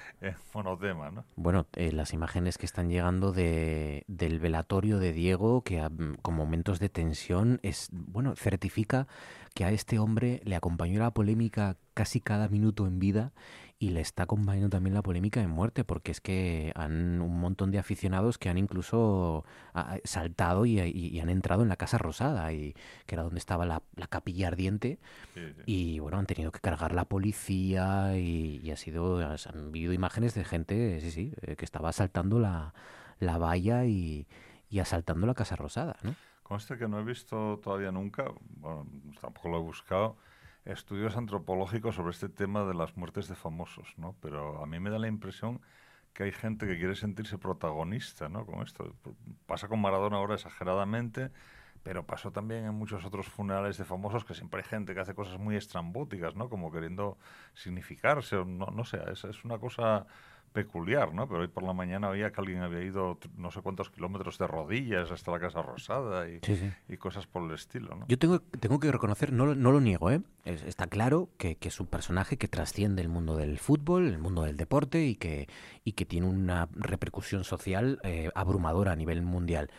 monotema, 0.54 1.12
¿no? 1.12 1.26
Bueno, 1.36 1.68
eh, 1.74 1.92
las 1.92 2.14
imágenes 2.14 2.58
que 2.58 2.66
están 2.66 2.90
llegando 2.90 3.32
de, 3.32 4.04
del 4.08 4.40
velatorio 4.40 5.00
de 5.00 5.14
Diego, 5.14 5.64
que 5.64 5.88
con 6.22 6.36
momentos 6.36 6.80
de 6.80 6.90
tensión, 6.90 7.60
es 7.64 7.90
bueno, 7.92 8.36
certifica 8.36 9.08
que 9.54 9.66
a 9.66 9.72
este 9.72 10.00
hombre 10.00 10.42
le 10.44 10.56
acompañó 10.56 11.00
la 11.00 11.12
polémica 11.12 11.78
casi 11.94 12.22
cada 12.22 12.48
minuto 12.48 12.88
en 12.88 13.00
vida 13.00 13.34
y 13.82 13.92
le 13.92 14.02
está 14.02 14.24
acompañando 14.24 14.70
también 14.70 14.94
la 14.94 15.02
polémica 15.02 15.42
en 15.42 15.50
muerte, 15.50 15.86
porque 15.86 16.12
es 16.12 16.20
que 16.20 16.74
han 16.76 17.22
un 17.22 17.40
montón 17.40 17.72
de 17.72 17.80
aficionados 17.80 18.38
que 18.38 18.50
han 18.50 18.58
incluso 18.58 19.46
saltado 20.04 20.66
y, 20.66 20.80
han 21.20 21.30
entrado 21.30 21.64
en 21.64 21.70
la 21.70 21.78
Casa 21.78 21.98
Rosada, 21.98 22.52
y, 22.52 22.76
que 23.06 23.16
era 23.16 23.24
donde 23.24 23.40
estaba 23.40 23.66
la, 23.66 23.82
capilla 24.10 24.50
ardiente, 24.50 25.00
y 25.66 26.00
bueno, 26.00 26.18
han 26.18 26.26
tenido 26.26 26.52
que 26.52 26.60
cargar 26.60 26.94
la 26.94 27.06
policía 27.06 28.18
y, 28.18 28.70
ha 28.70 28.76
sido, 28.76 29.20
han 29.20 29.72
vivido 29.72 29.94
imágenes 29.94 30.34
de 30.34 30.44
gente, 30.44 31.00
sí, 31.00 31.12
sí, 31.12 31.34
eh, 31.42 31.56
que 31.56 31.64
estaba 31.64 31.88
asaltando 31.90 32.38
la, 32.38 32.74
la 33.20 33.38
valla 33.38 33.86
y, 33.86 34.28
asaltando 34.78 35.26
la 35.26 35.36
Casa 35.36 35.56
Rosada, 35.56 35.96
¿no? 36.04 36.16
Conste 36.44 36.78
que 36.78 36.88
no 36.88 37.00
he 37.00 37.04
visto 37.04 37.60
todavía 37.64 37.92
nunca, 37.92 38.26
bueno, 38.58 38.88
tampoco 39.22 39.50
lo 39.50 39.58
he 39.58 39.62
buscado, 39.62 40.18
estudios 40.66 41.18
antropológicos 41.18 41.96
sobre 41.96 42.12
este 42.12 42.30
tema 42.30 42.64
de 42.66 42.74
las 42.74 42.98
muertes 42.98 43.28
de 43.28 43.36
famosos, 43.36 43.94
¿no? 43.98 44.16
Pero 44.22 44.62
a 44.62 44.66
mí 44.66 44.80
me 44.80 44.90
da 44.90 45.00
la 45.00 45.08
impresión 45.08 45.62
que 46.14 46.24
hay 46.24 46.32
gente 46.32 46.68
que 46.68 46.78
quiere 46.78 46.96
sentirse 46.96 47.38
protagonista, 47.38 48.30
¿no? 48.30 48.46
Con 48.46 48.62
esto. 48.62 48.96
Pasa 49.46 49.68
con 49.68 49.82
Maradona 49.82 50.18
ahora 50.18 50.36
exageradamente, 50.36 51.32
pero 51.84 52.06
pasó 52.06 52.32
también 52.32 52.66
en 52.66 52.74
muchos 52.74 53.06
otros 53.06 53.28
funerales 53.28 53.78
de 53.78 53.86
famosos 53.86 54.26
que 54.26 54.34
siempre 54.34 54.62
hay 54.62 54.68
gente 54.68 54.94
que 54.94 55.00
hace 55.00 55.16
cosas 55.16 55.40
muy 55.40 55.56
estrambóticas, 55.56 56.36
¿no? 56.36 56.50
Como 56.50 56.72
queriendo 56.72 57.18
significarse, 57.54 58.44
no 58.46 58.84
sé, 58.86 59.00
es, 59.12 59.24
es 59.24 59.46
una 59.46 59.60
cosa 59.60 60.08
peculiar, 60.52 61.14
¿no? 61.14 61.28
Pero 61.28 61.42
hoy 61.42 61.48
por 61.48 61.64
la 61.64 61.74
mañana 61.74 62.10
oía 62.10 62.32
que 62.32 62.42
alguien 62.42 62.62
había 62.62 62.82
ido 62.82 63.18
no 63.38 63.52
sé 63.52 63.62
cuántos 63.62 63.90
kilómetros 63.90 64.38
de 64.38 64.48
rodillas 64.48 65.12
hasta 65.12 65.32
la 65.32 65.40
Casa 65.40 65.62
Rosada 65.62 66.30
y, 66.30 66.40
y 66.88 66.98
cosas 66.98 67.28
por 67.28 67.44
el 67.44 67.52
estilo, 67.52 67.96
¿no? 67.96 68.06
Yo 68.08 68.18
tengo, 68.18 68.40
tengo 68.40 68.80
que 68.80 68.92
reconocer, 68.92 69.32
no, 69.32 69.56
no 69.56 69.72
lo 69.72 69.82
niego, 69.82 70.12
¿eh? 70.12 70.22
está 70.46 70.88
claro 70.88 71.30
que, 71.38 71.56
que, 71.56 71.68
es 71.68 71.80
un 71.80 71.88
personaje 71.88 72.38
que 72.38 72.48
trasciende 72.48 73.02
el 73.02 73.10
mundo 73.10 73.36
del 73.38 73.60
fútbol, 73.60 74.08
el 74.08 74.18
mundo 74.18 74.44
del 74.44 74.58
deporte 74.58 75.06
y 75.06 75.16
que, 75.16 75.48
y 75.84 75.94
que 75.94 76.06
tiene 76.06 76.28
una 76.28 76.68
repercusión 76.74 77.44
social 77.44 78.00
eh, 78.04 78.32
abrumadora 78.36 78.94
a 78.94 78.96
nivel 78.96 79.22
mundial. 79.22 79.70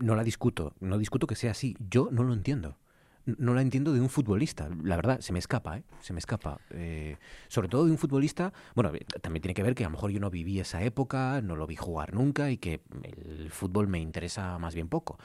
No 0.00 0.16
la 0.16 0.24
discuto, 0.24 0.74
no 0.80 0.98
discuto 0.98 1.26
que 1.26 1.36
sea 1.36 1.52
así. 1.52 1.76
Yo 1.78 2.08
no 2.10 2.24
lo 2.24 2.32
entiendo 2.32 2.76
no 3.24 3.54
la 3.54 3.62
entiendo 3.62 3.92
de 3.92 4.00
un 4.00 4.08
futbolista. 4.08 4.68
La 4.82 4.96
verdad, 4.96 5.20
se 5.20 5.32
me 5.32 5.38
escapa, 5.38 5.78
¿eh? 5.78 5.84
Se 6.00 6.12
me 6.12 6.18
escapa. 6.18 6.58
Eh, 6.70 7.16
sobre 7.48 7.68
todo 7.68 7.84
de 7.84 7.90
un 7.90 7.98
futbolista. 7.98 8.52
Bueno, 8.74 8.94
eh, 8.94 9.04
también 9.20 9.42
tiene 9.42 9.54
que 9.54 9.62
ver 9.62 9.74
que 9.74 9.84
a 9.84 9.88
lo 9.88 9.92
mejor 9.92 10.10
yo 10.10 10.20
no 10.20 10.30
viví 10.30 10.60
esa 10.60 10.82
época, 10.82 11.40
no 11.42 11.56
lo 11.56 11.66
vi 11.66 11.76
jugar 11.76 12.14
nunca 12.14 12.50
y 12.50 12.58
que 12.58 12.82
el 13.02 13.50
fútbol 13.50 13.88
me 13.88 14.00
interesa 14.00 14.58
más 14.58 14.74
bien 14.74 14.88
poco. 14.88 15.18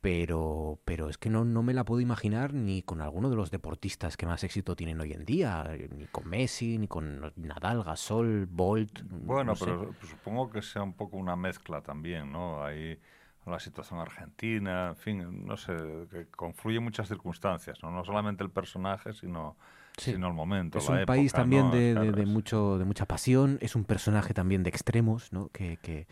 Pero, 0.00 0.80
pero 0.86 1.10
es 1.10 1.18
que 1.18 1.28
no, 1.28 1.44
no 1.44 1.62
me 1.62 1.74
la 1.74 1.84
puedo 1.84 2.00
imaginar 2.00 2.54
ni 2.54 2.80
con 2.80 3.02
alguno 3.02 3.28
de 3.28 3.36
los 3.36 3.50
deportistas 3.50 4.16
que 4.16 4.24
más 4.24 4.42
éxito 4.44 4.74
tienen 4.74 4.98
hoy 4.98 5.12
en 5.12 5.26
día, 5.26 5.70
ni 5.94 6.06
con 6.06 6.26
Messi, 6.26 6.78
ni 6.78 6.88
con 6.88 7.34
Nadal, 7.36 7.84
Gasol, 7.84 8.46
Bolt. 8.46 9.02
Bueno, 9.02 9.52
pero 9.60 9.92
supongo 10.00 10.48
que 10.48 10.62
sea 10.62 10.82
un 10.82 10.94
poco 10.94 11.18
una 11.18 11.36
mezcla 11.36 11.82
también, 11.82 12.32
¿no? 12.32 12.64
Hay 12.64 12.98
la 13.46 13.58
situación 13.58 14.00
argentina, 14.00 14.88
en 14.88 14.96
fin, 14.96 15.46
no 15.46 15.56
sé, 15.56 15.74
que 16.10 16.26
confluye 16.26 16.80
muchas 16.80 17.08
circunstancias, 17.08 17.82
no, 17.82 17.90
no 17.90 18.04
solamente 18.04 18.44
el 18.44 18.50
personaje, 18.50 19.12
sino, 19.14 19.56
sino 19.96 20.28
el 20.28 20.34
momento. 20.34 20.78
Es 20.78 20.88
un 20.88 21.04
país 21.06 21.32
también 21.32 21.70
de, 21.70 21.94
de, 21.94 22.26
mucho, 22.26 22.78
de 22.78 22.84
mucha 22.84 23.06
pasión, 23.06 23.58
es 23.60 23.74
un 23.74 23.84
personaje 23.84 24.34
también 24.34 24.62
de 24.62 24.70
extremos, 24.70 25.32
¿no? 25.32 25.48
que, 25.48 25.78
que, 25.78 26.06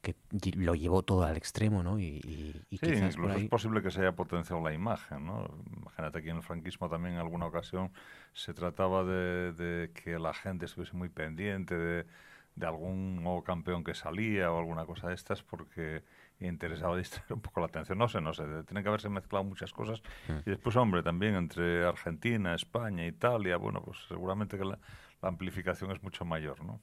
que 0.00 0.14
lo 0.56 0.74
llevó 0.74 1.02
todo 1.02 1.24
al 1.24 1.36
extremo, 1.36 1.82
¿no? 1.82 1.98
Y, 1.98 2.64
y, 2.70 2.78
sí, 2.78 2.86
incluso 2.86 3.32
es 3.32 3.48
posible 3.48 3.82
que 3.82 3.90
se 3.90 4.00
haya 4.00 4.12
potenciado 4.12 4.62
la 4.62 4.72
imagen, 4.72 5.26
¿no? 5.26 5.46
Imagínate 5.76 6.22
que 6.22 6.30
en 6.30 6.36
el 6.36 6.42
franquismo 6.42 6.88
también 6.88 7.14
en 7.14 7.20
alguna 7.20 7.46
ocasión 7.46 7.92
se 8.32 8.54
trataba 8.54 9.04
de, 9.04 9.52
de 9.52 9.90
que 9.92 10.18
la 10.18 10.32
gente 10.32 10.64
estuviese 10.64 10.96
muy 10.96 11.10
pendiente 11.10 11.76
de, 11.76 12.06
de 12.54 12.66
algún 12.66 13.22
nuevo 13.22 13.44
campeón 13.44 13.84
que 13.84 13.94
salía 13.94 14.50
o 14.52 14.58
alguna 14.58 14.86
cosa 14.86 15.08
de 15.08 15.14
estas 15.14 15.42
porque 15.42 16.02
interesaba 16.40 16.96
distraer 16.96 17.32
un 17.32 17.40
poco 17.40 17.60
la 17.60 17.66
atención. 17.66 17.98
No 17.98 18.08
sé, 18.08 18.20
no 18.20 18.32
sé, 18.32 18.44
tiene 18.66 18.82
que 18.82 18.88
haberse 18.88 19.08
mezclado 19.08 19.44
muchas 19.44 19.72
cosas. 19.72 20.02
Mm. 20.28 20.38
Y 20.46 20.50
después, 20.50 20.76
hombre, 20.76 21.02
también 21.02 21.34
entre 21.34 21.86
Argentina, 21.86 22.54
España, 22.54 23.06
Italia, 23.06 23.56
bueno, 23.56 23.82
pues 23.82 23.98
seguramente 24.08 24.58
que 24.58 24.64
la, 24.64 24.78
amplificación 25.22 25.90
es 25.90 26.02
mucho 26.02 26.24
mayor, 26.24 26.64
¿no? 26.64 26.80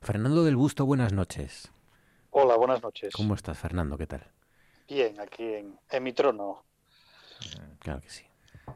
Fernando 0.00 0.42
del 0.42 0.56
Busto, 0.56 0.84
buenas 0.84 1.12
noches. 1.12 1.70
Hola, 2.30 2.56
buenas 2.56 2.82
noches. 2.82 3.14
¿Cómo 3.14 3.34
estás, 3.34 3.56
Fernando? 3.56 3.96
¿Qué 3.96 4.08
tal? 4.08 4.26
Bien, 4.88 5.18
aquí 5.20 5.44
en, 5.44 6.02
mi 6.02 6.12
trono. 6.12 6.64
Claro 7.78 8.00
que 8.00 8.10
sí. 8.10 8.24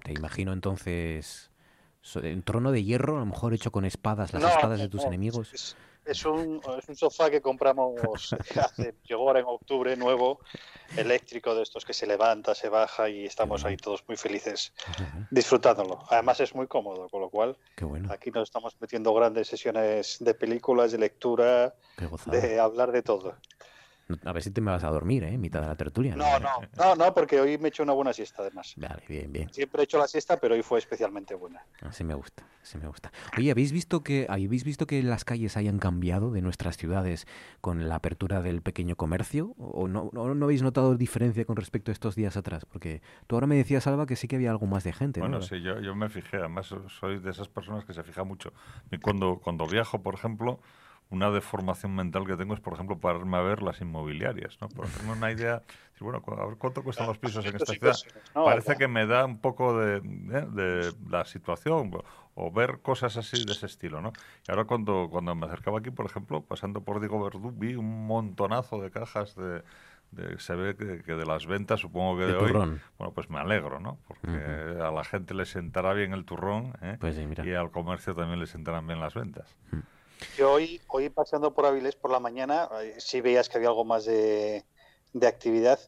Te 0.05 0.13
imagino 0.13 0.53
entonces 0.53 1.51
un 2.15 2.43
trono 2.43 2.71
de 2.71 2.85
hierro, 2.85 3.17
a 3.17 3.21
lo 3.21 3.27
mejor 3.27 3.53
hecho 3.53 3.73
con 3.73 3.85
espadas, 3.85 4.33
las 4.33 4.45
espadas 4.45 4.79
de 4.79 4.89
tus 4.89 5.05
enemigos. 5.05 5.53
Es 5.53 5.77
un, 6.25 6.61
es 6.79 6.89
un 6.89 6.97
sofá 6.97 7.31
que 7.31 7.41
compramos 7.41 8.33
hace, 8.57 8.95
llegó 9.05 9.29
ahora 9.29 9.41
en 9.41 9.47
octubre 9.47 9.97
nuevo, 9.97 10.41
eléctrico 10.97 11.55
de 11.55 11.63
estos 11.63 11.85
que 11.85 11.93
se 11.93 12.07
levanta, 12.07 12.55
se 12.55 12.69
baja 12.69 13.09
y 13.09 13.25
estamos 13.25 13.65
ahí 13.65 13.77
todos 13.77 14.05
muy 14.09 14.17
felices 14.17 14.73
disfrutándolo. 15.31 16.05
Además 16.11 16.41
es 16.41 16.55
muy 16.55 16.67
cómodo, 16.67 17.09
con 17.09 17.21
lo 17.21 17.31
cual 17.31 17.57
aquí 18.11 18.31
nos 18.31 18.49
estamos 18.49 18.77
metiendo 18.81 19.13
grandes 19.15 19.49
sesiones 19.49 20.17
de 20.21 20.35
películas, 20.35 20.93
de 20.93 20.99
lectura, 20.99 21.75
de 22.27 22.59
hablar 22.59 22.93
de 22.93 23.03
todo. 23.03 23.37
A 24.25 24.33
ver 24.33 24.43
si 24.43 24.51
te 24.51 24.63
me 24.63 24.71
vas 24.71 24.85
a 24.85 24.89
dormir, 24.89 25.23
¿eh? 25.25 25.35
En 25.35 25.41
mitad 25.41 25.61
de 25.61 25.67
la 25.67 25.77
tertulia. 25.77 26.17
No, 26.17 26.41
no, 26.41 26.49
no, 26.79 26.95
no, 26.97 27.15
porque 27.15 27.39
hoy 27.39 27.59
me 27.59 27.65
he 27.65 27.69
hecho 27.69 27.83
una 27.83 27.93
buena 27.93 28.15
siesta, 28.15 28.41
además. 28.41 28.73
Vale, 28.77 29.03
bien, 29.07 29.31
bien. 29.31 29.53
Siempre 29.53 29.83
he 29.83 29.85
hecho 29.85 29.99
la 29.99 30.09
siesta, 30.09 30.39
pero 30.39 30.55
hoy 30.55 30.63
fue 30.63 30.79
especialmente 30.79 31.35
buena. 31.35 31.63
Así 31.83 32.05
me 32.05 32.15
gusta, 32.15 32.43
así 32.63 32.79
me 32.79 32.89
gusta. 32.89 33.13
Oye, 33.37 33.51
¿habéis 33.51 33.71
visto 33.71 34.03
que 34.03 34.27
habéis 34.31 34.65
visto 34.65 34.87
que 34.87 35.03
las 35.03 35.27
calles 35.27 35.59
hayan 35.59 35.79
cambiado 35.79 36.31
de 36.31 36.41
nuestras 36.41 36.79
ciudades 36.79 37.27
con 37.61 37.87
la 37.87 37.97
apertura 37.97 38.41
del 38.41 38.63
pequeño 38.63 38.97
comercio? 38.97 39.55
¿O 39.59 39.89
no, 39.89 40.09
no, 40.15 40.45
habéis 40.45 40.63
notado 40.63 40.97
diferencia 40.97 41.45
con 41.45 41.57
respecto 41.57 41.91
a 41.91 41.93
estos 41.93 42.15
días 42.15 42.39
atrás? 42.39 42.65
Porque 42.65 43.03
tú 43.27 43.37
ahora 43.37 43.47
me 43.47 43.57
decías, 43.57 43.87
Alba, 43.87 44.07
que 44.07 44.17
sí 44.17 44.27
que 44.27 44.37
había 44.37 44.51
algo 44.51 44.67
más 44.67 44.85
de 44.85 44.95
gente. 44.95 45.21
Bueno, 45.21 45.43
sí, 45.43 45.61
yo, 45.61 45.81
yo 45.81 45.95
me 45.95 46.09
fijé. 46.09 46.39
Además, 46.39 46.75
soy 46.99 47.19
de 47.19 47.31
esas 47.31 47.49
personas 47.49 47.85
que 47.85 47.93
se 47.93 48.03
fija 48.03 48.25
mucho. 48.25 48.55
Y 48.91 48.97
cuando, 48.99 49.39
cuando 49.39 49.67
viajo, 49.67 50.03
por 50.03 50.15
ejemplo 50.15 50.61
una 51.11 51.31
deformación 51.31 51.95
mental 51.95 52.27
que 52.27 52.37
tengo 52.37 52.55
es, 52.55 52.61
por 52.61 52.75
ejemplo, 52.75 52.99
pararme 52.99 53.37
a 53.39 53.41
ver 53.41 53.63
las 53.63 53.81
inmobiliarias, 53.81 54.59
¿no? 54.61 54.69
Por 54.69 54.87
hacerme 54.87 55.13
una 55.13 55.33
idea, 55.33 55.63
bueno, 56.01 56.23
a 56.27 56.47
ver 56.47 56.57
cuánto 56.57 56.83
cuestan 56.83 57.07
los 57.07 57.19
pisos 57.19 57.45
en 57.47 57.57
esta 57.57 57.73
ciudad. 57.73 57.97
Parece 58.35 58.77
que 58.77 58.89
me 58.89 59.07
da 59.07 59.25
un 59.25 59.41
poco 59.41 59.79
de, 59.79 59.97
¿eh? 59.97 60.47
de, 60.51 60.93
la 61.09 61.25
situación 61.25 61.91
o 62.35 62.53
ver 62.53 62.81
cosas 62.83 63.17
así 63.17 63.45
de 63.45 63.53
ese 63.53 63.67
estilo, 63.67 64.01
¿no? 64.01 64.13
Y 64.47 64.51
ahora 64.51 64.65
cuando, 64.65 65.09
cuando 65.11 65.35
me 65.35 65.47
acercaba 65.47 65.79
aquí, 65.79 65.91
por 65.91 66.07
ejemplo, 66.07 66.43
pasando 66.43 66.83
por 66.83 67.01
Diego 67.01 67.23
Verdú, 67.23 67.53
vi 67.53 67.75
un 67.75 68.07
montonazo 68.07 68.81
de 68.81 68.91
cajas 68.91 69.35
de, 69.35 69.63
se 70.39 70.55
ve 70.55 70.77
que, 70.77 71.15
de 71.15 71.27
las 71.27 71.47
ventas, 71.47 71.81
supongo 71.81 72.19
que 72.19 72.27
de, 72.27 72.37
hoy, 72.37 72.53
bueno, 72.53 73.13
pues 73.15 73.29
me 73.31 73.39
alegro, 73.39 73.81
¿no? 73.81 73.99
Porque 74.07 74.29
a 74.29 74.91
la 74.91 75.05
gente 75.05 75.35
le 75.35 75.47
sentará 75.47 75.95
bien 75.95 76.13
el 76.13 76.25
turrón 76.25 76.75
¿eh? 76.83 76.97
pues 77.01 77.19
y 77.19 77.53
al 77.55 77.71
comercio 77.71 78.15
también 78.15 78.41
le 78.41 78.47
sentarán 78.47 78.87
bien 78.87 79.01
las 79.01 79.15
ventas. 79.15 79.57
Yo 80.37 80.53
hoy, 80.53 80.81
hoy 80.89 81.09
paseando 81.11 81.55
por 81.55 81.67
Avilés 81.67 81.97
por 81.97 82.11
la 82.11 82.21
mañana, 82.21 82.69
eh, 82.83 82.95
sí 82.99 83.21
veías 83.21 83.49
que 83.49 83.57
había 83.57 83.69
algo 83.69 83.85
más 83.85 84.05
de, 84.05 84.65
actividad, 85.27 85.79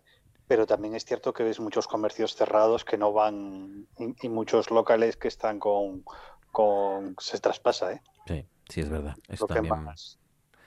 pero 0.46 0.66
también 0.66 0.94
es 0.94 1.04
cierto 1.04 1.32
que 1.32 1.44
ves 1.44 1.60
muchos 1.60 1.86
comercios 1.86 2.34
cerrados 2.34 2.84
que 2.84 2.98
no 2.98 3.12
van 3.12 3.86
y, 3.98 4.28
muchos 4.28 4.70
locales 4.70 5.16
que 5.16 5.28
están 5.28 5.58
con, 5.58 6.04
con 6.50 7.14
se 7.18 7.38
traspasa, 7.38 7.92
¿eh? 7.92 8.02
Sí, 8.26 8.46
sí 8.68 8.80
es 8.80 8.88
verdad. 8.88 9.14
Es, 9.28 9.40
lo, 9.40 9.46
que 9.46 9.62
más, 9.62 10.18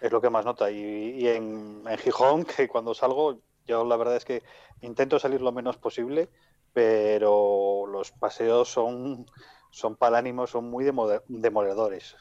es 0.02 0.12
lo 0.12 0.22
que 0.22 0.30
más 0.30 0.46
nota. 0.46 0.72
Y, 0.72 1.28
en, 1.28 1.84
en, 1.88 1.98
Gijón, 1.98 2.46
que 2.58 2.68
cuando 2.68 2.94
salgo, 2.94 3.40
yo 3.66 3.84
la 3.86 3.98
verdad 3.98 4.16
es 4.16 4.26
que 4.26 4.44
intento 4.82 5.20
salir 5.20 5.42
lo 5.42 5.52
menos 5.52 5.78
posible, 5.78 6.30
pero 6.74 7.86
los 7.88 8.12
paseos 8.12 8.70
son, 8.70 9.26
son 9.72 9.96
para 9.96 10.18
ánimo, 10.18 10.48
son 10.48 10.70
muy 10.70 10.84
demoledores. 11.28 12.16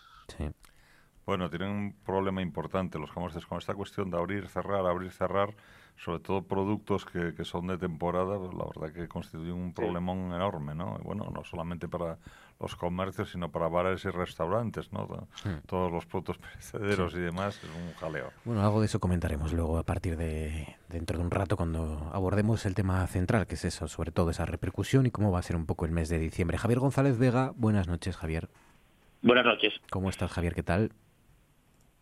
Bueno, 1.24 1.48
tienen 1.48 1.68
un 1.68 1.92
problema 2.04 2.42
importante 2.42 2.98
los 2.98 3.12
comercios 3.12 3.46
con 3.46 3.58
esta 3.58 3.74
cuestión 3.74 4.10
de 4.10 4.16
abrir, 4.18 4.48
cerrar, 4.48 4.84
abrir, 4.86 5.12
cerrar, 5.12 5.54
sobre 5.96 6.18
todo 6.18 6.42
productos 6.42 7.04
que, 7.04 7.32
que 7.34 7.44
son 7.44 7.68
de 7.68 7.78
temporada, 7.78 8.38
pues 8.38 8.52
la 8.54 8.64
verdad 8.64 8.92
que 8.92 9.06
constituyen 9.06 9.54
un 9.54 9.72
problemón 9.72 10.32
enorme, 10.32 10.74
¿no? 10.74 10.96
Y 11.00 11.04
bueno, 11.04 11.30
no 11.32 11.44
solamente 11.44 11.86
para 11.86 12.18
los 12.58 12.74
comercios, 12.74 13.30
sino 13.30 13.50
para 13.52 13.68
bares 13.68 14.04
y 14.04 14.10
restaurantes, 14.10 14.92
¿no? 14.92 15.28
Todos 15.66 15.92
los 15.92 16.06
productos 16.06 16.38
perecederos 16.72 17.12
Sí. 17.12 17.18
y 17.18 17.22
demás, 17.22 17.56
es 17.62 17.70
un 17.70 17.92
jaleo. 18.00 18.30
Bueno, 18.44 18.62
algo 18.62 18.80
de 18.80 18.86
eso 18.86 18.98
comentaremos 18.98 19.52
luego 19.52 19.78
a 19.78 19.84
partir 19.84 20.16
de 20.16 20.76
dentro 20.88 21.18
de 21.18 21.24
un 21.24 21.30
rato 21.30 21.56
cuando 21.56 22.10
abordemos 22.12 22.66
el 22.66 22.74
tema 22.74 23.06
central, 23.06 23.46
que 23.46 23.54
es 23.54 23.64
eso, 23.64 23.86
sobre 23.86 24.10
todo 24.10 24.30
esa 24.30 24.44
repercusión 24.44 25.06
y 25.06 25.10
cómo 25.12 25.30
va 25.30 25.38
a 25.38 25.42
ser 25.42 25.54
un 25.54 25.66
poco 25.66 25.84
el 25.84 25.92
mes 25.92 26.08
de 26.08 26.18
diciembre. 26.18 26.58
Javier 26.58 26.80
González 26.80 27.16
Vega, 27.16 27.52
buenas 27.56 27.86
noches, 27.86 28.16
Javier. 28.16 28.48
Buenas 29.22 29.44
noches. 29.44 29.74
¿Cómo 29.90 30.08
estás, 30.10 30.32
Javier? 30.32 30.52
¿Qué 30.54 30.64
tal? 30.64 30.90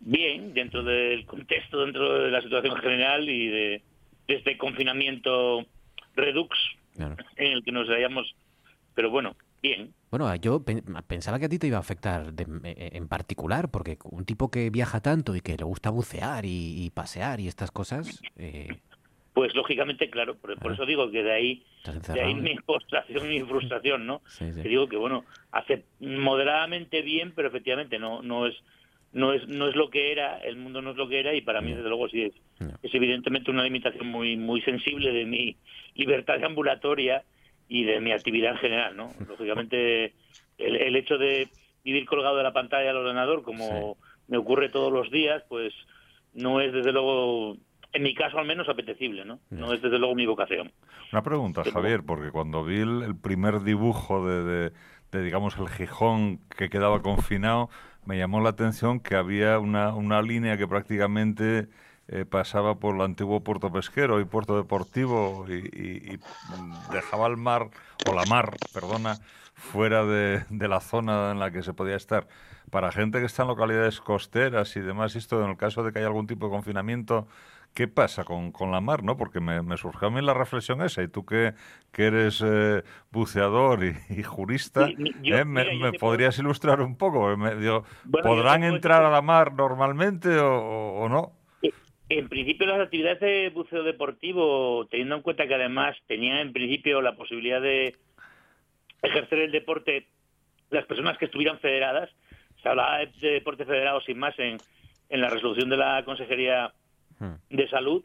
Bien, 0.01 0.55
dentro 0.55 0.83
del 0.83 1.27
contexto, 1.27 1.85
dentro 1.85 2.25
de 2.25 2.31
la 2.31 2.41
situación 2.41 2.77
general 2.77 3.29
y 3.29 3.49
de, 3.49 3.83
de 4.27 4.35
este 4.35 4.57
confinamiento 4.57 5.67
redux 6.17 6.57
Claro. 6.95 7.17
en 7.37 7.53
el 7.53 7.63
que 7.65 7.71
nos 7.73 7.87
hallamos, 7.89 8.35
pero 8.95 9.11
bueno, 9.11 9.37
bien. 9.63 9.95
Bueno, 10.11 10.35
yo 10.37 10.65
pen- 10.65 10.83
pensaba 11.07 11.39
que 11.39 11.45
a 11.45 11.49
ti 11.49 11.59
te 11.59 11.67
iba 11.69 11.77
a 11.77 11.81
afectar 11.81 12.33
de- 12.33 12.47
eh, 12.65 12.91
en 12.95 13.09
particular, 13.09 13.71
porque 13.71 13.97
un 14.05 14.25
tipo 14.25 14.51
que 14.51 14.71
viaja 14.71 15.01
tanto 15.01 15.37
y 15.37 15.41
que 15.41 15.57
le 15.57 15.65
gusta 15.65 15.91
bucear 15.91 16.45
y, 16.47 16.85
y 16.85 16.91
pasear 16.91 17.39
y 17.41 17.47
estas 17.47 17.71
cosas, 17.71 18.23
eh, 18.37 18.81
Pues 19.35 19.55
lógicamente, 19.55 20.11
claro, 20.11 20.35
por, 20.37 20.59
por 20.59 20.73
eso 20.73 20.85
digo 20.85 21.11
que 21.11 21.23
de 21.23 21.33
ahí, 21.33 21.65
de 21.85 21.91
ahí 22.21 22.33
encerrado. 22.33 22.35
mi 22.43 22.57
frustración 22.59 23.33
y 23.33 23.39
mi 23.41 23.47
frustración, 23.47 24.05
¿no? 24.07 24.23
Sí, 24.27 24.53
sí. 24.53 24.63
Que 24.63 24.69
digo 24.69 24.89
que 24.89 24.97
bueno, 24.97 25.25
hace 25.53 25.85
moderadamente 26.01 27.03
bien, 27.03 27.33
pero 27.37 27.49
efectivamente 27.49 27.99
no 27.99 28.23
no 28.23 28.47
es 28.47 28.57
no 29.13 29.33
es 29.33 29.47
no 29.49 29.69
es 29.69 29.75
lo 29.77 29.91
que 29.91 30.13
era, 30.13 30.39
el 30.39 30.57
mundo 30.57 30.81
no 30.83 30.91
es 30.93 30.97
lo 30.97 31.09
que 31.09 31.21
era 31.21 31.35
y 31.35 31.41
para 31.41 31.61
mí 31.61 31.73
desde 31.75 31.89
luego 31.89 32.09
sí 32.09 32.23
es 32.23 32.35
es 32.83 32.95
evidentemente 32.95 33.51
una 33.51 33.65
limitación 33.65 34.07
muy 34.07 34.37
muy 34.37 34.61
sensible 34.63 35.13
de 35.13 35.25
mi 35.27 35.57
libertad 35.95 36.43
ambulatoria 36.45 37.25
y 37.69 37.85
de 37.85 38.01
mi 38.01 38.13
actividad 38.13 38.53
en 38.53 38.59
general, 38.59 38.97
¿no? 38.97 39.13
Lógicamente 39.29 40.15
el, 40.59 40.77
el 40.77 40.97
hecho 40.97 41.19
de 41.19 41.49
vivir 41.85 42.05
colgado 42.07 42.37
de 42.37 42.43
la 42.43 42.53
pantalla 42.53 42.89
del 42.89 42.97
ordenador 42.99 43.43
como 43.43 43.97
me 44.29 44.37
ocurre 44.37 44.69
todos 44.69 44.93
los 44.93 45.11
días, 45.11 45.43
pues 45.49 45.73
no 46.35 46.61
es 46.61 46.73
desde 46.73 46.93
luego 46.93 47.57
en 47.93 48.03
mi 48.05 48.15
caso 48.15 48.39
al 48.39 48.47
menos 48.47 48.69
apetecible, 48.69 49.25
¿no? 49.25 49.41
No 49.51 49.73
es 49.73 49.83
desde 49.83 49.99
luego 49.99 50.15
mi 50.15 50.25
vocación. 50.27 50.71
Una 51.13 51.23
pregunta, 51.23 51.65
Javier, 51.73 52.03
porque 52.07 52.31
cuando 52.31 52.63
vi 52.65 52.77
el, 52.77 53.03
el 53.03 53.17
primer 53.17 53.61
dibujo 53.63 54.25
de, 54.29 54.45
de- 54.45 54.73
de, 55.11 55.25
digamos, 55.25 55.59
el 55.59 55.69
Gijón 55.69 56.39
que 56.57 56.71
quedaba 56.71 57.03
confinado, 57.03 57.69
me 58.05 58.19
llamó 58.19 58.41
la 58.41 58.51
atención 58.51 59.01
que 59.01 59.15
había 59.15 59.59
una, 59.59 59.95
una 59.95 60.23
línea 60.23 60.57
que 60.57 60.67
prácticamente 60.67 61.69
eh, 62.09 62.25
pasaba 62.25 62.77
por 62.77 62.97
el 62.97 63.03
antiguo 63.03 63.41
puerto 63.45 63.71
pesquero 63.71 64.21
y 64.21 64.25
puerto 64.25 64.57
deportivo 64.57 65.47
y, 65.49 66.19
dejaba 66.91 67.29
el 67.29 67.37
mar, 67.37 67.71
o 68.09 68.15
la 68.15 68.25
mar, 68.25 68.57
perdona, 68.73 69.19
fuera 69.55 70.05
de, 70.05 70.45
de 70.49 70.69
la 70.69 70.81
zona 70.81 71.31
en 71.31 71.39
la 71.39 71.51
que 71.51 71.63
se 71.63 71.73
podía 71.73 71.97
estar. 71.97 72.27
Para 72.71 72.91
gente 72.91 73.21
que 73.21 73.27
está 73.27 73.43
en 73.43 73.49
localidades 73.49 74.01
costeras 74.01 74.75
y 74.77 74.81
demás, 74.81 75.15
esto 75.15 75.43
en 75.45 75.51
el 75.51 75.57
caso 75.57 75.85
de 75.85 75.93
que 75.93 75.99
haya 76.01 76.09
algún 76.09 76.27
tipo 76.27 76.47
de 76.47 76.53
confinamiento, 76.53 77.29
¿qué 77.75 77.89
pasa 77.89 78.25
con, 78.25 78.53
con 78.53 78.71
la 78.71 78.81
mar? 78.81 79.03
no 79.03 79.17
Porque 79.17 79.41
me, 79.41 79.63
me 79.63 79.77
surgió 79.77 80.09
a 80.09 80.11
mí 80.11 80.21
la 80.21 80.35
reflexión 80.35 80.83
esa, 80.83 81.03
y 81.03 81.09
tú 81.09 81.25
que, 81.25 81.55
que 81.93 82.07
eres 82.07 82.43
eh, 82.47 82.83
buceador 83.11 83.85
y, 83.85 83.95
y 84.19 84.23
jurista, 84.23 84.87
Sí, 84.89 84.97
mi- 84.99 85.13
yo- 85.23 85.37
¿eh? 85.37 85.45
me, 85.45 85.65
mira, 85.65 85.93
podrías 85.93 86.39
ilustrar 86.39 86.81
un 86.81 86.97
poco? 86.97 87.37
Me- 87.37 87.57
digo, 87.57 87.85
Bueno, 88.05 88.29
¿Podrán 88.29 88.65
entrar 88.65 89.03
a 89.05 89.11
la 89.11 89.23
mar 89.23 89.53
normalmente 89.55 90.29
o, 90.39 91.03
o- 91.03 91.09
no? 91.09 91.33
En 92.09 92.29
principio 92.29 92.67
las 92.67 92.81
actividades 92.81 93.21
de 93.21 93.51
buceo 93.55 93.85
deportivo, 93.85 94.85
teniendo 94.91 95.15
en 95.15 95.23
cuenta 95.23 95.47
que 95.47 95.55
además 95.55 95.97
tenían 96.09 96.39
en 96.39 96.53
principio 96.53 97.01
la 97.01 97.15
posibilidad 97.15 97.61
de 97.61 97.95
ejercer 99.03 99.39
el 99.39 99.53
deporte 99.53 100.09
las 100.71 100.85
personas 100.87 101.19
que 101.19 101.25
estuvieran 101.27 101.59
federadas, 101.61 102.11
se 102.63 102.69
hablaba 102.69 102.99
de 102.99 103.31
deporte 103.31 103.65
federado 103.65 104.01
sin 104.03 104.19
más 104.19 104.39
en, 104.39 104.57
en 105.09 105.21
la 105.21 105.31
resolución 105.31 105.69
de 105.71 105.77
la 105.77 106.05
Consejería 106.05 106.73
de 107.51 107.69
Salud, 107.69 108.03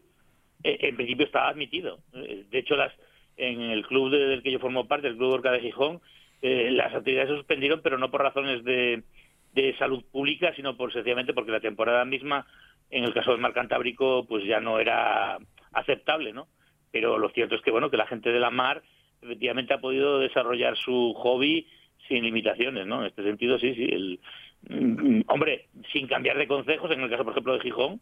eh, 0.63 0.77
en 0.81 0.95
principio 0.95 1.25
estaba 1.25 1.49
admitido. 1.49 1.99
Eh, 2.13 2.45
De 2.49 2.59
hecho, 2.59 2.75
las 2.75 2.91
en 3.37 3.59
el 3.61 3.85
club 3.85 4.11
de- 4.11 4.27
del 4.27 4.41
que 4.43 4.51
yo 4.51 4.59
formo 4.59 4.87
parte, 4.87 5.07
el 5.07 5.17
Club 5.17 5.33
Orca 5.33 5.51
de 5.51 5.59
Gijón, 5.59 5.99
eh, 6.41 6.69
las 6.71 6.93
actividades 6.93 7.29
se 7.29 7.35
suspendieron, 7.35 7.81
pero 7.83 7.97
no 7.97 8.09
por 8.09 8.21
razones 8.21 8.63
de, 8.63 9.03
de 9.53 9.75
salud 9.77 10.03
pública, 10.11 10.53
sino 10.55 10.77
por 10.77 10.93
sencillamente 10.93 11.33
porque 11.33 11.51
la 11.51 11.59
temporada 11.59 12.05
misma, 12.05 12.45
en 12.91 13.03
el 13.03 13.13
caso 13.13 13.31
del 13.31 13.41
Mar 13.41 13.53
Cantábrico, 13.53 14.25
pues 14.25 14.45
ya 14.45 14.61
no 14.61 14.79
era 14.79 15.37
aceptable, 15.73 16.31
¿no? 16.31 16.47
Pero 16.91 17.17
lo 17.17 17.27
cierto 17.29 17.55
es 17.55 17.61
que, 17.61 17.71
bueno, 17.71 17.89
que 17.91 17.97
la 17.97 18.07
gente 18.07 18.31
de 18.31 18.39
la 18.39 18.51
mar 18.51 18.83
efectivamente 19.21 19.73
ha 19.73 19.81
podido 19.81 20.19
desarrollar 20.19 20.77
su 20.77 21.13
hobby 21.17 21.67
sin 22.07 22.23
limitaciones, 22.23 22.85
¿no? 22.87 23.01
En 23.01 23.07
este 23.07 23.23
sentido, 23.23 23.59
sí, 23.59 23.73
sí. 23.75 23.83
El, 23.91 24.19
mm, 24.69 25.21
hombre, 25.27 25.67
sin 25.91 26.07
cambiar 26.07 26.37
de 26.37 26.47
consejos, 26.47 26.89
en 26.91 27.01
el 27.01 27.09
caso, 27.09 27.23
por 27.23 27.33
ejemplo, 27.33 27.53
de 27.53 27.59
Gijón, 27.59 27.99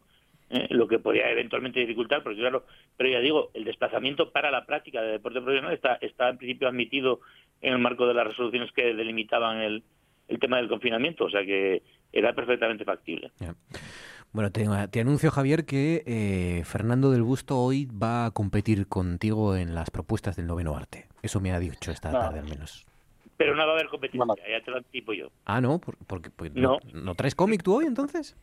eh, 0.50 0.66
lo 0.70 0.86
que 0.88 0.98
podría 0.98 1.30
eventualmente 1.30 1.80
dificultar, 1.80 2.22
porque 2.22 2.38
claro, 2.40 2.64
pero 2.96 3.10
ya 3.10 3.20
digo, 3.20 3.50
el 3.54 3.64
desplazamiento 3.64 4.30
para 4.30 4.50
la 4.50 4.66
práctica 4.66 5.00
de 5.02 5.12
deporte 5.12 5.40
profesional 5.40 5.72
está, 5.72 5.94
está 5.96 6.28
en 6.28 6.38
principio 6.38 6.68
admitido 6.68 7.20
en 7.60 7.72
el 7.72 7.78
marco 7.78 8.06
de 8.06 8.14
las 8.14 8.26
resoluciones 8.26 8.70
que 8.72 8.94
delimitaban 8.94 9.58
el, 9.62 9.82
el 10.28 10.38
tema 10.38 10.58
del 10.58 10.68
confinamiento, 10.68 11.24
o 11.24 11.30
sea 11.30 11.44
que 11.44 11.82
era 12.12 12.32
perfectamente 12.34 12.84
factible. 12.84 13.30
Bueno, 14.32 14.50
te, 14.50 14.66
te 14.90 15.00
anuncio, 15.00 15.30
Javier, 15.30 15.64
que 15.64 16.02
eh, 16.06 16.62
Fernando 16.64 17.10
del 17.12 17.22
Busto 17.22 17.56
hoy 17.58 17.86
va 17.86 18.26
a 18.26 18.30
competir 18.32 18.88
contigo 18.88 19.54
en 19.56 19.74
las 19.74 19.90
propuestas 19.90 20.34
del 20.36 20.46
noveno 20.48 20.76
arte. 20.76 21.06
Eso 21.22 21.40
me 21.40 21.52
ha 21.52 21.60
dicho 21.60 21.90
esta 21.92 22.10
No. 22.10 22.18
tarde 22.18 22.40
al 22.40 22.48
menos. 22.48 22.84
Pero 23.36 23.54
no 23.56 23.64
va 23.64 23.72
a 23.72 23.74
haber 23.74 23.88
competencia, 23.88 24.34
ya 24.48 24.64
te 24.64 24.70
lo 24.70 24.76
anticipo 24.78 25.12
yo. 25.12 25.28
Ah, 25.44 25.60
no, 25.60 25.78
por- 25.78 25.96
porque 26.06 26.30
pues, 26.30 26.52
¿no, 26.54 26.78
No. 26.92 27.00
¿no 27.00 27.14
traes 27.14 27.34
cómic 27.34 27.62
tú 27.62 27.76
hoy 27.76 27.86
entonces? 27.86 28.36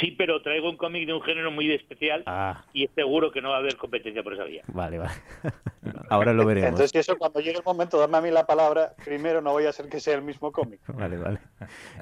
Sí, 0.00 0.10
pero 0.18 0.42
traigo 0.42 0.68
un 0.68 0.76
cómic 0.76 1.06
de 1.06 1.14
un 1.14 1.22
género 1.22 1.50
muy 1.50 1.72
especial 1.72 2.22
Ah. 2.26 2.62
y 2.74 2.84
es 2.84 2.90
seguro 2.94 3.32
que 3.32 3.40
no 3.40 3.48
va 3.50 3.56
a 3.56 3.58
haber 3.60 3.76
competencia 3.76 4.22
por 4.22 4.34
esa 4.34 4.44
vía. 4.44 4.62
Vale, 4.68 4.98
vale. 4.98 5.14
Ahora 6.10 6.34
lo 6.34 6.44
veremos. 6.44 6.68
Entonces, 6.70 6.94
eso 6.96 7.16
cuando 7.16 7.40
llegue 7.40 7.58
el 7.58 7.64
momento, 7.64 7.98
dame 7.98 8.18
a 8.18 8.20
mí 8.20 8.30
la 8.30 8.46
palabra, 8.46 8.94
primero 9.02 9.40
no 9.40 9.52
voy 9.52 9.64
a 9.64 9.72
ser 9.72 9.88
que 9.88 9.98
sea 10.00 10.14
el 10.14 10.22
mismo 10.22 10.52
cómic. 10.52 10.80
Vale, 10.88 11.16
vale. 11.16 11.38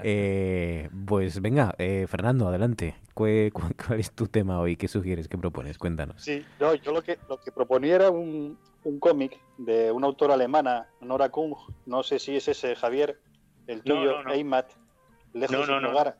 Eh, 0.02 0.88
pues 1.06 1.40
venga, 1.40 1.74
eh, 1.78 2.06
Fernando, 2.08 2.48
adelante. 2.48 2.96
¿Cuál, 3.14 3.50
cuál, 3.52 3.74
cuál 3.76 4.00
es 4.00 4.10
tu 4.12 4.26
tema 4.26 4.58
hoy? 4.60 4.76
¿Qué 4.76 4.88
sugieres? 4.88 5.28
¿Qué 5.28 5.38
propones? 5.38 5.78
Cuéntanos. 5.78 6.20
Sí, 6.22 6.44
no, 6.60 6.74
yo 6.74 6.92
lo 6.92 7.02
que, 7.02 7.18
lo 7.28 7.38
que 7.38 7.52
proponía 7.52 7.94
era 7.96 8.10
un, 8.10 8.58
un 8.84 8.98
cómic 9.00 9.38
de 9.58 9.90
una 9.92 10.06
autora 10.06 10.34
alemana, 10.34 10.88
Nora 11.00 11.28
Kung, 11.30 11.54
no 11.86 12.02
sé 12.02 12.18
si 12.18 12.36
es 12.36 12.48
ese, 12.48 12.74
Javier, 12.76 13.18
el 13.68 13.78
No, 13.78 13.82
tuyo, 13.84 14.12
no, 14.18 14.22
no. 14.24 14.32
Eimat, 14.32 14.66
Lejos 15.32 15.56
No, 15.56 15.66
no, 15.66 15.80
no. 15.80 15.90
hogar. 15.90 16.16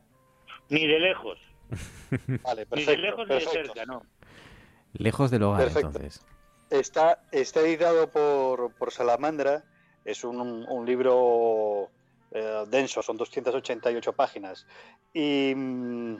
Ni 0.69 0.85
de 0.85 0.99
lejos, 0.99 1.39
Vale, 2.43 2.67
ni 2.71 2.85
de 2.85 2.85
perfecto. 2.85 3.01
lejos 3.01 3.27
ni 3.27 3.35
de 3.35 3.41
perfecto. 3.41 3.73
cerca, 3.73 3.85
no. 3.85 4.03
Lejos 4.93 5.31
del 5.31 5.43
hogar, 5.43 5.63
Perfecto. 5.63 5.87
entonces. 5.87 6.25
Está, 6.69 7.21
está 7.31 7.61
editado 7.61 8.09
por, 8.09 8.73
por 8.73 8.91
Salamandra, 8.91 9.63
es 10.05 10.23
un, 10.23 10.39
un 10.67 10.85
libro 10.85 11.89
eh, 12.31 12.63
denso, 12.67 13.01
son 13.01 13.17
288 13.17 14.13
páginas. 14.13 14.65
Y, 15.13 15.53
mm, 15.55 16.15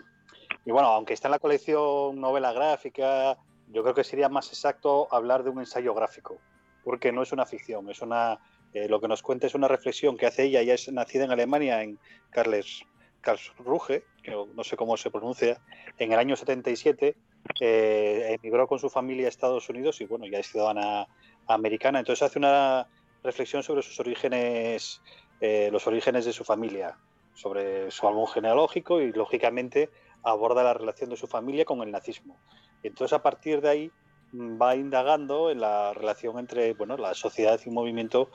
y 0.65 0.71
bueno, 0.71 0.89
aunque 0.89 1.13
está 1.13 1.27
en 1.27 1.33
la 1.33 1.39
colección 1.39 2.19
novela 2.19 2.53
gráfica, 2.53 3.37
yo 3.69 3.83
creo 3.83 3.93
que 3.95 4.03
sería 4.03 4.29
más 4.29 4.47
exacto 4.49 5.07
hablar 5.11 5.43
de 5.43 5.49
un 5.49 5.59
ensayo 5.59 5.93
gráfico, 5.93 6.37
porque 6.83 7.11
no 7.11 7.23
es 7.23 7.31
una 7.31 7.45
ficción, 7.45 7.89
es 7.89 8.01
una 8.01 8.39
eh, 8.73 8.87
lo 8.87 8.99
que 8.99 9.07
nos 9.07 9.21
cuenta 9.21 9.47
es 9.47 9.55
una 9.55 9.67
reflexión 9.67 10.17
que 10.17 10.25
hace 10.25 10.43
ella, 10.43 10.61
ella 10.61 10.73
es 10.75 10.91
nacida 10.91 11.23
en 11.25 11.31
Alemania, 11.31 11.81
en 11.81 11.99
Karles, 12.29 12.83
Karlsruhe, 13.27 14.05
que 14.23 14.31
no 14.31 14.63
sé 14.63 14.77
cómo 14.77 14.95
se 14.95 15.11
pronuncia, 15.11 15.59
en 15.97 16.13
el 16.13 16.19
año 16.19 16.37
77 16.37 17.17
eh, 17.59 18.37
emigró 18.41 18.67
con 18.67 18.79
su 18.79 18.89
familia 18.89 19.25
a 19.25 19.29
Estados 19.29 19.67
Unidos 19.67 19.99
y 19.99 20.05
bueno, 20.05 20.25
ya 20.27 20.39
es 20.39 20.47
ciudadana 20.47 21.07
americana. 21.47 21.99
Entonces 21.99 22.23
hace 22.23 22.39
una 22.39 22.87
reflexión 23.23 23.63
sobre 23.63 23.81
sus 23.81 23.99
orígenes, 23.99 25.01
eh, 25.41 25.67
los 25.73 25.85
orígenes 25.87 26.23
de 26.23 26.31
su 26.31 26.45
familia, 26.45 26.97
sobre 27.33 27.91
su 27.91 28.07
árbol 28.07 28.29
genealógico 28.29 29.01
y 29.01 29.11
lógicamente 29.11 29.89
aborda 30.23 30.63
la 30.63 30.73
relación 30.73 31.09
de 31.09 31.17
su 31.17 31.27
familia 31.27 31.65
con 31.65 31.81
el 31.81 31.91
nazismo. 31.91 32.37
Entonces 32.81 33.11
a 33.11 33.21
partir 33.21 33.59
de 33.59 33.69
ahí 33.69 33.91
va 34.33 34.73
indagando 34.77 35.51
en 35.51 35.59
la 35.59 35.93
relación 35.93 36.39
entre 36.39 36.73
bueno, 36.75 36.95
la 36.95 37.13
sociedad 37.13 37.59
y 37.65 37.67
un 37.67 37.75
movimiento 37.75 38.29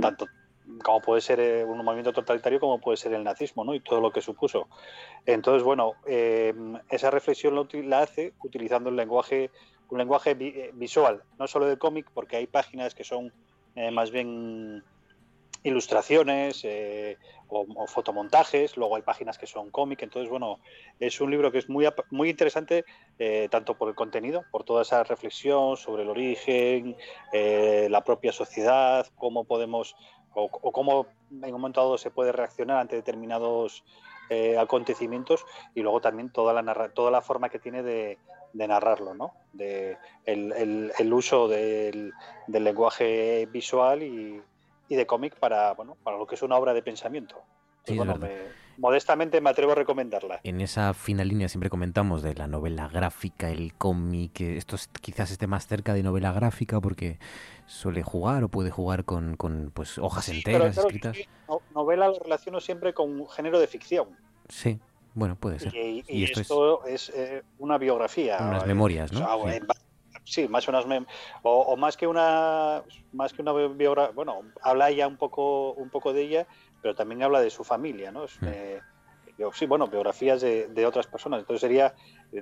tanto 0.00 0.26
como 0.82 1.00
puede 1.00 1.20
ser 1.20 1.40
eh, 1.40 1.64
un 1.64 1.84
movimiento 1.84 2.12
totalitario 2.12 2.60
como 2.60 2.80
puede 2.80 2.96
ser 2.96 3.12
el 3.14 3.24
nazismo 3.24 3.64
¿no? 3.64 3.74
y 3.74 3.80
todo 3.80 4.00
lo 4.00 4.12
que 4.12 4.20
supuso. 4.20 4.68
Entonces, 5.26 5.62
bueno, 5.62 5.94
eh, 6.06 6.54
esa 6.90 7.10
reflexión 7.10 7.54
la, 7.54 8.00
hace 8.00 8.32
utilizando 8.42 8.90
el 8.90 8.96
lenguaje, 8.96 9.50
un 9.88 9.98
lenguaje 9.98 10.36
eh, 10.38 10.70
visual, 10.74 11.22
no 11.38 11.46
solo 11.46 11.66
de 11.66 11.78
cómic, 11.78 12.10
porque 12.12 12.36
hay 12.36 12.46
páginas 12.46 12.94
que 12.94 13.04
son 13.04 13.32
más 13.92 14.10
bien 14.10 14.84
ilustraciones 15.62 16.66
o, 17.48 17.86
fotomontajes, 17.86 18.76
luego 18.76 18.96
hay 18.96 19.02
páginas 19.02 19.38
que 19.38 19.46
son 19.46 19.70
cómic, 19.70 20.02
entonces 20.02 20.28
bueno, 20.28 20.60
es 21.00 21.18
un 21.22 21.30
libro 21.30 21.50
que 21.50 21.56
es 21.56 21.70
muy, 21.70 21.88
muy 22.10 22.28
interesante 22.28 22.84
tanto 23.50 23.78
por 23.78 23.88
el 23.88 23.94
contenido, 23.94 24.44
por 24.50 24.64
toda 24.64 24.82
esa 24.82 25.04
reflexión 25.04 25.78
sobre 25.78 26.02
el 26.02 26.10
origen, 26.10 26.96
la 27.32 28.04
propia 28.04 28.32
sociedad, 28.32 29.06
cómo 29.16 29.44
podemos 29.44 29.96
o, 30.34 30.72
cómo 30.72 31.06
en 31.30 31.44
un 31.44 31.60
momento 31.60 31.80
dado 31.80 31.98
se 31.98 32.10
puede 32.10 32.32
reaccionar 32.32 32.78
ante 32.78 32.96
determinados 32.96 33.84
acontecimientos 34.58 35.44
y 35.74 35.82
luego 35.82 36.00
también 36.00 36.30
toda 36.30 36.54
la, 36.54 36.88
toda 36.88 37.10
la 37.10 37.20
forma 37.20 37.50
que 37.50 37.58
tiene 37.58 37.82
de, 37.82 38.18
narrarlo, 38.54 39.12
¿no? 39.12 39.32
De 39.52 39.98
el, 40.24 40.90
el, 40.98 41.12
uso 41.12 41.48
del, 41.48 42.14
del 42.46 42.64
lenguaje 42.64 43.46
visual 43.52 44.02
y, 44.02 44.40
y 44.88 44.94
de 44.94 45.06
cómic 45.06 45.36
para, 45.36 45.72
bueno, 45.74 45.96
para 46.02 46.16
lo 46.16 46.26
que 46.26 46.34
es 46.34 46.42
una 46.42 46.56
obra 46.56 46.74
de 46.74 46.82
pensamiento. 46.82 47.36
Modestamente 48.82 49.40
me 49.40 49.48
atrevo 49.48 49.72
a 49.72 49.74
recomendarla. 49.76 50.40
En 50.42 50.60
esa 50.60 50.92
fina 50.92 51.24
línea 51.24 51.48
siempre 51.48 51.70
comentamos 51.70 52.20
de 52.20 52.34
la 52.34 52.48
novela 52.48 52.88
gráfica, 52.88 53.48
el 53.48 53.74
cómic, 53.74 54.40
esto 54.40 54.76
quizás 55.00 55.30
esté 55.30 55.46
más 55.46 55.68
cerca 55.68 55.94
de 55.94 56.02
novela 56.02 56.32
gráfica 56.32 56.80
porque 56.80 57.20
suele 57.64 58.02
jugar 58.02 58.42
o 58.42 58.48
puede 58.48 58.72
jugar 58.72 59.04
con, 59.04 59.36
con 59.36 59.70
pues 59.72 59.98
hojas 59.98 60.28
enteras 60.30 60.76
escritas. 60.76 61.16
novela 61.72 62.08
lo 62.08 62.18
relaciono 62.18 62.60
siempre 62.60 62.92
con 62.92 63.20
un 63.20 63.28
género 63.28 63.60
de 63.60 63.68
ficción. 63.68 64.08
Sí, 64.48 64.80
bueno, 65.14 65.36
puede 65.36 65.60
ser. 65.60 65.72
Y, 65.76 66.24
esto, 66.24 66.84
es, 66.84 67.10
eh, 67.10 67.44
una 67.60 67.78
biografía. 67.78 68.38
Unas 68.40 68.66
memorias, 68.66 69.12
¿no? 69.12 69.24
sí, 70.24 70.48
más 70.48 70.66
unas 70.68 70.86
o, 71.42 71.76
más 71.76 71.96
que 71.96 72.06
una 72.06 72.82
más 73.12 73.32
que 73.32 73.42
una 73.42 73.52
biografía, 73.52 74.12
bueno, 74.14 74.42
habla 74.62 74.90
ya 74.90 75.06
un 75.06 75.16
poco 75.16 75.72
un 75.72 75.90
poco 75.90 76.12
de 76.12 76.22
ella, 76.22 76.46
pero 76.82 76.94
también 76.94 77.22
habla 77.22 77.40
de 77.40 77.50
su 77.50 77.64
familia, 77.64 78.10
¿no? 78.10 78.24
Mm. 78.24 78.46
Eh, 78.46 78.80
sí, 79.52 79.66
bueno, 79.66 79.86
biografías 79.86 80.40
de, 80.40 80.86
otras 80.86 81.06
personas. 81.06 81.40
Entonces 81.40 81.60
sería, 81.60 81.94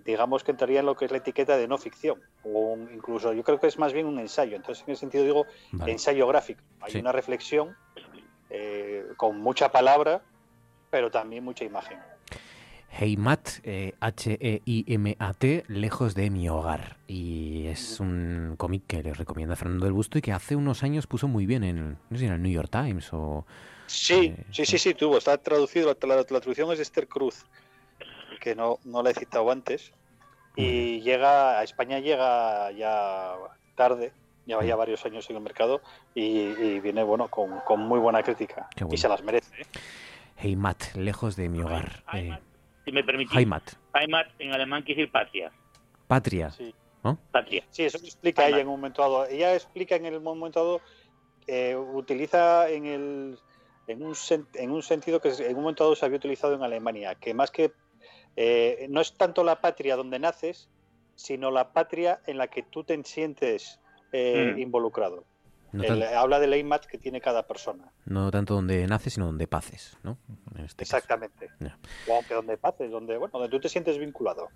digamos 0.05 0.43
que 0.43 0.51
entraría 0.51 0.81
en 0.81 0.87
lo 0.87 0.97
que 0.97 1.05
es 1.05 1.11
la 1.11 1.19
etiqueta 1.19 1.57
de 1.57 1.69
no 1.69 1.79
ficción, 1.79 2.21
o 2.43 2.77
incluso 2.93 3.33
yo 3.33 3.45
creo 3.45 3.61
que 3.61 3.69
es 3.69 3.79
más 3.79 3.93
bien 3.93 4.07
un 4.07 4.19
ensayo. 4.19 4.57
Entonces 4.57 4.85
en 4.87 4.93
ese 4.93 5.01
sentido 5.01 5.25
digo 5.25 5.47
ensayo 5.87 6.27
gráfico. 6.27 6.63
Hay 6.81 6.97
una 6.97 7.13
reflexión 7.13 7.77
eh, 8.49 9.05
con 9.17 9.41
mucha 9.41 9.71
palabra, 9.71 10.23
pero 10.91 11.11
también 11.11 11.45
mucha 11.45 11.65
imagen. 11.65 11.99
Heimat, 12.99 13.49
H-E-I-M-A-T, 14.01 15.65
Lejos 15.69 16.15
de 16.17 16.29
mi 16.29 16.49
hogar. 16.49 16.97
Y 17.07 17.67
es 17.67 18.01
un 18.01 18.55
cómic 18.59 18.83
que 18.89 19.03
le 19.03 19.15
recomienda 19.15 19.55
Fernando 19.55 19.85
del 19.85 19.93
Busto 19.93 20.19
y 20.19 20.23
que 20.23 20.33
hace 20.33 20.57
unos 20.57 20.83
años 20.83 21.07
puso 21.07 21.29
muy 21.29 21.47
bien 21.47 21.63
en, 21.63 21.99
no 22.11 22.19
sé, 22.19 22.27
en 22.27 22.33
el 22.33 22.43
New 22.43 22.53
York 22.53 22.71
Times 22.71 23.13
o... 23.13 23.47
Sí, 23.91 24.35
eh, 24.37 24.45
sí, 24.53 24.65
sí, 24.65 24.79
sí, 24.79 24.95
tuvo. 24.95 25.19
Está 25.19 25.37
traducido, 25.37 25.97
la, 26.03 26.25
traducción 26.25 26.71
es 26.73 26.79
Esther 26.79 27.09
Cruz, 27.09 27.45
que 28.41 28.55
no, 28.55 28.79
no 28.85 29.03
la 29.03 29.11
he 29.11 29.15
citado 29.15 29.51
antes. 29.51 29.93
Y 30.57 31.01
llega, 31.01 31.59
a 31.59 31.65
España 31.65 31.99
llega 31.99 32.71
ya 32.73 33.35
tarde, 33.75 34.13
lleva 34.47 34.65
ya 34.65 34.77
varios 34.77 35.05
años 35.07 35.29
en 35.31 35.37
el 35.37 35.43
mercado 35.43 35.81
y, 36.15 36.81
viene, 36.81 37.03
bueno, 37.03 37.29
con, 37.29 37.61
con, 37.61 37.81
muy 37.81 37.99
buena 37.99 38.23
crítica. 38.23 38.69
Y 38.91 38.97
se 38.97 39.09
las 39.09 39.23
merece. 39.23 39.63
¿eh? 39.63 39.67
Heimat, 40.37 40.95
Lejos 40.95 41.37
de 41.37 41.49
mi 41.49 41.61
hogar. 41.61 42.05
Eh, 42.13 42.37
si 42.85 42.93
me 42.93 43.03
permitís. 43.03 43.37
Heimat. 43.37 43.73
Heimat 43.95 44.29
en 44.39 44.53
alemán 44.53 44.83
quiere 44.83 45.03
decir 45.03 45.13
patria. 45.13 45.53
Patria. 46.07 46.51
Sí. 46.51 46.75
¿no? 47.03 47.19
Patria. 47.33 47.65
Sí, 47.71 47.85
eso 47.85 47.99
lo 47.99 48.05
explica 48.05 48.47
ella 48.47 48.61
en 48.61 48.69
un 48.69 48.75
momento 48.75 49.03
dado. 49.03 49.27
Ella 49.27 49.55
explica 49.55 49.97
en 49.97 50.07
el 50.07 50.21
momento 50.21 50.61
dado, 50.61 50.81
eh, 51.47 51.77
utiliza 51.77 52.69
en 52.69 52.87
el 52.87 53.39
en 53.91 54.03
un, 54.03 54.15
en 54.55 54.71
un 54.71 54.83
sentido 54.83 55.21
que 55.21 55.29
en 55.31 55.57
un 55.57 55.63
momento 55.63 55.85
dado 55.85 55.97
se 55.97 56.05
había 56.05 56.19
utilizado 56.19 56.55
en 56.55 56.63
Alemania, 56.63 57.15
que 57.15 57.35
más 57.35 57.51
que 57.51 57.73
eh, 58.37 58.87
no 58.91 59.01
es 59.01 59.15
tanto 59.15 59.45
la 59.45 59.61
patria 59.61 59.97
donde 59.97 60.19
naces, 60.19 60.69
sino 61.15 61.51
la 61.51 61.73
patria 61.73 62.21
en 62.27 62.39
la 62.39 62.49
que 62.49 62.63
tú 62.63 62.85
te 62.85 63.03
sientes 63.05 63.79
eh, 64.13 64.53
mm. 64.55 64.59
involucrado 64.59 65.25
habla 66.17 66.41
del 66.41 66.81
que 66.91 66.99
tiene 66.99 67.21
cada 67.21 67.47
persona. 67.47 67.93
No 68.05 68.31
tanto 68.31 68.55
donde 68.55 68.87
naces, 68.87 69.15
sino 69.15 69.27
donde 69.27 69.47
paces, 69.47 69.97
¿no? 70.03 70.19
Este 70.65 70.85
Exactamente. 70.85 71.49
O 72.09 72.15
aunque 72.15 72.35
donde 72.35 72.57
paces, 72.57 72.91
donde, 72.91 73.17
bueno, 73.17 73.33
donde 73.33 73.49
tú 73.49 73.61
te 73.61 73.69
sientes 73.69 73.99
vinculado. 73.99 74.49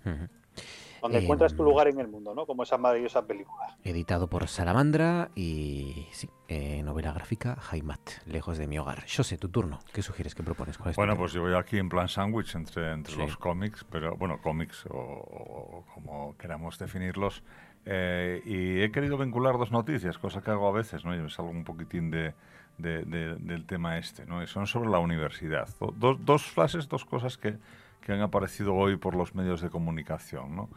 Donde 1.05 1.23
encuentras 1.23 1.55
tu 1.55 1.63
lugar 1.63 1.87
en 1.87 1.99
el 1.99 2.07
mundo, 2.07 2.33
¿no? 2.33 2.45
Como 2.45 2.63
esa 2.63 2.77
maravillosa 2.77 3.25
película. 3.25 3.77
Editado 3.83 4.27
por 4.27 4.47
Salamandra 4.47 5.29
y, 5.35 6.07
sí, 6.11 6.29
eh, 6.47 6.81
novela 6.83 7.11
gráfica, 7.13 7.57
Heimat, 7.71 7.99
lejos 8.25 8.57
de 8.57 8.67
mi 8.67 8.79
hogar. 8.79 9.05
Yo 9.05 9.23
sé, 9.23 9.37
tu 9.37 9.49
turno. 9.49 9.79
¿Qué 9.93 10.01
sugieres? 10.01 10.35
¿Qué 10.35 10.43
propones? 10.43 10.77
bueno, 10.95 11.15
pues 11.15 11.33
yo 11.33 11.41
voy 11.41 11.53
aquí 11.53 11.77
en 11.77 11.89
plan 11.89 12.07
sándwich 12.07 12.55
entre, 12.55 12.91
entre 12.91 13.15
los 13.17 13.37
cómics, 13.37 13.85
pero, 13.89 14.15
bueno, 14.17 14.39
cómics 14.41 14.85
o 14.89 15.83
como 15.93 16.35
queramos 16.37 16.77
definirlos. 16.79 17.43
Eh, 17.85 18.41
y 18.45 18.81
he 18.81 18.91
querido 18.91 19.17
vincular 19.17 19.57
dos 19.57 19.71
noticias, 19.71 20.17
cosa 20.17 20.41
que 20.41 20.49
hago 20.49 20.67
a 20.67 20.71
veces, 20.71 21.05
¿no? 21.05 21.15
Y 21.15 21.19
me 21.19 21.29
salgo 21.29 21.51
un 21.51 21.63
poquitín 21.63 22.09
de, 22.09 22.33
del 22.77 23.65
tema 23.67 23.97
este, 23.97 24.25
¿no? 24.25 24.41
Y 24.41 24.47
son 24.47 24.65
sobre 24.65 24.89
la 24.89 24.99
universidad. 24.99 25.69
dos 25.79 26.43
frases, 26.43 26.89
dos 26.89 27.05
cosas 27.05 27.37
que, 27.37 27.57
que, 28.01 28.11
han 28.11 28.21
aparecido 28.21 28.73
hoy 28.73 28.97
por 28.97 29.15
los 29.15 29.35
medios 29.35 29.61
de 29.61 29.69
comunicación, 29.69 30.55
¿no? 30.55 30.69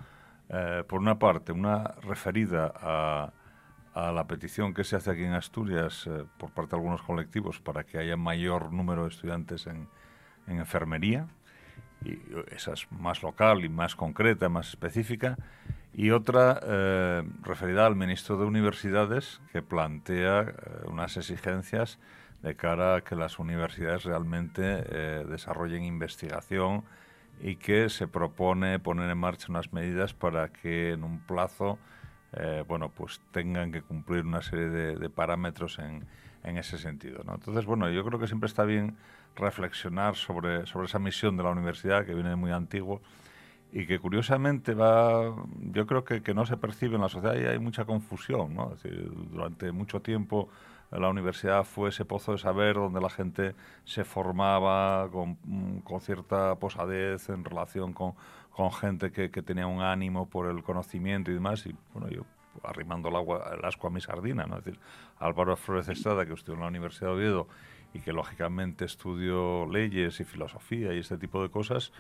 Eh, 0.51 0.83
por 0.89 1.01
una 1.01 1.19
parte, 1.19 1.53
una 1.53 1.95
referida 2.03 2.73
a, 2.75 3.33
a, 3.93 4.13
la 4.13 4.27
petición 4.27 4.73
que 4.73 4.83
se 4.83 4.97
hace 4.97 5.11
aquí 5.11 5.25
en 5.25 5.35
Asturias 5.35 6.07
eh, 6.07 6.25
por 6.39 6.51
parte 6.53 6.71
de 6.71 6.77
algunos 6.77 7.03
colectivos 7.03 7.61
para 7.61 7.85
que 7.85 7.99
haya 7.99 8.17
mayor 8.17 8.73
número 8.73 9.03
de 9.03 9.11
estudiantes 9.11 9.67
en, 9.67 9.89
en 10.47 10.59
enfermería, 10.59 11.27
y 12.03 12.19
esa 12.51 12.73
es 12.73 12.91
más 12.91 13.23
local 13.23 13.65
y 13.65 13.69
más 13.69 13.95
concreta, 13.95 14.49
más 14.49 14.71
específica, 14.71 15.37
y 15.93 16.13
otra 16.13 16.61
eh, 16.63 17.23
referida 17.43 17.87
al 17.87 17.97
ministro 17.97 18.39
de 18.39 18.47
Universidades 18.47 19.43
que 19.53 19.61
plantea 19.61 20.43
eh, 20.43 20.55
unas 20.87 21.17
exigencias 21.19 21.99
de 22.43 22.57
cara 22.57 22.95
a 22.95 23.01
que 23.03 23.17
las 23.17 23.39
universidades 23.39 24.05
realmente 24.05 24.63
desarrollen 25.25 25.83
investigación 25.83 26.85
y 27.41 27.57
que 27.57 27.89
se 27.89 28.09
propone 28.09 28.79
poner 28.79 29.11
en 29.11 29.19
marcha 29.19 29.47
unas 29.49 29.73
medidas 29.73 30.15
para 30.15 30.49
que 30.49 30.93
en 30.93 31.05
un 31.05 31.21
plazo 31.21 31.79
bueno 32.69 32.91
pues 32.91 33.23
tengan 33.33 33.73
que 33.73 33.81
cumplir 33.81 34.25
una 34.25 34.43
serie 34.43 34.69
de, 34.69 35.09
parámetros 35.09 35.79
en, 35.79 36.05
en, 36.45 36.59
ese 36.59 36.77
sentido 36.77 37.23
¿no? 37.25 37.35
entonces 37.35 37.65
bueno 37.65 37.89
yo 37.91 38.05
creo 38.05 38.19
que 38.19 38.27
siempre 38.27 38.49
está 38.49 38.65
bien 38.65 38.97
reflexionar 39.39 40.17
sobre, 40.17 40.67
sobre 40.67 40.87
esa 40.87 40.99
misión 40.99 41.37
de 41.37 41.43
la 41.43 41.51
universidad 41.51 42.05
que 42.05 42.15
viene 42.15 42.37
muy 42.37 42.51
antiguo 42.51 43.01
y 43.73 43.87
que 43.87 43.99
curiosamente 43.99 44.75
va, 44.75 45.35
yo 45.73 45.87
creo 45.87 46.05
que, 46.05 46.23
que 46.23 46.35
no 46.35 46.47
se 46.47 46.57
percibe 46.57 46.97
en 46.97 47.03
la 47.03 47.09
sociedad 47.09 47.37
y 47.37 47.45
hay 47.45 47.59
mucha 47.59 47.85
confusión, 47.85 48.55
¿no? 48.55 48.75
durante 49.31 49.73
mucho 49.73 50.01
tiempo 50.01 50.49
la 50.91 51.09
universidad 51.09 51.65
fue 51.65 51.91
ese 51.91 52.05
pozo 52.05 52.33
de 52.33 52.39
saber 52.39 52.75
donde 52.75 53.01
la 53.01 53.11
gente 53.11 53.55
se 53.85 54.05
formaba 54.05 55.09
con, 55.11 55.37
con 55.85 56.01
cierta 56.01 56.55
posadez 56.57 57.29
en 57.29 57.45
relación 57.45 57.93
con, 57.93 58.15
con 58.51 58.73
gente 58.73 59.13
que, 59.13 59.31
que, 59.31 59.43
tenía 59.43 59.67
un 59.67 59.83
ánimo 59.83 60.29
por 60.29 60.47
el 60.47 60.63
conocimiento 60.63 61.31
y 61.31 61.35
demás. 61.35 61.67
Y 61.67 61.77
bueno, 61.93 62.09
yo 62.09 62.23
arrimando 62.65 63.09
el, 63.09 63.17
agua, 63.17 63.51
el 63.57 63.65
asco 63.65 63.87
a 63.87 63.91
mi 63.91 64.01
sardina, 64.01 64.47
¿no? 64.47 64.59
Es 64.59 64.65
decir, 64.65 64.81
Álvaro 65.19 65.57
Flores 65.57 65.89
Estrada, 65.89 66.27
que 66.27 66.33
estudió 66.33 66.55
en 66.55 66.61
la 66.61 66.69
Universidad 66.69 67.11
de 67.11 67.17
Oviedo 67.17 67.49
y 67.95 68.01
que 68.01 68.13
lógicamente 68.13 68.85
estudió 68.85 69.67
leyes 69.67 70.21
y 70.21 70.25
filosofía 70.25 70.93
y 70.95 70.99
este 70.99 71.19
tipo 71.19 71.43
de 71.43 71.51
cosas, 71.51 71.93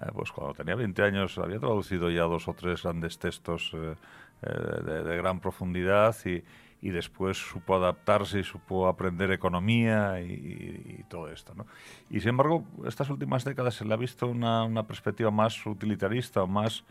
eh, 0.00 0.06
pues 0.12 0.32
cuando 0.32 0.54
tenía 0.54 0.74
20 0.74 1.02
años 1.02 1.38
había 1.38 1.58
traducido 1.58 2.10
ya 2.10 2.22
dos 2.22 2.48
o 2.48 2.54
tres 2.54 2.82
grandes 2.82 3.18
textos 3.18 3.72
eh, 3.74 3.94
eh, 4.42 5.02
de, 5.04 5.16
gran 5.16 5.40
profundidad 5.40 6.16
y, 6.24 6.42
y, 6.82 6.90
después 6.90 7.38
supo 7.38 7.76
adaptarse 7.76 8.40
y 8.40 8.44
supo 8.44 8.88
aprender 8.88 9.30
economía 9.30 10.20
y, 10.20 11.04
todo 11.08 11.28
esto. 11.28 11.54
¿no? 11.54 11.66
Y 12.10 12.20
sin 12.20 12.30
embargo, 12.30 12.64
estas 12.86 13.08
últimas 13.08 13.44
décadas 13.44 13.74
se 13.74 13.84
le 13.84 13.94
ha 13.94 13.96
visto 13.96 14.26
una, 14.26 14.64
una 14.64 14.86
perspectiva 14.86 15.30
más 15.30 15.64
utilitarista, 15.66 16.44
más 16.46 16.84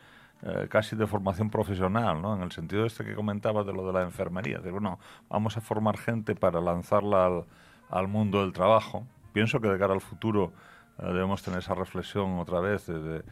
casi 0.70 0.96
de 0.96 1.06
formación 1.06 1.52
profesional, 1.52 2.20
¿no? 2.20 2.36
en 2.36 2.42
el 2.42 2.52
sentido 2.52 2.88
este 2.88 3.06
que 3.06 3.14
comentaba 3.14 3.64
de 3.64 3.74
lo 3.74 3.86
de 3.86 3.94
la 3.94 4.02
enfermería. 4.02 4.58
De, 4.58 4.72
bueno, 4.72 4.98
vamos 5.30 5.56
a 5.56 5.62
formar 5.62 5.98
gente 5.98 6.34
para 6.34 6.60
lanzarla 6.60 7.28
al, 7.28 7.46
al 7.92 8.08
mundo 8.08 8.42
del 8.42 8.54
trabajo. 8.54 9.06
Pienso 9.34 9.60
que 9.62 9.68
de 9.68 9.78
cara 9.78 9.94
al 9.94 10.02
futuro 10.02 10.52
eh, 10.98 11.06
debemos 11.06 11.44
tener 11.44 11.60
esa 11.60 11.76
reflexión 11.76 12.40
otra 12.40 12.60
vez 12.60 12.88
de, 12.88 13.24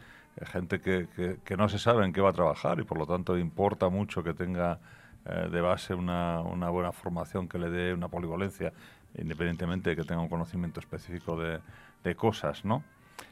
gente 0.42 0.80
que, 0.80 1.08
que, 1.44 1.56
no 1.56 1.68
se 1.68 1.78
sabe 1.78 2.04
en 2.04 2.12
qué 2.12 2.20
va 2.20 2.30
a 2.30 2.32
trabajar 2.32 2.78
y 2.80 2.84
por 2.84 2.96
lo 2.96 3.06
tanto 3.06 3.36
importa 3.36 3.88
mucho 3.90 4.22
que 4.22 4.32
tenga 4.32 4.78
eh, 5.26 5.48
de 5.50 5.60
base 5.60 5.94
una, 5.94 6.40
una, 6.40 6.70
buena 6.70 6.92
formación 6.92 7.48
que 7.48 7.58
le 7.58 7.70
dé 7.70 7.94
una 7.94 8.08
polivalencia, 8.08 8.72
independientemente 9.16 9.90
de 9.90 9.96
que 9.96 10.04
tenga 10.04 10.20
un 10.20 10.28
conocimiento 10.28 10.80
específico 10.80 11.36
de, 11.36 11.60
de 12.04 12.14
cosas, 12.14 12.64
¿no? 12.64 12.82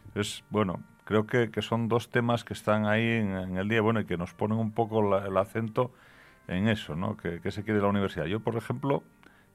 Entonces, 0.07 0.45
bueno, 0.51 0.83
creo 1.05 1.27
que, 1.27 1.51
que, 1.51 1.63
son 1.63 1.89
dos 1.89 2.11
temas 2.11 2.45
que 2.45 2.53
están 2.53 2.87
ahí 2.87 3.05
en, 3.05 3.57
el 3.57 3.69
día, 3.69 3.81
bueno, 3.81 4.01
y 4.01 4.05
que 4.05 4.17
nos 4.17 4.35
ponen 4.35 4.59
un 4.59 4.73
poco 4.73 5.19
el 5.19 5.37
acento 5.37 5.93
en 6.47 6.69
eso, 6.69 6.95
¿no? 6.95 7.17
¿Qué, 7.17 7.51
se 7.51 7.63
quiere 7.65 7.81
la 7.81 7.89
universidad? 7.89 8.27
Yo, 8.27 8.41
por 8.41 8.57
ejemplo, 8.57 9.03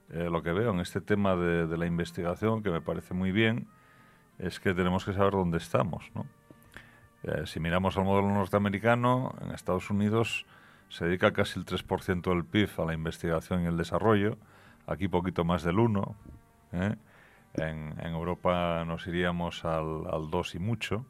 eh, 0.09 0.29
lo 0.29 0.41
que 0.43 0.51
veo 0.51 0.71
en 0.71 0.79
este 0.79 1.01
tema 1.01 1.35
de, 1.35 1.67
de, 1.67 1.77
la 1.77 1.85
investigación, 1.85 2.63
que 2.63 2.69
me 2.69 2.81
parece 2.81 3.13
muy 3.13 3.31
bien, 3.31 3.67
es 4.39 4.59
que 4.59 4.73
tenemos 4.73 5.05
que 5.05 5.13
saber 5.13 5.33
dónde 5.33 5.57
estamos. 5.57 6.11
¿no? 6.15 6.25
Eh, 7.23 7.43
si 7.45 7.59
miramos 7.59 7.97
al 7.97 8.03
modelo 8.03 8.29
norteamericano, 8.29 9.33
en 9.41 9.51
Estados 9.51 9.89
Unidos 9.89 10.45
se 10.89 11.05
dedica 11.05 11.33
casi 11.33 11.59
el 11.59 11.65
3% 11.65 12.21
del 12.23 12.45
PIB 12.45 12.69
a 12.77 12.85
la 12.85 12.93
investigación 12.93 13.63
y 13.63 13.67
el 13.67 13.77
desarrollo, 13.77 14.37
aquí 14.87 15.07
poquito 15.07 15.43
más 15.43 15.63
del 15.63 15.77
1%. 15.77 16.15
¿eh? 16.73 16.95
En, 17.55 17.95
en, 17.99 18.13
Europa 18.13 18.83
nos 18.85 19.05
iríamos 19.07 19.63
al, 19.63 20.07
al 20.11 20.29
2 20.31 20.55
y 20.55 20.59
mucho. 20.59 21.05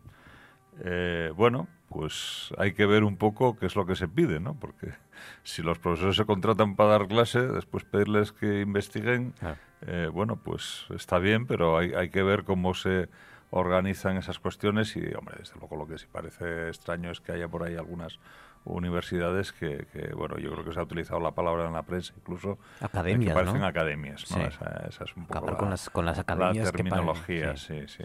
Eh, 0.81 1.31
bueno, 1.35 1.67
pues 1.89 2.53
hay 2.57 2.73
que 2.73 2.85
ver 2.85 3.03
un 3.03 3.17
poco 3.17 3.55
qué 3.57 3.67
es 3.67 3.75
lo 3.75 3.85
que 3.85 3.95
se 3.95 4.07
pide, 4.07 4.39
¿no? 4.39 4.55
Porque 4.59 4.93
si 5.43 5.61
los 5.61 5.79
profesores 5.79 6.15
se 6.15 6.25
contratan 6.25 6.75
para 6.75 6.91
dar 6.91 7.07
clase, 7.07 7.41
después 7.47 7.83
pedirles 7.83 8.31
que 8.31 8.61
investiguen, 8.61 9.33
ah. 9.41 9.55
eh, 9.81 10.09
bueno, 10.11 10.37
pues 10.37 10.85
está 10.89 11.19
bien, 11.19 11.45
pero 11.45 11.77
hay, 11.77 11.93
hay, 11.93 12.09
que 12.09 12.23
ver 12.23 12.43
cómo 12.43 12.73
se 12.73 13.09
organizan 13.51 14.17
esas 14.17 14.39
cuestiones 14.39 14.95
y, 14.95 15.13
hombre, 15.13 15.35
desde 15.37 15.59
luego 15.59 15.75
lo 15.75 15.87
que 15.87 15.99
sí 15.99 16.07
parece 16.11 16.69
extraño 16.69 17.11
es 17.11 17.21
que 17.21 17.33
haya 17.33 17.47
por 17.47 17.63
ahí 17.63 17.75
algunas 17.75 18.19
universidades 18.65 19.51
que, 19.51 19.85
que 19.91 20.13
bueno, 20.15 20.37
yo 20.37 20.51
creo 20.51 20.63
que 20.63 20.73
se 20.73 20.79
ha 20.79 20.83
utilizado 20.83 21.19
la 21.19 21.31
palabra 21.31 21.67
en 21.67 21.73
la 21.73 21.83
prensa 21.83 22.13
incluso 22.15 22.57
academias, 22.79 23.29
que 23.29 23.33
parecen 23.33 23.61
¿no? 23.61 23.67
academias, 23.67 24.31
¿no? 24.31 24.37
Sí. 24.37 24.43
Esa, 24.43 24.85
esa, 24.87 25.03
es 25.03 25.17
un 25.17 25.25
poco 25.25 25.37
Acabar 25.39 25.53
la, 25.53 25.59
con 25.59 25.69
las, 25.69 25.89
con 25.89 26.05
las 26.05 26.19
academias 26.19 26.65
la 26.65 26.71
terminología, 26.71 27.57
sí, 27.57 27.87
sí. 27.87 28.03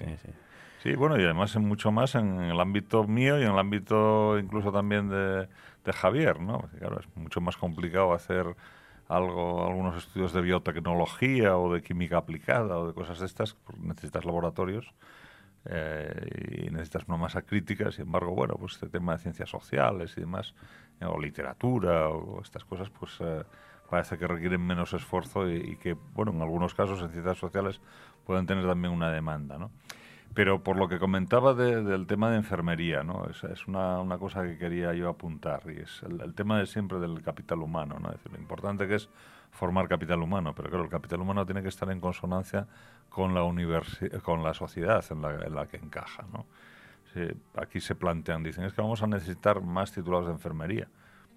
Sí, 0.82 0.94
bueno, 0.94 1.18
y 1.18 1.24
además 1.24 1.56
en 1.56 1.64
mucho 1.64 1.90
más 1.90 2.14
en 2.14 2.40
el 2.40 2.60
ámbito 2.60 3.04
mío 3.04 3.38
y 3.38 3.42
en 3.42 3.50
el 3.50 3.58
ámbito 3.58 4.38
incluso 4.38 4.70
también 4.70 5.08
de, 5.08 5.48
de 5.84 5.92
Javier, 5.92 6.40
¿no? 6.40 6.58
Porque, 6.58 6.78
Claro, 6.78 7.00
es 7.00 7.06
mucho 7.16 7.40
más 7.40 7.56
complicado 7.56 8.12
hacer 8.12 8.46
algo, 9.08 9.66
algunos 9.66 9.96
estudios 9.96 10.32
de 10.32 10.40
biotecnología 10.42 11.56
o 11.56 11.72
de 11.72 11.82
química 11.82 12.18
aplicada 12.18 12.78
o 12.78 12.86
de 12.86 12.94
cosas 12.94 13.18
de 13.18 13.26
estas, 13.26 13.56
necesitas 13.80 14.24
laboratorios 14.24 14.92
eh, 15.68 16.64
y 16.66 16.70
necesitas 16.70 17.04
una 17.08 17.16
masa 17.18 17.42
crítica, 17.42 17.90
sin 17.92 18.06
embargo, 18.06 18.34
bueno, 18.34 18.54
pues 18.58 18.74
este 18.74 18.88
tema 18.88 19.12
de 19.12 19.18
ciencias 19.18 19.50
sociales 19.50 20.14
y 20.16 20.20
demás, 20.20 20.54
eh, 21.00 21.04
o 21.04 21.20
literatura 21.20 22.08
o 22.08 22.40
estas 22.42 22.64
cosas, 22.64 22.90
pues 22.90 23.16
eh, 23.20 23.44
parece 23.90 24.18
que 24.18 24.26
requieren 24.26 24.66
menos 24.66 24.92
esfuerzo 24.94 25.48
y, 25.50 25.56
y 25.56 25.76
que, 25.76 25.94
bueno, 26.14 26.32
en 26.32 26.40
algunos 26.42 26.74
casos 26.74 27.00
en 27.02 27.10
ciencias 27.10 27.38
sociales 27.38 27.80
pueden 28.24 28.46
tener 28.46 28.66
también 28.66 28.92
una 28.92 29.10
demanda, 29.10 29.58
¿no? 29.58 29.70
Pero 30.34 30.62
por 30.62 30.76
lo 30.76 30.88
que 30.88 30.98
comentaba 30.98 31.54
de- 31.54 31.82
del 31.82 32.06
tema 32.06 32.30
de 32.30 32.36
enfermería, 32.36 33.02
¿no? 33.02 33.26
Es, 33.30 33.42
es 33.44 33.66
una, 33.66 33.98
una 34.00 34.18
cosa 34.18 34.42
que 34.44 34.58
quería 34.58 34.92
yo 34.92 35.08
apuntar 35.08 35.62
y 35.66 35.80
es 35.80 36.02
el, 36.02 36.20
el 36.20 36.34
tema 36.34 36.58
de 36.58 36.66
siempre 36.66 36.98
del 36.98 37.22
capital 37.22 37.60
humano, 37.60 37.98
¿no? 37.98 38.08
Es 38.10 38.16
decir, 38.18 38.32
lo 38.32 38.38
importante 38.38 38.86
que 38.86 38.96
es 38.96 39.08
formar 39.58 39.88
capital 39.88 40.22
humano, 40.22 40.54
pero 40.54 40.68
claro, 40.68 40.84
el 40.84 40.90
capital 40.90 41.20
humano 41.20 41.44
tiene 41.44 41.62
que 41.62 41.68
estar 41.68 41.90
en 41.90 42.00
consonancia 42.00 42.68
con 43.08 43.34
la 43.34 43.42
con 44.22 44.44
la 44.44 44.54
sociedad 44.54 45.04
en 45.10 45.20
la, 45.20 45.34
en 45.34 45.54
la 45.54 45.66
que 45.66 45.78
encaja, 45.78 46.24
¿no? 46.32 46.46
Aquí 47.56 47.80
se 47.80 47.96
plantean, 47.96 48.44
dicen, 48.44 48.64
es 48.64 48.72
que 48.72 48.80
vamos 48.80 49.02
a 49.02 49.08
necesitar 49.08 49.60
más 49.60 49.90
titulados 49.90 50.26
de 50.26 50.32
enfermería. 50.32 50.88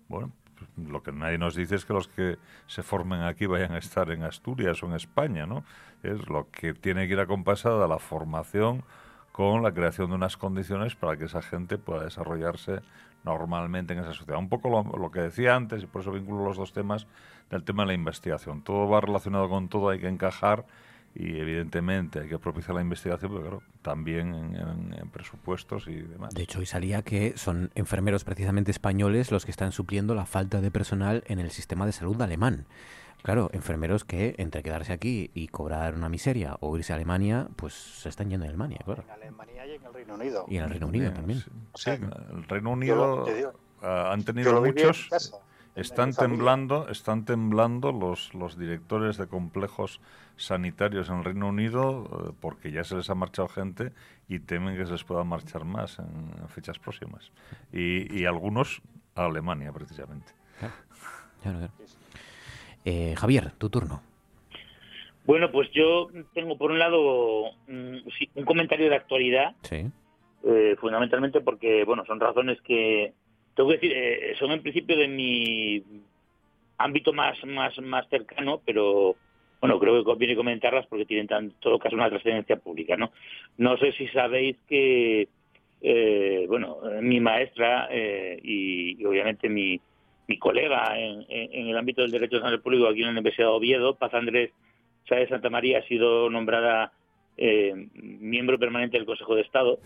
Bueno, 0.07 0.31
pues, 0.56 0.88
lo 0.88 1.02
que 1.02 1.11
nadie 1.11 1.39
nos 1.39 1.56
dice 1.56 1.73
es 1.76 1.85
que 1.85 1.93
los 1.93 2.07
que 2.07 2.38
se 2.68 2.84
formen 2.84 3.23
aquí 3.23 3.48
vayan 3.48 3.72
a 3.72 3.80
estar 3.80 4.11
en 4.11 4.22
Asturias 4.22 4.84
o 4.84 4.85
en 4.85 4.93
España, 4.93 5.48
¿no? 5.48 5.64
Es 6.03 6.30
lo 6.30 6.52
que 6.52 6.76
tiene 6.76 7.07
que 7.07 7.14
ir 7.14 7.19
acompasada 7.19 7.88
la 7.88 7.98
formación 7.98 8.84
con 9.31 9.64
la 9.64 9.73
creación 9.73 10.10
de 10.10 10.15
unas 10.18 10.38
condiciones 10.38 10.95
para 10.95 11.18
que 11.18 11.26
esa 11.26 11.41
gente 11.41 11.80
pueda 11.80 12.03
desarrollarse 12.03 12.81
normalmente 13.23 13.93
en 13.93 13.99
esa 13.99 14.14
sociedad. 14.14 14.39
Un 14.39 14.49
poco 14.49 14.69
lo, 14.98 15.11
que 15.11 15.22
decía 15.22 15.56
antes, 15.56 15.84
y 15.84 15.85
por 15.85 16.02
eso 16.02 16.11
vinculo 16.11 16.43
los 16.43 16.57
dos 16.57 16.73
temas, 16.73 17.07
del 17.49 17.64
tema 17.64 17.84
de 17.84 17.88
la 17.88 17.93
investigación. 17.93 18.61
Todo 18.61 18.88
va 18.89 19.02
relacionado 19.02 19.49
con 19.49 19.68
todo, 19.68 19.89
hay 19.89 19.99
que 19.99 20.07
encajar 20.07 20.65
y 21.14 21.38
evidentemente 21.38 22.22
hay 22.22 22.30
que 22.30 22.39
propiciar 22.39 22.76
la 22.76 22.81
investigación, 22.81 23.31
pero 23.31 23.41
claro, 23.41 23.61
también 23.81 24.34
en, 24.34 24.56
en- 24.56 24.95
en 24.98 25.10
presupuestos 25.10 25.88
y 25.88 25.95
demás. 25.95 26.34
De 26.34 26.43
hecho, 26.43 26.60
hoy 26.60 26.65
salía 26.65 27.02
que 27.02 27.38
son 27.38 27.69
enfermeros 27.76 28.23
precisamente 28.23 28.72
españoles 28.72 29.30
los 29.31 29.43
que 29.43 29.52
están 29.52 29.73
supliendo 29.73 30.15
la 30.15 30.26
falta 30.26 30.61
de 30.61 30.72
personal 30.72 31.23
en 31.27 31.39
el 31.39 31.52
sistema 31.52 31.85
de 31.85 31.91
salud 31.91 32.22
alemán. 32.22 32.65
Claro, 33.23 33.49
enfermeros 33.53 34.03
que 34.03 34.35
entre 34.38 34.64
quedarse 34.64 34.93
aquí 34.93 35.30
y 35.34 35.48
cobrar 35.48 35.95
una 35.95 36.10
miseria 36.10 36.57
o 36.60 36.76
irse 36.77 36.93
a 36.93 36.95
Alemania, 36.95 37.48
pues 37.56 37.73
se 37.73 38.10
están 38.10 38.30
yendo 38.30 38.45
a 38.45 38.49
Alemania, 38.49 38.80
claro. 38.84 39.03
Alemania 39.14 39.65
y 39.65 39.76
en 39.76 39.85
el 39.85 39.93
Reino 39.93 40.14
Unido. 40.15 40.45
Y 40.48 40.57
en 40.57 40.64
el 40.64 40.69
Reino 40.72 40.88
Unido 40.88 41.14
también. 41.14 41.43
Sí, 41.76 41.91
el 41.91 42.43
Reino 42.48 42.72
Unido 42.72 42.95
lo- 42.95 43.23
te 43.23 43.35
digo, 43.35 43.53
ah, 43.84 44.11
han 44.11 44.23
tenido 44.23 44.57
en 44.57 44.64
muchos. 44.64 45.07
casa, 45.10 45.38
en 45.76 45.81
están 45.81 46.14
temblando, 46.14 46.89
están 46.89 47.23
temblando 47.26 47.91
los, 47.91 48.34
los 48.34 48.57
directores 48.57 49.18
de 49.18 49.27
complejos 49.27 50.02
sanitarios 50.35 51.10
en 51.10 51.18
el 51.19 51.23
Reino 51.23 51.48
Unido 51.49 52.10
eh, 52.30 52.34
porque 52.39 52.72
ya 52.72 52.84
se 52.84 52.95
les 52.95 53.10
ha 53.10 53.15
marchado 53.15 53.48
gente 53.48 53.93
y 54.27 54.39
temen 54.39 54.76
que 54.76 54.85
se 54.85 54.93
les 54.93 55.03
pueda 55.03 55.23
marchar 55.23 55.64
más 55.64 55.99
en, 55.99 56.34
en 56.41 56.49
fechas 56.49 56.80
próximas. 56.80 57.31
Y, 57.72 58.11
y 58.19 58.26
algunos 58.26 58.81
a 59.15 59.26
Alemania, 59.26 59.72
precisamente. 59.72 60.34
Claro, 60.60 60.73
claro. 61.41 61.69
Eh, 62.86 63.14
Javier, 63.18 63.52
tu 63.58 63.70
turno. 63.70 64.02
Bueno, 65.26 65.52
pues 65.52 65.70
yo 65.72 66.08
tengo 66.34 66.58
por 66.58 66.72
un 66.72 66.80
lado 66.80 67.52
mm, 67.68 67.98
un 68.36 68.45
comentario 68.45 68.90
de 68.90 68.95
actualidad, 68.95 69.56
Sí. 69.64 69.86
eh, 70.44 70.76
fundamentalmente 70.80 71.41
porque, 71.41 71.84
bueno, 71.84 72.03
son 72.06 72.20
razones 72.20 72.60
que, 72.62 73.14
tengo 73.56 73.70
que 73.70 73.76
decir, 73.76 73.94
eh, 73.95 74.36
son 74.40 74.52
en 74.52 74.62
principio 74.62 74.98
de 74.98 75.08
mi 75.08 75.84
ámbito 76.78 77.14
más, 77.14 77.38
más, 77.45 77.78
más 77.80 78.08
cercano, 78.10 78.62
pero 78.66 79.16
bueno, 79.60 79.80
creo 79.80 79.99
que 79.99 80.03
conviene 80.03 80.36
comentarlas 80.36 80.88
porque 80.88 81.06
tienen 81.06 81.28
en 81.32 81.52
todo 81.60 81.78
caso 81.78 81.95
una 81.95 82.10
trascendencia 82.10 82.56
pública, 82.56 82.98
¿no? 82.98 83.12
No 83.58 83.78
sé 83.78 83.91
si 83.91 84.08
sabéis 84.08 84.58
que, 84.68 85.28
eh, 85.84 86.45
bueno, 86.48 86.78
mi 87.02 87.20
maestra 87.20 87.88
eh, 87.91 88.40
y, 88.41 88.99
y 88.99 89.06
obviamente 89.06 89.48
mi, 89.49 89.80
mi 90.27 90.38
colega 90.38 90.98
en, 90.99 91.26
en- 91.30 91.53
en 91.53 91.68
el 91.68 91.77
ámbito 91.77 92.02
del 92.02 92.11
derecho 92.11 92.35
nacional 92.38 92.61
público 92.61 92.88
aquí 92.88 92.99
en 92.99 93.06
la 93.07 93.11
Universidad 93.11 93.48
de 93.48 93.53
Oviedo, 93.53 93.95
Paz 93.95 94.14
Andrés 94.14 94.52
Sáez 95.07 95.30
Santa 95.30 95.49
María, 95.49 95.80
ha 95.80 95.84
sido 95.88 96.30
nombrada 96.30 96.91
eh, 97.38 97.73
miembro 97.95 98.57
permanente 98.60 98.98
del 98.98 99.06
Consejo 99.06 99.35
de 99.35 99.41
Estado. 99.41 99.80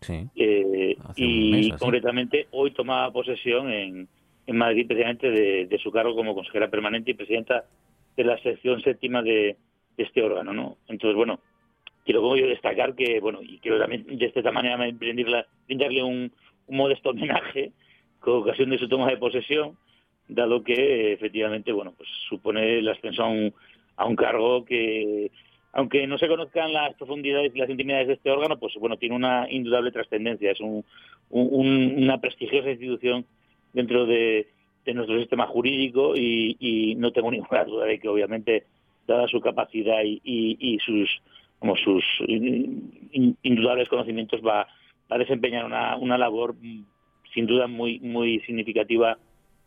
Sí. 0.00 0.28
Eh, 0.36 0.96
y 1.16 1.50
mes, 1.70 1.80
concretamente 1.80 2.48
hoy 2.50 2.72
tomaba 2.72 3.12
posesión 3.12 3.70
en, 3.70 4.08
en 4.46 4.56
Madrid 4.56 4.86
precisamente 4.86 5.30
de, 5.30 5.66
de 5.66 5.78
su 5.78 5.90
cargo 5.92 6.14
como 6.16 6.34
consejera 6.34 6.68
permanente 6.68 7.12
y 7.12 7.14
presidenta 7.14 7.64
de 8.16 8.24
la 8.24 8.36
sección 8.42 8.82
séptima 8.82 9.22
de, 9.22 9.56
de 9.96 10.02
este 10.04 10.22
órgano, 10.22 10.52
¿no? 10.52 10.76
Entonces, 10.88 11.16
bueno, 11.16 11.38
quiero 12.04 12.20
como 12.20 12.36
yo 12.36 12.46
destacar 12.48 12.94
que, 12.94 13.20
bueno, 13.20 13.38
y 13.42 13.58
quiero 13.58 13.78
también 13.78 14.04
de 14.06 14.26
esta 14.26 14.50
manera 14.50 14.76
brindarle, 14.76 15.44
brindarle 15.66 16.02
un, 16.02 16.32
un 16.66 16.76
modesto 16.76 17.10
homenaje 17.10 17.70
con 18.22 18.34
ocasión 18.34 18.70
de 18.70 18.78
su 18.78 18.88
toma 18.88 19.08
de 19.08 19.16
posesión, 19.18 19.76
dado 20.28 20.62
que 20.62 21.12
efectivamente, 21.12 21.72
bueno, 21.72 21.92
pues 21.96 22.08
supone 22.28 22.78
el 22.78 22.88
ascenso 22.88 23.24
a 23.24 23.28
un, 23.28 23.52
a 23.96 24.06
un 24.06 24.16
cargo 24.16 24.64
que, 24.64 25.30
aunque 25.72 26.06
no 26.06 26.16
se 26.18 26.28
conozcan 26.28 26.72
las 26.72 26.94
profundidades 26.94 27.52
y 27.54 27.58
las 27.58 27.68
intimidades 27.68 28.06
de 28.08 28.14
este 28.14 28.30
órgano, 28.30 28.58
pues 28.58 28.74
bueno, 28.76 28.96
tiene 28.96 29.14
una 29.16 29.46
indudable 29.50 29.90
trascendencia, 29.90 30.52
es 30.52 30.60
un, 30.60 30.84
un- 31.30 31.48
un- 31.50 32.02
una 32.04 32.18
prestigiosa 32.20 32.70
institución 32.70 33.26
dentro 33.72 34.06
de, 34.06 34.46
nuestro 34.94 35.18
sistema 35.18 35.46
jurídico 35.46 36.14
y, 36.16 36.56
no 36.96 37.10
tengo 37.12 37.30
ninguna 37.32 37.64
duda 37.64 37.86
de 37.86 37.98
que 37.98 38.08
obviamente, 38.08 38.64
dada 39.06 39.26
su 39.28 39.40
capacidad 39.40 40.00
y, 40.04 40.20
sus 40.84 41.10
como 41.58 41.76
sus 41.76 42.04
in- 42.26 43.08
in- 43.12 43.36
indudables 43.42 43.88
conocimientos, 43.88 44.40
va, 44.46 44.66
a 45.08 45.18
desempeñar 45.18 45.64
una, 45.66 45.96
labor 46.18 46.54
sin 47.34 47.46
duda 47.46 47.66
muy 47.66 47.98
muy 48.00 48.40
significativa 48.40 49.16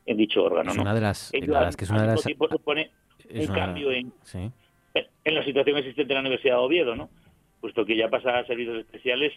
en 0.05 0.17
dicho 0.17 0.43
órgano. 0.43 0.69
Es 0.71 0.75
¿no? 0.77 0.83
una 0.83 0.93
de 0.93 1.01
las- 1.01 1.33
Ello 1.33 1.53
que 1.77 1.83
es 1.85 1.89
una 1.89 2.01
de 2.01 2.07
las- 2.07 2.21
supone 2.21 2.91
un 3.29 3.49
una- 3.49 3.55
cambio 3.55 3.91
en, 3.91 4.13
Sí. 4.23 4.51
en 5.23 5.35
la 5.35 5.43
situación 5.43 5.77
existente 5.77 6.13
en 6.13 6.15
la 6.15 6.21
Universidad 6.21 6.55
de 6.55 6.61
Oviedo, 6.61 6.95
¿no? 6.95 7.09
Puesto 7.59 7.85
que 7.85 7.95
ya 7.97 8.07
pasa 8.09 8.37
a 8.37 8.45
servicios 8.45 8.77
especiales, 8.79 9.33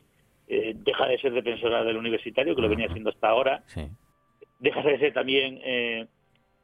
eh, 0.47 0.75
deja 0.77 1.07
de 1.07 1.19
ser 1.19 1.33
defensora 1.33 1.83
del 1.85 1.97
universitario, 1.97 2.55
que 2.55 2.63
lo 2.63 2.69
venía 2.69 2.89
siendo 2.93 3.11
hasta 3.11 3.29
ahora, 3.29 3.63
Sí. 3.67 3.89
deja 4.59 4.83
de 4.83 4.99
ser 4.99 5.13
también 5.15 5.59
eh, 5.65 6.07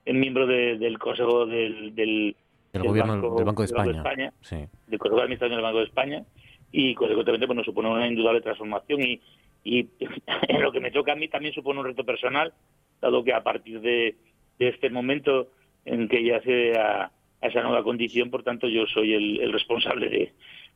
miembro 0.07 0.47
de- 0.47 0.77
del 0.77 0.99
Consejo 0.99 1.47
del, 1.47 1.95
del, 1.95 2.37
Del 2.75 2.83
gobierno 2.83 3.15
del 3.15 3.45
Banco 3.45 3.63
de 3.63 3.67
España. 3.93 4.33
Sí. 4.43 4.57
del 4.87 4.99
Consejo 4.99 5.17
de 5.17 5.23
Administración 5.23 5.57
del 5.57 5.63
Banco 5.63 5.79
de 5.79 5.85
España, 5.85 6.25
y 6.73 6.95
consecuentemente 6.95 7.47
bueno, 7.47 7.65
supone 7.65 7.89
una 7.89 8.07
indudable 8.07 8.41
transformación 8.43 9.01
y, 9.03 9.21
y 9.65 9.89
en 9.99 10.61
lo 10.63 10.71
que 10.71 10.81
me 10.81 10.91
toca 10.91 11.13
a 11.13 11.17
mí 11.17 11.29
también 11.29 11.55
supone 11.55 11.81
un 11.81 11.87
reto 11.87 12.05
personal, 12.05 12.53
dado 13.01 13.25
que 13.25 13.33
a 13.33 13.43
partir 13.43 13.81
de, 13.81 14.17
de 14.59 14.69
este 14.69 14.91
momento 14.91 15.49
en 15.85 16.09
que 16.09 16.25
ya 16.25 16.37
accede 16.37 16.79
a, 16.79 17.11
a 17.41 17.47
esa 17.47 17.63
nueva 17.63 17.83
condición, 17.83 18.31
por 18.31 18.43
tanto 18.43 18.69
yo 18.69 18.87
soy 18.87 19.15
el, 19.15 19.41
el 19.41 19.53
responsable 19.53 20.09
de, 20.09 20.33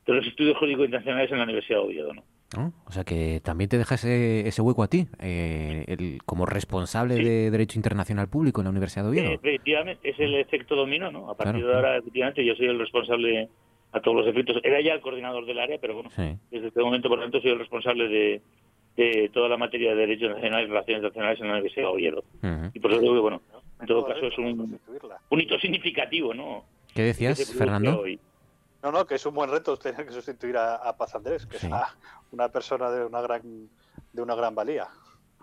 de 0.06 0.14
los 0.14 0.26
estudios 0.26 0.56
jurídicos 0.56 0.86
internacionales 0.86 1.30
en 1.30 1.38
la 1.38 1.44
Universidad 1.44 1.78
de 1.80 1.84
Oviedo. 1.84 2.14
¿no? 2.14 2.24
¿no? 2.56 2.72
O 2.86 2.92
sea 2.92 3.04
que 3.04 3.40
también 3.44 3.68
te 3.68 3.78
deja 3.78 3.94
ese, 3.94 4.48
ese 4.48 4.62
hueco 4.62 4.82
a 4.82 4.88
ti, 4.88 5.06
eh, 5.20 5.84
el, 5.86 6.18
como 6.24 6.46
responsable 6.46 7.16
de 7.16 7.50
Derecho 7.50 7.78
Internacional 7.78 8.28
Público 8.28 8.60
en 8.60 8.64
la 8.64 8.70
Universidad 8.70 9.04
de 9.04 9.10
Oviedo. 9.10 9.30
Eh, 9.30 9.34
efectivamente, 9.34 10.08
es 10.08 10.18
el 10.18 10.34
efecto 10.34 10.74
dominó, 10.74 11.10
¿no? 11.10 11.30
A 11.30 11.36
partir 11.36 11.64
de 11.64 11.74
ahora, 11.74 11.98
efectivamente, 11.98 12.44
yo 12.44 12.54
soy 12.54 12.66
el 12.66 12.78
responsable 12.78 13.48
a 13.92 14.00
todos 14.00 14.18
los 14.18 14.26
efectos. 14.26 14.60
Era 14.62 14.80
ya 14.80 14.94
el 14.94 15.00
coordinador 15.00 15.46
del 15.46 15.58
área, 15.58 15.78
pero 15.80 15.94
bueno, 15.94 16.10
desde 16.50 16.68
este 16.68 16.80
momento, 16.80 17.08
por 17.08 17.18
lo 17.18 17.24
tanto, 17.24 17.40
soy 17.40 17.50
el 17.50 17.58
responsable 17.58 18.08
de, 18.08 18.42
de 18.98 19.30
toda 19.32 19.48
la 19.48 19.56
materia 19.56 19.90
de 19.90 19.96
Derecho 19.96 20.28
Nacional 20.28 20.64
y 20.64 20.66
Relaciones 20.66 21.04
Nacionales 21.04 21.40
en 21.40 21.46
la 21.46 21.52
Universidad 21.52 21.86
de 21.86 21.92
Oviedo. 21.92 22.24
Y 22.74 22.80
por 22.80 22.90
eso 22.90 23.00
digo 23.00 23.14
que, 23.14 23.20
bueno, 23.20 23.42
en 23.80 23.86
todo 23.86 24.04
caso 24.04 24.26
es 24.26 24.36
un, 24.38 24.80
un 25.30 25.40
hito 25.40 25.58
significativo, 25.60 26.34
¿no? 26.34 26.64
¿Qué 26.92 27.02
decías, 27.02 27.54
Fernando? 27.54 28.04
No, 28.82 28.92
no, 28.92 29.06
que 29.06 29.14
es 29.14 29.26
un 29.26 29.34
buen 29.34 29.50
reto 29.50 29.76
tener 29.76 30.04
que 30.04 30.12
sustituir 30.12 30.56
a, 30.56 30.96
Paz 30.96 31.14
Andrés, 31.14 31.46
que 31.46 31.58
es 31.58 31.66
una 32.32 32.48
persona 32.48 32.90
de 32.90 33.04
una 33.04 33.20
gran, 33.20 33.68
de 34.12 34.22
una 34.22 34.34
gran 34.34 34.54
valía. 34.54 34.88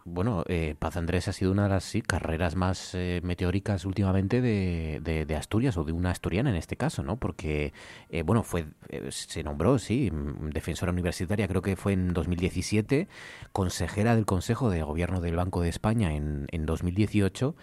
Bueno, 0.08 0.44
eh, 0.48 0.76
Paz 0.78 0.98
Andrés 0.98 1.28
ha 1.28 1.34
sido 1.34 1.52
una 1.52 1.64
de 1.64 1.70
las 1.70 1.84
sí, 1.84 2.04
carreras 2.04 2.56
más 2.56 2.94
eh, 2.94 3.22
meteóricas 3.24 3.86
últimamente 3.86 4.40
de, 4.40 5.00
de, 5.02 5.36
Asturias, 5.36 5.78
o 5.78 5.84
de 5.84 5.94
una 5.94 6.12
asturiana 6.12 6.52
en 6.52 6.56
este 6.58 6.78
caso, 6.78 7.02
¿no? 7.02 7.18
Porque, 7.18 7.74
eh, 8.10 8.22
bueno, 8.22 8.44
fue 8.44 8.68
se 9.10 9.44
nombró, 9.44 9.80
sí, 9.80 10.12
defensora 10.54 10.92
universitaria, 10.92 11.48
creo 11.48 11.64
que 11.64 11.76
fue 11.76 11.94
en 11.94 12.14
2017, 12.14 13.08
consejera 13.52 14.16
del 14.16 14.28
Consejo 14.28 14.70
de 14.70 14.84
Gobierno 14.84 15.22
del 15.22 15.38
Banco 15.38 15.62
de 15.62 15.70
España 15.70 16.14
en, 16.14 16.46
en 16.52 16.68
2018, 16.68 17.56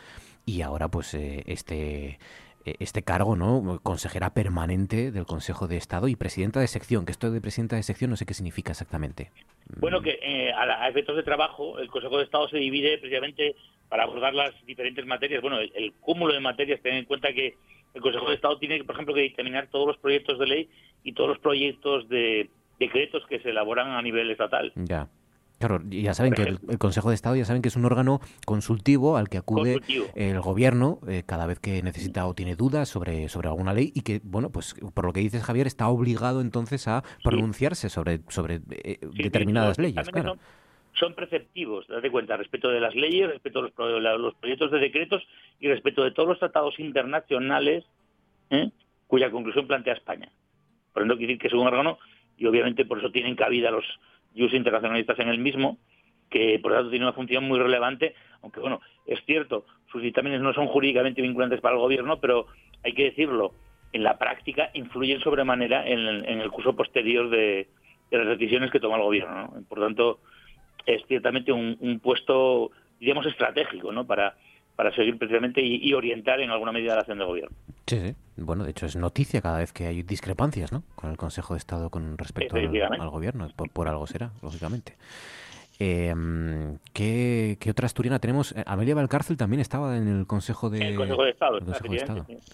y 0.44 0.62
ahora, 0.62 0.88
pues, 0.88 1.14
este 1.14 2.18
eh, 2.64 2.76
este 2.78 3.02
cargo, 3.02 3.34
¿no? 3.36 3.80
Consejera 3.82 4.34
permanente 4.34 5.10
del 5.10 5.26
Consejo 5.26 5.66
de 5.66 5.76
Estado 5.76 6.08
y 6.08 6.16
presidenta 6.16 6.60
de 6.60 6.68
sección, 6.68 7.04
que 7.04 7.12
esto 7.12 7.30
de 7.30 7.40
presidenta 7.40 7.76
de 7.76 7.82
sección 7.82 8.10
no 8.10 8.16
sé 8.16 8.26
qué 8.26 8.34
significa 8.34 8.72
exactamente. 8.72 9.32
Bueno, 9.78 10.00
que 10.00 10.18
eh, 10.22 10.52
a, 10.52 10.88
efectos 10.88 11.16
de 11.16 11.22
trabajo 11.22 11.78
el 11.78 11.88
Consejo 11.88 12.18
de 12.18 12.24
Estado 12.24 12.48
se 12.48 12.58
divide 12.58 12.98
precisamente 12.98 13.54
para 13.88 14.04
abordar 14.04 14.34
las 14.34 14.52
diferentes 14.66 15.04
materias. 15.06 15.42
Bueno, 15.42 15.58
el, 15.60 15.92
cúmulo 16.00 16.32
de 16.32 16.40
materias, 16.40 16.80
ten 16.82 16.94
en 16.94 17.04
cuenta 17.04 17.32
que 17.32 17.54
el 17.94 18.00
Consejo 18.00 18.28
de 18.28 18.36
Estado 18.36 18.58
tiene, 18.58 18.82
por 18.84 18.94
ejemplo, 18.94 19.14
que 19.14 19.22
determinar 19.22 19.68
todos 19.70 19.86
los 19.86 19.98
proyectos 19.98 20.38
de 20.38 20.46
ley 20.46 20.70
y 21.02 21.12
todos 21.12 21.30
los 21.30 21.38
proyectos 21.38 22.08
de 22.08 22.48
decretos 22.78 23.24
que 23.26 23.40
se 23.40 23.50
elaboran 23.50 23.90
a 23.90 24.02
nivel 24.02 24.30
estatal. 24.30 24.72
Ya. 24.76 25.08
Claro, 25.62 25.80
ya 25.88 26.12
saben 26.12 26.32
que 26.32 26.42
el, 26.42 26.78
Consejo 26.78 27.10
de 27.10 27.14
Estado 27.14 27.36
ya 27.36 27.44
saben 27.44 27.62
que 27.62 27.68
es 27.68 27.76
un 27.76 27.84
órgano 27.84 28.18
consultivo 28.44 29.16
al 29.16 29.28
que 29.28 29.38
acude 29.38 29.78
el 30.16 30.40
gobierno 30.40 30.98
eh, 31.06 31.22
cada 31.24 31.46
vez 31.46 31.60
que 31.60 31.84
necesita 31.84 32.26
o 32.26 32.34
tiene 32.34 32.56
dudas 32.56 32.88
sobre, 32.88 33.28
sobre 33.28 33.46
alguna 33.46 33.72
ley 33.72 33.92
y 33.94 34.00
que, 34.00 34.20
bueno, 34.24 34.50
pues 34.50 34.74
por 34.92 35.06
lo 35.06 35.12
que 35.12 35.20
dices 35.20 35.44
Javier, 35.44 35.68
está 35.68 35.86
obligado 35.86 36.40
entonces 36.40 36.88
a 36.88 37.04
pronunciarse 37.22 37.90
sobre, 37.90 38.22
sobre 38.28 38.56
eh, 38.72 38.98
determinadas 39.14 39.78
leyes. 39.78 40.10
Claro. 40.10 40.36
Son, 40.94 41.14
preceptivos, 41.14 41.86
date 41.86 42.10
cuenta, 42.10 42.36
respecto 42.36 42.68
de 42.68 42.80
las 42.80 42.96
leyes, 42.96 43.28
respecto 43.28 43.62
de 43.62 44.00
los, 44.00 44.34
proyectos 44.34 44.72
de 44.72 44.80
decretos 44.80 45.22
y 45.60 45.68
respecto 45.68 46.02
de 46.02 46.10
todos 46.10 46.30
los 46.30 46.40
tratados 46.40 46.76
internacionales 46.80 47.84
¿eh? 48.50 48.68
cuya 49.06 49.30
conclusión 49.30 49.68
plantea 49.68 49.94
España. 49.94 50.28
Por 50.92 51.02
ejemplo, 51.02 51.18
quiere 51.18 51.34
decir 51.34 51.42
que 51.42 51.46
es 51.46 51.54
un 51.54 51.68
órgano 51.68 51.98
y 52.36 52.46
obviamente 52.46 52.84
por 52.84 52.98
eso 52.98 53.12
tienen 53.12 53.36
cabida 53.36 53.70
los 53.70 53.84
y 54.34 54.44
internacionalistas 54.56 55.18
en 55.18 55.28
el 55.28 55.38
mismo, 55.38 55.78
que 56.30 56.58
por 56.60 56.72
lo 56.72 56.78
tanto 56.78 56.90
tiene 56.90 57.04
una 57.04 57.12
función 57.12 57.44
muy 57.44 57.58
relevante, 57.58 58.14
aunque 58.42 58.60
bueno, 58.60 58.80
es 59.06 59.20
cierto, 59.24 59.66
sus 59.90 60.02
dictámenes 60.02 60.40
no 60.40 60.52
son 60.54 60.66
jurídicamente 60.66 61.22
vinculantes 61.22 61.60
para 61.60 61.74
el 61.74 61.80
gobierno, 61.80 62.18
pero 62.18 62.46
hay 62.82 62.94
que 62.94 63.04
decirlo, 63.04 63.52
en 63.92 64.02
la 64.02 64.18
práctica 64.18 64.70
influyen 64.74 65.20
sobremanera 65.20 65.86
en 65.86 66.00
el, 66.00 66.50
curso 66.50 66.74
posterior 66.74 67.28
de, 67.28 67.68
las 68.10 68.26
decisiones 68.26 68.70
que 68.70 68.80
toma 68.80 68.96
el 68.96 69.02
gobierno. 69.02 69.52
Por 69.68 69.78
lo 69.78 69.86
tanto, 69.86 70.20
es 70.86 71.02
ciertamente 71.06 71.52
un, 71.52 72.00
puesto, 72.02 72.70
diríamos, 72.98 73.26
estratégico 73.26 73.92
¿no? 73.92 74.06
para, 74.06 74.34
para 74.76 74.94
seguir 74.94 75.18
precisamente 75.18 75.60
y, 75.62 75.92
orientar 75.92 76.40
en 76.40 76.50
alguna 76.50 76.72
medida 76.72 76.94
la 76.94 77.00
acción 77.00 77.18
del 77.18 77.26
gobierno. 77.26 77.56
Sí, 77.86 77.98
sí. 78.00 78.14
Bueno, 78.36 78.64
de 78.64 78.70
hecho 78.70 78.86
es 78.86 78.96
noticia 78.96 79.40
cada 79.40 79.58
vez 79.58 79.72
que 79.72 79.86
hay 79.86 80.02
discrepancias 80.02 80.72
¿no? 80.72 80.82
con 80.94 81.10
el 81.10 81.16
Consejo 81.16 81.54
de 81.54 81.58
Estado 81.58 81.90
con 81.90 82.16
respecto 82.16 82.56
al, 82.56 83.10
gobierno. 83.10 83.48
Por, 83.72 83.88
algo 83.88 84.06
será, 84.06 84.32
lógicamente. 84.42 84.96
Em, 85.78 86.78
¿qué, 86.92 87.58
otra 87.70 87.86
asturiana 87.86 88.18
tenemos? 88.18 88.52
Eh, 88.52 88.62
Amelia 88.66 88.94
Valcárcel 88.94 89.36
también 89.36 89.60
estaba 89.60 89.96
en 89.96 90.08
el 90.08 90.26
Consejo 90.26 90.70
de, 90.70 90.88
el 90.88 90.96
Consejo 90.96 91.24
de 91.24 91.30
Estado. 91.30 91.58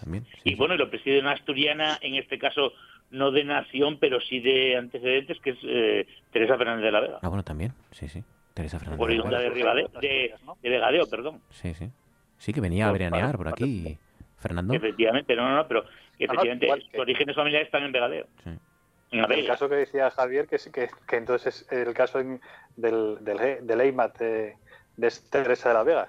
También, 0.00 0.26
y 0.44 0.54
bueno, 0.54 0.76
lo 0.76 0.88
preside 0.88 1.20
una 1.20 1.32
asturiana, 1.32 1.98
en 2.00 2.14
este 2.14 2.38
caso 2.38 2.72
no 3.10 3.30
de 3.30 3.44
nación, 3.44 3.98
pero 3.98 4.20
sí 4.20 4.40
de 4.40 4.76
antecedentes, 4.76 5.38
que 5.40 5.50
es 5.50 5.58
eh, 5.62 6.06
Teresa 6.32 6.56
Fernández 6.56 6.84
de 6.84 6.92
la 6.92 7.00
Vega. 7.00 7.18
Ah, 7.22 7.28
bueno, 7.28 7.42
también, 7.42 7.72
sí, 7.90 8.08
sí. 8.08 8.22
Teresa 8.54 8.78
Fernández. 8.78 9.06
De, 9.06 10.00
de, 10.00 10.34
de, 10.62 10.68
Vegadeo, 10.68 11.08
perdón. 11.08 11.40
Sí, 11.50 11.74
sí. 11.74 11.90
Sí, 12.38 12.52
que 12.52 12.60
venía 12.60 12.88
a 12.88 12.92
veranear 12.92 13.36
por 13.36 13.48
aquí. 13.48 13.98
Fernando. 14.38 14.72
Efectivamente, 14.72 15.34
no, 15.34 15.48
no, 15.48 15.56
no, 15.56 15.68
pero 15.68 15.84
efectivamente 16.18 16.68
sus 16.90 17.00
orígenes 17.00 17.34
familiares 17.34 17.66
están 17.66 17.82
en 17.82 17.92
Vegadeo. 17.92 18.26
Sí. 18.44 18.50
En 19.10 19.32
el 19.32 19.46
caso 19.46 19.68
que 19.68 19.74
decía 19.74 20.10
Javier, 20.10 20.46
que, 20.46 20.58
que, 20.70 20.88
que 21.06 21.16
entonces 21.16 21.66
el 21.70 21.94
caso 21.94 22.18
del, 22.18 22.38
del, 22.76 23.66
del 23.66 23.80
EIMAT 23.80 24.18
de, 24.18 24.56
de 24.96 25.12
Teresa 25.30 25.70
de 25.70 25.74
la 25.74 25.82
Vega, 25.82 26.08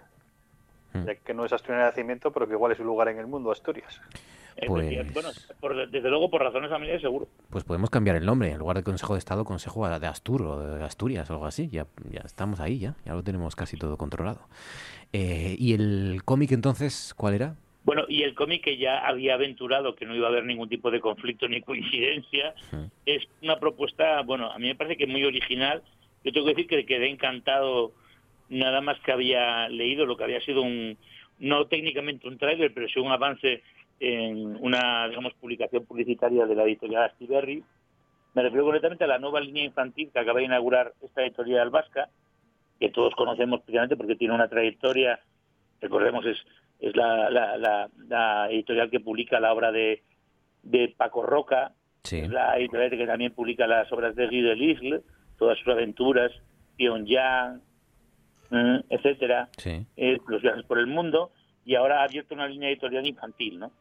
hmm. 0.93 1.06
ya 1.06 1.15
que 1.15 1.34
no 1.34 1.45
es 1.45 1.53
asturiana 1.53 1.85
de 1.85 1.91
nacimiento, 1.91 2.31
pero 2.31 2.45
que 2.45 2.53
igual 2.53 2.73
es 2.73 2.77
su 2.77 2.84
lugar 2.84 3.07
en 3.07 3.18
el 3.18 3.27
mundo, 3.27 3.51
Asturias. 3.51 4.01
Pues... 4.68 5.14
Bueno, 5.14 5.30
desde 5.89 6.10
luego 6.10 6.30
por 6.30 6.43
razones 6.43 6.69
familiares 6.69 7.01
seguro. 7.01 7.30
Pues 7.49 7.64
podemos 7.64 7.89
cambiar 7.89 8.18
el 8.18 8.26
nombre, 8.26 8.51
en 8.51 8.57
lugar 8.57 8.76
de 8.76 8.84
Consejo 8.84 9.14
de 9.14 9.19
Estado, 9.19 9.45
Consejo 9.45 9.88
de 9.88 10.07
Astur 10.07 10.41
o 10.41 10.60
de 10.60 10.84
Asturias 10.84 11.30
o 11.30 11.34
algo 11.34 11.45
así. 11.45 11.69
Ya, 11.69 11.88
ya 12.10 12.22
estamos 12.26 12.60
ahí, 12.60 12.80
ya, 12.80 12.95
ya 13.06 13.14
lo 13.14 13.23
tenemos 13.23 13.56
casi 13.56 13.77
todo 13.77 13.95
controlado. 13.95 14.41
Eh, 15.14 15.56
¿Y 15.57 15.73
el 15.73 16.22
cómic 16.23 16.52
entonces 16.52 17.14
cuál 17.18 17.34
era? 17.34 17.56
Bueno, 17.84 18.03
y 18.07 18.23
el 18.23 18.36
cómic 18.36 18.64
que 18.64 18.77
ya 18.77 18.99
había 18.99 19.34
aventurado 19.34 19.95
que 19.95 20.06
no 20.06 20.15
iba 20.15 20.27
a 20.27 20.30
haber 20.30 20.45
ningún 20.45 20.69
tipo 20.69 20.91
de 20.91 20.99
conflicto 20.99 21.48
ni 21.48 21.61
coincidencia, 21.61 22.53
es 23.06 23.27
una 23.41 23.60
propuesta, 23.60 24.22
bueno, 24.22 24.52
a 24.52 24.60
mí 24.60 24.68
me 24.68 24.76
parece 24.76 24.98
que 24.98 25.07
muy 25.07 25.23
original. 25.23 25.81
Yo 26.23 26.31
tengo 26.31 26.45
que 26.45 26.53
decir 26.53 26.68
que 26.68 26.86
quedé 26.86 27.10
encantado 27.10 27.94
nada 28.49 28.81
más 28.81 28.99
que 28.99 29.11
había 29.11 29.69
leído 29.69 30.06
lo 30.06 30.18
que 30.18 30.23
había 30.26 30.41
sido 30.41 30.61
un, 30.61 30.98
no 31.40 31.65
técnicamente 31.65 32.27
un 32.27 32.38
tráiler, 32.38 32.73
pero 32.73 32.88
sí 32.90 32.99
un 32.99 33.11
avance 33.11 33.64
en 33.99 34.57
una, 34.57 35.07
digamos, 35.07 35.34
publicación 35.34 35.86
publicitaria 35.86 36.45
de 36.45 36.56
la 36.56 36.64
editorial 36.64 37.03
Astiberri. 37.03 37.64
Me 38.34 38.44
refiero 38.44 38.65
concretamente 38.65 39.03
a 39.06 39.07
la 39.07 39.19
nueva 39.19 39.41
línea 39.41 39.64
infantil 39.64 40.10
que 40.14 40.19
acaba 40.19 40.40
de 40.40 40.45
inaugurar 40.45 40.94
esta 41.02 41.23
editorial 41.23 41.69
vasca, 41.69 42.10
que 42.80 42.89
todos 42.89 43.14
conocemos 43.15 43.61
precisamente 43.61 43.97
porque 43.97 44.15
tiene 44.15 44.34
una 44.34 44.47
trayectoria, 44.47 45.19
recordemos, 45.81 46.26
es, 46.26 46.38
es 46.80 46.95
la, 46.95 47.30
la, 47.30 48.47
editorial 48.49 48.89
que 48.89 48.99
publica 48.99 49.39
la 49.39 49.53
obra 49.53 49.72
de, 49.72 50.03
de 50.64 50.93
Paco 50.95 51.23
Roca, 51.23 51.73
la 52.11 52.57
editorial 52.57 52.89
que 52.89 53.06
también 53.06 53.34
publica 53.34 53.68
las 53.68 53.91
obras 53.91 54.15
de 54.15 54.27
Guy 54.27 54.41
Delisle, 54.41 55.01
todas 55.38 55.57
sus 55.60 55.68
aventuras, 55.68 56.31
Pyongyang, 56.77 57.61
eh, 58.51 58.81
etcétera, 58.89 59.49
eh, 59.65 60.18
los 60.27 60.41
viajes 60.41 60.64
por 60.65 60.80
el 60.80 60.88
mundo, 60.88 61.31
y 61.65 61.76
ahora 61.76 62.01
ha 62.01 62.03
abierto 62.06 62.34
una 62.34 62.47
línea 62.47 62.69
editorial 62.69 63.06
infantil, 63.06 63.60
¿no? 63.60 63.72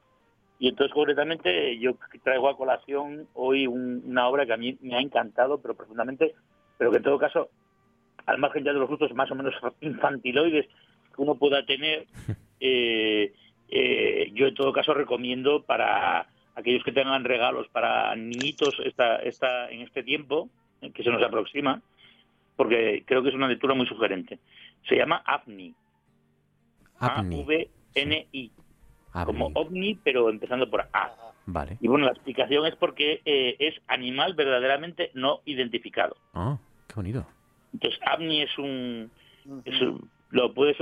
Y 0.58 0.68
entonces, 0.68 0.92
concretamente, 0.92 1.78
yo 1.78 1.92
traigo 2.24 2.48
a 2.48 2.56
colación 2.56 3.28
hoy 3.34 3.68
una 3.68 4.28
obra 4.28 4.44
que 4.44 4.52
a 4.52 4.56
mí 4.56 4.76
me 4.80 4.96
ha 4.96 5.00
encantado, 5.00 5.58
pero 5.62 5.76
profundamente, 5.76 6.34
pero 6.76 6.90
que 6.90 6.96
en 6.96 7.02
todo 7.04 7.18
caso, 7.18 7.48
al 8.28 8.38
margen 8.38 8.64
ya 8.64 8.72
de 8.72 8.78
los 8.78 8.88
gustos 8.88 9.14
más 9.14 9.30
o 9.30 9.34
menos 9.34 9.54
infantiloides 9.80 10.66
que 10.66 11.22
uno 11.22 11.34
pueda 11.34 11.64
tener, 11.64 12.06
eh, 12.60 13.32
eh, 13.68 14.30
yo 14.34 14.46
en 14.46 14.54
todo 14.54 14.72
caso 14.72 14.94
recomiendo 14.94 15.62
para 15.62 16.28
aquellos 16.54 16.84
que 16.84 16.92
tengan 16.92 17.24
regalos 17.24 17.68
para 17.68 18.14
niñitos 18.16 18.76
esta, 18.84 19.16
esta, 19.16 19.70
en 19.70 19.82
este 19.82 20.02
tiempo, 20.02 20.48
eh, 20.80 20.90
que 20.90 21.02
se 21.02 21.10
nos 21.10 21.22
aproxima, 21.22 21.80
porque 22.56 23.04
creo 23.06 23.22
que 23.22 23.28
es 23.28 23.34
una 23.34 23.48
lectura 23.48 23.74
muy 23.74 23.86
sugerente. 23.86 24.38
Se 24.88 24.96
llama 24.96 25.22
AVNI. 25.24 25.74
A-V-N-I 27.00 28.50
como 29.24 29.50
ovni, 29.54 29.94
pero 29.96 30.28
empezando 30.30 30.68
por 30.68 30.88
A. 30.92 31.14
Vale. 31.46 31.78
Y 31.80 31.88
bueno, 31.88 32.04
la 32.04 32.12
explicación 32.12 32.66
es 32.66 32.76
porque 32.76 33.22
eh, 33.24 33.56
es 33.58 33.74
animal 33.86 34.34
verdaderamente 34.34 35.10
no 35.14 35.40
identificado. 35.46 36.16
Ah, 36.34 36.58
qué 36.86 36.94
bonito. 36.94 37.26
Entonces, 37.72 38.00
ovni 38.14 38.42
es 38.42 38.58
un... 38.58 39.10
lo 40.30 40.54
puedes 40.54 40.76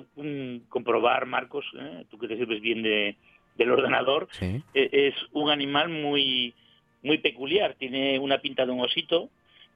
comprobar, 0.68 1.26
Marcos, 1.26 1.64
¿eh? 1.78 2.04
tú 2.10 2.18
que 2.18 2.28
te 2.28 2.36
sirves 2.36 2.60
bien 2.60 2.82
de, 2.82 3.16
del 3.56 3.70
ordenador. 3.70 4.28
E, 4.40 4.62
es 4.74 5.14
un 5.32 5.50
animal 5.50 5.88
muy, 5.88 6.54
muy 7.02 7.18
peculiar. 7.18 7.74
Tiene 7.74 8.18
una 8.18 8.38
pinta 8.38 8.66
de 8.66 8.72
un 8.72 8.80
osito, 8.80 9.30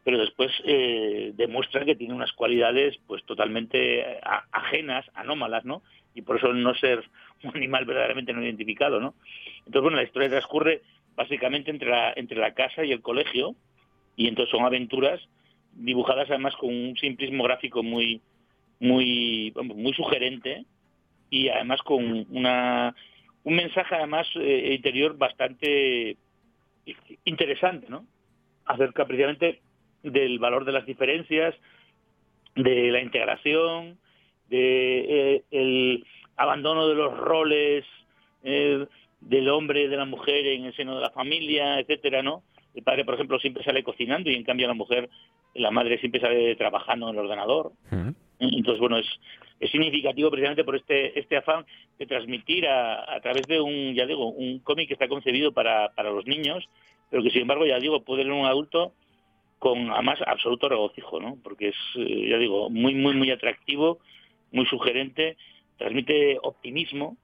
pero 0.04 0.18
después 0.18 0.50
eh, 0.64 1.32
demuestra 1.34 1.84
que 1.84 1.96
tiene 1.96 2.14
unas 2.14 2.32
cualidades 2.32 2.98
pues 3.06 3.24
totalmente 3.24 4.20
ajenas, 4.52 5.06
anómalas, 5.14 5.64
¿no? 5.64 5.82
Y 6.14 6.22
por 6.22 6.36
eso 6.36 6.52
no 6.52 6.74
ser 6.74 7.04
un 7.42 7.56
animal 7.56 7.84
verdaderamente 7.84 8.32
no 8.32 8.42
identificado, 8.42 9.00
¿no? 9.00 9.14
Entonces, 9.58 9.82
bueno, 9.82 9.96
la 9.96 10.04
historia 10.04 10.28
transcurre 10.28 10.82
básicamente 11.16 11.70
entre 11.70 11.90
la, 11.90 12.12
entre 12.16 12.38
la 12.38 12.54
casa 12.54 12.84
y 12.84 12.92
el 12.92 13.02
colegio, 13.02 13.54
y 14.16 14.26
entonces 14.26 14.50
son 14.50 14.64
aventuras 14.64 15.20
dibujadas 15.72 16.28
además 16.30 16.54
con 16.56 16.70
un 16.70 16.96
simplismo 16.96 17.44
gráfico 17.44 17.82
muy, 17.82 18.20
muy, 18.78 19.52
muy 19.62 19.92
sugerente 19.94 20.64
y 21.30 21.48
además 21.48 21.80
con 21.82 22.26
una, 22.30 22.94
un 23.44 23.54
mensaje 23.54 23.94
además 23.94 24.28
eh, 24.36 24.74
interior 24.74 25.16
bastante 25.16 26.16
interesante, 27.24 27.86
¿no? 27.88 28.06
Acerca 28.64 29.06
precisamente 29.06 29.60
del 30.02 30.38
valor 30.38 30.64
de 30.64 30.72
las 30.72 30.86
diferencias, 30.86 31.54
de 32.56 32.90
la 32.90 33.00
integración, 33.00 33.98
de 34.48 35.34
eh, 35.34 35.44
el 35.50 36.04
abandono 36.36 36.88
de 36.88 36.94
los 36.94 37.16
roles 37.16 37.84
eh, 38.42 38.86
del 39.20 39.48
hombre 39.48 39.88
de 39.88 39.96
la 39.96 40.06
mujer 40.06 40.46
en 40.46 40.64
el 40.64 40.74
seno 40.74 40.96
de 40.96 41.02
la 41.02 41.10
familia, 41.10 41.78
etcétera, 41.78 42.22
¿no? 42.22 42.42
El 42.74 42.82
padre, 42.82 43.04
por 43.04 43.14
ejemplo, 43.14 43.38
siempre 43.38 43.64
sale 43.64 43.82
cocinando 43.82 44.30
y 44.30 44.34
en 44.34 44.44
cambio 44.44 44.66
la 44.66 44.74
mujer, 44.74 45.08
la 45.54 45.70
madre 45.70 45.98
siempre 45.98 46.20
sale 46.20 46.56
trabajando 46.56 47.08
en 47.08 47.14
el 47.14 47.24
ordenador. 47.24 47.72
Entonces, 48.38 48.80
bueno, 48.80 48.96
es, 48.98 49.06
es 49.58 49.70
significativo 49.70 50.30
precisamente 50.30 50.64
por 50.64 50.76
este, 50.76 51.18
este 51.18 51.36
afán 51.36 51.66
de 51.98 52.06
transmitir 52.06 52.66
a, 52.66 53.14
a 53.14 53.20
través 53.20 53.46
de 53.46 53.60
un, 53.60 53.94
ya 53.94 54.06
digo, 54.06 54.28
un 54.30 54.60
cómic 54.60 54.88
que 54.88 54.94
está 54.94 55.08
concebido 55.08 55.52
para, 55.52 55.90
para 55.94 56.10
los 56.10 56.26
niños, 56.26 56.66
pero 57.10 57.22
que 57.22 57.30
sin 57.30 57.42
embargo, 57.42 57.66
ya 57.66 57.78
digo, 57.78 58.02
puede 58.02 58.24
leer 58.24 58.34
un 58.34 58.46
adulto 58.46 58.94
con 59.58 59.90
además 59.90 60.18
absoluto 60.26 60.70
regocijo, 60.70 61.20
¿no? 61.20 61.36
Porque 61.42 61.68
es, 61.68 61.76
eh, 61.96 62.28
ya 62.30 62.38
digo, 62.38 62.70
muy, 62.70 62.94
muy, 62.94 63.14
muy 63.14 63.30
atractivo, 63.30 63.98
muy 64.52 64.64
sugerente, 64.66 65.36
transmite 65.76 66.38
optimismo 66.42 67.16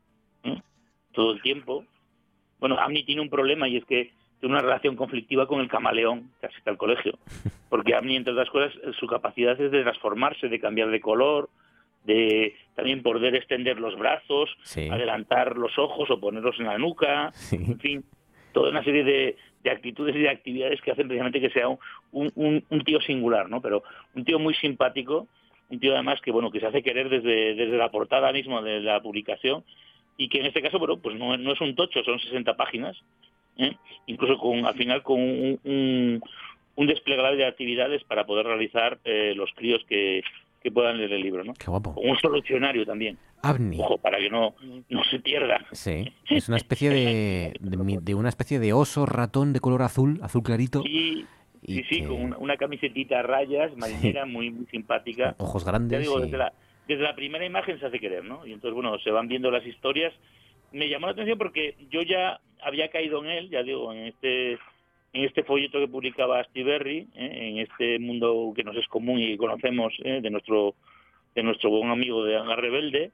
todo 1.12 1.32
el 1.32 1.40
tiempo. 1.40 1.84
Bueno, 2.60 2.78
Amni 2.78 3.04
tiene 3.04 3.22
un 3.22 3.30
problema 3.30 3.68
y 3.68 3.78
es 3.78 3.84
que 3.86 4.10
tiene 4.40 4.54
una 4.54 4.62
relación 4.62 4.96
conflictiva 4.96 5.46
con 5.46 5.60
el 5.60 5.68
camaleón 5.68 6.30
que 6.40 6.46
asiste 6.46 6.70
al 6.70 6.76
colegio. 6.76 7.18
Porque 7.68 7.94
Amni, 7.94 8.16
entre 8.16 8.32
otras 8.32 8.50
cosas, 8.50 8.72
su 8.98 9.06
capacidad 9.06 9.60
es 9.60 9.70
de 9.70 9.82
transformarse, 9.82 10.48
de 10.48 10.60
cambiar 10.60 10.90
de 10.90 11.00
color, 11.00 11.48
de 12.04 12.54
también 12.74 13.02
poder 13.02 13.34
extender 13.34 13.78
los 13.78 13.98
brazos, 13.98 14.56
adelantar 14.90 15.56
los 15.56 15.76
ojos 15.78 16.08
o 16.10 16.20
ponerlos 16.20 16.58
en 16.60 16.66
la 16.66 16.78
nuca, 16.78 17.32
en 17.50 17.78
fin, 17.80 18.04
toda 18.52 18.70
una 18.70 18.84
serie 18.84 19.04
de, 19.04 19.36
actitudes 19.70 20.14
y 20.14 20.20
de 20.20 20.30
actividades 20.30 20.80
que 20.80 20.92
hacen 20.92 21.08
precisamente 21.08 21.40
que 21.40 21.50
sea 21.50 21.66
un, 21.68 21.80
un, 22.12 22.84
tío 22.84 23.00
singular, 23.00 23.50
¿no? 23.50 23.60
Pero 23.60 23.82
un 24.14 24.24
tío 24.24 24.38
muy 24.38 24.54
simpático, 24.54 25.26
un 25.68 25.80
tío 25.80 25.94
además 25.94 26.20
que 26.20 26.30
bueno 26.30 26.52
que 26.52 26.60
se 26.60 26.66
hace 26.66 26.84
querer 26.84 27.08
desde, 27.08 27.56
desde 27.56 27.76
la 27.76 27.90
portada 27.90 28.30
misma 28.32 28.62
de 28.62 28.78
la 28.78 29.02
publicación 29.02 29.64
y 30.16 30.28
que 30.28 30.38
en 30.38 30.46
este 30.46 30.62
caso 30.62 30.78
bueno 30.78 30.98
pues 30.98 31.16
no, 31.16 31.36
no 31.36 31.52
es 31.52 31.60
un 31.60 31.74
tocho, 31.74 32.04
son 32.04 32.20
60 32.20 32.56
páginas, 32.56 32.96
¿eh? 33.56 33.76
incluso 34.06 34.38
con 34.38 34.66
al 34.66 34.74
final 34.74 35.02
con 35.02 35.20
un, 35.20 35.60
un, 35.64 36.22
un 36.76 36.86
desplegable 36.86 37.36
de 37.36 37.46
actividades 37.46 38.04
para 38.04 38.26
poder 38.26 38.46
realizar 38.46 38.98
eh, 39.04 39.34
los 39.34 39.50
críos 39.54 39.82
que, 39.88 40.22
que 40.66 40.70
puedan 40.72 40.98
leer 40.98 41.12
el 41.12 41.22
libro, 41.22 41.44
¿no? 41.44 41.54
Qué 41.54 41.66
guapo. 41.66 41.94
un 41.96 42.18
solucionario 42.18 42.84
también. 42.84 43.16
Avni. 43.42 43.78
Ojo, 43.78 43.98
para 43.98 44.18
que 44.18 44.28
no, 44.28 44.54
no 44.88 45.04
se 45.04 45.20
pierda. 45.20 45.64
Sí, 45.70 46.12
es 46.28 46.48
una 46.48 46.56
especie 46.56 46.90
de, 46.90 47.54
de, 47.60 48.14
una 48.14 48.28
especie 48.28 48.58
de 48.58 48.72
oso 48.72 49.06
ratón 49.06 49.52
de 49.52 49.60
color 49.60 49.82
azul, 49.82 50.18
azul 50.22 50.42
clarito. 50.42 50.82
Sí, 50.82 51.24
sí, 51.64 51.84
sí, 51.88 52.02
con 52.02 52.34
una, 52.38 52.56
camisetita 52.56 53.20
a 53.20 53.22
rayas, 53.22 53.76
marinera, 53.76 54.26
muy, 54.26 54.50
muy 54.50 54.66
simpática. 54.66 55.36
Ojos 55.38 55.64
grandes. 55.64 55.98
Ya 55.98 56.00
digo, 56.00 56.18
desde, 56.18 56.36
la, 56.36 56.52
desde 56.88 57.02
la 57.04 57.14
primera 57.14 57.46
imagen 57.46 57.78
se 57.78 57.86
hace 57.86 58.00
querer, 58.00 58.24
¿no? 58.24 58.44
Y 58.44 58.52
entonces, 58.52 58.74
bueno, 58.74 58.98
se 58.98 59.10
van 59.10 59.28
viendo 59.28 59.50
las 59.52 59.64
historias. 59.64 60.12
Me 60.76 60.90
llamó 60.90 61.06
la 61.06 61.12
atención 61.12 61.38
porque 61.38 61.74
yo 61.88 62.02
ya 62.02 62.38
había 62.60 62.90
caído 62.90 63.24
en 63.24 63.30
él, 63.30 63.48
ya 63.48 63.62
digo, 63.62 63.94
en 63.94 64.08
este 64.08 64.58
en 65.14 65.24
este 65.24 65.42
folleto 65.42 65.78
que 65.78 65.88
publicaba 65.88 66.44
Steve 66.44 66.98
¿eh? 66.98 67.06
en 67.14 67.58
este 67.60 67.98
mundo 67.98 68.52
que 68.54 68.62
nos 68.62 68.76
es 68.76 68.86
común 68.88 69.18
y 69.18 69.38
conocemos 69.38 69.94
¿eh? 70.04 70.20
de 70.20 70.28
nuestro 70.28 70.74
de 71.34 71.42
nuestro 71.42 71.70
buen 71.70 71.88
amigo 71.88 72.22
de 72.24 72.36
Anga 72.36 72.56
Rebelde. 72.56 73.12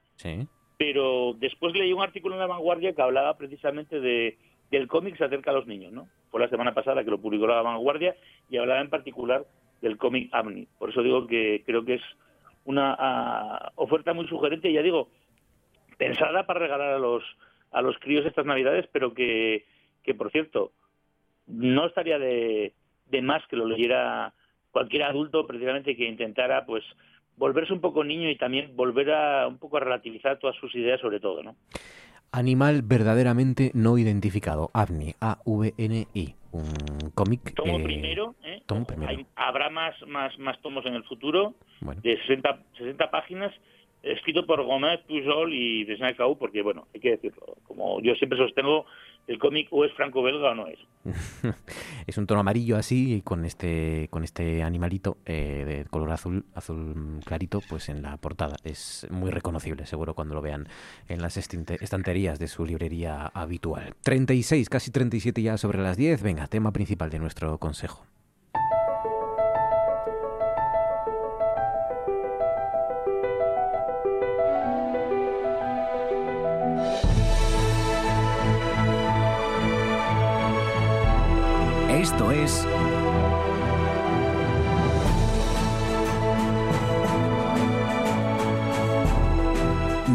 Pero 0.77 1.35
después 1.39 1.73
leí 1.73 1.93
un 1.93 2.01
artículo 2.01 2.35
en 2.35 2.41
La 2.41 2.47
Vanguardia 2.47 2.91
que 2.91 3.01
hablaba 3.01 3.37
precisamente 3.37 4.01
de 4.01 4.37
del 4.69 4.89
cómic 4.89 5.15
se 5.15 5.23
acerca 5.23 5.51
a 5.51 5.53
los 5.53 5.65
niños, 5.65 5.93
¿no? 5.93 6.09
Fue 6.31 6.41
la 6.41 6.49
semana 6.49 6.73
pasada 6.73 7.05
que 7.05 7.11
lo 7.11 7.21
publicó 7.21 7.47
La 7.47 7.61
Vanguardia 7.61 8.13
y 8.49 8.57
hablaba 8.57 8.81
en 8.81 8.89
particular 8.89 9.45
del 9.81 9.97
cómic 9.97 10.27
Amni. 10.33 10.67
Por 10.77 10.89
eso 10.89 11.01
digo 11.01 11.27
que 11.27 11.63
creo 11.65 11.85
que 11.85 11.93
es 11.93 12.03
una 12.65 12.93
ah, 12.99 13.71
oferta 13.75 14.13
muy 14.13 14.27
sugerente, 14.27 14.73
ya 14.73 14.81
digo, 14.81 15.07
pensada 15.97 16.45
para 16.45 16.59
regalar 16.59 16.93
a 16.93 16.99
los 16.99 17.23
a 17.73 17.81
los 17.81 17.97
críos 17.99 18.25
estas 18.25 18.45
navidades, 18.45 18.87
pero 18.91 19.13
que, 19.13 19.65
que 20.03 20.13
por 20.13 20.31
cierto, 20.31 20.71
no 21.47 21.87
estaría 21.87 22.19
de, 22.19 22.73
de 23.09 23.21
más 23.21 23.45
que 23.47 23.55
lo 23.55 23.67
leyera 23.67 24.33
cualquier 24.71 25.03
adulto 25.03 25.45
precisamente 25.45 25.95
que 25.95 26.07
intentara 26.07 26.65
pues 26.65 26.83
volverse 27.37 27.73
un 27.73 27.81
poco 27.81 28.03
niño 28.03 28.29
y 28.29 28.37
también 28.37 28.75
volver 28.75 29.11
a 29.11 29.47
un 29.47 29.57
poco 29.57 29.77
a 29.77 29.81
relativizar 29.81 30.39
todas 30.39 30.55
sus 30.57 30.73
ideas 30.75 30.99
sobre 31.01 31.19
todo, 31.19 31.43
¿no? 31.43 31.55
Animal 32.31 32.81
verdaderamente 32.81 33.69
no 33.75 33.97
identificado, 33.99 34.71
AVNI, 34.73 35.13
A-V-N-I, 35.21 36.35
un 36.51 37.11
cómic. 37.13 37.53
Tomo 37.53 37.83
primero, 37.83 38.33
¿eh? 38.43 38.63
habrá 39.35 39.69
más, 39.69 39.93
más, 40.07 40.37
más 40.39 40.59
tomos 40.61 40.83
en 40.87 40.95
el 40.95 41.03
futuro, 41.03 41.53
de 42.01 42.17
60, 42.21 42.59
60 42.79 43.11
páginas, 43.11 43.53
escrito 44.03 44.45
por 44.45 44.61
Gómez, 44.63 44.99
Pujol 45.07 45.53
y 45.53 45.85
Desna 45.85 46.13
porque, 46.37 46.61
bueno, 46.61 46.87
hay 46.93 46.99
que 46.99 47.11
decirlo, 47.11 47.55
como 47.65 48.01
yo 48.01 48.13
siempre 48.15 48.37
sostengo, 48.37 48.85
el 49.27 49.39
cómic 49.39 49.69
o 49.71 49.85
es 49.85 49.93
franco-belga 49.93 50.51
o 50.51 50.55
no 50.55 50.67
es. 50.67 50.79
es 52.07 52.17
un 52.17 52.27
tono 52.27 52.41
amarillo 52.41 52.75
así, 52.75 53.21
con 53.23 53.45
este, 53.45 54.07
con 54.09 54.23
este 54.23 54.61
animalito 54.63 55.17
eh, 55.25 55.63
de 55.65 55.85
color 55.85 56.11
azul, 56.11 56.43
azul 56.53 57.21
clarito, 57.25 57.61
pues 57.69 57.87
en 57.87 58.01
la 58.01 58.17
portada. 58.17 58.57
Es 58.65 59.07
muy 59.09 59.31
reconocible, 59.31 59.85
seguro, 59.85 60.13
cuando 60.13 60.35
lo 60.35 60.41
vean 60.41 60.67
en 61.07 61.21
las 61.21 61.37
estanterías 61.37 62.39
de 62.39 62.47
su 62.47 62.65
librería 62.65 63.27
habitual. 63.33 63.93
36, 64.03 64.69
casi 64.69 64.91
37 64.91 65.41
ya 65.41 65.57
sobre 65.57 65.79
las 65.79 65.95
10. 65.95 66.21
Venga, 66.21 66.47
tema 66.47 66.73
principal 66.73 67.09
de 67.09 67.19
nuestro 67.19 67.57
consejo. 67.57 68.05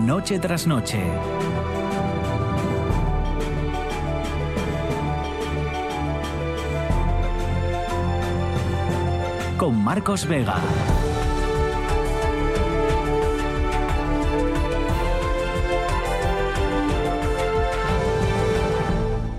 Noche 0.05 0.39
tras 0.39 0.67
noche. 0.67 1.01
Con 9.57 9.83
Marcos 9.83 10.27
Vega. 10.27 10.57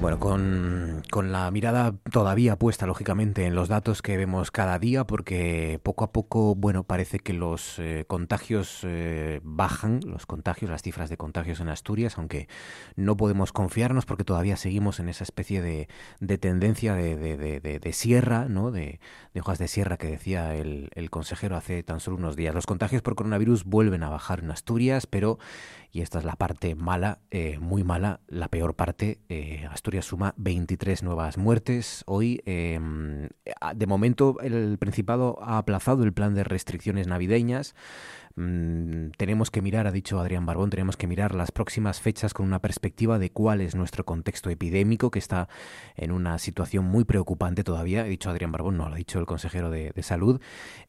Bueno, 0.02 0.20
con 0.20 0.79
con 1.10 1.32
la 1.32 1.50
mirada 1.52 1.96
todavía 2.12 2.58
puesta, 2.58 2.86
lógicamente, 2.86 3.46
en 3.46 3.56
los 3.56 3.68
datos 3.68 4.02
que 4.02 4.18
vemos 4.18 4.52
cada 4.52 4.80
día, 4.80 5.06
porque 5.06 5.80
poco 5.84 6.04
a 6.04 6.12
poco, 6.12 6.56
bueno, 6.56 6.84
parece 6.84 7.20
que 7.20 7.34
los 7.34 7.80
eh, 7.80 8.06
contagios 8.08 8.82
eh, 8.84 9.42
bajan, 9.44 10.00
los 10.06 10.26
contagios, 10.26 10.72
las 10.72 10.82
cifras 10.82 11.10
de 11.10 11.18
contagios 11.18 11.60
en 11.60 11.70
Asturias, 11.70 12.18
aunque 12.18 12.48
no 12.96 13.18
podemos 13.18 13.52
confiarnos 13.52 14.06
porque 14.06 14.24
todavía 14.24 14.58
seguimos 14.58 15.00
en 15.00 15.10
esa 15.10 15.24
especie 15.24 15.62
de, 15.62 15.90
de 16.20 16.38
tendencia 16.38 16.94
de, 16.94 17.16
de, 17.18 17.94
sierra, 17.94 18.46
¿no? 18.48 18.72
De, 18.72 19.00
hojas 19.40 19.58
de 19.58 19.68
sierra 19.68 19.98
que 19.98 20.08
decía 20.08 20.56
el 20.56 21.10
consejero 21.10 21.56
hace 21.56 21.82
tan 21.82 22.00
solo 22.00 22.18
unos 22.18 22.36
días. 22.36 22.54
Los 22.54 22.66
contagios 22.66 23.02
por 23.02 23.16
coronavirus 23.16 23.64
vuelven 23.64 24.04
a 24.04 24.10
bajar 24.10 24.40
en 24.40 24.52
Asturias, 24.52 25.08
pero 25.08 25.40
y 25.92 26.02
esta 26.02 26.20
es 26.20 26.26
la 26.26 26.36
parte 26.36 26.76
mala, 26.76 27.20
eh, 27.32 27.58
muy 27.60 27.84
mala, 27.84 28.20
la 28.28 28.48
peor 28.48 28.76
parte. 28.76 29.20
Eh, 29.30 29.68
Asturias 29.72 30.06
suma 30.06 30.34
23 30.38 31.02
nuevas 31.04 31.38
muertes. 31.38 32.04
Hoy, 32.06 32.42
em, 32.46 33.30
de 33.76 33.88
momento, 33.88 34.38
el 34.42 34.78
Principado 34.78 35.40
ha 35.42 35.58
aplazado 35.58 36.04
el 36.04 36.14
plan 36.14 36.36
de 36.36 36.44
restricciones 36.44 37.08
navideñas. 37.08 37.76
Mm, 38.36 39.12
tenemos 39.18 39.52
que 39.52 39.62
mirar, 39.62 39.88
ha 39.88 39.92
dicho 39.92 40.20
Adrián 40.20 40.46
Barbón, 40.46 40.70
tenemos 40.70 40.98
que 40.98 41.08
mirar 41.08 41.36
las 41.36 41.52
próximas 41.52 42.00
fechas 42.00 42.34
con 42.34 42.46
una 42.46 42.60
perspectiva 42.60 43.20
de 43.20 43.32
cuál 43.32 43.62
es 43.62 43.76
nuestro 43.76 44.06
contexto 44.06 44.50
epidémico, 44.50 45.12
que 45.12 45.20
está 45.20 45.50
en 45.96 46.12
una 46.12 46.38
situación 46.38 46.86
muy 46.86 47.04
preocupante 47.04 47.64
todavía. 47.64 48.06
He 48.06 48.10
dicho 48.10 48.30
Adrián 48.30 48.52
Barbón, 48.52 48.78
no, 48.78 48.88
lo 48.88 48.96
ha 48.96 48.98
dicho 48.98 49.20
el 49.20 49.26
consejero 49.26 49.70
de, 49.70 49.94
Salud. 50.00 50.40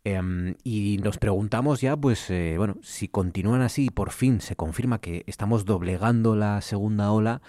Em, 0.05 0.55
y 0.63 0.99
nos 1.03 1.19
preguntamos 1.19 1.81
ya, 1.81 1.97
pues, 1.97 2.31
eh, 2.31 2.55
bueno, 2.57 2.77
si 2.81 3.09
continúan 3.09 3.61
así 3.61 3.87
y 3.87 3.91
por 3.91 4.13
fin 4.13 4.41
se 4.41 4.55
confirma 4.55 5.01
que 5.01 5.25
estamos 5.27 5.65
doblegando 5.65 6.37
la 6.37 6.61
segunda 6.61 7.11
ola, 7.11 7.43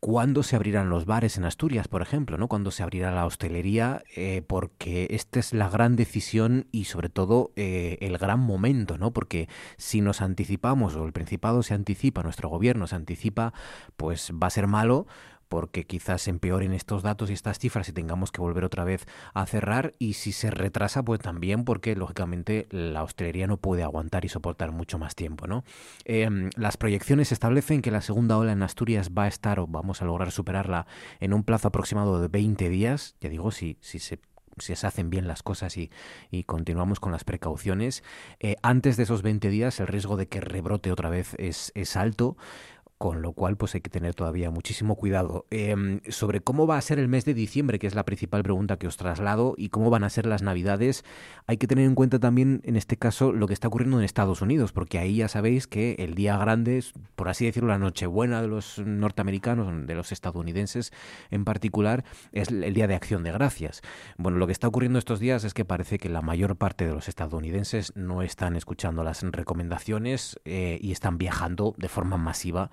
cuándo 0.00 0.42
se 0.42 0.56
abrirán 0.56 0.88
los 0.88 1.04
bares 1.04 1.36
en 1.36 1.44
Asturias, 1.44 1.86
por 1.86 2.00
ejemplo, 2.00 2.38
¿no? 2.38 2.48
Cuándo 2.48 2.70
se 2.70 2.82
abrirá 2.82 3.10
la 3.12 3.26
hostelería, 3.26 4.02
eh, 4.16 4.42
porque 4.46 5.06
esta 5.10 5.38
es 5.38 5.52
la 5.52 5.68
gran 5.68 5.94
decisión 5.94 6.66
y 6.72 6.84
sobre 6.84 7.10
todo 7.10 7.52
eh, 7.56 7.98
el 8.00 8.16
gran 8.16 8.40
momento, 8.40 8.96
¿no? 8.96 9.12
Porque 9.12 9.48
si 9.76 10.00
nos 10.00 10.22
anticipamos 10.22 10.96
o 10.96 11.04
el 11.04 11.12
Principado 11.12 11.62
se 11.62 11.74
anticipa, 11.74 12.22
nuestro 12.22 12.48
gobierno 12.48 12.86
se 12.86 12.96
anticipa, 12.96 13.52
pues 13.96 14.32
va 14.32 14.46
a 14.46 14.50
ser 14.50 14.66
malo 14.66 15.06
porque 15.50 15.84
quizás 15.84 16.28
empeoren 16.28 16.72
estos 16.72 17.02
datos 17.02 17.28
y 17.28 17.32
estas 17.32 17.58
cifras 17.58 17.88
y 17.88 17.92
tengamos 17.92 18.30
que 18.30 18.40
volver 18.40 18.64
otra 18.64 18.84
vez 18.84 19.04
a 19.34 19.44
cerrar 19.46 19.92
y 19.98 20.14
si 20.14 20.30
se 20.30 20.50
retrasa 20.50 21.02
pues 21.02 21.18
también 21.20 21.64
porque 21.64 21.96
lógicamente 21.96 22.68
la 22.70 23.02
hostelería 23.02 23.48
no 23.48 23.56
puede 23.56 23.82
aguantar 23.82 24.24
y 24.24 24.28
soportar 24.28 24.70
mucho 24.70 24.98
más 24.98 25.16
tiempo 25.16 25.48
¿no? 25.48 25.64
Em, 26.04 26.50
las 26.56 26.76
proyecciones 26.76 27.32
establecen 27.32 27.82
que 27.82 27.90
la 27.90 28.00
segunda 28.00 28.38
ola 28.38 28.52
en 28.52 28.62
Asturias 28.62 29.10
va 29.10 29.24
a 29.24 29.28
estar 29.28 29.58
o 29.58 29.66
vamos 29.66 30.00
a 30.00 30.04
lograr 30.04 30.30
superarla 30.30 30.86
en 31.18 31.34
un 31.34 31.42
plazo 31.42 31.68
aproximado 31.68 32.22
de 32.22 32.28
20 32.28 32.68
días 32.68 33.16
ya 33.20 33.28
digo 33.28 33.50
si, 33.50 33.76
si 33.80 33.98
se 33.98 34.20
se 34.58 34.74
hacen 34.86 35.08
bien 35.10 35.26
las 35.26 35.42
cosas 35.42 35.76
y, 35.78 35.90
y 36.30 36.44
continuamos 36.44 37.00
con 37.00 37.12
las 37.12 37.24
precauciones. 37.24 38.02
Eh, 38.40 38.56
antes 38.62 38.98
de 38.98 39.04
esos 39.04 39.22
20 39.22 39.48
días 39.48 39.80
el 39.80 39.86
riesgo 39.86 40.18
de 40.18 40.28
que 40.28 40.40
rebrote 40.40 40.92
otra 40.92 41.08
vez 41.08 41.34
es, 41.38 41.72
es 41.74 41.96
alto 41.96 42.36
con 43.00 43.22
lo 43.22 43.32
cual 43.32 43.56
pues 43.56 43.74
hay 43.74 43.80
que 43.80 43.88
tener 43.88 44.14
todavía 44.14 44.50
muchísimo 44.50 44.94
cuidado. 44.94 45.46
Em, 45.48 46.02
sobre 46.10 46.42
cómo 46.42 46.66
va 46.66 46.76
a 46.76 46.82
ser 46.82 46.98
el 46.98 47.08
mes 47.08 47.24
de 47.24 47.32
diciembre, 47.32 47.78
que 47.78 47.86
es 47.86 47.94
la 47.94 48.04
principal 48.04 48.42
pregunta 48.42 48.76
que 48.76 48.86
os 48.86 48.98
traslado, 48.98 49.54
y 49.56 49.70
cómo 49.70 49.88
van 49.88 50.04
a 50.04 50.10
ser 50.10 50.26
las 50.26 50.42
navidades, 50.42 51.02
hay 51.46 51.56
que 51.56 51.66
tener 51.66 51.86
en 51.86 51.94
cuenta 51.94 52.18
también 52.18 52.60
en 52.62 52.76
este 52.76 52.98
caso 52.98 53.32
lo 53.32 53.46
que 53.46 53.54
está 53.54 53.68
ocurriendo 53.68 53.98
en 53.98 54.04
Estados 54.04 54.42
Unidos, 54.42 54.72
porque 54.72 54.98
ahí 54.98 55.16
ya 55.16 55.28
sabéis 55.28 55.66
que 55.66 55.94
el 56.00 56.14
día 56.14 56.36
grande, 56.36 56.84
por 57.16 57.30
así 57.30 57.46
decirlo, 57.46 57.70
la 57.70 57.78
nochebuena 57.78 58.42
de 58.42 58.48
los 58.48 58.78
norteamericanos, 58.78 59.86
de 59.86 59.94
los 59.94 60.12
estadounidenses 60.12 60.92
en 61.30 61.46
particular, 61.46 62.04
es 62.32 62.50
el 62.50 62.74
día 62.74 62.86
de 62.86 62.96
acción 62.96 63.22
de 63.22 63.32
gracias. 63.32 63.80
Bueno, 64.18 64.36
lo 64.36 64.46
que 64.46 64.52
está 64.52 64.68
ocurriendo 64.68 64.98
estos 64.98 65.20
días 65.20 65.44
es 65.44 65.54
que 65.54 65.64
parece 65.64 65.98
que 65.98 66.10
la 66.10 66.20
mayor 66.20 66.56
parte 66.56 66.86
de 66.86 66.92
los 66.92 67.08
estadounidenses 67.08 67.96
no 67.96 68.20
están 68.20 68.56
escuchando 68.56 69.02
las 69.04 69.22
recomendaciones 69.22 70.38
eh, 70.44 70.78
y 70.82 70.92
están 70.92 71.16
viajando 71.16 71.74
de 71.78 71.88
forma 71.88 72.18
masiva 72.18 72.70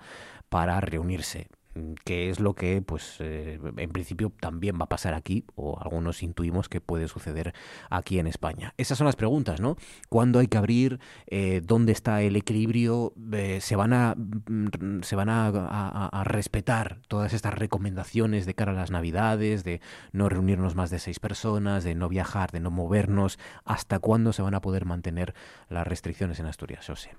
para 0.48 0.80
reunirse 0.80 1.48
mm, 1.74 1.94
que 2.04 2.30
es 2.30 2.40
lo 2.40 2.54
que 2.54 2.82
pues 2.82 3.16
eh, 3.20 3.58
en 3.76 3.90
principio 3.90 4.32
también 4.40 4.76
va 4.80 4.84
a 4.84 4.88
pasar 4.88 5.14
aquí 5.14 5.44
o 5.54 5.78
algunos 5.80 6.22
intuimos 6.22 6.68
que 6.68 6.80
puede 6.80 7.08
suceder 7.08 7.54
aquí 7.90 8.18
en 8.18 8.26
España. 8.26 8.74
Esas 8.76 8.98
son 8.98 9.06
las 9.06 9.16
preguntas 9.16 9.60
no 9.60 9.76
cuándo 10.08 10.38
hay 10.38 10.46
que 10.46 10.58
abrir 10.58 11.00
eh, 11.26 11.60
dónde 11.64 11.92
está 11.92 12.22
el 12.22 12.36
equilibrio 12.36 13.12
eh, 13.32 13.60
se 13.60 13.76
van 13.76 13.92
a 13.92 14.14
mm, 14.16 15.02
se 15.02 15.16
van 15.16 15.28
a, 15.30 16.24
respetar 16.24 17.00
todas 17.08 17.32
estas 17.32 17.54
recomendaciones 17.54 18.46
de 18.46 18.54
cara 18.54 18.72
a 18.72 18.74
las 18.74 18.90
navidades 18.90 19.64
de 19.64 19.80
no 20.12 20.28
reunirnos 20.28 20.74
más 20.74 20.90
de 20.90 20.98
seis 20.98 21.20
personas 21.20 21.84
de 21.84 21.94
no 21.94 22.08
viajar 22.08 22.50
de 22.50 22.60
no 22.60 22.70
movernos 22.70 23.38
hasta 23.64 23.98
cuándo 23.98 24.32
se 24.32 24.42
van 24.42 24.54
a 24.54 24.60
poder 24.60 24.84
mantener 24.84 25.34
las 25.68 25.86
restricciones 25.86 26.40
en 26.40 26.46
Asturias 26.46 26.86
yo 26.86 26.96
sé 26.96 27.10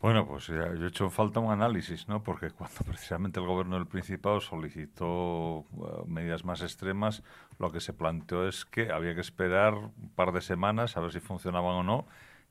bueno, 0.00 0.26
pues 0.26 0.46
yo 0.46 0.54
he 0.54 0.86
hecho 0.86 1.10
falta 1.10 1.40
un 1.40 1.52
análisis, 1.52 2.08
¿no? 2.08 2.22
Porque 2.22 2.50
cuando 2.56 2.76
precisamente 2.86 3.38
el 3.38 3.46
gobierno 3.46 3.76
del 3.76 3.86
Principado 3.86 4.40
solicitó 4.40 5.66
eh, 5.72 6.02
medidas 6.06 6.44
más 6.44 6.62
extremas, 6.62 7.22
lo 7.58 7.70
que 7.70 7.80
se 7.80 7.92
planteó 7.92 8.48
es 8.48 8.64
que 8.64 8.90
había 8.90 9.14
que 9.14 9.20
esperar 9.20 9.74
un 9.74 10.10
par 10.14 10.32
de 10.32 10.40
semanas 10.40 10.96
a 10.96 11.00
ver 11.00 11.12
si 11.12 11.20
funcionaban 11.20 11.76
o 11.76 11.82
no, 11.82 12.06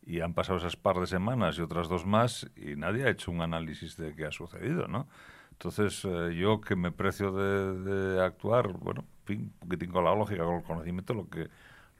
y 0.06 0.22
han 0.22 0.34
pasado 0.34 0.60
esas 0.60 0.76
par 0.76 1.00
de 1.00 1.08
semanas 1.08 1.58
y 1.58 1.62
otras 1.62 1.90
dos 1.90 2.06
más, 2.06 2.50
y 2.56 2.76
nadie 2.76 3.06
ha 3.06 3.10
hecho 3.10 3.32
un 3.32 3.42
análisis 3.42 3.98
de 3.98 4.16
qué 4.16 4.26
ha 4.26 4.32
sucedido, 4.32 4.88
¿no? 4.88 5.08
Entonces, 5.52 6.06
eh, 6.06 6.36
yo 6.36 6.62
que 6.62 6.76
me 6.76 6.92
precio 6.92 7.32
de, 7.32 8.24
actuar, 8.24 8.70
bueno, 8.74 9.04
fin, 9.26 9.52
que 9.70 9.76
tengo 9.76 10.02
la 10.02 10.16
lógica, 10.16 10.46
con 10.46 10.56
el 10.56 10.64
conocimiento, 10.64 11.14
lo 11.14 11.30
que, 11.30 11.50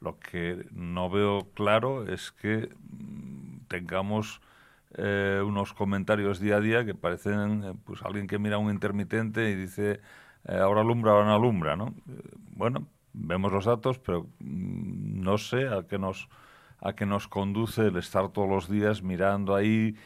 lo 0.00 0.18
que 0.18 0.66
no 0.72 1.10
veo 1.10 1.48
claro 1.54 2.06
es 2.06 2.32
que 2.32 2.70
mm, 2.90 3.66
tengamos 3.68 4.40
eh, 4.94 5.40
unos 5.44 5.72
comentarios 5.72 6.40
día 6.40 6.56
a 6.56 6.60
día 6.60 6.84
que 6.84 6.94
parecen 6.94 7.62
eh, 7.62 7.74
pues 7.84 8.02
alguien 8.02 8.26
que 8.26 8.40
mira 8.40 8.58
un 8.58 8.72
intermitente 8.72 9.50
y 9.50 9.54
dice 9.54 10.00
eh, 10.48 10.56
ahora 10.56 10.80
alumbra, 10.80 11.12
ahora 11.12 11.26
no 11.26 11.34
alumbra, 11.34 11.76
¿no? 11.76 11.94
bueno, 12.56 12.88
vemos 13.12 13.52
los 13.52 13.66
datos, 13.66 13.98
pero 14.00 14.24
mm, 14.40 15.22
no 15.22 15.38
sé 15.38 15.68
a 15.68 15.86
qué 15.88 15.98
nos 15.98 16.28
a 16.80 16.94
qué 16.94 17.06
nos 17.06 17.28
conduce 17.28 17.88
el 17.88 17.96
estar 17.98 18.30
todos 18.30 18.48
los 18.48 18.68
días 18.68 19.02
mirando 19.02 19.54
ahí, 19.54 19.96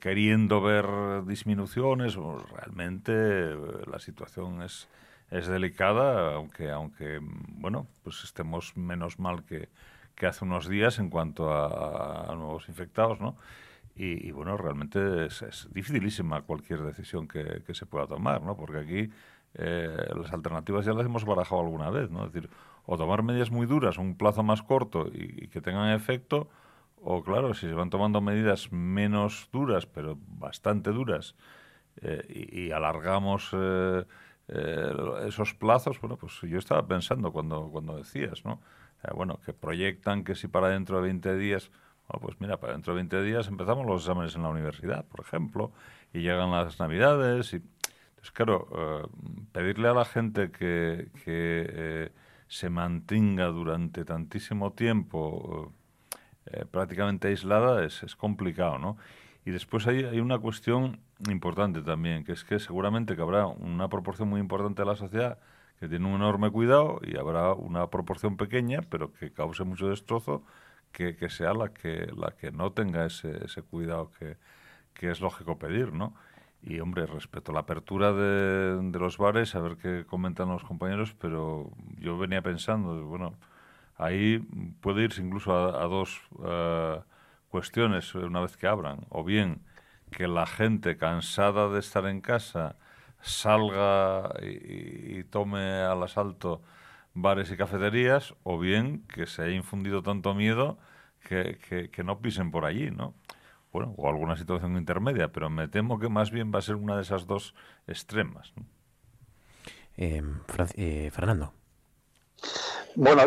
queriendo 0.00 0.60
ver 0.60 1.24
disminuciones. 1.26 2.16
realmente 2.50 3.54
la 3.86 4.00
situación 4.00 4.62
es, 4.62 4.88
es 5.30 5.46
delicada, 5.46 6.34
aunque, 6.34 6.70
aunque 6.72 7.20
bueno, 7.22 7.86
pues 8.02 8.24
estemos 8.24 8.76
menos 8.76 9.20
mal 9.20 9.44
que, 9.44 9.68
que 10.16 10.26
hace 10.26 10.44
unos 10.44 10.68
días 10.68 10.98
en 10.98 11.08
cuanto 11.08 11.52
a, 11.52 12.32
a 12.32 12.34
nuevos 12.34 12.68
infectados, 12.68 13.20
¿no? 13.20 13.36
Y, 14.00 14.30
bueno, 14.30 14.56
realmente 14.56 15.26
es, 15.26 15.68
dificilísima 15.72 16.42
cualquier 16.42 16.82
decisión 16.82 17.26
que, 17.26 17.62
se 17.74 17.84
pueda 17.84 18.06
tomar, 18.06 18.42
¿no? 18.42 18.56
Porque 18.56 18.78
aquí 18.78 19.10
eh, 19.54 20.08
las 20.14 20.32
alternativas 20.32 20.84
ya 20.84 20.92
las 20.92 21.04
hemos 21.04 21.24
barajado 21.24 21.62
alguna 21.62 21.90
vez, 21.90 22.08
¿no? 22.08 22.24
Es 22.24 22.32
decir, 22.32 22.48
o 22.86 22.96
tomar 22.96 23.24
medidas 23.24 23.50
muy 23.50 23.66
duras, 23.66 23.98
un 23.98 24.16
plazo 24.16 24.44
más 24.44 24.62
corto 24.62 25.08
y, 25.12 25.48
que 25.48 25.60
tengan 25.60 25.90
efecto, 25.90 26.48
o 27.02 27.24
claro, 27.24 27.54
si 27.54 27.66
se 27.66 27.72
van 27.72 27.90
tomando 27.90 28.20
medidas 28.20 28.70
menos 28.70 29.48
duras, 29.52 29.86
pero 29.86 30.16
bastante 30.28 30.90
duras, 30.92 31.34
eh, 32.00 32.50
y, 32.52 32.70
alargamos 32.70 33.50
eh, 33.52 34.04
esos 35.26 35.54
plazos, 35.54 36.00
bueno, 36.00 36.16
pues 36.16 36.40
yo 36.42 36.58
estaba 36.58 36.86
pensando 36.86 37.32
cuando, 37.32 37.68
cuando 37.72 37.96
decías, 37.96 38.44
¿no? 38.44 38.60
bueno, 39.14 39.40
que 39.44 39.52
proyectan 39.52 40.22
que 40.22 40.36
si 40.36 40.46
para 40.46 40.68
dentro 40.68 40.98
de 40.98 41.02
20 41.02 41.36
días 41.36 41.72
pues 42.20 42.40
mira, 42.40 42.58
para 42.58 42.72
dentro 42.72 42.94
de 42.94 42.98
20 42.98 43.22
días 43.22 43.48
empezamos 43.48 43.86
los 43.86 44.02
exámenes 44.02 44.34
en 44.34 44.42
la 44.42 44.48
universidad, 44.48 45.04
por 45.04 45.20
ejemplo, 45.20 45.72
y 46.12 46.20
llegan 46.20 46.50
las 46.50 46.78
navidades. 46.80 47.52
Y, 47.52 47.56
entonces, 47.56 48.32
claro, 48.32 48.68
eh, 48.74 49.06
pedirle 49.52 49.88
a 49.88 49.94
la 49.94 50.04
gente 50.04 50.50
que, 50.50 51.10
eh, 51.26 52.10
se 52.48 52.70
mantenga 52.70 53.46
durante 53.48 54.06
tantísimo 54.06 54.72
tiempo 54.72 55.72
eh, 56.46 56.64
prácticamente 56.70 57.28
aislada 57.28 57.84
es, 57.84 58.02
es, 58.02 58.16
complicado, 58.16 58.78
¿no? 58.78 58.96
Y 59.44 59.50
después 59.50 59.86
hay, 59.86 60.04
hay 60.04 60.20
una 60.20 60.38
cuestión 60.38 61.00
importante 61.28 61.82
también, 61.82 62.24
que 62.24 62.32
es 62.32 62.44
que 62.44 62.58
seguramente 62.58 63.16
que 63.16 63.22
habrá 63.22 63.46
una 63.46 63.88
proporción 63.88 64.28
muy 64.30 64.40
importante 64.40 64.80
de 64.82 64.86
la 64.86 64.96
sociedad 64.96 65.38
que 65.78 65.88
tiene 65.88 66.06
un 66.06 66.14
enorme 66.14 66.50
cuidado 66.50 67.00
y 67.02 67.16
habrá 67.18 67.52
una 67.52 67.88
proporción 67.88 68.36
pequeña, 68.36 68.80
pero 68.88 69.12
que 69.12 69.30
cause 69.30 69.64
mucho 69.64 69.88
destrozo 69.88 70.42
que, 70.92 71.28
sea 71.30 71.54
la 71.54 71.68
que, 71.72 72.10
la 72.16 72.32
que 72.32 72.50
no 72.50 72.72
tenga 72.72 73.06
ese, 73.06 73.44
ese 73.44 73.62
cuidado 73.62 74.10
que, 74.18 74.36
que, 74.94 75.10
es 75.10 75.20
lógico 75.20 75.58
pedir, 75.58 75.92
¿no? 75.92 76.14
Y, 76.62 76.80
hombre, 76.80 77.06
respecto 77.06 77.52
a 77.52 77.54
la 77.54 77.60
apertura 77.60 78.12
de, 78.12 78.78
de, 78.82 78.98
los 78.98 79.16
bares, 79.18 79.54
a 79.54 79.60
ver 79.60 79.76
qué 79.76 80.04
comentan 80.06 80.48
los 80.48 80.64
compañeros, 80.64 81.14
pero 81.20 81.70
yo 81.98 82.18
venía 82.18 82.42
pensando, 82.42 83.04
bueno, 83.04 83.34
ahí 83.96 84.38
puede 84.80 85.04
irse 85.04 85.22
incluso 85.22 85.52
a, 85.54 85.84
dos 85.86 86.20
uh, 86.32 87.02
cuestiones 87.48 88.14
una 88.14 88.40
vez 88.40 88.56
que 88.56 88.66
abran, 88.66 89.06
o 89.10 89.24
bien 89.24 89.62
que 90.10 90.26
la 90.28 90.46
gente 90.46 90.96
cansada 90.96 91.68
de 91.68 91.80
estar 91.80 92.06
en 92.06 92.20
casa 92.20 92.76
salga 93.20 94.32
y 94.42 95.24
tome 95.24 95.82
al 95.82 96.02
asalto 96.02 96.62
bares 97.14 97.50
y 97.50 97.56
cafeterías, 97.56 98.34
o 98.42 98.58
bien 98.58 99.06
que 99.08 99.26
se 99.26 99.42
haya 99.42 99.54
infundido 99.54 100.02
tanto 100.02 100.34
miedo 100.34 100.78
que, 101.20 101.58
que, 101.92 102.04
no 102.04 102.20
pisen 102.20 102.50
por 102.50 102.64
allí, 102.64 102.90
¿no? 102.90 103.14
Bueno, 103.72 103.94
o 103.96 104.08
alguna 104.08 104.36
situación 104.36 104.76
intermedia, 104.76 105.30
pero 105.30 105.50
me 105.50 105.68
temo 105.68 105.98
que 105.98 106.08
más 106.08 106.30
bien 106.30 106.52
va 106.54 106.60
a 106.60 106.62
ser 106.62 106.76
una 106.76 106.96
de 106.96 107.02
esas 107.02 107.26
dos 107.26 107.54
extremas. 107.86 108.52
Em, 109.96 110.40
eh, 110.76 111.10
Fernando. 111.12 111.52
Bueno, 112.94 113.22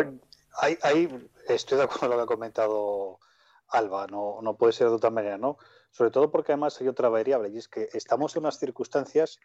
ahí, 0.60 1.08
estoy 1.48 1.78
de 1.78 1.84
acuerdo 1.84 2.00
con 2.00 2.10
lo 2.10 2.16
que 2.16 2.22
ha 2.22 2.26
comentado 2.26 3.20
Alba, 3.68 4.06
no, 4.06 4.40
no 4.42 4.56
puede 4.56 4.72
ser 4.72 4.88
de 4.88 4.94
otra 4.94 5.10
manera, 5.10 5.38
¿no? 5.38 5.58
Sobre 5.90 6.10
todo 6.10 6.30
porque 6.30 6.52
además 6.52 6.80
hay 6.80 6.88
otra 6.88 7.08
variable, 7.08 7.50
y 7.50 7.58
es 7.58 7.68
que 7.68 7.88
estamos 7.92 8.34
en 8.34 8.42
unas 8.42 8.58
circunstancias 8.58 9.38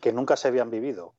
que 0.00 0.12
nunca 0.12 0.36
se 0.36 0.48
habían 0.48 0.70
vivido. 0.70 1.14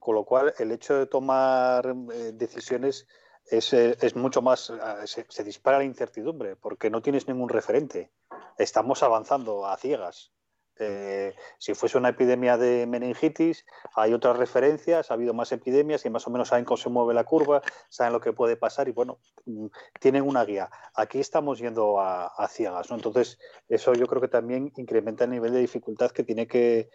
Con 0.00 0.14
lo 0.14 0.24
cual, 0.24 0.54
el 0.58 0.72
hecho 0.72 0.94
de 0.94 1.06
tomar 1.06 1.86
eh, 1.86 2.32
decisiones 2.32 3.06
es, 3.44 3.72
eh, 3.74 3.98
es, 4.00 4.16
mucho 4.16 4.40
más, 4.40 4.70
eh, 4.70 5.24
se, 5.28 5.44
dispara 5.44 5.78
la 5.78 5.84
incertidumbre, 5.84 6.56
porque 6.56 6.88
no 6.88 7.02
tienes 7.02 7.28
ningún 7.28 7.50
referente. 7.50 8.10
Estamos 8.56 9.02
avanzando 9.02 9.66
a 9.66 9.76
ciegas. 9.76 10.32
Eh, 10.80 11.34
si 11.58 11.74
fuese 11.74 11.98
una 11.98 12.08
epidemia 12.08 12.56
de 12.56 12.86
meningitis, 12.86 13.66
hay 13.94 14.14
otras 14.14 14.38
referencias, 14.38 15.10
ha 15.10 15.14
habido 15.14 15.34
más 15.34 15.52
epidemias 15.52 16.04
y 16.06 16.10
más 16.10 16.26
o 16.26 16.30
menos 16.30 16.48
saben 16.48 16.64
cómo 16.64 16.78
se 16.78 16.88
mueve 16.88 17.12
la 17.12 17.24
curva, 17.24 17.60
saben 17.90 18.14
lo 18.14 18.20
que 18.20 18.32
puede 18.32 18.56
pasar 18.56 18.88
y 18.88 18.92
bueno, 18.92 19.18
mm, 19.44 19.66
tienen 20.00 20.26
una 20.26 20.44
guía. 20.44 20.70
Aquí 20.94 21.20
estamos 21.20 21.58
yendo 21.58 22.00
a, 22.00 22.48
ciegas, 22.48 22.90
¿no? 22.90 22.96
Entonces, 22.96 23.38
eso 23.68 23.92
yo 23.92 24.06
creo 24.06 24.20
que 24.20 24.28
también 24.28 24.72
incrementa 24.76 25.24
el 25.24 25.30
nivel 25.30 25.52
de 25.52 25.60
dificultad 25.60 26.10
que 26.10 26.24
tiene 26.24 26.46
que, 26.46 26.88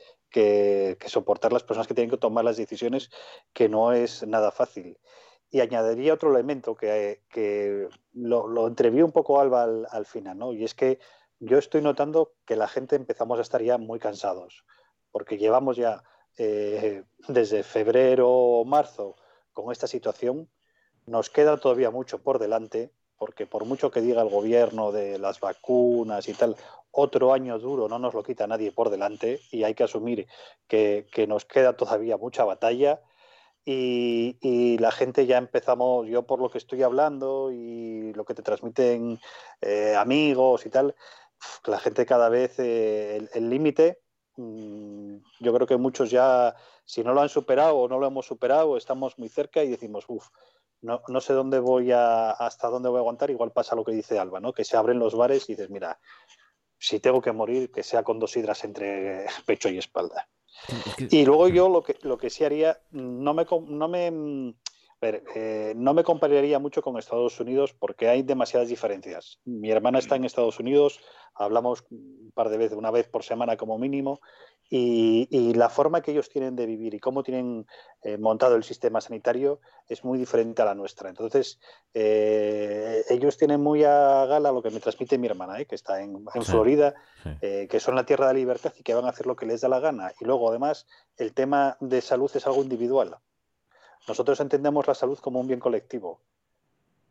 soportar 1.05 1.53
las 1.53 1.63
personas 1.63 1.87
que 1.87 1.93
tienen 1.93 2.09
que 2.09 2.17
tomar 2.17 2.43
las 2.43 2.57
decisiones, 2.57 3.09
que 3.53 3.69
no 3.69 3.93
es 3.93 4.27
nada 4.27 4.51
fácil. 4.51 4.97
Y 5.49 5.61
añadiría 5.61 6.15
otro 6.15 6.31
elemento 6.31 6.75
que, 6.75 7.87
lo, 8.13 8.47
lo 8.47 8.67
entreví 8.67 9.01
un 9.01 9.11
poco 9.11 9.39
Alba 9.39 9.63
al, 9.63 9.87
al 9.91 10.05
final, 10.05 10.37
¿no? 10.37 10.51
Y 10.51 10.65
es 10.65 10.73
que 10.73 10.99
yo 11.39 11.57
estoy 11.57 11.81
notando 11.81 12.33
que 12.45 12.55
la 12.55 12.67
gente 12.67 12.95
empezamos 12.95 13.39
a 13.39 13.41
estar 13.41 13.61
ya 13.61 13.77
muy 13.77 13.99
cansados, 13.99 14.65
porque 15.11 15.37
llevamos 15.37 15.77
ya 15.77 16.03
eh, 16.37 17.03
desde 17.27 17.63
febrero 17.63 18.29
o 18.29 18.65
marzo 18.65 19.15
con 19.53 19.71
esta 19.71 19.87
situación, 19.87 20.49
nos 21.05 21.29
queda 21.29 21.57
todavía 21.57 21.91
mucho 21.91 22.21
por 22.21 22.39
delante, 22.39 22.91
porque 23.17 23.47
por 23.47 23.65
mucho 23.65 23.91
que 23.91 24.01
diga 24.01 24.21
el 24.21 24.29
gobierno 24.29 24.91
de 24.91 25.17
las 25.17 25.39
vacunas 25.39 26.27
y 26.27 26.33
tal, 26.33 26.57
otro 26.91 27.33
año 27.33 27.59
duro 27.59 27.87
no 27.87 27.99
nos 27.99 28.13
lo 28.13 28.23
quita 28.23 28.47
nadie 28.47 28.71
por 28.71 28.89
delante 28.89 29.41
y 29.51 29.63
hay 29.63 29.73
que 29.73 29.83
asumir 29.83 30.27
que, 30.67 31.07
nos 31.27 31.45
queda 31.45 31.73
todavía 31.73 32.17
mucha 32.17 32.43
batalla. 32.43 33.01
Y, 33.67 34.77
la 34.79 34.91
gente 34.91 35.25
ya 35.25 35.37
empezamos, 35.37 36.07
yo 36.07 36.23
por 36.23 36.39
lo 36.39 36.49
que 36.49 36.59
estoy 36.59 36.83
hablando 36.83 37.51
y 37.51 38.13
lo 38.13 38.23
que 38.23 38.35
te 38.35 38.43
transmiten 38.43 39.19
eh, 39.61 39.95
amigos 39.97 40.65
y 40.65 40.69
tal, 40.69 40.95
la 41.65 41.79
gente 41.79 42.05
cada 42.05 42.29
vez, 42.29 42.59
eh, 42.59 43.27
el 43.33 43.49
límite, 43.49 44.01
mm, 44.37 45.17
yo 45.39 45.53
creo 45.53 45.67
que 45.67 45.77
muchos 45.77 46.11
ya, 46.11 46.55
si 46.85 47.03
no 47.03 47.13
lo 47.13 47.21
han 47.21 47.29
superado 47.29 47.77
o 47.77 47.87
no 47.87 47.99
lo 47.99 48.07
hemos 48.07 48.25
superado, 48.25 48.77
estamos 48.77 49.17
muy 49.17 49.29
cerca 49.29 49.63
y 49.63 49.69
decimos, 49.69 50.05
uff, 50.07 50.27
no, 50.81 51.01
no, 51.07 51.21
sé 51.21 51.33
dónde 51.33 51.59
voy 51.59 51.91
a, 51.91 52.31
hasta 52.31 52.67
dónde 52.69 52.89
voy 52.89 52.97
a 52.97 52.99
aguantar, 52.99 53.31
igual 53.31 53.51
pasa 53.51 53.75
lo 53.75 53.83
que 53.83 53.93
dice 53.93 54.19
Alba, 54.19 54.39
¿no? 54.39 54.53
Que 54.53 54.63
se 54.63 54.77
abren 54.77 54.99
los 54.99 55.15
bares 55.15 55.49
y 55.49 55.53
dices, 55.53 55.69
mira, 55.69 55.99
si 56.77 56.99
tengo 56.99 57.21
que 57.21 57.31
morir, 57.31 57.71
que 57.71 57.83
sea 57.83 58.03
con 58.03 58.19
dos 58.19 58.35
hidras 58.37 58.63
entre 58.63 59.25
pecho 59.45 59.69
y 59.69 59.77
espalda. 59.77 60.27
Y 61.09 61.25
luego 61.25 61.49
yo 61.49 61.67
lo 61.69 61.83
que, 61.83 61.97
lo 62.03 62.17
que 62.17 62.29
sí 62.29 62.43
haría, 62.45 62.79
no 62.91 63.33
me, 63.33 63.45
no 63.67 63.87
me 63.87 64.55
eh, 65.35 65.73
no 65.75 65.93
me 65.93 66.03
compararía 66.03 66.59
mucho 66.59 66.81
con 66.81 66.97
Estados 66.97 67.39
Unidos 67.39 67.73
porque 67.77 68.07
hay 68.09 68.23
demasiadas 68.23 68.69
diferencias. 68.69 69.39
Mi 69.45 69.69
hermana 69.69 69.99
está 69.99 70.15
en 70.15 70.25
Estados 70.25 70.59
Unidos, 70.59 70.99
hablamos 71.33 71.83
un 71.91 72.31
par 72.33 72.49
de 72.49 72.57
veces, 72.57 72.77
una 72.77 72.91
vez 72.91 73.07
por 73.07 73.23
semana 73.23 73.57
como 73.57 73.77
mínimo, 73.77 74.19
y, 74.67 75.53
la 75.53 75.69
forma 75.69 76.01
que 76.01 76.11
ellos 76.11 76.29
tienen 76.29 76.55
de 76.55 76.65
vivir 76.65 76.95
y 76.95 76.99
cómo 76.99 77.21
tienen 77.21 77.67
eh, 78.01 78.17
montado 78.17 78.55
el 78.55 78.63
sistema 78.63 78.99
sanitario 78.99 79.59
es 79.87 80.03
muy 80.03 80.17
diferente 80.17 80.63
a 80.63 80.65
la 80.65 80.73
nuestra. 80.73 81.09
Entonces, 81.09 81.59
eh, 81.93 83.03
ellos 83.09 83.37
tienen 83.37 83.61
muy 83.61 83.83
a 83.83 84.25
gala 84.25 84.51
lo 84.51 84.63
que 84.63 84.71
me 84.71 84.79
transmite 84.79 85.19
mi 85.19 85.27
hermana, 85.27 85.63
que 85.65 85.75
está 85.75 86.01
en, 86.01 86.25
Florida, 86.41 86.95
que 87.41 87.79
son 87.79 87.95
la 87.95 88.05
tierra 88.05 88.27
de 88.27 88.33
la 88.33 88.39
libertad 88.39 88.73
y 88.77 88.83
que 88.83 88.95
van 88.95 89.05
a 89.05 89.09
hacer 89.09 89.27
lo 89.27 89.35
que 89.35 89.45
les 89.45 89.61
da 89.61 89.69
la 89.69 89.79
gana. 89.79 90.11
Y 90.19 90.25
luego, 90.25 90.49
además, 90.49 90.87
el 91.17 91.33
tema 91.33 91.77
de 91.79 92.01
salud 92.01 92.31
es 92.33 92.47
algo 92.47 92.63
individual. 92.63 93.17
Nosotros 94.07 94.39
entendemos 94.39 94.87
la 94.87 94.95
salud 94.95 95.17
como 95.19 95.39
un 95.39 95.47
bien 95.47 95.59
colectivo. 95.59 96.21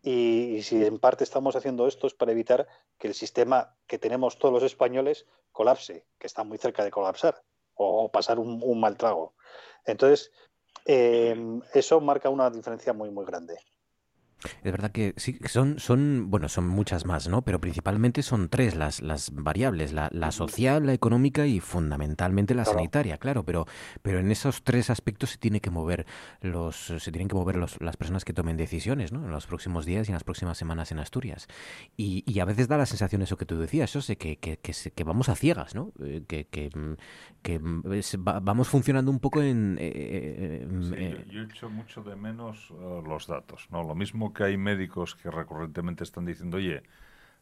Y, 0.03 0.62
si 0.62 0.85
en 0.85 0.99
parte 0.99 1.25
estamos 1.25 1.57
haciendo 1.57 1.87
esto 1.87 2.07
es 2.07 2.15
para 2.15 2.33
evitar 2.33 2.69
que 2.99 3.09
el 3.09 3.15
sistema 3.15 3.75
que 3.87 3.99
tenemos 3.99 4.39
todos 4.39 4.53
los 4.53 4.62
españoles 4.62 5.27
colapse, 5.51 6.07
que 6.19 6.27
está 6.27 6.45
muy 6.45 6.59
cerca 6.59 6.85
de 6.85 6.91
colapsar 6.91 7.43
o, 7.75 8.11
pasar 8.11 8.39
un, 8.39 8.81
mal 8.81 8.97
trago. 8.97 9.35
Entonces, 9.87 10.31
eh, 10.85 11.35
eso 11.73 12.01
marca 12.01 12.29
una 12.29 12.51
diferencia 12.51 12.93
muy, 12.93 13.11
muy 13.11 13.25
grande. 13.25 13.59
Es 14.62 14.73
verdad 14.73 14.91
que 14.93 15.15
sí, 15.16 15.39
son, 15.47 15.79
son, 15.79 16.31
bueno, 16.31 16.49
son 16.49 16.69
muchas 16.69 17.07
más, 17.07 17.29
¿no? 17.29 17.43
Pero 17.43 17.61
principalmente 17.61 18.23
son 18.23 18.49
tres 18.49 18.75
las, 18.75 19.01
las 19.03 19.31
variables, 19.35 19.93
la, 19.93 20.09
la 20.12 20.33
social, 20.33 20.87
la 20.87 20.93
económica 20.93 21.47
y 21.47 21.61
fundamentalmente 21.61 22.55
la 22.55 22.65
sanitaria, 22.65 23.19
claro, 23.19 23.45
pero, 23.45 23.66
pero 24.03 24.19
en 24.19 24.31
esos 24.31 24.62
tres 24.62 24.91
aspectos 24.91 25.31
se 25.31 25.39
tiene 25.39 25.61
que 25.61 25.71
mover 25.71 26.07
los, 26.41 26.77
se 26.99 27.12
tienen 27.12 27.29
que 27.29 27.35
mover 27.35 27.57
los, 27.57 27.81
las 27.81 27.97
personas 27.97 28.25
que 28.25 28.33
tomen 28.33 28.57
decisiones, 28.57 29.12
¿no? 29.12 29.25
En 29.25 29.31
los 29.31 29.47
próximos 29.47 29.87
días 29.87 30.09
y 30.09 30.12
en 30.12 30.15
las 30.15 30.25
próximas 30.25 30.59
semanas 30.59 30.93
en 30.93 30.99
Asturias. 30.99 31.49
Y, 31.97 32.25
y 32.27 32.41
a 32.41 32.45
veces 32.45 32.69
da 32.69 32.77
la 32.77 32.87
sensación 32.87 33.23
eso 33.23 33.37
que 33.37 33.47
tú 33.47 33.59
decías, 33.59 33.91
eso 33.91 34.03
sé 34.03 34.16
que, 34.16 34.37
que, 34.37 34.59
que, 34.59 35.05
vamos 35.05 35.29
a 35.29 35.35
ciegas, 35.37 35.75
¿no? 35.75 35.93
Eh, 36.01 36.25
que, 36.27 36.47
que, 36.47 36.71
que 37.43 37.61
vamos 37.62 38.69
funcionando 38.69 39.11
un 39.11 39.21
poco 39.21 39.43
en... 39.43 39.79
Eh, 39.81 40.66
eh, 40.66 41.25
yo, 41.27 41.33
yo, 41.33 41.43
echo 41.43 41.71
mucho 41.71 42.03
de 42.03 42.16
menos 42.16 42.71
los 42.71 43.27
datos, 43.27 43.69
¿no? 43.71 43.83
Lo 43.83 43.95
mismo 43.95 44.33
que 44.35 44.44
hay 44.44 44.56
médicos 44.56 45.15
que 45.15 45.31
recurrentemente 45.31 46.05
están 46.05 46.24
diciendo, 46.27 46.59
oye, 46.59 46.82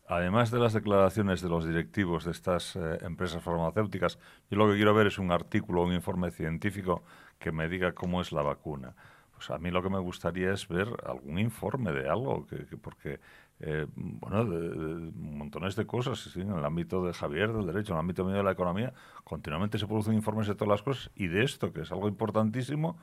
además 0.07 0.51
de 0.51 0.59
las 0.59 0.73
declaraciones 0.73 1.41
de 1.41 1.49
los 1.49 1.67
directivos 1.67 2.25
de 2.25 2.33
estas 2.33 2.77
eh, 2.77 2.99
empresas 3.03 3.43
farmacéuticas, 3.43 4.19
yo 4.51 4.59
lo 4.59 4.69
que 4.69 4.77
quiero 4.77 4.95
ver 4.95 5.07
es 5.07 5.19
un 5.19 5.33
artículo, 5.33 5.83
un 5.83 5.93
informe 5.93 6.31
científico 6.31 7.03
que 7.39 7.53
me 7.53 7.69
diga 7.69 7.93
cómo 7.93 8.21
es 8.21 8.33
la 8.33 8.43
vacuna. 8.43 8.95
Pues 9.35 9.51
a 9.51 9.59
mí 9.59 9.71
lo 9.71 9.83
que 9.83 9.91
me 9.91 9.99
gustaría 9.99 10.53
es 10.53 10.69
ver 10.69 10.89
algún 11.05 11.39
informe 11.39 11.93
de 11.93 12.09
algo, 12.09 12.47
que, 12.47 12.59
porque, 12.77 13.19
eh, 13.59 13.87
bueno, 13.95 14.45
de, 14.45 15.11
montones 15.17 15.75
de 15.75 15.85
cosas, 15.85 16.37
en 16.37 16.53
el 16.53 16.65
ámbito 16.65 17.05
de 17.05 17.13
Javier, 17.13 17.53
del 17.53 17.67
derecho, 17.67 17.93
en 17.93 17.97
el 17.97 18.01
ámbito 18.01 18.25
medio 18.25 18.39
de 18.39 18.45
la 18.45 18.53
economía, 18.53 18.93
continuamente 19.25 19.79
se 19.79 19.87
producen 19.89 20.15
informes 20.15 20.47
de 20.47 20.55
todas 20.55 20.69
las 20.69 20.83
cosas 20.83 21.11
y 21.17 21.27
de 21.27 21.43
esto, 21.43 21.73
que 21.73 21.81
es 21.81 21.91
algo 21.91 22.07
importantísimo, 22.07 22.97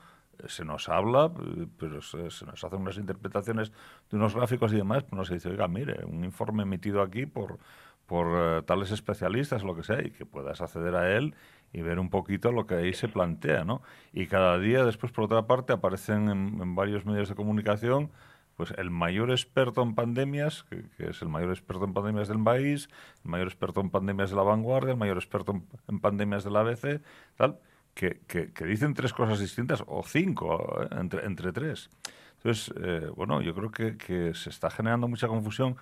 se 0.48 0.66
nos 0.66 0.90
habla, 0.90 1.32
pero 1.78 2.02
se, 2.02 2.18
nos 2.46 2.64
hacen 2.64 2.82
unas 2.82 2.98
interpretaciones 2.98 3.72
de 4.10 4.18
unos 4.18 4.36
gráficos 4.36 4.74
y 4.74 4.78
demás, 4.78 5.04
pues 5.04 5.28
se 5.28 5.36
dice, 5.36 5.50
oiga, 5.50 5.68
mire, 5.68 6.06
un 6.06 6.24
informe 6.24 6.64
emitido 6.64 7.02
aquí 7.02 7.26
por, 7.26 7.60
por 8.06 8.28
eh, 8.36 8.64
tales 8.64 8.92
especialistas, 8.92 9.64
lo 9.64 9.76
que 9.76 9.84
sea, 9.84 10.02
y 10.02 10.12
que 10.12 10.26
puedas 10.26 10.62
acceder 10.62 10.96
a 10.96 11.16
él 11.16 11.36
y 11.72 11.82
ver 11.82 12.00
un 12.00 12.10
poquito 12.10 12.52
lo 12.52 12.66
que 12.66 12.76
ahí 12.76 12.94
se 12.94 13.08
plantea, 13.08 13.64
¿no? 13.64 13.82
Y 14.14 14.28
cada 14.28 14.58
día 14.58 14.84
después, 14.84 15.12
por 15.12 15.26
otra 15.26 15.46
parte, 15.46 15.74
aparecen 15.74 16.30
en, 16.30 16.76
varios 16.76 17.06
medios 17.06 17.30
de 17.30 17.36
comunicación 17.36 18.12
pues 18.56 18.72
el 18.78 18.90
mayor 18.90 19.32
experto 19.32 19.82
en 19.82 19.96
pandemias, 19.96 20.64
que, 20.64 20.84
es 20.98 21.22
el 21.22 21.30
mayor 21.30 21.52
experto 21.52 21.86
en 21.86 21.94
pandemias 21.94 22.28
del 22.28 22.44
país, 22.44 22.90
el 23.24 23.32
mayor 23.32 23.48
experto 23.48 23.80
en 23.80 23.90
pandemias 23.90 24.32
de 24.32 24.36
la 24.36 24.44
vanguardia, 24.44 24.92
el 24.92 24.98
mayor 24.98 25.16
experto 25.16 25.54
en, 25.54 25.66
en 25.88 26.02
pandemias 26.02 26.44
de 26.44 26.52
la 26.52 26.60
ABC, 26.60 27.02
tal, 27.38 27.60
que, 28.00 28.66
dicen 28.66 28.94
tres 28.94 29.14
cosas 29.14 29.40
distintas, 29.40 29.84
o 29.88 30.04
cinco, 30.04 30.82
eh, 30.82 30.88
entre, 31.00 31.26
entre 31.26 31.52
tres. 31.52 31.90
Entonces, 32.38 32.74
eh, 32.82 33.10
bueno, 33.16 33.42
yo 33.42 33.54
creo 33.54 33.72
que, 33.98 34.34
se 34.34 34.50
está 34.50 34.70
generando 34.70 35.08
mucha 35.08 35.28
confusión. 35.28 35.76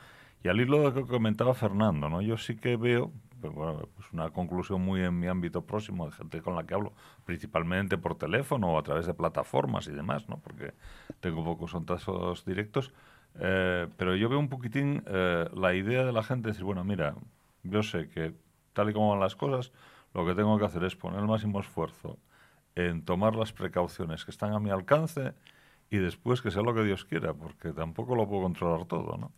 Y 0.44 0.49
al 0.49 0.60
hilo 0.60 0.77
de 0.77 0.84
lo 0.85 0.94
que 0.94 1.06
comentaba 1.06 1.53
Fernando, 1.53 2.10
¿no? 2.10 2.22
yo 2.22 2.38
sí 2.38 2.56
que 2.56 2.77
veo 2.77 3.11
pues, 3.41 3.53
bueno, 3.53 3.89
pues 3.95 4.11
una 4.14 4.30
conclusión 4.30 4.81
muy 4.81 5.02
en 5.02 5.19
mi 5.19 5.27
ámbito 5.27 5.65
próximo, 5.65 6.06
de 6.06 6.11
gente 6.11 6.41
con 6.41 6.56
la 6.56 6.64
que 6.64 6.76
hablo, 6.76 6.94
principalmente 7.26 7.98
por 7.98 8.15
teléfono 8.15 8.72
o 8.72 8.80
a 8.80 8.84
través 8.84 9.07
de 9.07 9.15
plataformas 9.15 9.88
y 9.88 9.91
demás, 9.91 10.30
¿no? 10.30 10.38
porque 10.38 10.73
tengo 11.19 11.44
pocos 11.44 11.72
contactos 11.72 12.45
directos. 12.45 12.94
Eh, 13.39 13.88
pero 13.98 14.15
yo 14.15 14.30
veo 14.30 14.39
un 14.39 14.49
poquitín 14.49 15.03
la 15.06 15.73
idea 15.76 16.06
de 16.06 16.11
la 16.11 16.23
gente 16.23 16.48
de 16.48 16.52
decir, 16.53 16.65
bueno, 16.65 16.84
mira, 16.84 17.15
yo 17.64 17.84
sé 17.84 18.10
que 18.10 18.34
tal 18.73 18.91
y 18.91 18.94
como 18.94 19.10
van 19.10 19.19
las 19.19 19.35
cosas, 19.35 19.72
lo 20.18 20.26
que 20.26 20.34
tengo 20.34 20.57
que 20.57 20.65
hacer 20.65 20.84
es 20.84 20.95
poner 20.95 21.19
el 21.19 21.27
máximo 21.27 21.60
esfuerzo 21.60 22.18
en 22.73 23.06
tomar 23.06 23.35
las 23.35 23.53
precauciones 23.53 24.26
que 24.26 24.31
están 24.31 24.52
a 24.52 24.60
mi 24.60 24.72
alcance 24.72 25.34
y 25.91 25.98
después 25.98 26.41
que 26.41 26.49
sea 26.49 26.64
lo 26.64 26.73
que 26.73 26.84
Dios 26.84 27.06
quiera, 27.06 27.35
porque 27.35 27.72
tampoco 27.72 28.15
lo 28.15 28.27
puedo 28.27 28.41
controlar 28.41 28.88
todo, 28.88 29.15
¿no? 29.15 29.31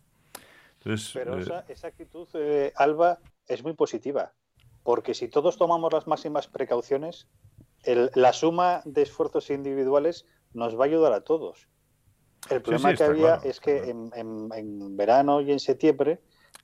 Entonces, 0.78 1.10
Pero 1.12 1.38
eh, 1.38 1.64
esa, 1.68 1.86
actitud, 1.86 2.26
eh, 2.32 2.72
Alba, 2.76 3.18
es 3.46 3.62
muy 3.62 3.74
positiva, 3.74 4.32
porque 4.82 5.12
si 5.12 5.28
todos 5.28 5.58
tomamos 5.58 5.92
las 5.92 6.06
máximas 6.06 6.48
precauciones, 6.48 7.28
la 7.84 8.32
suma 8.32 8.80
de 8.86 9.02
esfuerzos 9.02 9.50
individuales 9.50 10.26
nos 10.54 10.78
va 10.78 10.84
a 10.84 10.88
ayudar 10.88 11.12
a 11.12 11.20
todos. 11.20 11.68
El 12.48 12.62
problema 12.62 12.94
que 12.94 13.04
había 13.04 13.34
es 13.44 13.60
que 13.60 13.90
en, 13.90 14.96
verano 14.96 15.42
y 15.42 15.52
en 15.52 15.60
septiembre, 15.60 16.22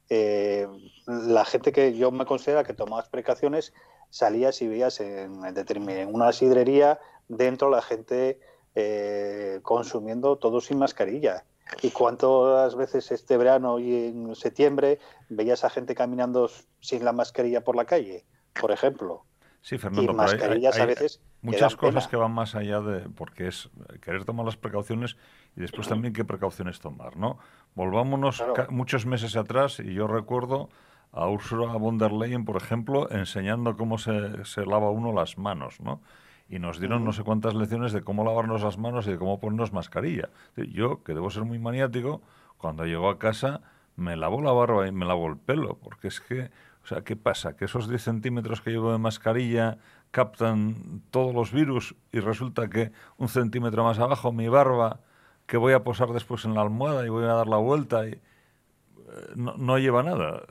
eh, 0.09 0.67
la 1.07 1.45
gente 1.45 1.71
que 1.71 1.95
yo 1.95 2.11
me 2.11 2.25
considero 2.25 2.65
que 2.65 2.73
tomaba 2.73 3.05
precauciones 3.11 3.75
salías 4.11 4.63
y 4.63 4.69
veías 4.69 5.01
en, 5.01 5.45
en 5.45 6.15
una 6.15 6.33
sidrería 6.33 6.99
dentro 7.29 7.71
la 7.71 7.83
gente 7.83 8.41
eh, 8.75 9.61
consumiendo 9.63 10.37
todo 10.37 10.61
sin 10.61 10.79
mascarilla. 10.79 11.45
¿Y 11.83 11.91
cuántas 11.91 12.77
veces 12.77 13.11
este 13.11 13.37
verano 13.37 13.79
y 13.79 14.07
en 14.07 14.35
septiembre 14.37 15.01
veías 15.29 15.65
a 15.65 15.71
gente 15.71 15.95
caminando 15.95 16.49
sin 16.81 17.05
la 17.05 17.13
mascarilla 17.13 17.63
por 17.63 17.75
la 17.75 17.85
calle, 17.85 18.25
por 18.61 18.71
ejemplo? 18.71 19.25
Sí, 19.63 19.79
Fernando, 19.79 20.13
mascarillas 20.13 20.79
a 20.79 20.87
veces 20.87 21.21
muchas 21.43 21.75
cosas 21.75 22.07
que 22.07 22.17
van 22.17 22.33
más 22.33 22.55
allá 22.55 22.81
de 22.81 23.09
porque 23.09 23.49
es 23.49 23.69
querer 24.01 24.25
tomar 24.25 24.47
las 24.47 24.57
precauciones 24.57 25.17
y 25.57 25.61
después 25.61 25.89
también 25.89 26.13
qué 26.13 26.25
precauciones 26.25 26.79
tomar, 26.79 27.17
¿no? 27.17 27.39
Volvámonos 27.75 28.45
muchos 28.69 29.07
meses 29.07 29.35
atrás 29.37 29.81
y 29.81 29.95
yo 29.95 30.07
recuerdo 30.07 30.69
a 31.13 31.29
Ursula 31.29 31.73
von 31.75 31.99
der 31.99 32.13
Leyen, 32.13 32.45
por 32.45 32.57
ejemplo, 32.57 33.11
enseñando 33.11 33.77
cómo 33.77 33.99
se, 33.99 34.45
se 34.45 34.67
lava 34.67 34.91
uno 34.91 35.13
las 35.13 35.39
manos, 35.39 35.81
¿no? 35.81 36.01
Y 36.49 36.59
nos 36.59 36.79
dieron 36.79 37.05
no 37.05 37.13
sé 37.13 37.25
cuántas 37.25 37.55
lecciones 37.55 37.93
de 37.93 38.03
cómo 38.03 38.23
lavarnos 38.23 38.63
las 38.63 38.79
manos 38.79 39.07
y 39.07 39.13
de 39.13 39.19
cómo 39.19 39.41
ponernos 39.41 39.73
mascarilla. 39.73 40.29
Yo, 40.57 41.03
que 41.03 41.13
debo 41.13 41.31
ser 41.31 41.45
muy 41.45 41.59
maniático, 41.59 42.23
cuando 42.59 42.87
llego 42.87 43.09
a 43.09 43.19
casa 43.19 43.63
me 43.97 44.17
lavo 44.17 44.41
la 44.43 44.53
barba 44.53 44.87
y 44.87 44.93
me 44.93 45.07
lavo 45.07 45.27
el 45.27 45.39
pelo, 45.39 45.79
porque 45.83 46.09
es 46.09 46.21
que, 46.21 46.51
o 46.85 46.87
sea, 46.87 47.03
¿qué 47.03 47.17
pasa? 47.17 47.57
Que 47.57 47.65
esos 47.65 47.89
10 47.89 48.03
centímetros 48.03 48.61
que 48.61 48.71
llevo 48.71 48.93
de 48.93 48.99
mascarilla 48.99 49.79
captan 50.11 51.03
todos 51.11 51.35
los 51.35 51.53
virus 51.53 51.97
y 52.13 52.21
resulta 52.21 52.69
que 52.69 52.93
un 53.17 53.29
centímetro 53.29 53.85
más 53.85 53.99
abajo 53.99 54.33
mi 54.33 54.49
barba, 54.49 55.01
que 55.47 55.57
voy 55.57 55.73
a 55.73 55.83
posar 55.83 56.11
después 56.11 56.45
en 56.45 56.55
la 56.55 56.63
almohada 56.63 57.07
y 57.07 57.09
voy 57.09 57.25
a 57.25 57.29
dar 57.29 57.47
la 57.47 57.57
vuelta 57.57 58.07
y 58.07 58.13
eh, 58.13 58.21
no, 59.35 59.57
no 59.57 59.79
lleva 59.79 60.03
nada. 60.03 60.43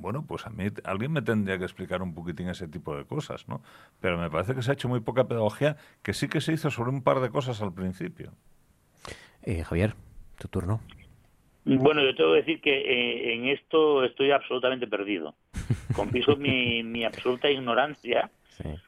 Bueno, 0.00 0.24
pues 0.26 0.46
a 0.46 0.50
mí 0.50 0.64
alguien 0.84 1.12
me 1.12 1.22
tendría 1.22 1.58
que 1.58 1.64
explicar 1.64 2.02
un 2.02 2.14
poquitín 2.14 2.48
ese 2.48 2.68
tipo 2.68 2.96
de 2.96 3.04
cosas, 3.04 3.48
¿no? 3.48 3.62
Pero 4.00 4.16
me 4.16 4.30
parece 4.30 4.54
que 4.54 4.62
se 4.62 4.70
ha 4.70 4.74
hecho 4.74 4.88
muy 4.88 5.00
poca 5.00 5.26
pedagogía, 5.26 5.76
que 6.04 6.12
sí 6.12 6.28
que 6.28 6.40
se 6.40 6.52
hizo 6.52 6.70
sobre 6.70 6.90
un 6.90 7.02
par 7.02 7.18
de 7.18 7.30
cosas 7.30 7.60
al 7.62 7.74
principio. 7.74 8.30
Eh, 9.42 9.64
Javier, 9.64 9.94
tu 10.38 10.46
turno. 10.46 10.80
Bueno, 11.64 12.00
yo 12.04 12.14
tengo 12.14 12.30
que 12.32 12.38
decir 12.38 12.60
que 12.60 12.70
eh, 12.78 13.34
en 13.34 13.46
esto 13.48 14.04
estoy 14.04 14.30
absolutamente 14.30 14.86
perdido. 14.86 15.34
Confieso 15.92 16.36
mi, 16.36 16.82
mi 16.84 17.04
absoluta 17.04 17.50
ignorancia, 17.50 18.30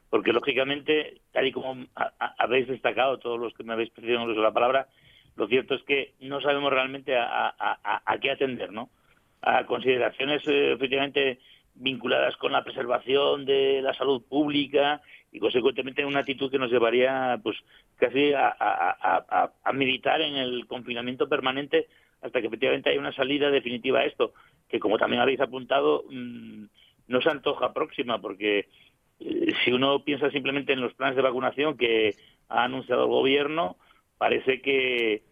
porque 0.09 0.31
lógicamente, 0.31 1.19
tal 1.33 1.45
y 1.45 1.51
como 1.51 1.73
ha- 1.95 2.13
ha- 2.19 2.35
habéis 2.39 2.69
destacado 2.69 3.19
todos 3.19 3.37
los 3.37 3.53
que 3.53 3.65
me 3.65 3.73
habéis 3.73 3.89
pedido 3.91 4.23
el 4.23 4.29
uso 4.29 4.39
de 4.39 4.47
la 4.47 4.53
palabra, 4.53 4.87
lo 5.35 5.45
cierto 5.49 5.75
es 5.75 5.83
que 5.83 6.13
no 6.21 6.39
sabemos 6.39 6.71
realmente 6.71 7.17
a, 7.17 7.49
a- 7.49 7.79
a- 7.83 8.01
a 8.05 8.17
qué 8.17 8.31
atender, 8.31 8.71
¿no? 8.71 8.89
A 9.41 9.65
consideraciones 9.65 10.41
eh, 10.47 10.73
efectivamente 10.73 11.39
vinculadas 11.73 12.35
con 12.37 12.51
la 12.51 12.63
preservación 12.63 13.45
de 13.45 13.81
la 13.81 13.93
salud 13.93 14.21
pública 14.27 15.01
y 15.31 15.39
consecuentemente 15.39 16.05
una 16.05 16.19
actitud 16.19 16.51
que 16.51 16.59
nos 16.59 16.69
llevaría 16.71 17.39
pues 17.41 17.57
casi 17.95 18.33
a, 18.33 18.47
a- 18.49 18.97
a- 19.29 19.51
a- 19.63 19.73
meditar 19.73 20.21
en 20.21 20.35
el 20.35 20.67
confinamiento 20.67 21.27
permanente 21.29 21.87
hasta 22.21 22.39
que 22.41 22.47
efectivamente 22.47 22.89
haya 22.89 22.99
una 22.99 23.13
salida 23.13 23.49
definitiva 23.49 23.99
a 23.99 24.05
esto, 24.05 24.33
que 24.69 24.79
como 24.79 24.97
también 24.99 25.21
habéis 25.21 25.39
apuntado, 25.39 26.03
mm, 26.09 26.65
no 27.07 27.21
se 27.21 27.29
antoja 27.29 27.73
próxima, 27.73 28.21
porque 28.21 28.67
eh, 29.19 29.47
si 29.63 29.71
uno 29.71 30.03
piensa 30.03 30.29
simplemente 30.29 30.73
en 30.73 30.81
los 30.81 30.93
planes 30.93 31.15
de 31.15 31.21
vacunación 31.23 31.77
que 31.77 32.15
ha 32.49 32.65
anunciado 32.65 33.05
el 33.05 33.09
gobierno, 33.09 33.77
parece 34.19 34.61
que 34.61 35.23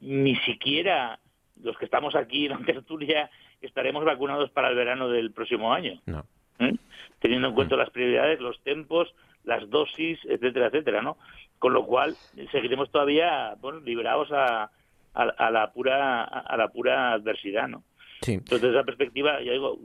ni 0.00 0.34
siquiera 0.36 1.20
los 1.62 1.76
que 1.78 1.84
estamos 1.84 2.16
aquí 2.16 2.46
en 2.46 2.52
la 2.52 2.58
tertulia 2.66 3.30
estaremos 3.66 4.04
vacunados 4.04 4.50
para 4.50 4.68
el 4.68 4.76
verano 4.76 5.08
del 5.08 5.32
próximo 5.32 5.72
año. 5.72 6.00
No. 6.06 6.24
¿eh? 6.58 6.74
Teniendo 7.20 7.48
en 7.48 7.54
cuenta 7.54 7.76
las 7.76 7.90
prioridades, 7.90 8.40
los 8.40 8.60
tempos, 8.62 9.14
las 9.44 9.68
dosis, 9.70 10.18
etcétera, 10.24 10.66
etcétera, 10.66 11.02
¿no? 11.02 11.16
Con 11.58 11.72
lo 11.72 11.86
cual 11.86 12.14
seguiremos 12.52 12.90
todavía, 12.90 13.54
bueno, 13.60 13.80
liberados 13.80 14.30
a, 14.32 14.70
a, 15.14 15.22
a 15.22 15.50
la 15.50 15.72
pura 15.72 16.24
a, 16.24 16.40
a 16.40 16.56
la 16.56 16.68
pura 16.68 17.12
adversidad, 17.12 17.68
¿no? 17.68 17.82
Sí. 18.20 18.34
Entonces, 18.34 18.62
desde 18.62 18.76
esa 18.76 18.84
perspectiva, 18.84 19.42
ya 19.42 19.52
digo, 19.52 19.78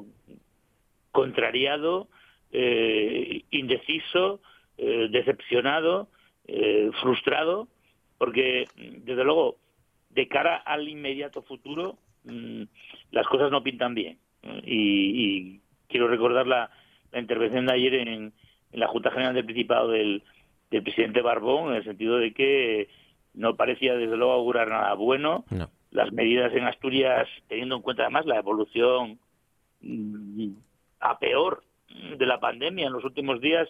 contrariado, 1.11 2.07
eh, 2.51 3.43
indeciso, 3.51 4.41
eh, 4.77 5.07
decepcionado, 5.11 6.07
eh, 6.47 6.89
frustrado, 7.01 7.67
porque, 8.17 8.65
desde 8.75 9.23
luego, 9.23 9.57
de 10.09 10.27
cara 10.27 10.55
al 10.55 10.87
inmediato 10.87 11.41
futuro, 11.41 11.97
mm, 12.23 12.63
las 13.11 13.27
cosas 13.27 13.51
no 13.51 13.63
pintan 13.63 13.93
bien. 13.93 14.17
Y, 14.63 14.65
y 14.65 15.61
quiero 15.87 16.07
recordar 16.07 16.47
la, 16.47 16.69
la 17.11 17.19
intervención 17.19 17.65
de 17.65 17.73
ayer 17.73 17.93
en, 17.95 18.33
en 18.71 18.79
la 18.79 18.87
Junta 18.87 19.11
General 19.11 19.33
del 19.33 19.45
Principado 19.45 19.89
del, 19.89 20.23
del 20.71 20.83
presidente 20.83 21.21
Barbón, 21.21 21.71
en 21.71 21.77
el 21.77 21.83
sentido 21.83 22.17
de 22.17 22.33
que 22.33 22.89
no 23.33 23.55
parecía, 23.55 23.95
desde 23.95 24.17
luego, 24.17 24.33
augurar 24.33 24.69
nada 24.69 24.93
bueno. 24.93 25.45
No. 25.49 25.69
Las 25.91 26.11
medidas 26.11 26.53
en 26.53 26.65
Asturias, 26.65 27.27
teniendo 27.47 27.75
en 27.75 27.81
cuenta 27.81 28.03
además 28.03 28.25
la 28.25 28.37
evolución 28.37 29.19
mm, 29.81 30.49
a 30.99 31.17
peor 31.19 31.63
de 32.17 32.25
la 32.25 32.39
pandemia 32.39 32.87
en 32.87 32.93
los 32.93 33.03
últimos 33.03 33.41
días, 33.41 33.67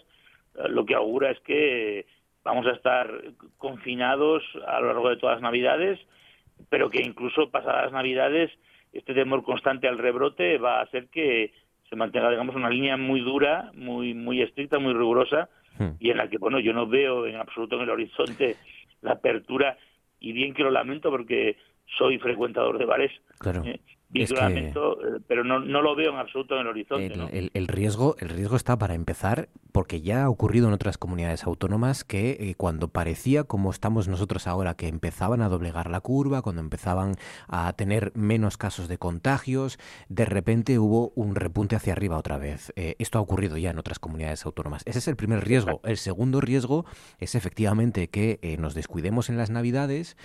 eh, 0.56 0.68
lo 0.68 0.84
que 0.84 0.94
augura 0.94 1.30
es 1.30 1.40
que 1.40 2.06
vamos 2.44 2.66
a 2.66 2.72
estar 2.72 3.10
confinados 3.58 4.42
a 4.66 4.80
lo 4.80 4.88
largo 4.88 5.08
de 5.08 5.16
todas 5.16 5.36
las 5.36 5.42
Navidades, 5.42 5.98
pero 6.68 6.90
que 6.90 7.02
incluso 7.02 7.50
pasadas 7.50 7.84
las 7.84 7.92
Navidades 7.92 8.50
este 8.92 9.14
temor 9.14 9.44
constante 9.44 9.88
al 9.88 9.98
rebrote 9.98 10.58
va 10.58 10.78
a 10.78 10.82
hacer 10.82 11.08
que 11.08 11.52
se 11.88 11.96
mantenga, 11.96 12.30
digamos, 12.30 12.54
una 12.54 12.70
línea 12.70 12.96
muy 12.96 13.20
dura, 13.20 13.70
muy 13.74 14.14
muy 14.14 14.42
estricta, 14.42 14.78
muy 14.78 14.92
rigurosa 14.92 15.48
y 15.98 16.10
en 16.10 16.18
la 16.18 16.28
que, 16.28 16.36
bueno, 16.36 16.60
yo 16.60 16.74
no 16.74 16.86
veo 16.86 17.26
en 17.26 17.36
absoluto 17.36 17.76
en 17.76 17.82
el 17.82 17.90
horizonte 17.90 18.56
la 19.00 19.12
apertura 19.12 19.78
y 20.18 20.32
bien 20.32 20.52
que 20.52 20.62
lo 20.62 20.70
lamento 20.70 21.10
porque 21.10 21.56
soy 21.98 22.18
frecuentador 22.18 22.76
de 22.78 22.84
bares. 22.84 23.12
Claro. 23.38 23.62
eh, 23.64 23.80
Es 24.12 24.32
que 24.32 24.38
eh, 25.04 25.20
pero 25.28 25.44
no, 25.44 25.60
no 25.60 25.82
lo 25.82 25.94
veo 25.94 26.10
en 26.12 26.18
absoluto 26.18 26.54
en 26.56 26.62
el 26.62 26.66
horizonte. 26.68 27.06
El, 27.06 27.18
¿no? 27.18 27.28
el- 27.28 27.50
el 27.54 27.68
riesgo, 27.68 28.16
el 28.18 28.28
riesgo 28.28 28.56
está 28.56 28.76
para 28.78 28.94
empezar, 28.94 29.48
porque 29.72 30.00
ya 30.00 30.24
ha 30.24 30.28
ocurrido 30.28 30.66
en 30.66 30.74
otras 30.74 30.98
comunidades 30.98 31.44
autónomas 31.44 32.02
que 32.02 32.30
eh, 32.40 32.54
cuando 32.56 32.88
parecía 32.88 33.44
como 33.44 33.70
estamos 33.70 34.08
nosotros 34.08 34.46
ahora, 34.48 34.74
que 34.74 34.88
empezaban 34.88 35.42
a 35.42 35.48
doblegar 35.48 35.90
la 35.90 36.00
curva, 36.00 36.42
cuando 36.42 36.60
empezaban 36.60 37.14
a 37.46 37.72
tener 37.74 38.10
menos 38.16 38.56
casos 38.56 38.88
de 38.88 38.98
contagios, 38.98 39.78
de 40.08 40.24
repente 40.24 40.78
hubo 40.80 41.12
un 41.14 41.36
repunte 41.36 41.76
hacia 41.76 41.92
arriba 41.92 42.18
otra 42.18 42.36
vez. 42.38 42.72
Eh, 42.76 42.96
esto 42.98 43.18
ha 43.18 43.20
ocurrido 43.20 43.56
ya 43.58 43.70
en 43.70 43.78
otras 43.78 43.98
comunidades 44.00 44.44
autónomas. 44.44 44.82
Ese 44.86 44.98
es 44.98 45.06
el 45.08 45.16
primer 45.16 45.44
riesgo. 45.46 45.80
El 45.84 45.96
segundo 45.98 46.40
riesgo 46.40 46.84
es 47.18 47.34
efectivamente 47.36 48.08
que 48.08 48.38
eh, 48.42 48.56
nos 48.56 48.74
descuidemos 48.74 49.28
en 49.28 49.36
las 49.36 49.50
Navidades 49.50 50.16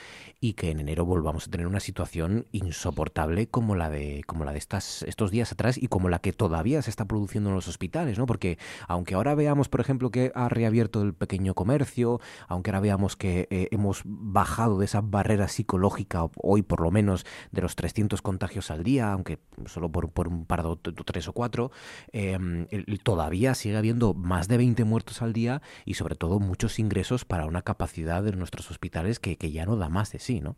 y 0.41 0.53
que 0.53 0.71
en 0.71 0.79
enero 0.79 1.05
volvamos 1.05 1.47
a 1.47 1.51
tener 1.51 1.67
una 1.67 1.79
situación 1.79 2.47
insoportable 2.51 3.47
como 3.47 3.74
la 3.75 3.89
de 3.89 4.21
como 4.25 4.45
la 4.45 4.51
de 4.51 4.57
estas 4.57 5.03
estos 5.03 5.31
días 5.31 5.51
atrás 5.51 5.77
y 5.77 5.87
como 5.87 6.09
la 6.09 6.19
que 6.19 6.33
todavía 6.33 6.81
se 6.81 6.89
está 6.89 7.05
produciendo 7.05 7.49
en 7.49 7.55
los 7.55 7.67
hospitales, 7.67 8.17
¿no? 8.17 8.25
Porque 8.25 8.57
aunque 8.87 9.15
ahora 9.15 9.35
veamos, 9.35 9.69
por 9.69 9.81
ejemplo, 9.81 10.11
que 10.11 10.31
ha 10.35 10.49
reabierto 10.49 11.01
el 11.01 11.13
pequeño 11.13 11.53
comercio, 11.53 12.19
aunque 12.47 12.71
ahora 12.71 12.79
veamos 12.81 13.15
que 13.15 13.47
eh, 13.49 13.67
hemos 13.71 14.01
bajado 14.05 14.79
de 14.79 14.85
esa 14.85 15.01
barrera 15.01 15.47
psicológica 15.47 16.25
hoy 16.41 16.61
por 16.61 16.81
lo 16.81 16.91
menos 16.91 17.25
de 17.51 17.61
los 17.61 17.75
300 17.75 18.21
contagios 18.21 18.71
al 18.71 18.83
día, 18.83 19.11
aunque 19.11 19.39
solo 19.65 19.89
por, 19.91 20.09
por 20.11 20.27
un 20.27 20.45
par 20.45 20.63
de 20.63 20.75
tres 21.05 21.27
o 21.27 21.33
cuatro, 21.33 21.71
eh, 22.11 22.37
el- 22.69 22.99
todavía 23.03 23.55
sigue 23.55 23.77
habiendo 23.77 24.13
más 24.13 24.47
de 24.47 24.57
20 24.57 24.83
muertos 24.83 25.21
al 25.21 25.33
día 25.33 25.61
y 25.85 25.95
sobre 25.95 26.15
todo 26.15 26.39
muchos 26.39 26.79
ingresos 26.79 27.25
para 27.25 27.45
una 27.45 27.61
capacidad 27.61 28.23
de 28.23 28.31
nuestros 28.31 28.71
hospitales 28.71 29.19
que, 29.19 29.37
que 29.37 29.51
ya 29.51 29.65
no 29.65 29.75
da 29.75 29.89
más 29.89 30.11
de 30.11 30.19
sí, 30.19 30.41
¿no? 30.41 30.55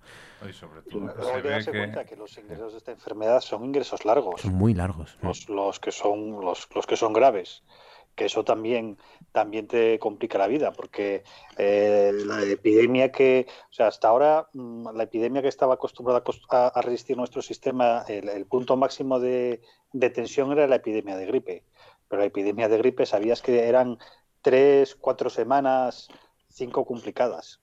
Y 0.48 0.53
sobre 0.53 0.81
todo 0.84 1.07
se 1.23 1.41
ve 1.41 1.60
que... 1.65 1.72
cuenta 1.72 2.06
que 2.06 2.15
los 2.15 2.38
ingresos 2.38 2.72
de 2.73 2.77
esta 2.77 2.91
enfermedad 3.07 3.41
son 3.41 3.63
ingresos 3.65 4.03
largos, 4.05 4.41
Son 4.41 4.53
muy 4.53 4.73
largos. 4.73 5.17
los, 5.21 5.47
los 5.49 5.79
que 5.79 5.91
son 5.91 6.41
los, 6.41 6.67
los 6.75 6.85
que 6.85 6.97
son 6.97 7.13
graves, 7.13 7.63
que 8.15 8.25
eso 8.25 8.43
también 8.43 8.97
también 9.31 9.67
te 9.67 9.97
complica 9.99 10.38
la 10.38 10.47
vida, 10.47 10.73
porque 10.73 11.23
eh, 11.57 12.11
la 12.25 12.41
epidemia 12.43 13.11
que, 13.11 13.47
o 13.69 13.73
sea, 13.73 13.88
hasta 13.88 14.09
ahora 14.09 14.49
mm, 14.53 14.89
la 14.95 15.03
epidemia 15.03 15.41
que 15.41 15.47
estaba 15.47 15.75
acostumbrada 15.75 16.23
a 16.49 16.67
a 16.67 16.81
resistir 16.81 17.15
nuestro 17.15 17.41
sistema, 17.41 18.03
el, 18.07 18.27
el 18.27 18.45
punto 18.45 18.75
máximo 18.75 19.19
de, 19.19 19.61
de 19.93 20.09
tensión 20.09 20.51
era 20.51 20.67
la 20.67 20.77
epidemia 20.77 21.15
de 21.15 21.27
gripe, 21.27 21.63
pero 22.07 22.21
la 22.21 22.27
epidemia 22.27 22.67
de 22.67 22.77
gripe 22.77 23.05
sabías 23.05 23.41
que 23.41 23.67
eran 23.67 23.99
tres, 24.41 24.95
cuatro 24.95 25.29
semanas, 25.29 26.09
cinco 26.49 26.85
complicadas 26.85 27.61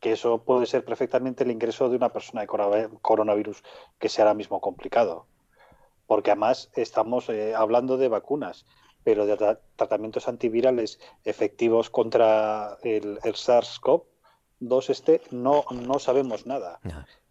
que 0.00 0.12
eso 0.12 0.42
puede 0.44 0.66
ser 0.66 0.84
perfectamente 0.84 1.44
el 1.44 1.50
ingreso 1.50 1.88
de 1.88 1.96
una 1.96 2.10
persona 2.10 2.42
de 2.42 2.46
corona- 2.46 2.90
coronavirus 3.02 3.62
que 3.98 4.08
sea 4.08 4.24
ahora 4.24 4.34
mismo 4.34 4.60
complicado. 4.60 5.26
Porque 6.06 6.30
además 6.30 6.70
estamos 6.74 7.28
eh, 7.28 7.54
hablando 7.54 7.96
de 7.98 8.08
vacunas, 8.08 8.64
pero 9.04 9.26
de 9.26 9.36
tra- 9.36 9.58
tratamientos 9.76 10.28
antivirales 10.28 10.98
efectivos 11.24 11.90
contra 11.90 12.78
el, 12.82 13.18
el 13.24 13.34
SARS-CoV-2 13.34 14.90
este 14.90 15.20
no, 15.30 15.64
no 15.70 15.98
sabemos 15.98 16.46
nada. 16.46 16.80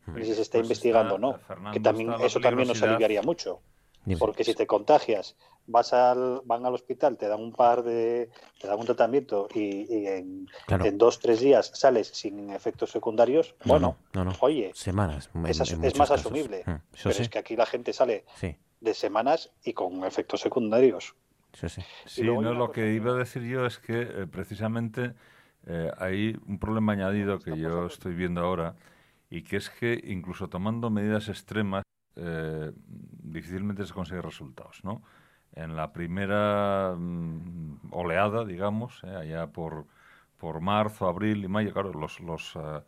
Ni 0.08 0.26
si 0.26 0.36
se 0.36 0.42
está 0.42 0.58
Pues 0.60 0.66
investigando 0.68 1.16
o 1.16 1.18
está, 1.18 1.28
no. 1.28 1.40
Fernando, 1.46 1.72
Que 1.72 1.80
también, 1.80 2.12
está 2.12 2.26
eso 2.26 2.40
también 2.40 2.68
nos 2.68 2.82
aliviaría 2.84 3.22
mucho. 3.22 3.62
Porque 4.20 4.44
si 4.46 4.54
te 4.54 4.66
contagias, 4.68 5.36
vas 5.68 5.94
al, 5.94 6.42
van 6.46 6.66
al 6.66 6.74
hospital, 6.74 7.18
te 7.18 7.28
dan 7.28 7.42
un 7.42 7.52
par 7.54 7.84
de, 7.84 8.30
te 8.60 8.68
dan 8.68 8.80
un 8.80 8.86
tratamiento 8.86 9.48
y, 9.54 9.86
y 9.94 10.08
en, 10.08 10.50
Claro. 10.66 10.86
en 10.86 10.98
dos, 10.98 11.20
tres 11.20 11.40
días 11.42 11.72
sales 11.76 12.08
sin 12.08 12.50
efectos 12.52 12.92
secundarios, 12.92 13.56
No, 13.66 13.74
bueno, 13.74 13.98
no, 14.14 14.24
no, 14.24 14.32
no. 14.32 14.38
oye, 14.42 14.72
Semanas. 14.74 15.30
en- 15.36 15.50
es, 15.50 15.72
en 15.74 15.82
más 15.82 16.10
casos. 16.10 16.26
asumible. 16.26 16.64
Mm, 16.66 16.72
Eso 16.72 16.84
pero 17.04 17.14
sí, 17.16 17.22
es 17.24 17.30
que 17.30 17.40
aquí 17.40 17.56
la 17.56 17.66
gente 17.66 17.94
sale 17.94 18.26
sí, 18.36 18.56
de 18.80 18.94
semanas 18.94 19.52
y 19.64 19.74
con 19.74 20.04
efectos 20.06 20.42
secundarios. 20.42 21.16
eso 21.54 21.70
sí. 21.70 21.82
Sí, 22.06 22.24
no, 22.24 22.54
lo 22.54 22.72
que 22.72 22.94
iba 22.94 23.12
a 23.12 23.16
decir 23.16 23.44
yo 23.44 23.66
es 23.66 23.78
que 23.80 24.02
eh, 24.02 24.28
precisamente 24.32 25.14
eh, 25.66 25.92
hay 25.98 26.38
un 26.48 26.60
problema 26.60 26.94
añadido 26.94 27.40
que 27.40 27.58
yo 27.58 27.86
estoy 27.88 28.14
viendo 28.14 28.42
ahora 28.42 28.76
y 29.30 29.42
que 29.44 29.58
es 29.58 29.70
que 29.70 30.00
incluso 30.06 30.48
tomando 30.48 30.90
medidas 30.90 31.28
extremas 31.28 31.84
eh, 32.16 32.72
difícilmente 32.76 33.86
se 33.86 33.94
consigue 33.94 34.22
resultados, 34.22 34.84
¿no? 34.84 35.04
En 35.58 35.76
la 35.76 35.92
primera 35.92 36.94
mm, 36.98 37.90
oleada, 37.92 38.46
digamos, 38.46 39.04
eh, 39.04 39.16
allá 39.16 39.48
por, 39.48 39.86
por 40.38 40.62
marzo, 40.62 41.08
abril 41.08 41.44
y 41.44 41.48
mayo, 41.48 41.74
claro, 41.74 41.94
los, 41.94 42.20
los, 42.20 42.56
eh, 42.56 42.82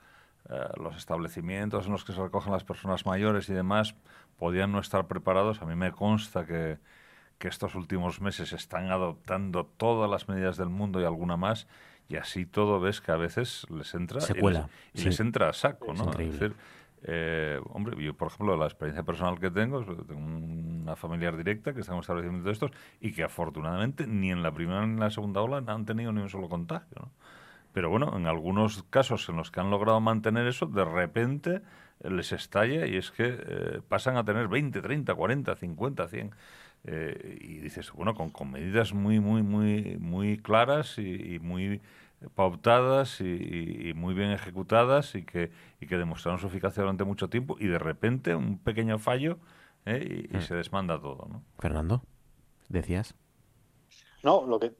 los 0.77 0.95
establecimientos 0.95 1.87
en 1.87 1.91
los 1.91 2.05
que 2.05 2.13
se 2.13 2.21
recogen 2.21 2.53
las 2.53 2.63
personas 2.63 3.05
mayores 3.05 3.49
y 3.49 3.53
demás 3.53 3.95
podían 4.37 4.71
no 4.71 4.79
estar 4.79 5.07
preparados. 5.07 5.61
A 5.61 5.65
mí 5.65 5.75
me 5.75 5.91
consta 5.91 6.45
que, 6.45 6.77
que 7.39 7.47
estos 7.47 7.75
últimos 7.75 8.21
meses 8.21 8.53
están 8.53 8.91
adoptando 8.91 9.65
todas 9.65 10.09
las 10.09 10.27
medidas 10.29 10.57
del 10.57 10.69
mundo 10.69 11.01
y 11.01 11.05
alguna 11.05 11.37
más, 11.37 11.67
y 12.07 12.17
así 12.17 12.45
todo 12.45 12.79
ves 12.79 13.01
que 13.01 13.11
a 13.11 13.17
veces 13.17 13.65
les 13.69 13.93
entra 13.93 14.21
Se 14.21 14.37
y, 14.37 14.41
cuela, 14.41 14.61
les, 14.61 14.69
y 14.93 14.97
sí. 14.99 15.05
les 15.05 15.19
entra 15.19 15.49
a 15.49 15.53
saco, 15.53 15.93
Es 15.93 15.99
¿no? 15.99 16.11
decir, 16.11 16.55
eh, 17.03 17.59
hombre, 17.69 18.01
yo 18.03 18.13
por 18.13 18.27
ejemplo 18.29 18.57
la 18.57 18.65
experiencia 18.65 19.03
personal 19.03 19.39
que 19.39 19.51
tengo, 19.51 19.83
tengo 19.83 20.19
una 20.19 20.95
familiar 20.95 21.37
directa 21.37 21.73
que 21.73 21.81
está 21.81 21.93
en 21.93 21.99
establecimiento 21.99 22.47
de 22.47 22.53
estos 22.53 22.71
y 22.99 23.13
que 23.13 23.23
afortunadamente 23.23 24.07
ni 24.07 24.31
en 24.31 24.43
la 24.43 24.51
primera 24.51 24.85
ni 24.85 24.93
en 24.93 24.99
la 24.99 25.09
segunda 25.09 25.41
ola 25.41 25.61
no 25.61 25.71
han 25.71 25.85
tenido 25.85 26.11
ni 26.11 26.21
un 26.21 26.29
solo 26.29 26.49
contagio, 26.49 26.95
¿no? 26.99 27.11
Pero 27.71 27.89
bueno, 27.89 28.17
en 28.17 28.25
algunos 28.25 28.83
casos 28.89 29.29
en 29.29 29.37
los 29.37 29.51
que 29.51 29.59
han 29.59 29.69
logrado 29.69 29.99
mantener 30.01 30.47
eso, 30.47 30.65
de 30.65 30.83
repente 30.85 31.61
eh, 32.01 32.09
les 32.09 32.31
estalla 32.31 32.85
y 32.85 32.97
es 32.97 33.11
que 33.11 33.37
eh, 33.37 33.81
pasan 33.87 34.17
a 34.17 34.25
tener 34.25 34.47
20, 34.47 34.81
30, 34.81 35.13
40, 35.13 35.55
50, 35.55 36.07
100. 36.07 36.31
Eh, 36.85 37.37
y 37.41 37.57
dices, 37.57 37.91
bueno, 37.91 38.15
con, 38.15 38.31
con 38.31 38.51
medidas 38.51 38.93
muy, 38.93 39.19
muy, 39.19 39.43
muy, 39.43 39.97
muy 39.99 40.37
claras 40.37 40.97
y, 40.97 41.35
y 41.35 41.39
muy 41.39 41.81
pautadas 42.35 43.21
y, 43.21 43.25
y- 43.25 43.89
y 43.89 43.93
muy 43.93 44.13
bien 44.13 44.31
ejecutadas 44.31 45.15
y 45.15 45.23
que, 45.23 45.51
y 45.79 45.87
que 45.87 45.97
demostraron 45.97 46.39
su 46.39 46.47
eficacia 46.47 46.81
durante 46.83 47.03
mucho 47.05 47.29
tiempo 47.29 47.55
y 47.59 47.67
de 47.67 47.79
repente 47.79 48.35
un 48.35 48.57
pequeño 48.59 48.99
fallo 48.99 49.37
eh, 49.85 50.25
y, 50.31 50.35
y 50.35 50.39
Mm. 50.39 50.41
se 50.41 50.55
desmanda 50.55 50.99
todo, 50.99 51.27
¿no? 51.29 51.43
Fernando, 51.59 52.03
decías. 52.67 53.15
No, 54.23 54.45
lo 54.45 54.59
que... 54.59 54.73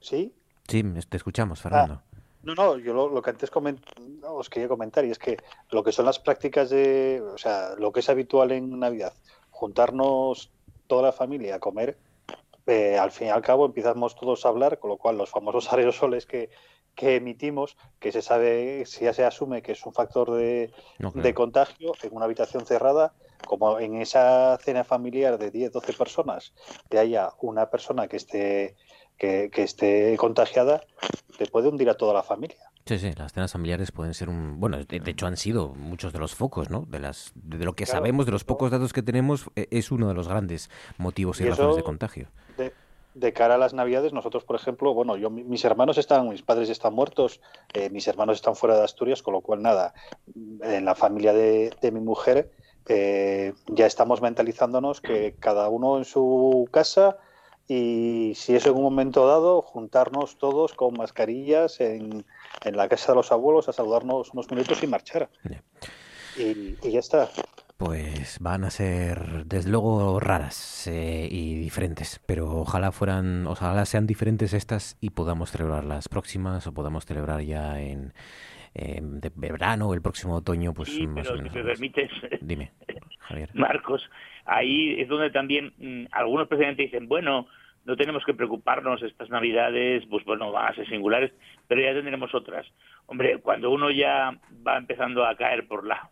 ¿Sí? 0.00 0.34
Sí, 0.66 0.82
te 1.08 1.16
escuchamos, 1.16 1.60
Fernando. 1.60 2.02
No, 2.42 2.54
no, 2.54 2.78
yo 2.78 2.94
lo, 2.94 3.08
lo 3.10 3.20
que 3.20 3.30
antes 3.30 3.52
coment- 3.52 3.82
os 4.24 4.48
quería 4.48 4.68
comentar 4.68 5.04
y 5.04 5.10
es 5.10 5.18
que 5.18 5.36
lo 5.70 5.84
que 5.84 5.92
son 5.92 6.06
las 6.06 6.18
prácticas 6.18 6.70
de, 6.70 7.20
o 7.34 7.36
sea, 7.36 7.74
lo 7.76 7.92
que 7.92 8.00
es 8.00 8.08
habitual 8.08 8.52
en 8.52 8.78
Navidad, 8.78 9.12
juntarnos 9.50 10.50
toda 10.86 11.02
la 11.02 11.12
familia 11.12 11.56
a 11.56 11.58
comer, 11.58 11.98
eh, 12.70 12.98
al 12.98 13.10
fin 13.10 13.28
y 13.28 13.30
al 13.30 13.42
cabo 13.42 13.66
empezamos 13.66 14.14
todos 14.14 14.46
a 14.46 14.48
hablar, 14.48 14.78
con 14.78 14.90
lo 14.90 14.96
cual 14.96 15.18
los 15.18 15.30
famosos 15.30 15.72
aerosoles 15.72 16.26
que, 16.26 16.50
que 16.94 17.16
emitimos, 17.16 17.76
que 17.98 18.12
se 18.12 18.22
sabe, 18.22 18.84
si 18.86 19.04
ya 19.04 19.12
se 19.12 19.24
asume 19.24 19.62
que 19.62 19.72
es 19.72 19.84
un 19.86 19.92
factor 19.92 20.30
de, 20.32 20.72
No, 20.98 21.10
de 21.10 21.34
contagio 21.34 21.92
en 22.02 22.14
una 22.14 22.24
habitación 22.24 22.66
cerrada, 22.66 23.14
como 23.46 23.78
en 23.80 24.00
esa 24.00 24.58
cena 24.58 24.84
familiar 24.84 25.38
de 25.38 25.50
10, 25.50 25.72
12 25.72 25.92
personas, 25.94 26.52
que 26.88 26.98
haya 26.98 27.30
una 27.40 27.70
persona 27.70 28.06
que 28.06 28.16
esté, 28.16 28.76
que, 29.16 29.50
que 29.50 29.62
esté 29.62 30.16
contagiada, 30.16 30.82
te 31.38 31.46
puede 31.46 31.68
hundir 31.68 31.90
a 31.90 31.96
toda 31.96 32.14
la 32.14 32.22
familia. 32.22 32.69
Sí, 32.90 32.98
sí, 32.98 33.12
las 33.16 33.32
cenas 33.32 33.52
familiares 33.52 33.92
pueden 33.92 34.14
ser 34.14 34.28
un... 34.28 34.58
Bueno, 34.58 34.76
de, 34.78 34.98
de 34.98 35.10
hecho 35.12 35.28
han 35.28 35.36
sido 35.36 35.68
muchos 35.76 36.12
de 36.12 36.18
los 36.18 36.34
focos, 36.34 36.70
¿no? 36.70 36.86
De, 36.88 36.98
las, 36.98 37.30
de 37.36 37.64
lo 37.64 37.74
que 37.76 37.84
Claro, 37.84 38.00
sabemos, 38.00 38.26
de 38.26 38.32
los 38.32 38.42
pocos 38.42 38.72
datos 38.72 38.92
que 38.92 39.00
tenemos, 39.00 39.48
e- 39.54 39.68
es 39.70 39.92
uno 39.92 40.08
de 40.08 40.14
los 40.14 40.26
grandes 40.26 40.70
motivos 40.98 41.40
y, 41.40 41.44
Y 41.44 41.50
razones 41.50 41.76
de 41.76 41.84
contagio. 41.84 42.26
de, 42.56 42.74
de 43.14 43.32
cara 43.32 43.54
a 43.54 43.58
las 43.58 43.74
navidades, 43.74 44.12
nosotros, 44.12 44.44
por 44.44 44.56
ejemplo, 44.56 44.92
bueno, 44.92 45.16
yo 45.16 45.30
mi- 45.30 45.44
mis 45.44 45.64
hermanos 45.64 45.98
están, 45.98 46.28
mis 46.28 46.42
padres 46.42 46.68
están 46.68 46.94
muertos, 46.94 47.40
eh, 47.74 47.90
mis 47.90 48.08
hermanos 48.08 48.36
están 48.38 48.56
fuera 48.56 48.76
de 48.76 48.82
Asturias, 48.84 49.22
con 49.22 49.34
lo 49.34 49.40
cual 49.40 49.62
nada, 49.62 49.94
en 50.62 50.84
la 50.84 50.94
familia 50.96 51.32
de, 51.32 51.70
de 51.80 51.92
mi 51.92 52.00
mujer 52.00 52.50
eh, 52.88 53.52
ya 53.68 53.86
estamos 53.86 54.20
mentalizándonos 54.20 55.00
que 55.00 55.36
cada 55.38 55.68
uno 55.68 55.98
en 55.98 56.04
su 56.04 56.68
casa 56.72 57.18
y 57.68 58.32
si 58.34 58.56
eso 58.56 58.70
en 58.70 58.76
un 58.76 58.82
momento 58.82 59.26
dado, 59.28 59.62
juntarnos 59.62 60.38
todos 60.38 60.74
con 60.74 60.94
mascarillas 60.96 61.80
en, 61.80 62.26
en 62.64 62.76
la 62.76 62.88
casa 62.88 63.12
de 63.12 63.16
los 63.16 63.32
abuelos 63.32 63.68
a 63.68 63.72
saludarnos 63.72 64.32
unos 64.32 64.50
minutos 64.50 64.82
y 64.82 64.86
marchar. 64.86 65.28
Y, 66.36 66.76
y 66.82 66.90
ya 66.92 67.00
está. 67.00 67.28
Pues 67.76 68.38
van 68.40 68.64
a 68.64 68.70
ser, 68.70 69.46
desde 69.46 69.70
luego, 69.70 70.20
raras 70.20 70.86
eh, 70.86 71.26
y 71.30 71.54
diferentes, 71.54 72.20
pero 72.26 72.46
ojalá 72.60 72.92
fueran, 72.92 73.46
ojalá 73.46 73.86
sean 73.86 74.06
diferentes 74.06 74.52
estas 74.52 74.98
y 75.00 75.10
podamos 75.10 75.50
celebrar 75.50 75.84
las 75.84 76.08
próximas 76.08 76.66
o 76.66 76.74
podamos 76.74 77.06
celebrar 77.06 77.40
ya 77.40 77.80
en, 77.80 78.12
en 78.74 79.20
de 79.20 79.32
verano 79.34 79.88
o 79.88 79.94
el 79.94 80.02
próximo 80.02 80.34
otoño, 80.36 80.74
pues 80.74 80.90
Sí, 80.90 81.06
más 81.06 81.22
pero 81.26 81.30
o 81.32 81.36
si 81.38 81.42
menos. 81.42 81.54
me 81.56 81.64
permites, 81.64 82.10
Dime, 82.42 82.70
Javier. 83.20 83.48
Marcos, 83.54 84.02
ahí 84.44 85.00
es 85.00 85.08
donde 85.08 85.30
también 85.30 85.72
mm, 85.78 86.08
algunos 86.12 86.48
presidentes 86.48 86.84
dicen, 86.90 87.08
bueno, 87.08 87.46
no 87.84 87.96
tenemos 87.96 88.24
que 88.24 88.34
preocuparnos 88.34 89.02
estas 89.02 89.30
navidades, 89.30 90.04
pues 90.08 90.24
bueno, 90.24 90.52
van 90.52 90.72
a 90.72 90.74
ser 90.74 90.86
singulares, 90.88 91.32
pero 91.66 91.80
ya 91.80 91.92
tendremos 91.94 92.34
otras. 92.34 92.66
Hombre, 93.06 93.38
cuando 93.38 93.70
uno 93.70 93.90
ya 93.90 94.32
va 94.66 94.76
empezando 94.76 95.24
a 95.24 95.34
caer 95.36 95.66
por 95.66 95.86
la, 95.86 96.08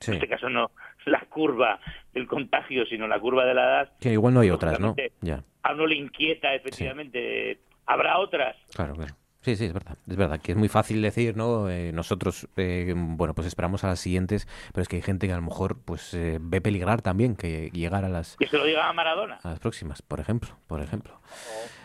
Sí. 0.00 0.10
en 0.10 0.14
este 0.16 0.28
caso 0.28 0.48
no 0.50 0.70
la 1.06 1.20
curva 1.20 1.78
del 2.12 2.26
contagio, 2.26 2.84
sino 2.86 3.06
la 3.06 3.20
curva 3.20 3.44
de 3.44 3.54
la 3.54 3.62
edad, 3.62 3.92
Que 4.00 4.10
igual 4.12 4.34
no 4.34 4.40
hay 4.40 4.50
otras, 4.50 4.80
¿no? 4.80 4.96
Ya, 5.20 5.44
a 5.62 5.72
uno 5.72 5.86
le 5.86 5.94
inquieta 5.94 6.52
efectivamente, 6.54 7.60
habrá 7.86 8.18
otras. 8.18 8.56
claro, 8.74 8.94
claro. 8.94 9.14
Sí, 9.46 9.54
sí, 9.54 9.66
es 9.66 9.72
verdad. 9.72 9.96
Es 10.08 10.16
verdad 10.16 10.40
que 10.40 10.50
es 10.50 10.58
muy 10.58 10.66
fácil 10.66 11.00
decir, 11.00 11.36
¿no? 11.36 11.70
Eh, 11.70 11.92
nosotros, 11.92 12.48
eh, 12.56 12.92
bueno, 12.96 13.32
pues 13.32 13.46
esperamos 13.46 13.84
a 13.84 13.86
las 13.86 14.00
siguientes, 14.00 14.48
pero 14.72 14.82
es 14.82 14.88
que 14.88 14.96
hay 14.96 15.02
gente 15.02 15.28
que 15.28 15.32
a 15.32 15.36
lo 15.36 15.42
mejor 15.42 15.78
pues 15.84 16.14
eh, 16.14 16.38
ve 16.40 16.60
peligrar 16.60 17.00
también 17.00 17.36
que 17.36 17.70
llegar 17.72 18.04
a 18.04 18.08
las, 18.08 18.34
Que 18.38 18.48
se 18.48 18.58
lo 18.58 18.64
diga 18.64 18.88
a 18.88 18.92
Maradona. 18.92 19.38
a 19.44 19.50
las 19.50 19.60
próximas, 19.60 20.02
por 20.02 20.18
ejemplo, 20.18 20.56
por 20.66 20.82
ejemplo. 20.82 21.20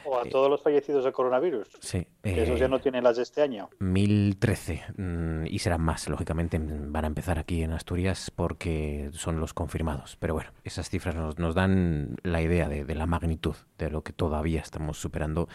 O 0.05 0.17
a 0.19 0.25
todos 0.25 0.49
los 0.49 0.61
fallecidos 0.61 1.03
de 1.05 1.11
coronavirus, 1.11 1.67
Sí. 1.79 2.07
que 2.23 2.43
esos 2.43 2.57
eh, 2.57 2.59
ya 2.59 2.67
no 2.67 2.79
tienen 2.79 3.03
las 3.03 3.17
de 3.17 3.23
este 3.23 3.41
año. 3.41 3.69
1013 3.79 4.83
mm, 4.97 5.45
y 5.47 5.59
serán 5.59 5.81
más, 5.81 6.07
lógicamente 6.09 6.59
mm, 6.59 6.91
van 6.91 7.05
a 7.05 7.07
empezar 7.07 7.39
aquí 7.39 7.61
en 7.63 7.71
Asturias 7.71 8.31
porque 8.35 9.09
son 9.13 9.39
los 9.39 9.53
confirmados. 9.53 10.17
Pero 10.19 10.33
bueno, 10.33 10.51
esas 10.63 10.89
cifras 10.89 11.15
nos, 11.15 11.37
nos 11.37 11.55
dan 11.55 12.15
la 12.23 12.41
idea 12.41 12.67
de, 12.69 12.85
de 12.85 12.95
la 12.95 13.05
magnitud 13.05 13.55
de 13.77 13.89
lo 13.89 14.03
que 14.03 14.13
todavía 14.13 14.61
estamos 14.61 14.99
superando 14.99 15.47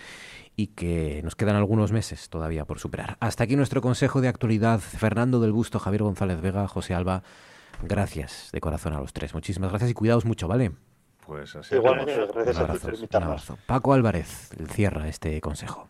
y 0.56 0.68
que 0.68 1.20
nos 1.22 1.36
quedan 1.36 1.56
algunos 1.56 1.92
meses 1.92 2.28
todavía 2.28 2.64
por 2.64 2.78
superar. 2.78 3.16
Hasta 3.20 3.44
aquí 3.44 3.56
nuestro 3.56 3.80
consejo 3.80 4.20
de 4.20 4.28
actualidad. 4.28 4.80
Fernando 4.80 5.40
del 5.40 5.52
Busto, 5.52 5.78
Javier 5.78 6.02
González 6.02 6.40
Vega, 6.40 6.66
José 6.68 6.94
Alba, 6.94 7.22
gracias 7.82 8.50
de 8.52 8.60
corazón 8.60 8.92
a 8.94 9.00
los 9.00 9.12
tres. 9.12 9.34
Muchísimas 9.34 9.70
gracias 9.70 9.90
y 9.90 9.94
cuidaos 9.94 10.24
mucho, 10.24 10.48
¿vale? 10.48 10.72
Pues 11.26 11.56
así 11.56 11.74
Igualmente, 11.74 12.14
gracias 12.32 12.36
Un 12.56 12.62
a 12.62 12.66
ti 12.66 12.70
abrazo, 12.70 12.80
por 12.80 12.90
un 12.90 12.94
invitarnos. 12.96 13.28
abrazo. 13.30 13.58
Paco 13.66 13.92
Álvarez 13.92 14.50
cierra 14.70 15.08
este 15.08 15.40
consejo. 15.40 15.88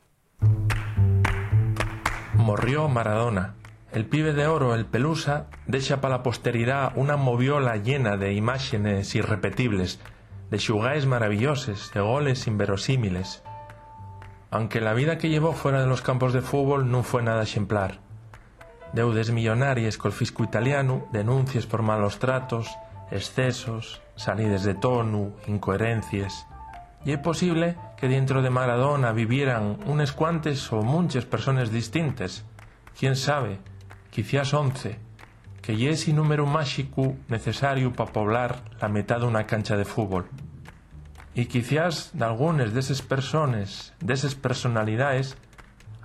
Morrió 2.35 2.89
Maradona. 2.89 3.55
El 3.93 4.07
pibe 4.07 4.33
de 4.33 4.47
oro, 4.47 4.75
el 4.75 4.85
Pelusa, 4.87 5.47
dexa 5.67 6.01
para 6.01 6.17
la 6.19 6.23
posteridad 6.23 6.93
una 6.97 7.17
moviola 7.17 7.77
llena 7.77 8.17
de 8.17 8.33
imágenes 8.35 9.15
irrepetibles, 9.15 10.01
de 10.51 10.59
xugais 10.59 11.07
maravilloses, 11.07 11.91
de 11.95 12.01
goles 12.01 12.47
inverosímiles. 12.47 13.43
Aunque 14.51 14.81
la 14.81 14.93
vida 14.93 15.19
que 15.19 15.29
llevó 15.29 15.53
fuera 15.53 15.81
de 15.81 15.87
los 15.87 16.03
campos 16.03 16.33
de 16.33 16.43
fútbol 16.43 16.91
no 16.91 17.03
fue 17.03 17.23
nada 17.23 17.43
ejemplar. 17.43 18.01
Deudes 18.93 19.31
millonarias 19.31 19.99
col 19.99 20.13
fisco 20.13 20.45
italiano, 20.45 21.07
denuncias 21.13 21.67
por 21.67 21.83
malos 21.83 22.19
tratos, 22.19 22.69
excesos, 23.11 24.03
salidas 24.17 24.65
de 24.65 24.75
tono, 24.75 25.33
incoherencias. 25.47 26.47
Y 27.05 27.13
es 27.13 27.19
posible 27.19 27.77
que 27.97 28.09
dentro 28.09 28.43
de 28.43 28.51
Maradona 28.51 29.13
vivieran 29.13 29.79
unas 29.87 30.13
cuantas 30.13 30.73
o 30.73 30.83
muchas 30.83 31.25
personas 31.25 31.71
distintas. 31.71 32.45
Quién 32.99 33.15
sabe, 33.15 33.59
quizás 34.11 34.53
once, 34.55 34.99
que 35.63 35.77
ya 35.77 35.91
ese 35.91 36.13
número 36.13 36.47
mágico 36.47 37.15
necesario 37.29 37.93
para 37.93 38.13
poblar 38.13 38.63
la 38.81 38.89
mitad 38.89 39.21
de 39.21 39.27
una 39.27 39.47
cancha 39.47 39.77
de 39.77 39.85
fútbol. 39.85 40.27
Y 41.35 41.47
quizás 41.47 42.11
de 42.15 42.25
algunas 42.25 42.73
de 42.73 42.81
esas 42.81 43.03
personas, 43.03 43.95
de 44.01 44.15
esas 44.15 44.35
personalidades, 44.35 45.37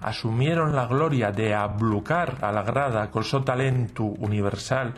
asumieron 0.02 0.76
la 0.76 0.88
gloria 0.88 1.32
de 1.32 1.54
ablucar 1.54 2.40
a 2.42 2.52
la 2.52 2.64
grada 2.64 3.10
con 3.12 3.24
su 3.24 3.42
talento 3.42 4.04
universal, 4.04 4.96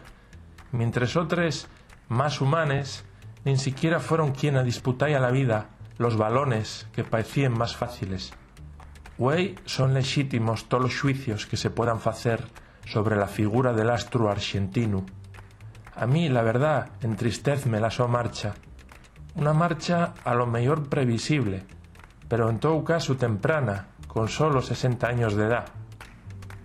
mientras 0.72 1.16
otras, 1.16 1.68
más 2.14 2.42
humanes, 2.42 3.06
ni 3.44 3.58
siquiera 3.58 4.00
fueron 4.00 4.32
quien 4.32 4.56
a 4.56 4.62
a 4.64 5.20
la 5.20 5.32
vida 5.32 5.70
los 5.98 6.18
balones 6.18 6.88
que 6.94 7.04
parecían 7.04 7.58
más 7.58 7.76
fáciles. 7.76 8.34
Güey, 9.18 9.56
son 9.66 9.94
legítimos 9.94 10.70
todos 10.70 10.84
los 10.84 11.00
juicios 11.00 11.46
que 11.46 11.58
se 11.58 11.70
puedan 11.70 12.00
hacer 12.04 12.48
sobre 12.86 13.16
la 13.16 13.28
figura 13.28 13.74
del 13.74 13.90
astro 13.90 14.30
argentino. 14.30 15.06
A 15.96 16.08
mí, 16.08 16.30
la 16.30 16.42
verdad, 16.42 16.90
entristezme 17.02 17.80
la 17.80 17.92
su 17.92 18.08
marcha. 18.08 18.54
Una 19.36 19.54
marcha 19.54 20.14
a 20.24 20.34
lo 20.34 20.48
mejor 20.48 20.90
previsible, 20.90 21.64
pero 22.28 22.50
en 22.50 22.60
todo 22.60 22.84
caso 22.84 23.16
temprana, 23.16 23.88
con 24.08 24.28
solo 24.28 24.62
60 24.62 25.08
años 25.08 25.36
de 25.36 25.46
edad. 25.46 25.66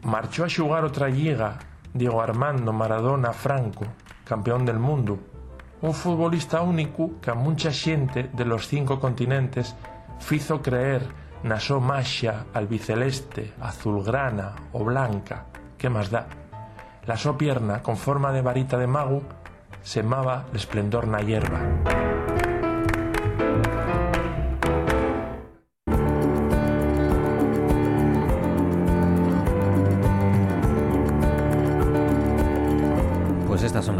Marchó 0.03 0.45
a 0.45 0.49
jugar 0.49 0.85
otra 0.85 1.09
liga 1.09 1.59
Diego 1.93 2.23
Armando 2.23 2.73
Maradona 2.73 3.33
Franco, 3.33 3.87
campeón 4.25 4.65
del 4.65 4.79
mundo, 4.79 5.19
un 5.81 5.95
futbolista 5.95 6.61
único 6.61 7.21
que 7.21 7.31
a 7.31 7.35
mucha 7.35 7.71
xente 7.71 8.31
de 8.33 8.45
los 8.45 8.67
cinco 8.67 8.99
continentes 8.99 9.75
fizo 10.19 10.61
creer 10.63 11.07
na 11.47 11.63
so 11.63 11.79
maxia 11.79 12.51
albiceleste, 12.51 13.55
azulgrana 13.63 14.75
o 14.75 14.83
blanca, 14.83 15.47
que 15.79 15.89
más 15.89 16.11
da? 16.11 16.27
La 17.07 17.17
so 17.17 17.39
pierna, 17.39 17.83
con 17.83 17.97
forma 17.97 18.33
de 18.33 18.43
varita 18.43 18.77
de 18.77 18.91
mago, 18.91 19.23
semaba 19.83 20.45
l'esplendor 20.53 21.07
na 21.07 21.23
hierba. 21.23 21.63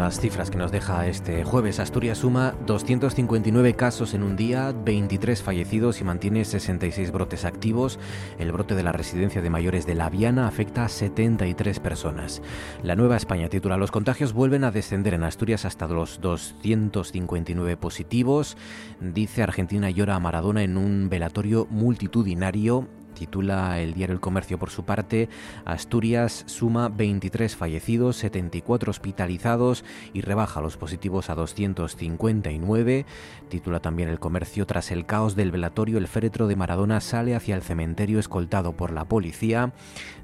Las 0.09 0.19
cifras 0.19 0.49
que 0.49 0.57
nos 0.57 0.71
deja 0.71 1.05
este 1.05 1.43
jueves. 1.43 1.79
Asturias 1.79 2.17
suma 2.17 2.55
259 2.65 3.75
casos 3.75 4.15
en 4.15 4.23
un 4.23 4.35
día, 4.35 4.73
23 4.73 5.43
fallecidos 5.43 6.01
y 6.01 6.03
mantiene 6.03 6.45
66 6.45 7.11
brotes 7.11 7.45
activos. 7.45 7.99
El 8.39 8.51
brote 8.51 8.73
de 8.73 8.81
la 8.81 8.91
residencia 8.91 9.43
de 9.43 9.51
mayores 9.51 9.85
de 9.85 9.93
La 9.93 10.09
Viana 10.09 10.47
afecta 10.47 10.83
a 10.83 10.89
73 10.89 11.79
personas. 11.79 12.41
La 12.81 12.95
Nueva 12.95 13.17
España 13.17 13.49
titula 13.49 13.77
Los 13.77 13.91
contagios 13.91 14.33
vuelven 14.33 14.63
a 14.63 14.71
descender 14.71 15.13
en 15.13 15.21
Asturias 15.21 15.63
hasta 15.65 15.87
los 15.87 16.19
259 16.21 17.77
positivos. 17.77 18.57
Dice 18.99 19.43
Argentina 19.43 19.91
llora 19.91 20.15
a 20.15 20.19
Maradona 20.19 20.63
en 20.63 20.77
un 20.77 21.09
velatorio 21.09 21.67
multitudinario 21.69 22.87
titula 23.19 23.79
el 23.79 23.93
diario 23.93 24.13
El 24.13 24.21
Comercio 24.21 24.57
por 24.57 24.69
su 24.69 24.85
parte, 24.85 25.27
Asturias 25.65 26.43
suma 26.47 26.87
23 26.87 27.53
fallecidos, 27.55 28.15
74 28.15 28.89
hospitalizados 28.89 29.83
y 30.13 30.21
rebaja 30.21 30.61
los 30.61 30.77
positivos 30.77 31.29
a 31.29 31.35
259. 31.35 33.05
Titula 33.49 33.81
también 33.81 34.07
El 34.07 34.19
Comercio, 34.19 34.65
tras 34.65 34.91
el 34.91 35.05
caos 35.05 35.35
del 35.35 35.51
velatorio, 35.51 35.97
el 35.97 36.07
féretro 36.07 36.47
de 36.47 36.55
Maradona 36.55 37.01
sale 37.01 37.35
hacia 37.35 37.55
el 37.55 37.61
cementerio 37.61 38.19
escoltado 38.19 38.73
por 38.73 38.91
la 38.91 39.05
policía. 39.05 39.73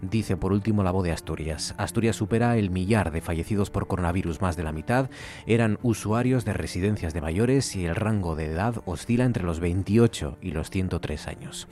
Dice 0.02 0.38
por 0.38 0.54
último 0.54 0.82
la 0.82 0.92
voz 0.92 1.04
de 1.04 1.12
Asturias. 1.12 1.76
Asturias 1.78 2.16
supera 2.16 2.58
el 2.58 2.70
millar 2.70 3.12
de 3.12 3.22
fallecidos 3.22 3.70
por 3.70 3.88
coronavirus, 3.88 4.42
más 4.42 4.56
de 4.56 4.64
la 4.64 4.72
mitad 4.72 5.10
eran 5.46 5.80
usuarios 5.84 6.46
de 6.46 6.54
residencias 6.54 7.14
de 7.14 7.22
mayores 7.22 7.76
y 7.76 7.86
el 7.86 7.96
rango 7.96 8.36
de 8.36 8.46
edad 8.46 8.82
oscila 8.86 9.26
entre 9.26 9.44
los 9.44 9.60
28 9.60 10.38
y 10.42 10.52
los 10.52 10.70
103 10.70 11.28
años. 11.28 11.68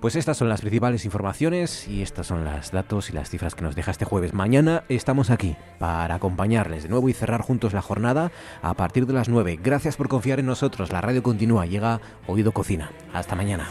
Pues 0.00 0.14
estas 0.14 0.36
son 0.36 0.48
las 0.48 0.60
principales 0.60 1.04
informaciones 1.04 1.88
y 1.88 2.02
estas 2.02 2.26
son 2.26 2.44
los 2.44 2.70
datos 2.70 3.10
y 3.10 3.12
las 3.12 3.30
cifras 3.30 3.54
que 3.54 3.62
nos 3.62 3.74
deja 3.74 3.90
este 3.90 4.04
jueves. 4.04 4.34
Mañana 4.34 4.84
estamos 4.88 5.30
aquí 5.30 5.56
para 5.78 6.14
acompañarles 6.14 6.82
de 6.82 6.88
nuevo 6.88 7.08
y 7.08 7.12
cerrar 7.12 7.40
juntos 7.40 7.72
la 7.72 7.82
jornada 7.82 8.30
a 8.62 8.74
partir 8.74 9.06
de 9.06 9.14
las 9.14 9.28
9. 9.28 9.58
Gracias 9.62 9.96
por 9.96 10.08
confiar 10.08 10.38
en 10.38 10.46
nosotros. 10.46 10.92
La 10.92 11.00
radio 11.00 11.22
continúa. 11.22 11.66
Llega 11.66 12.00
Oído 12.26 12.52
Cocina. 12.52 12.90
Hasta 13.12 13.34
mañana. 13.34 13.68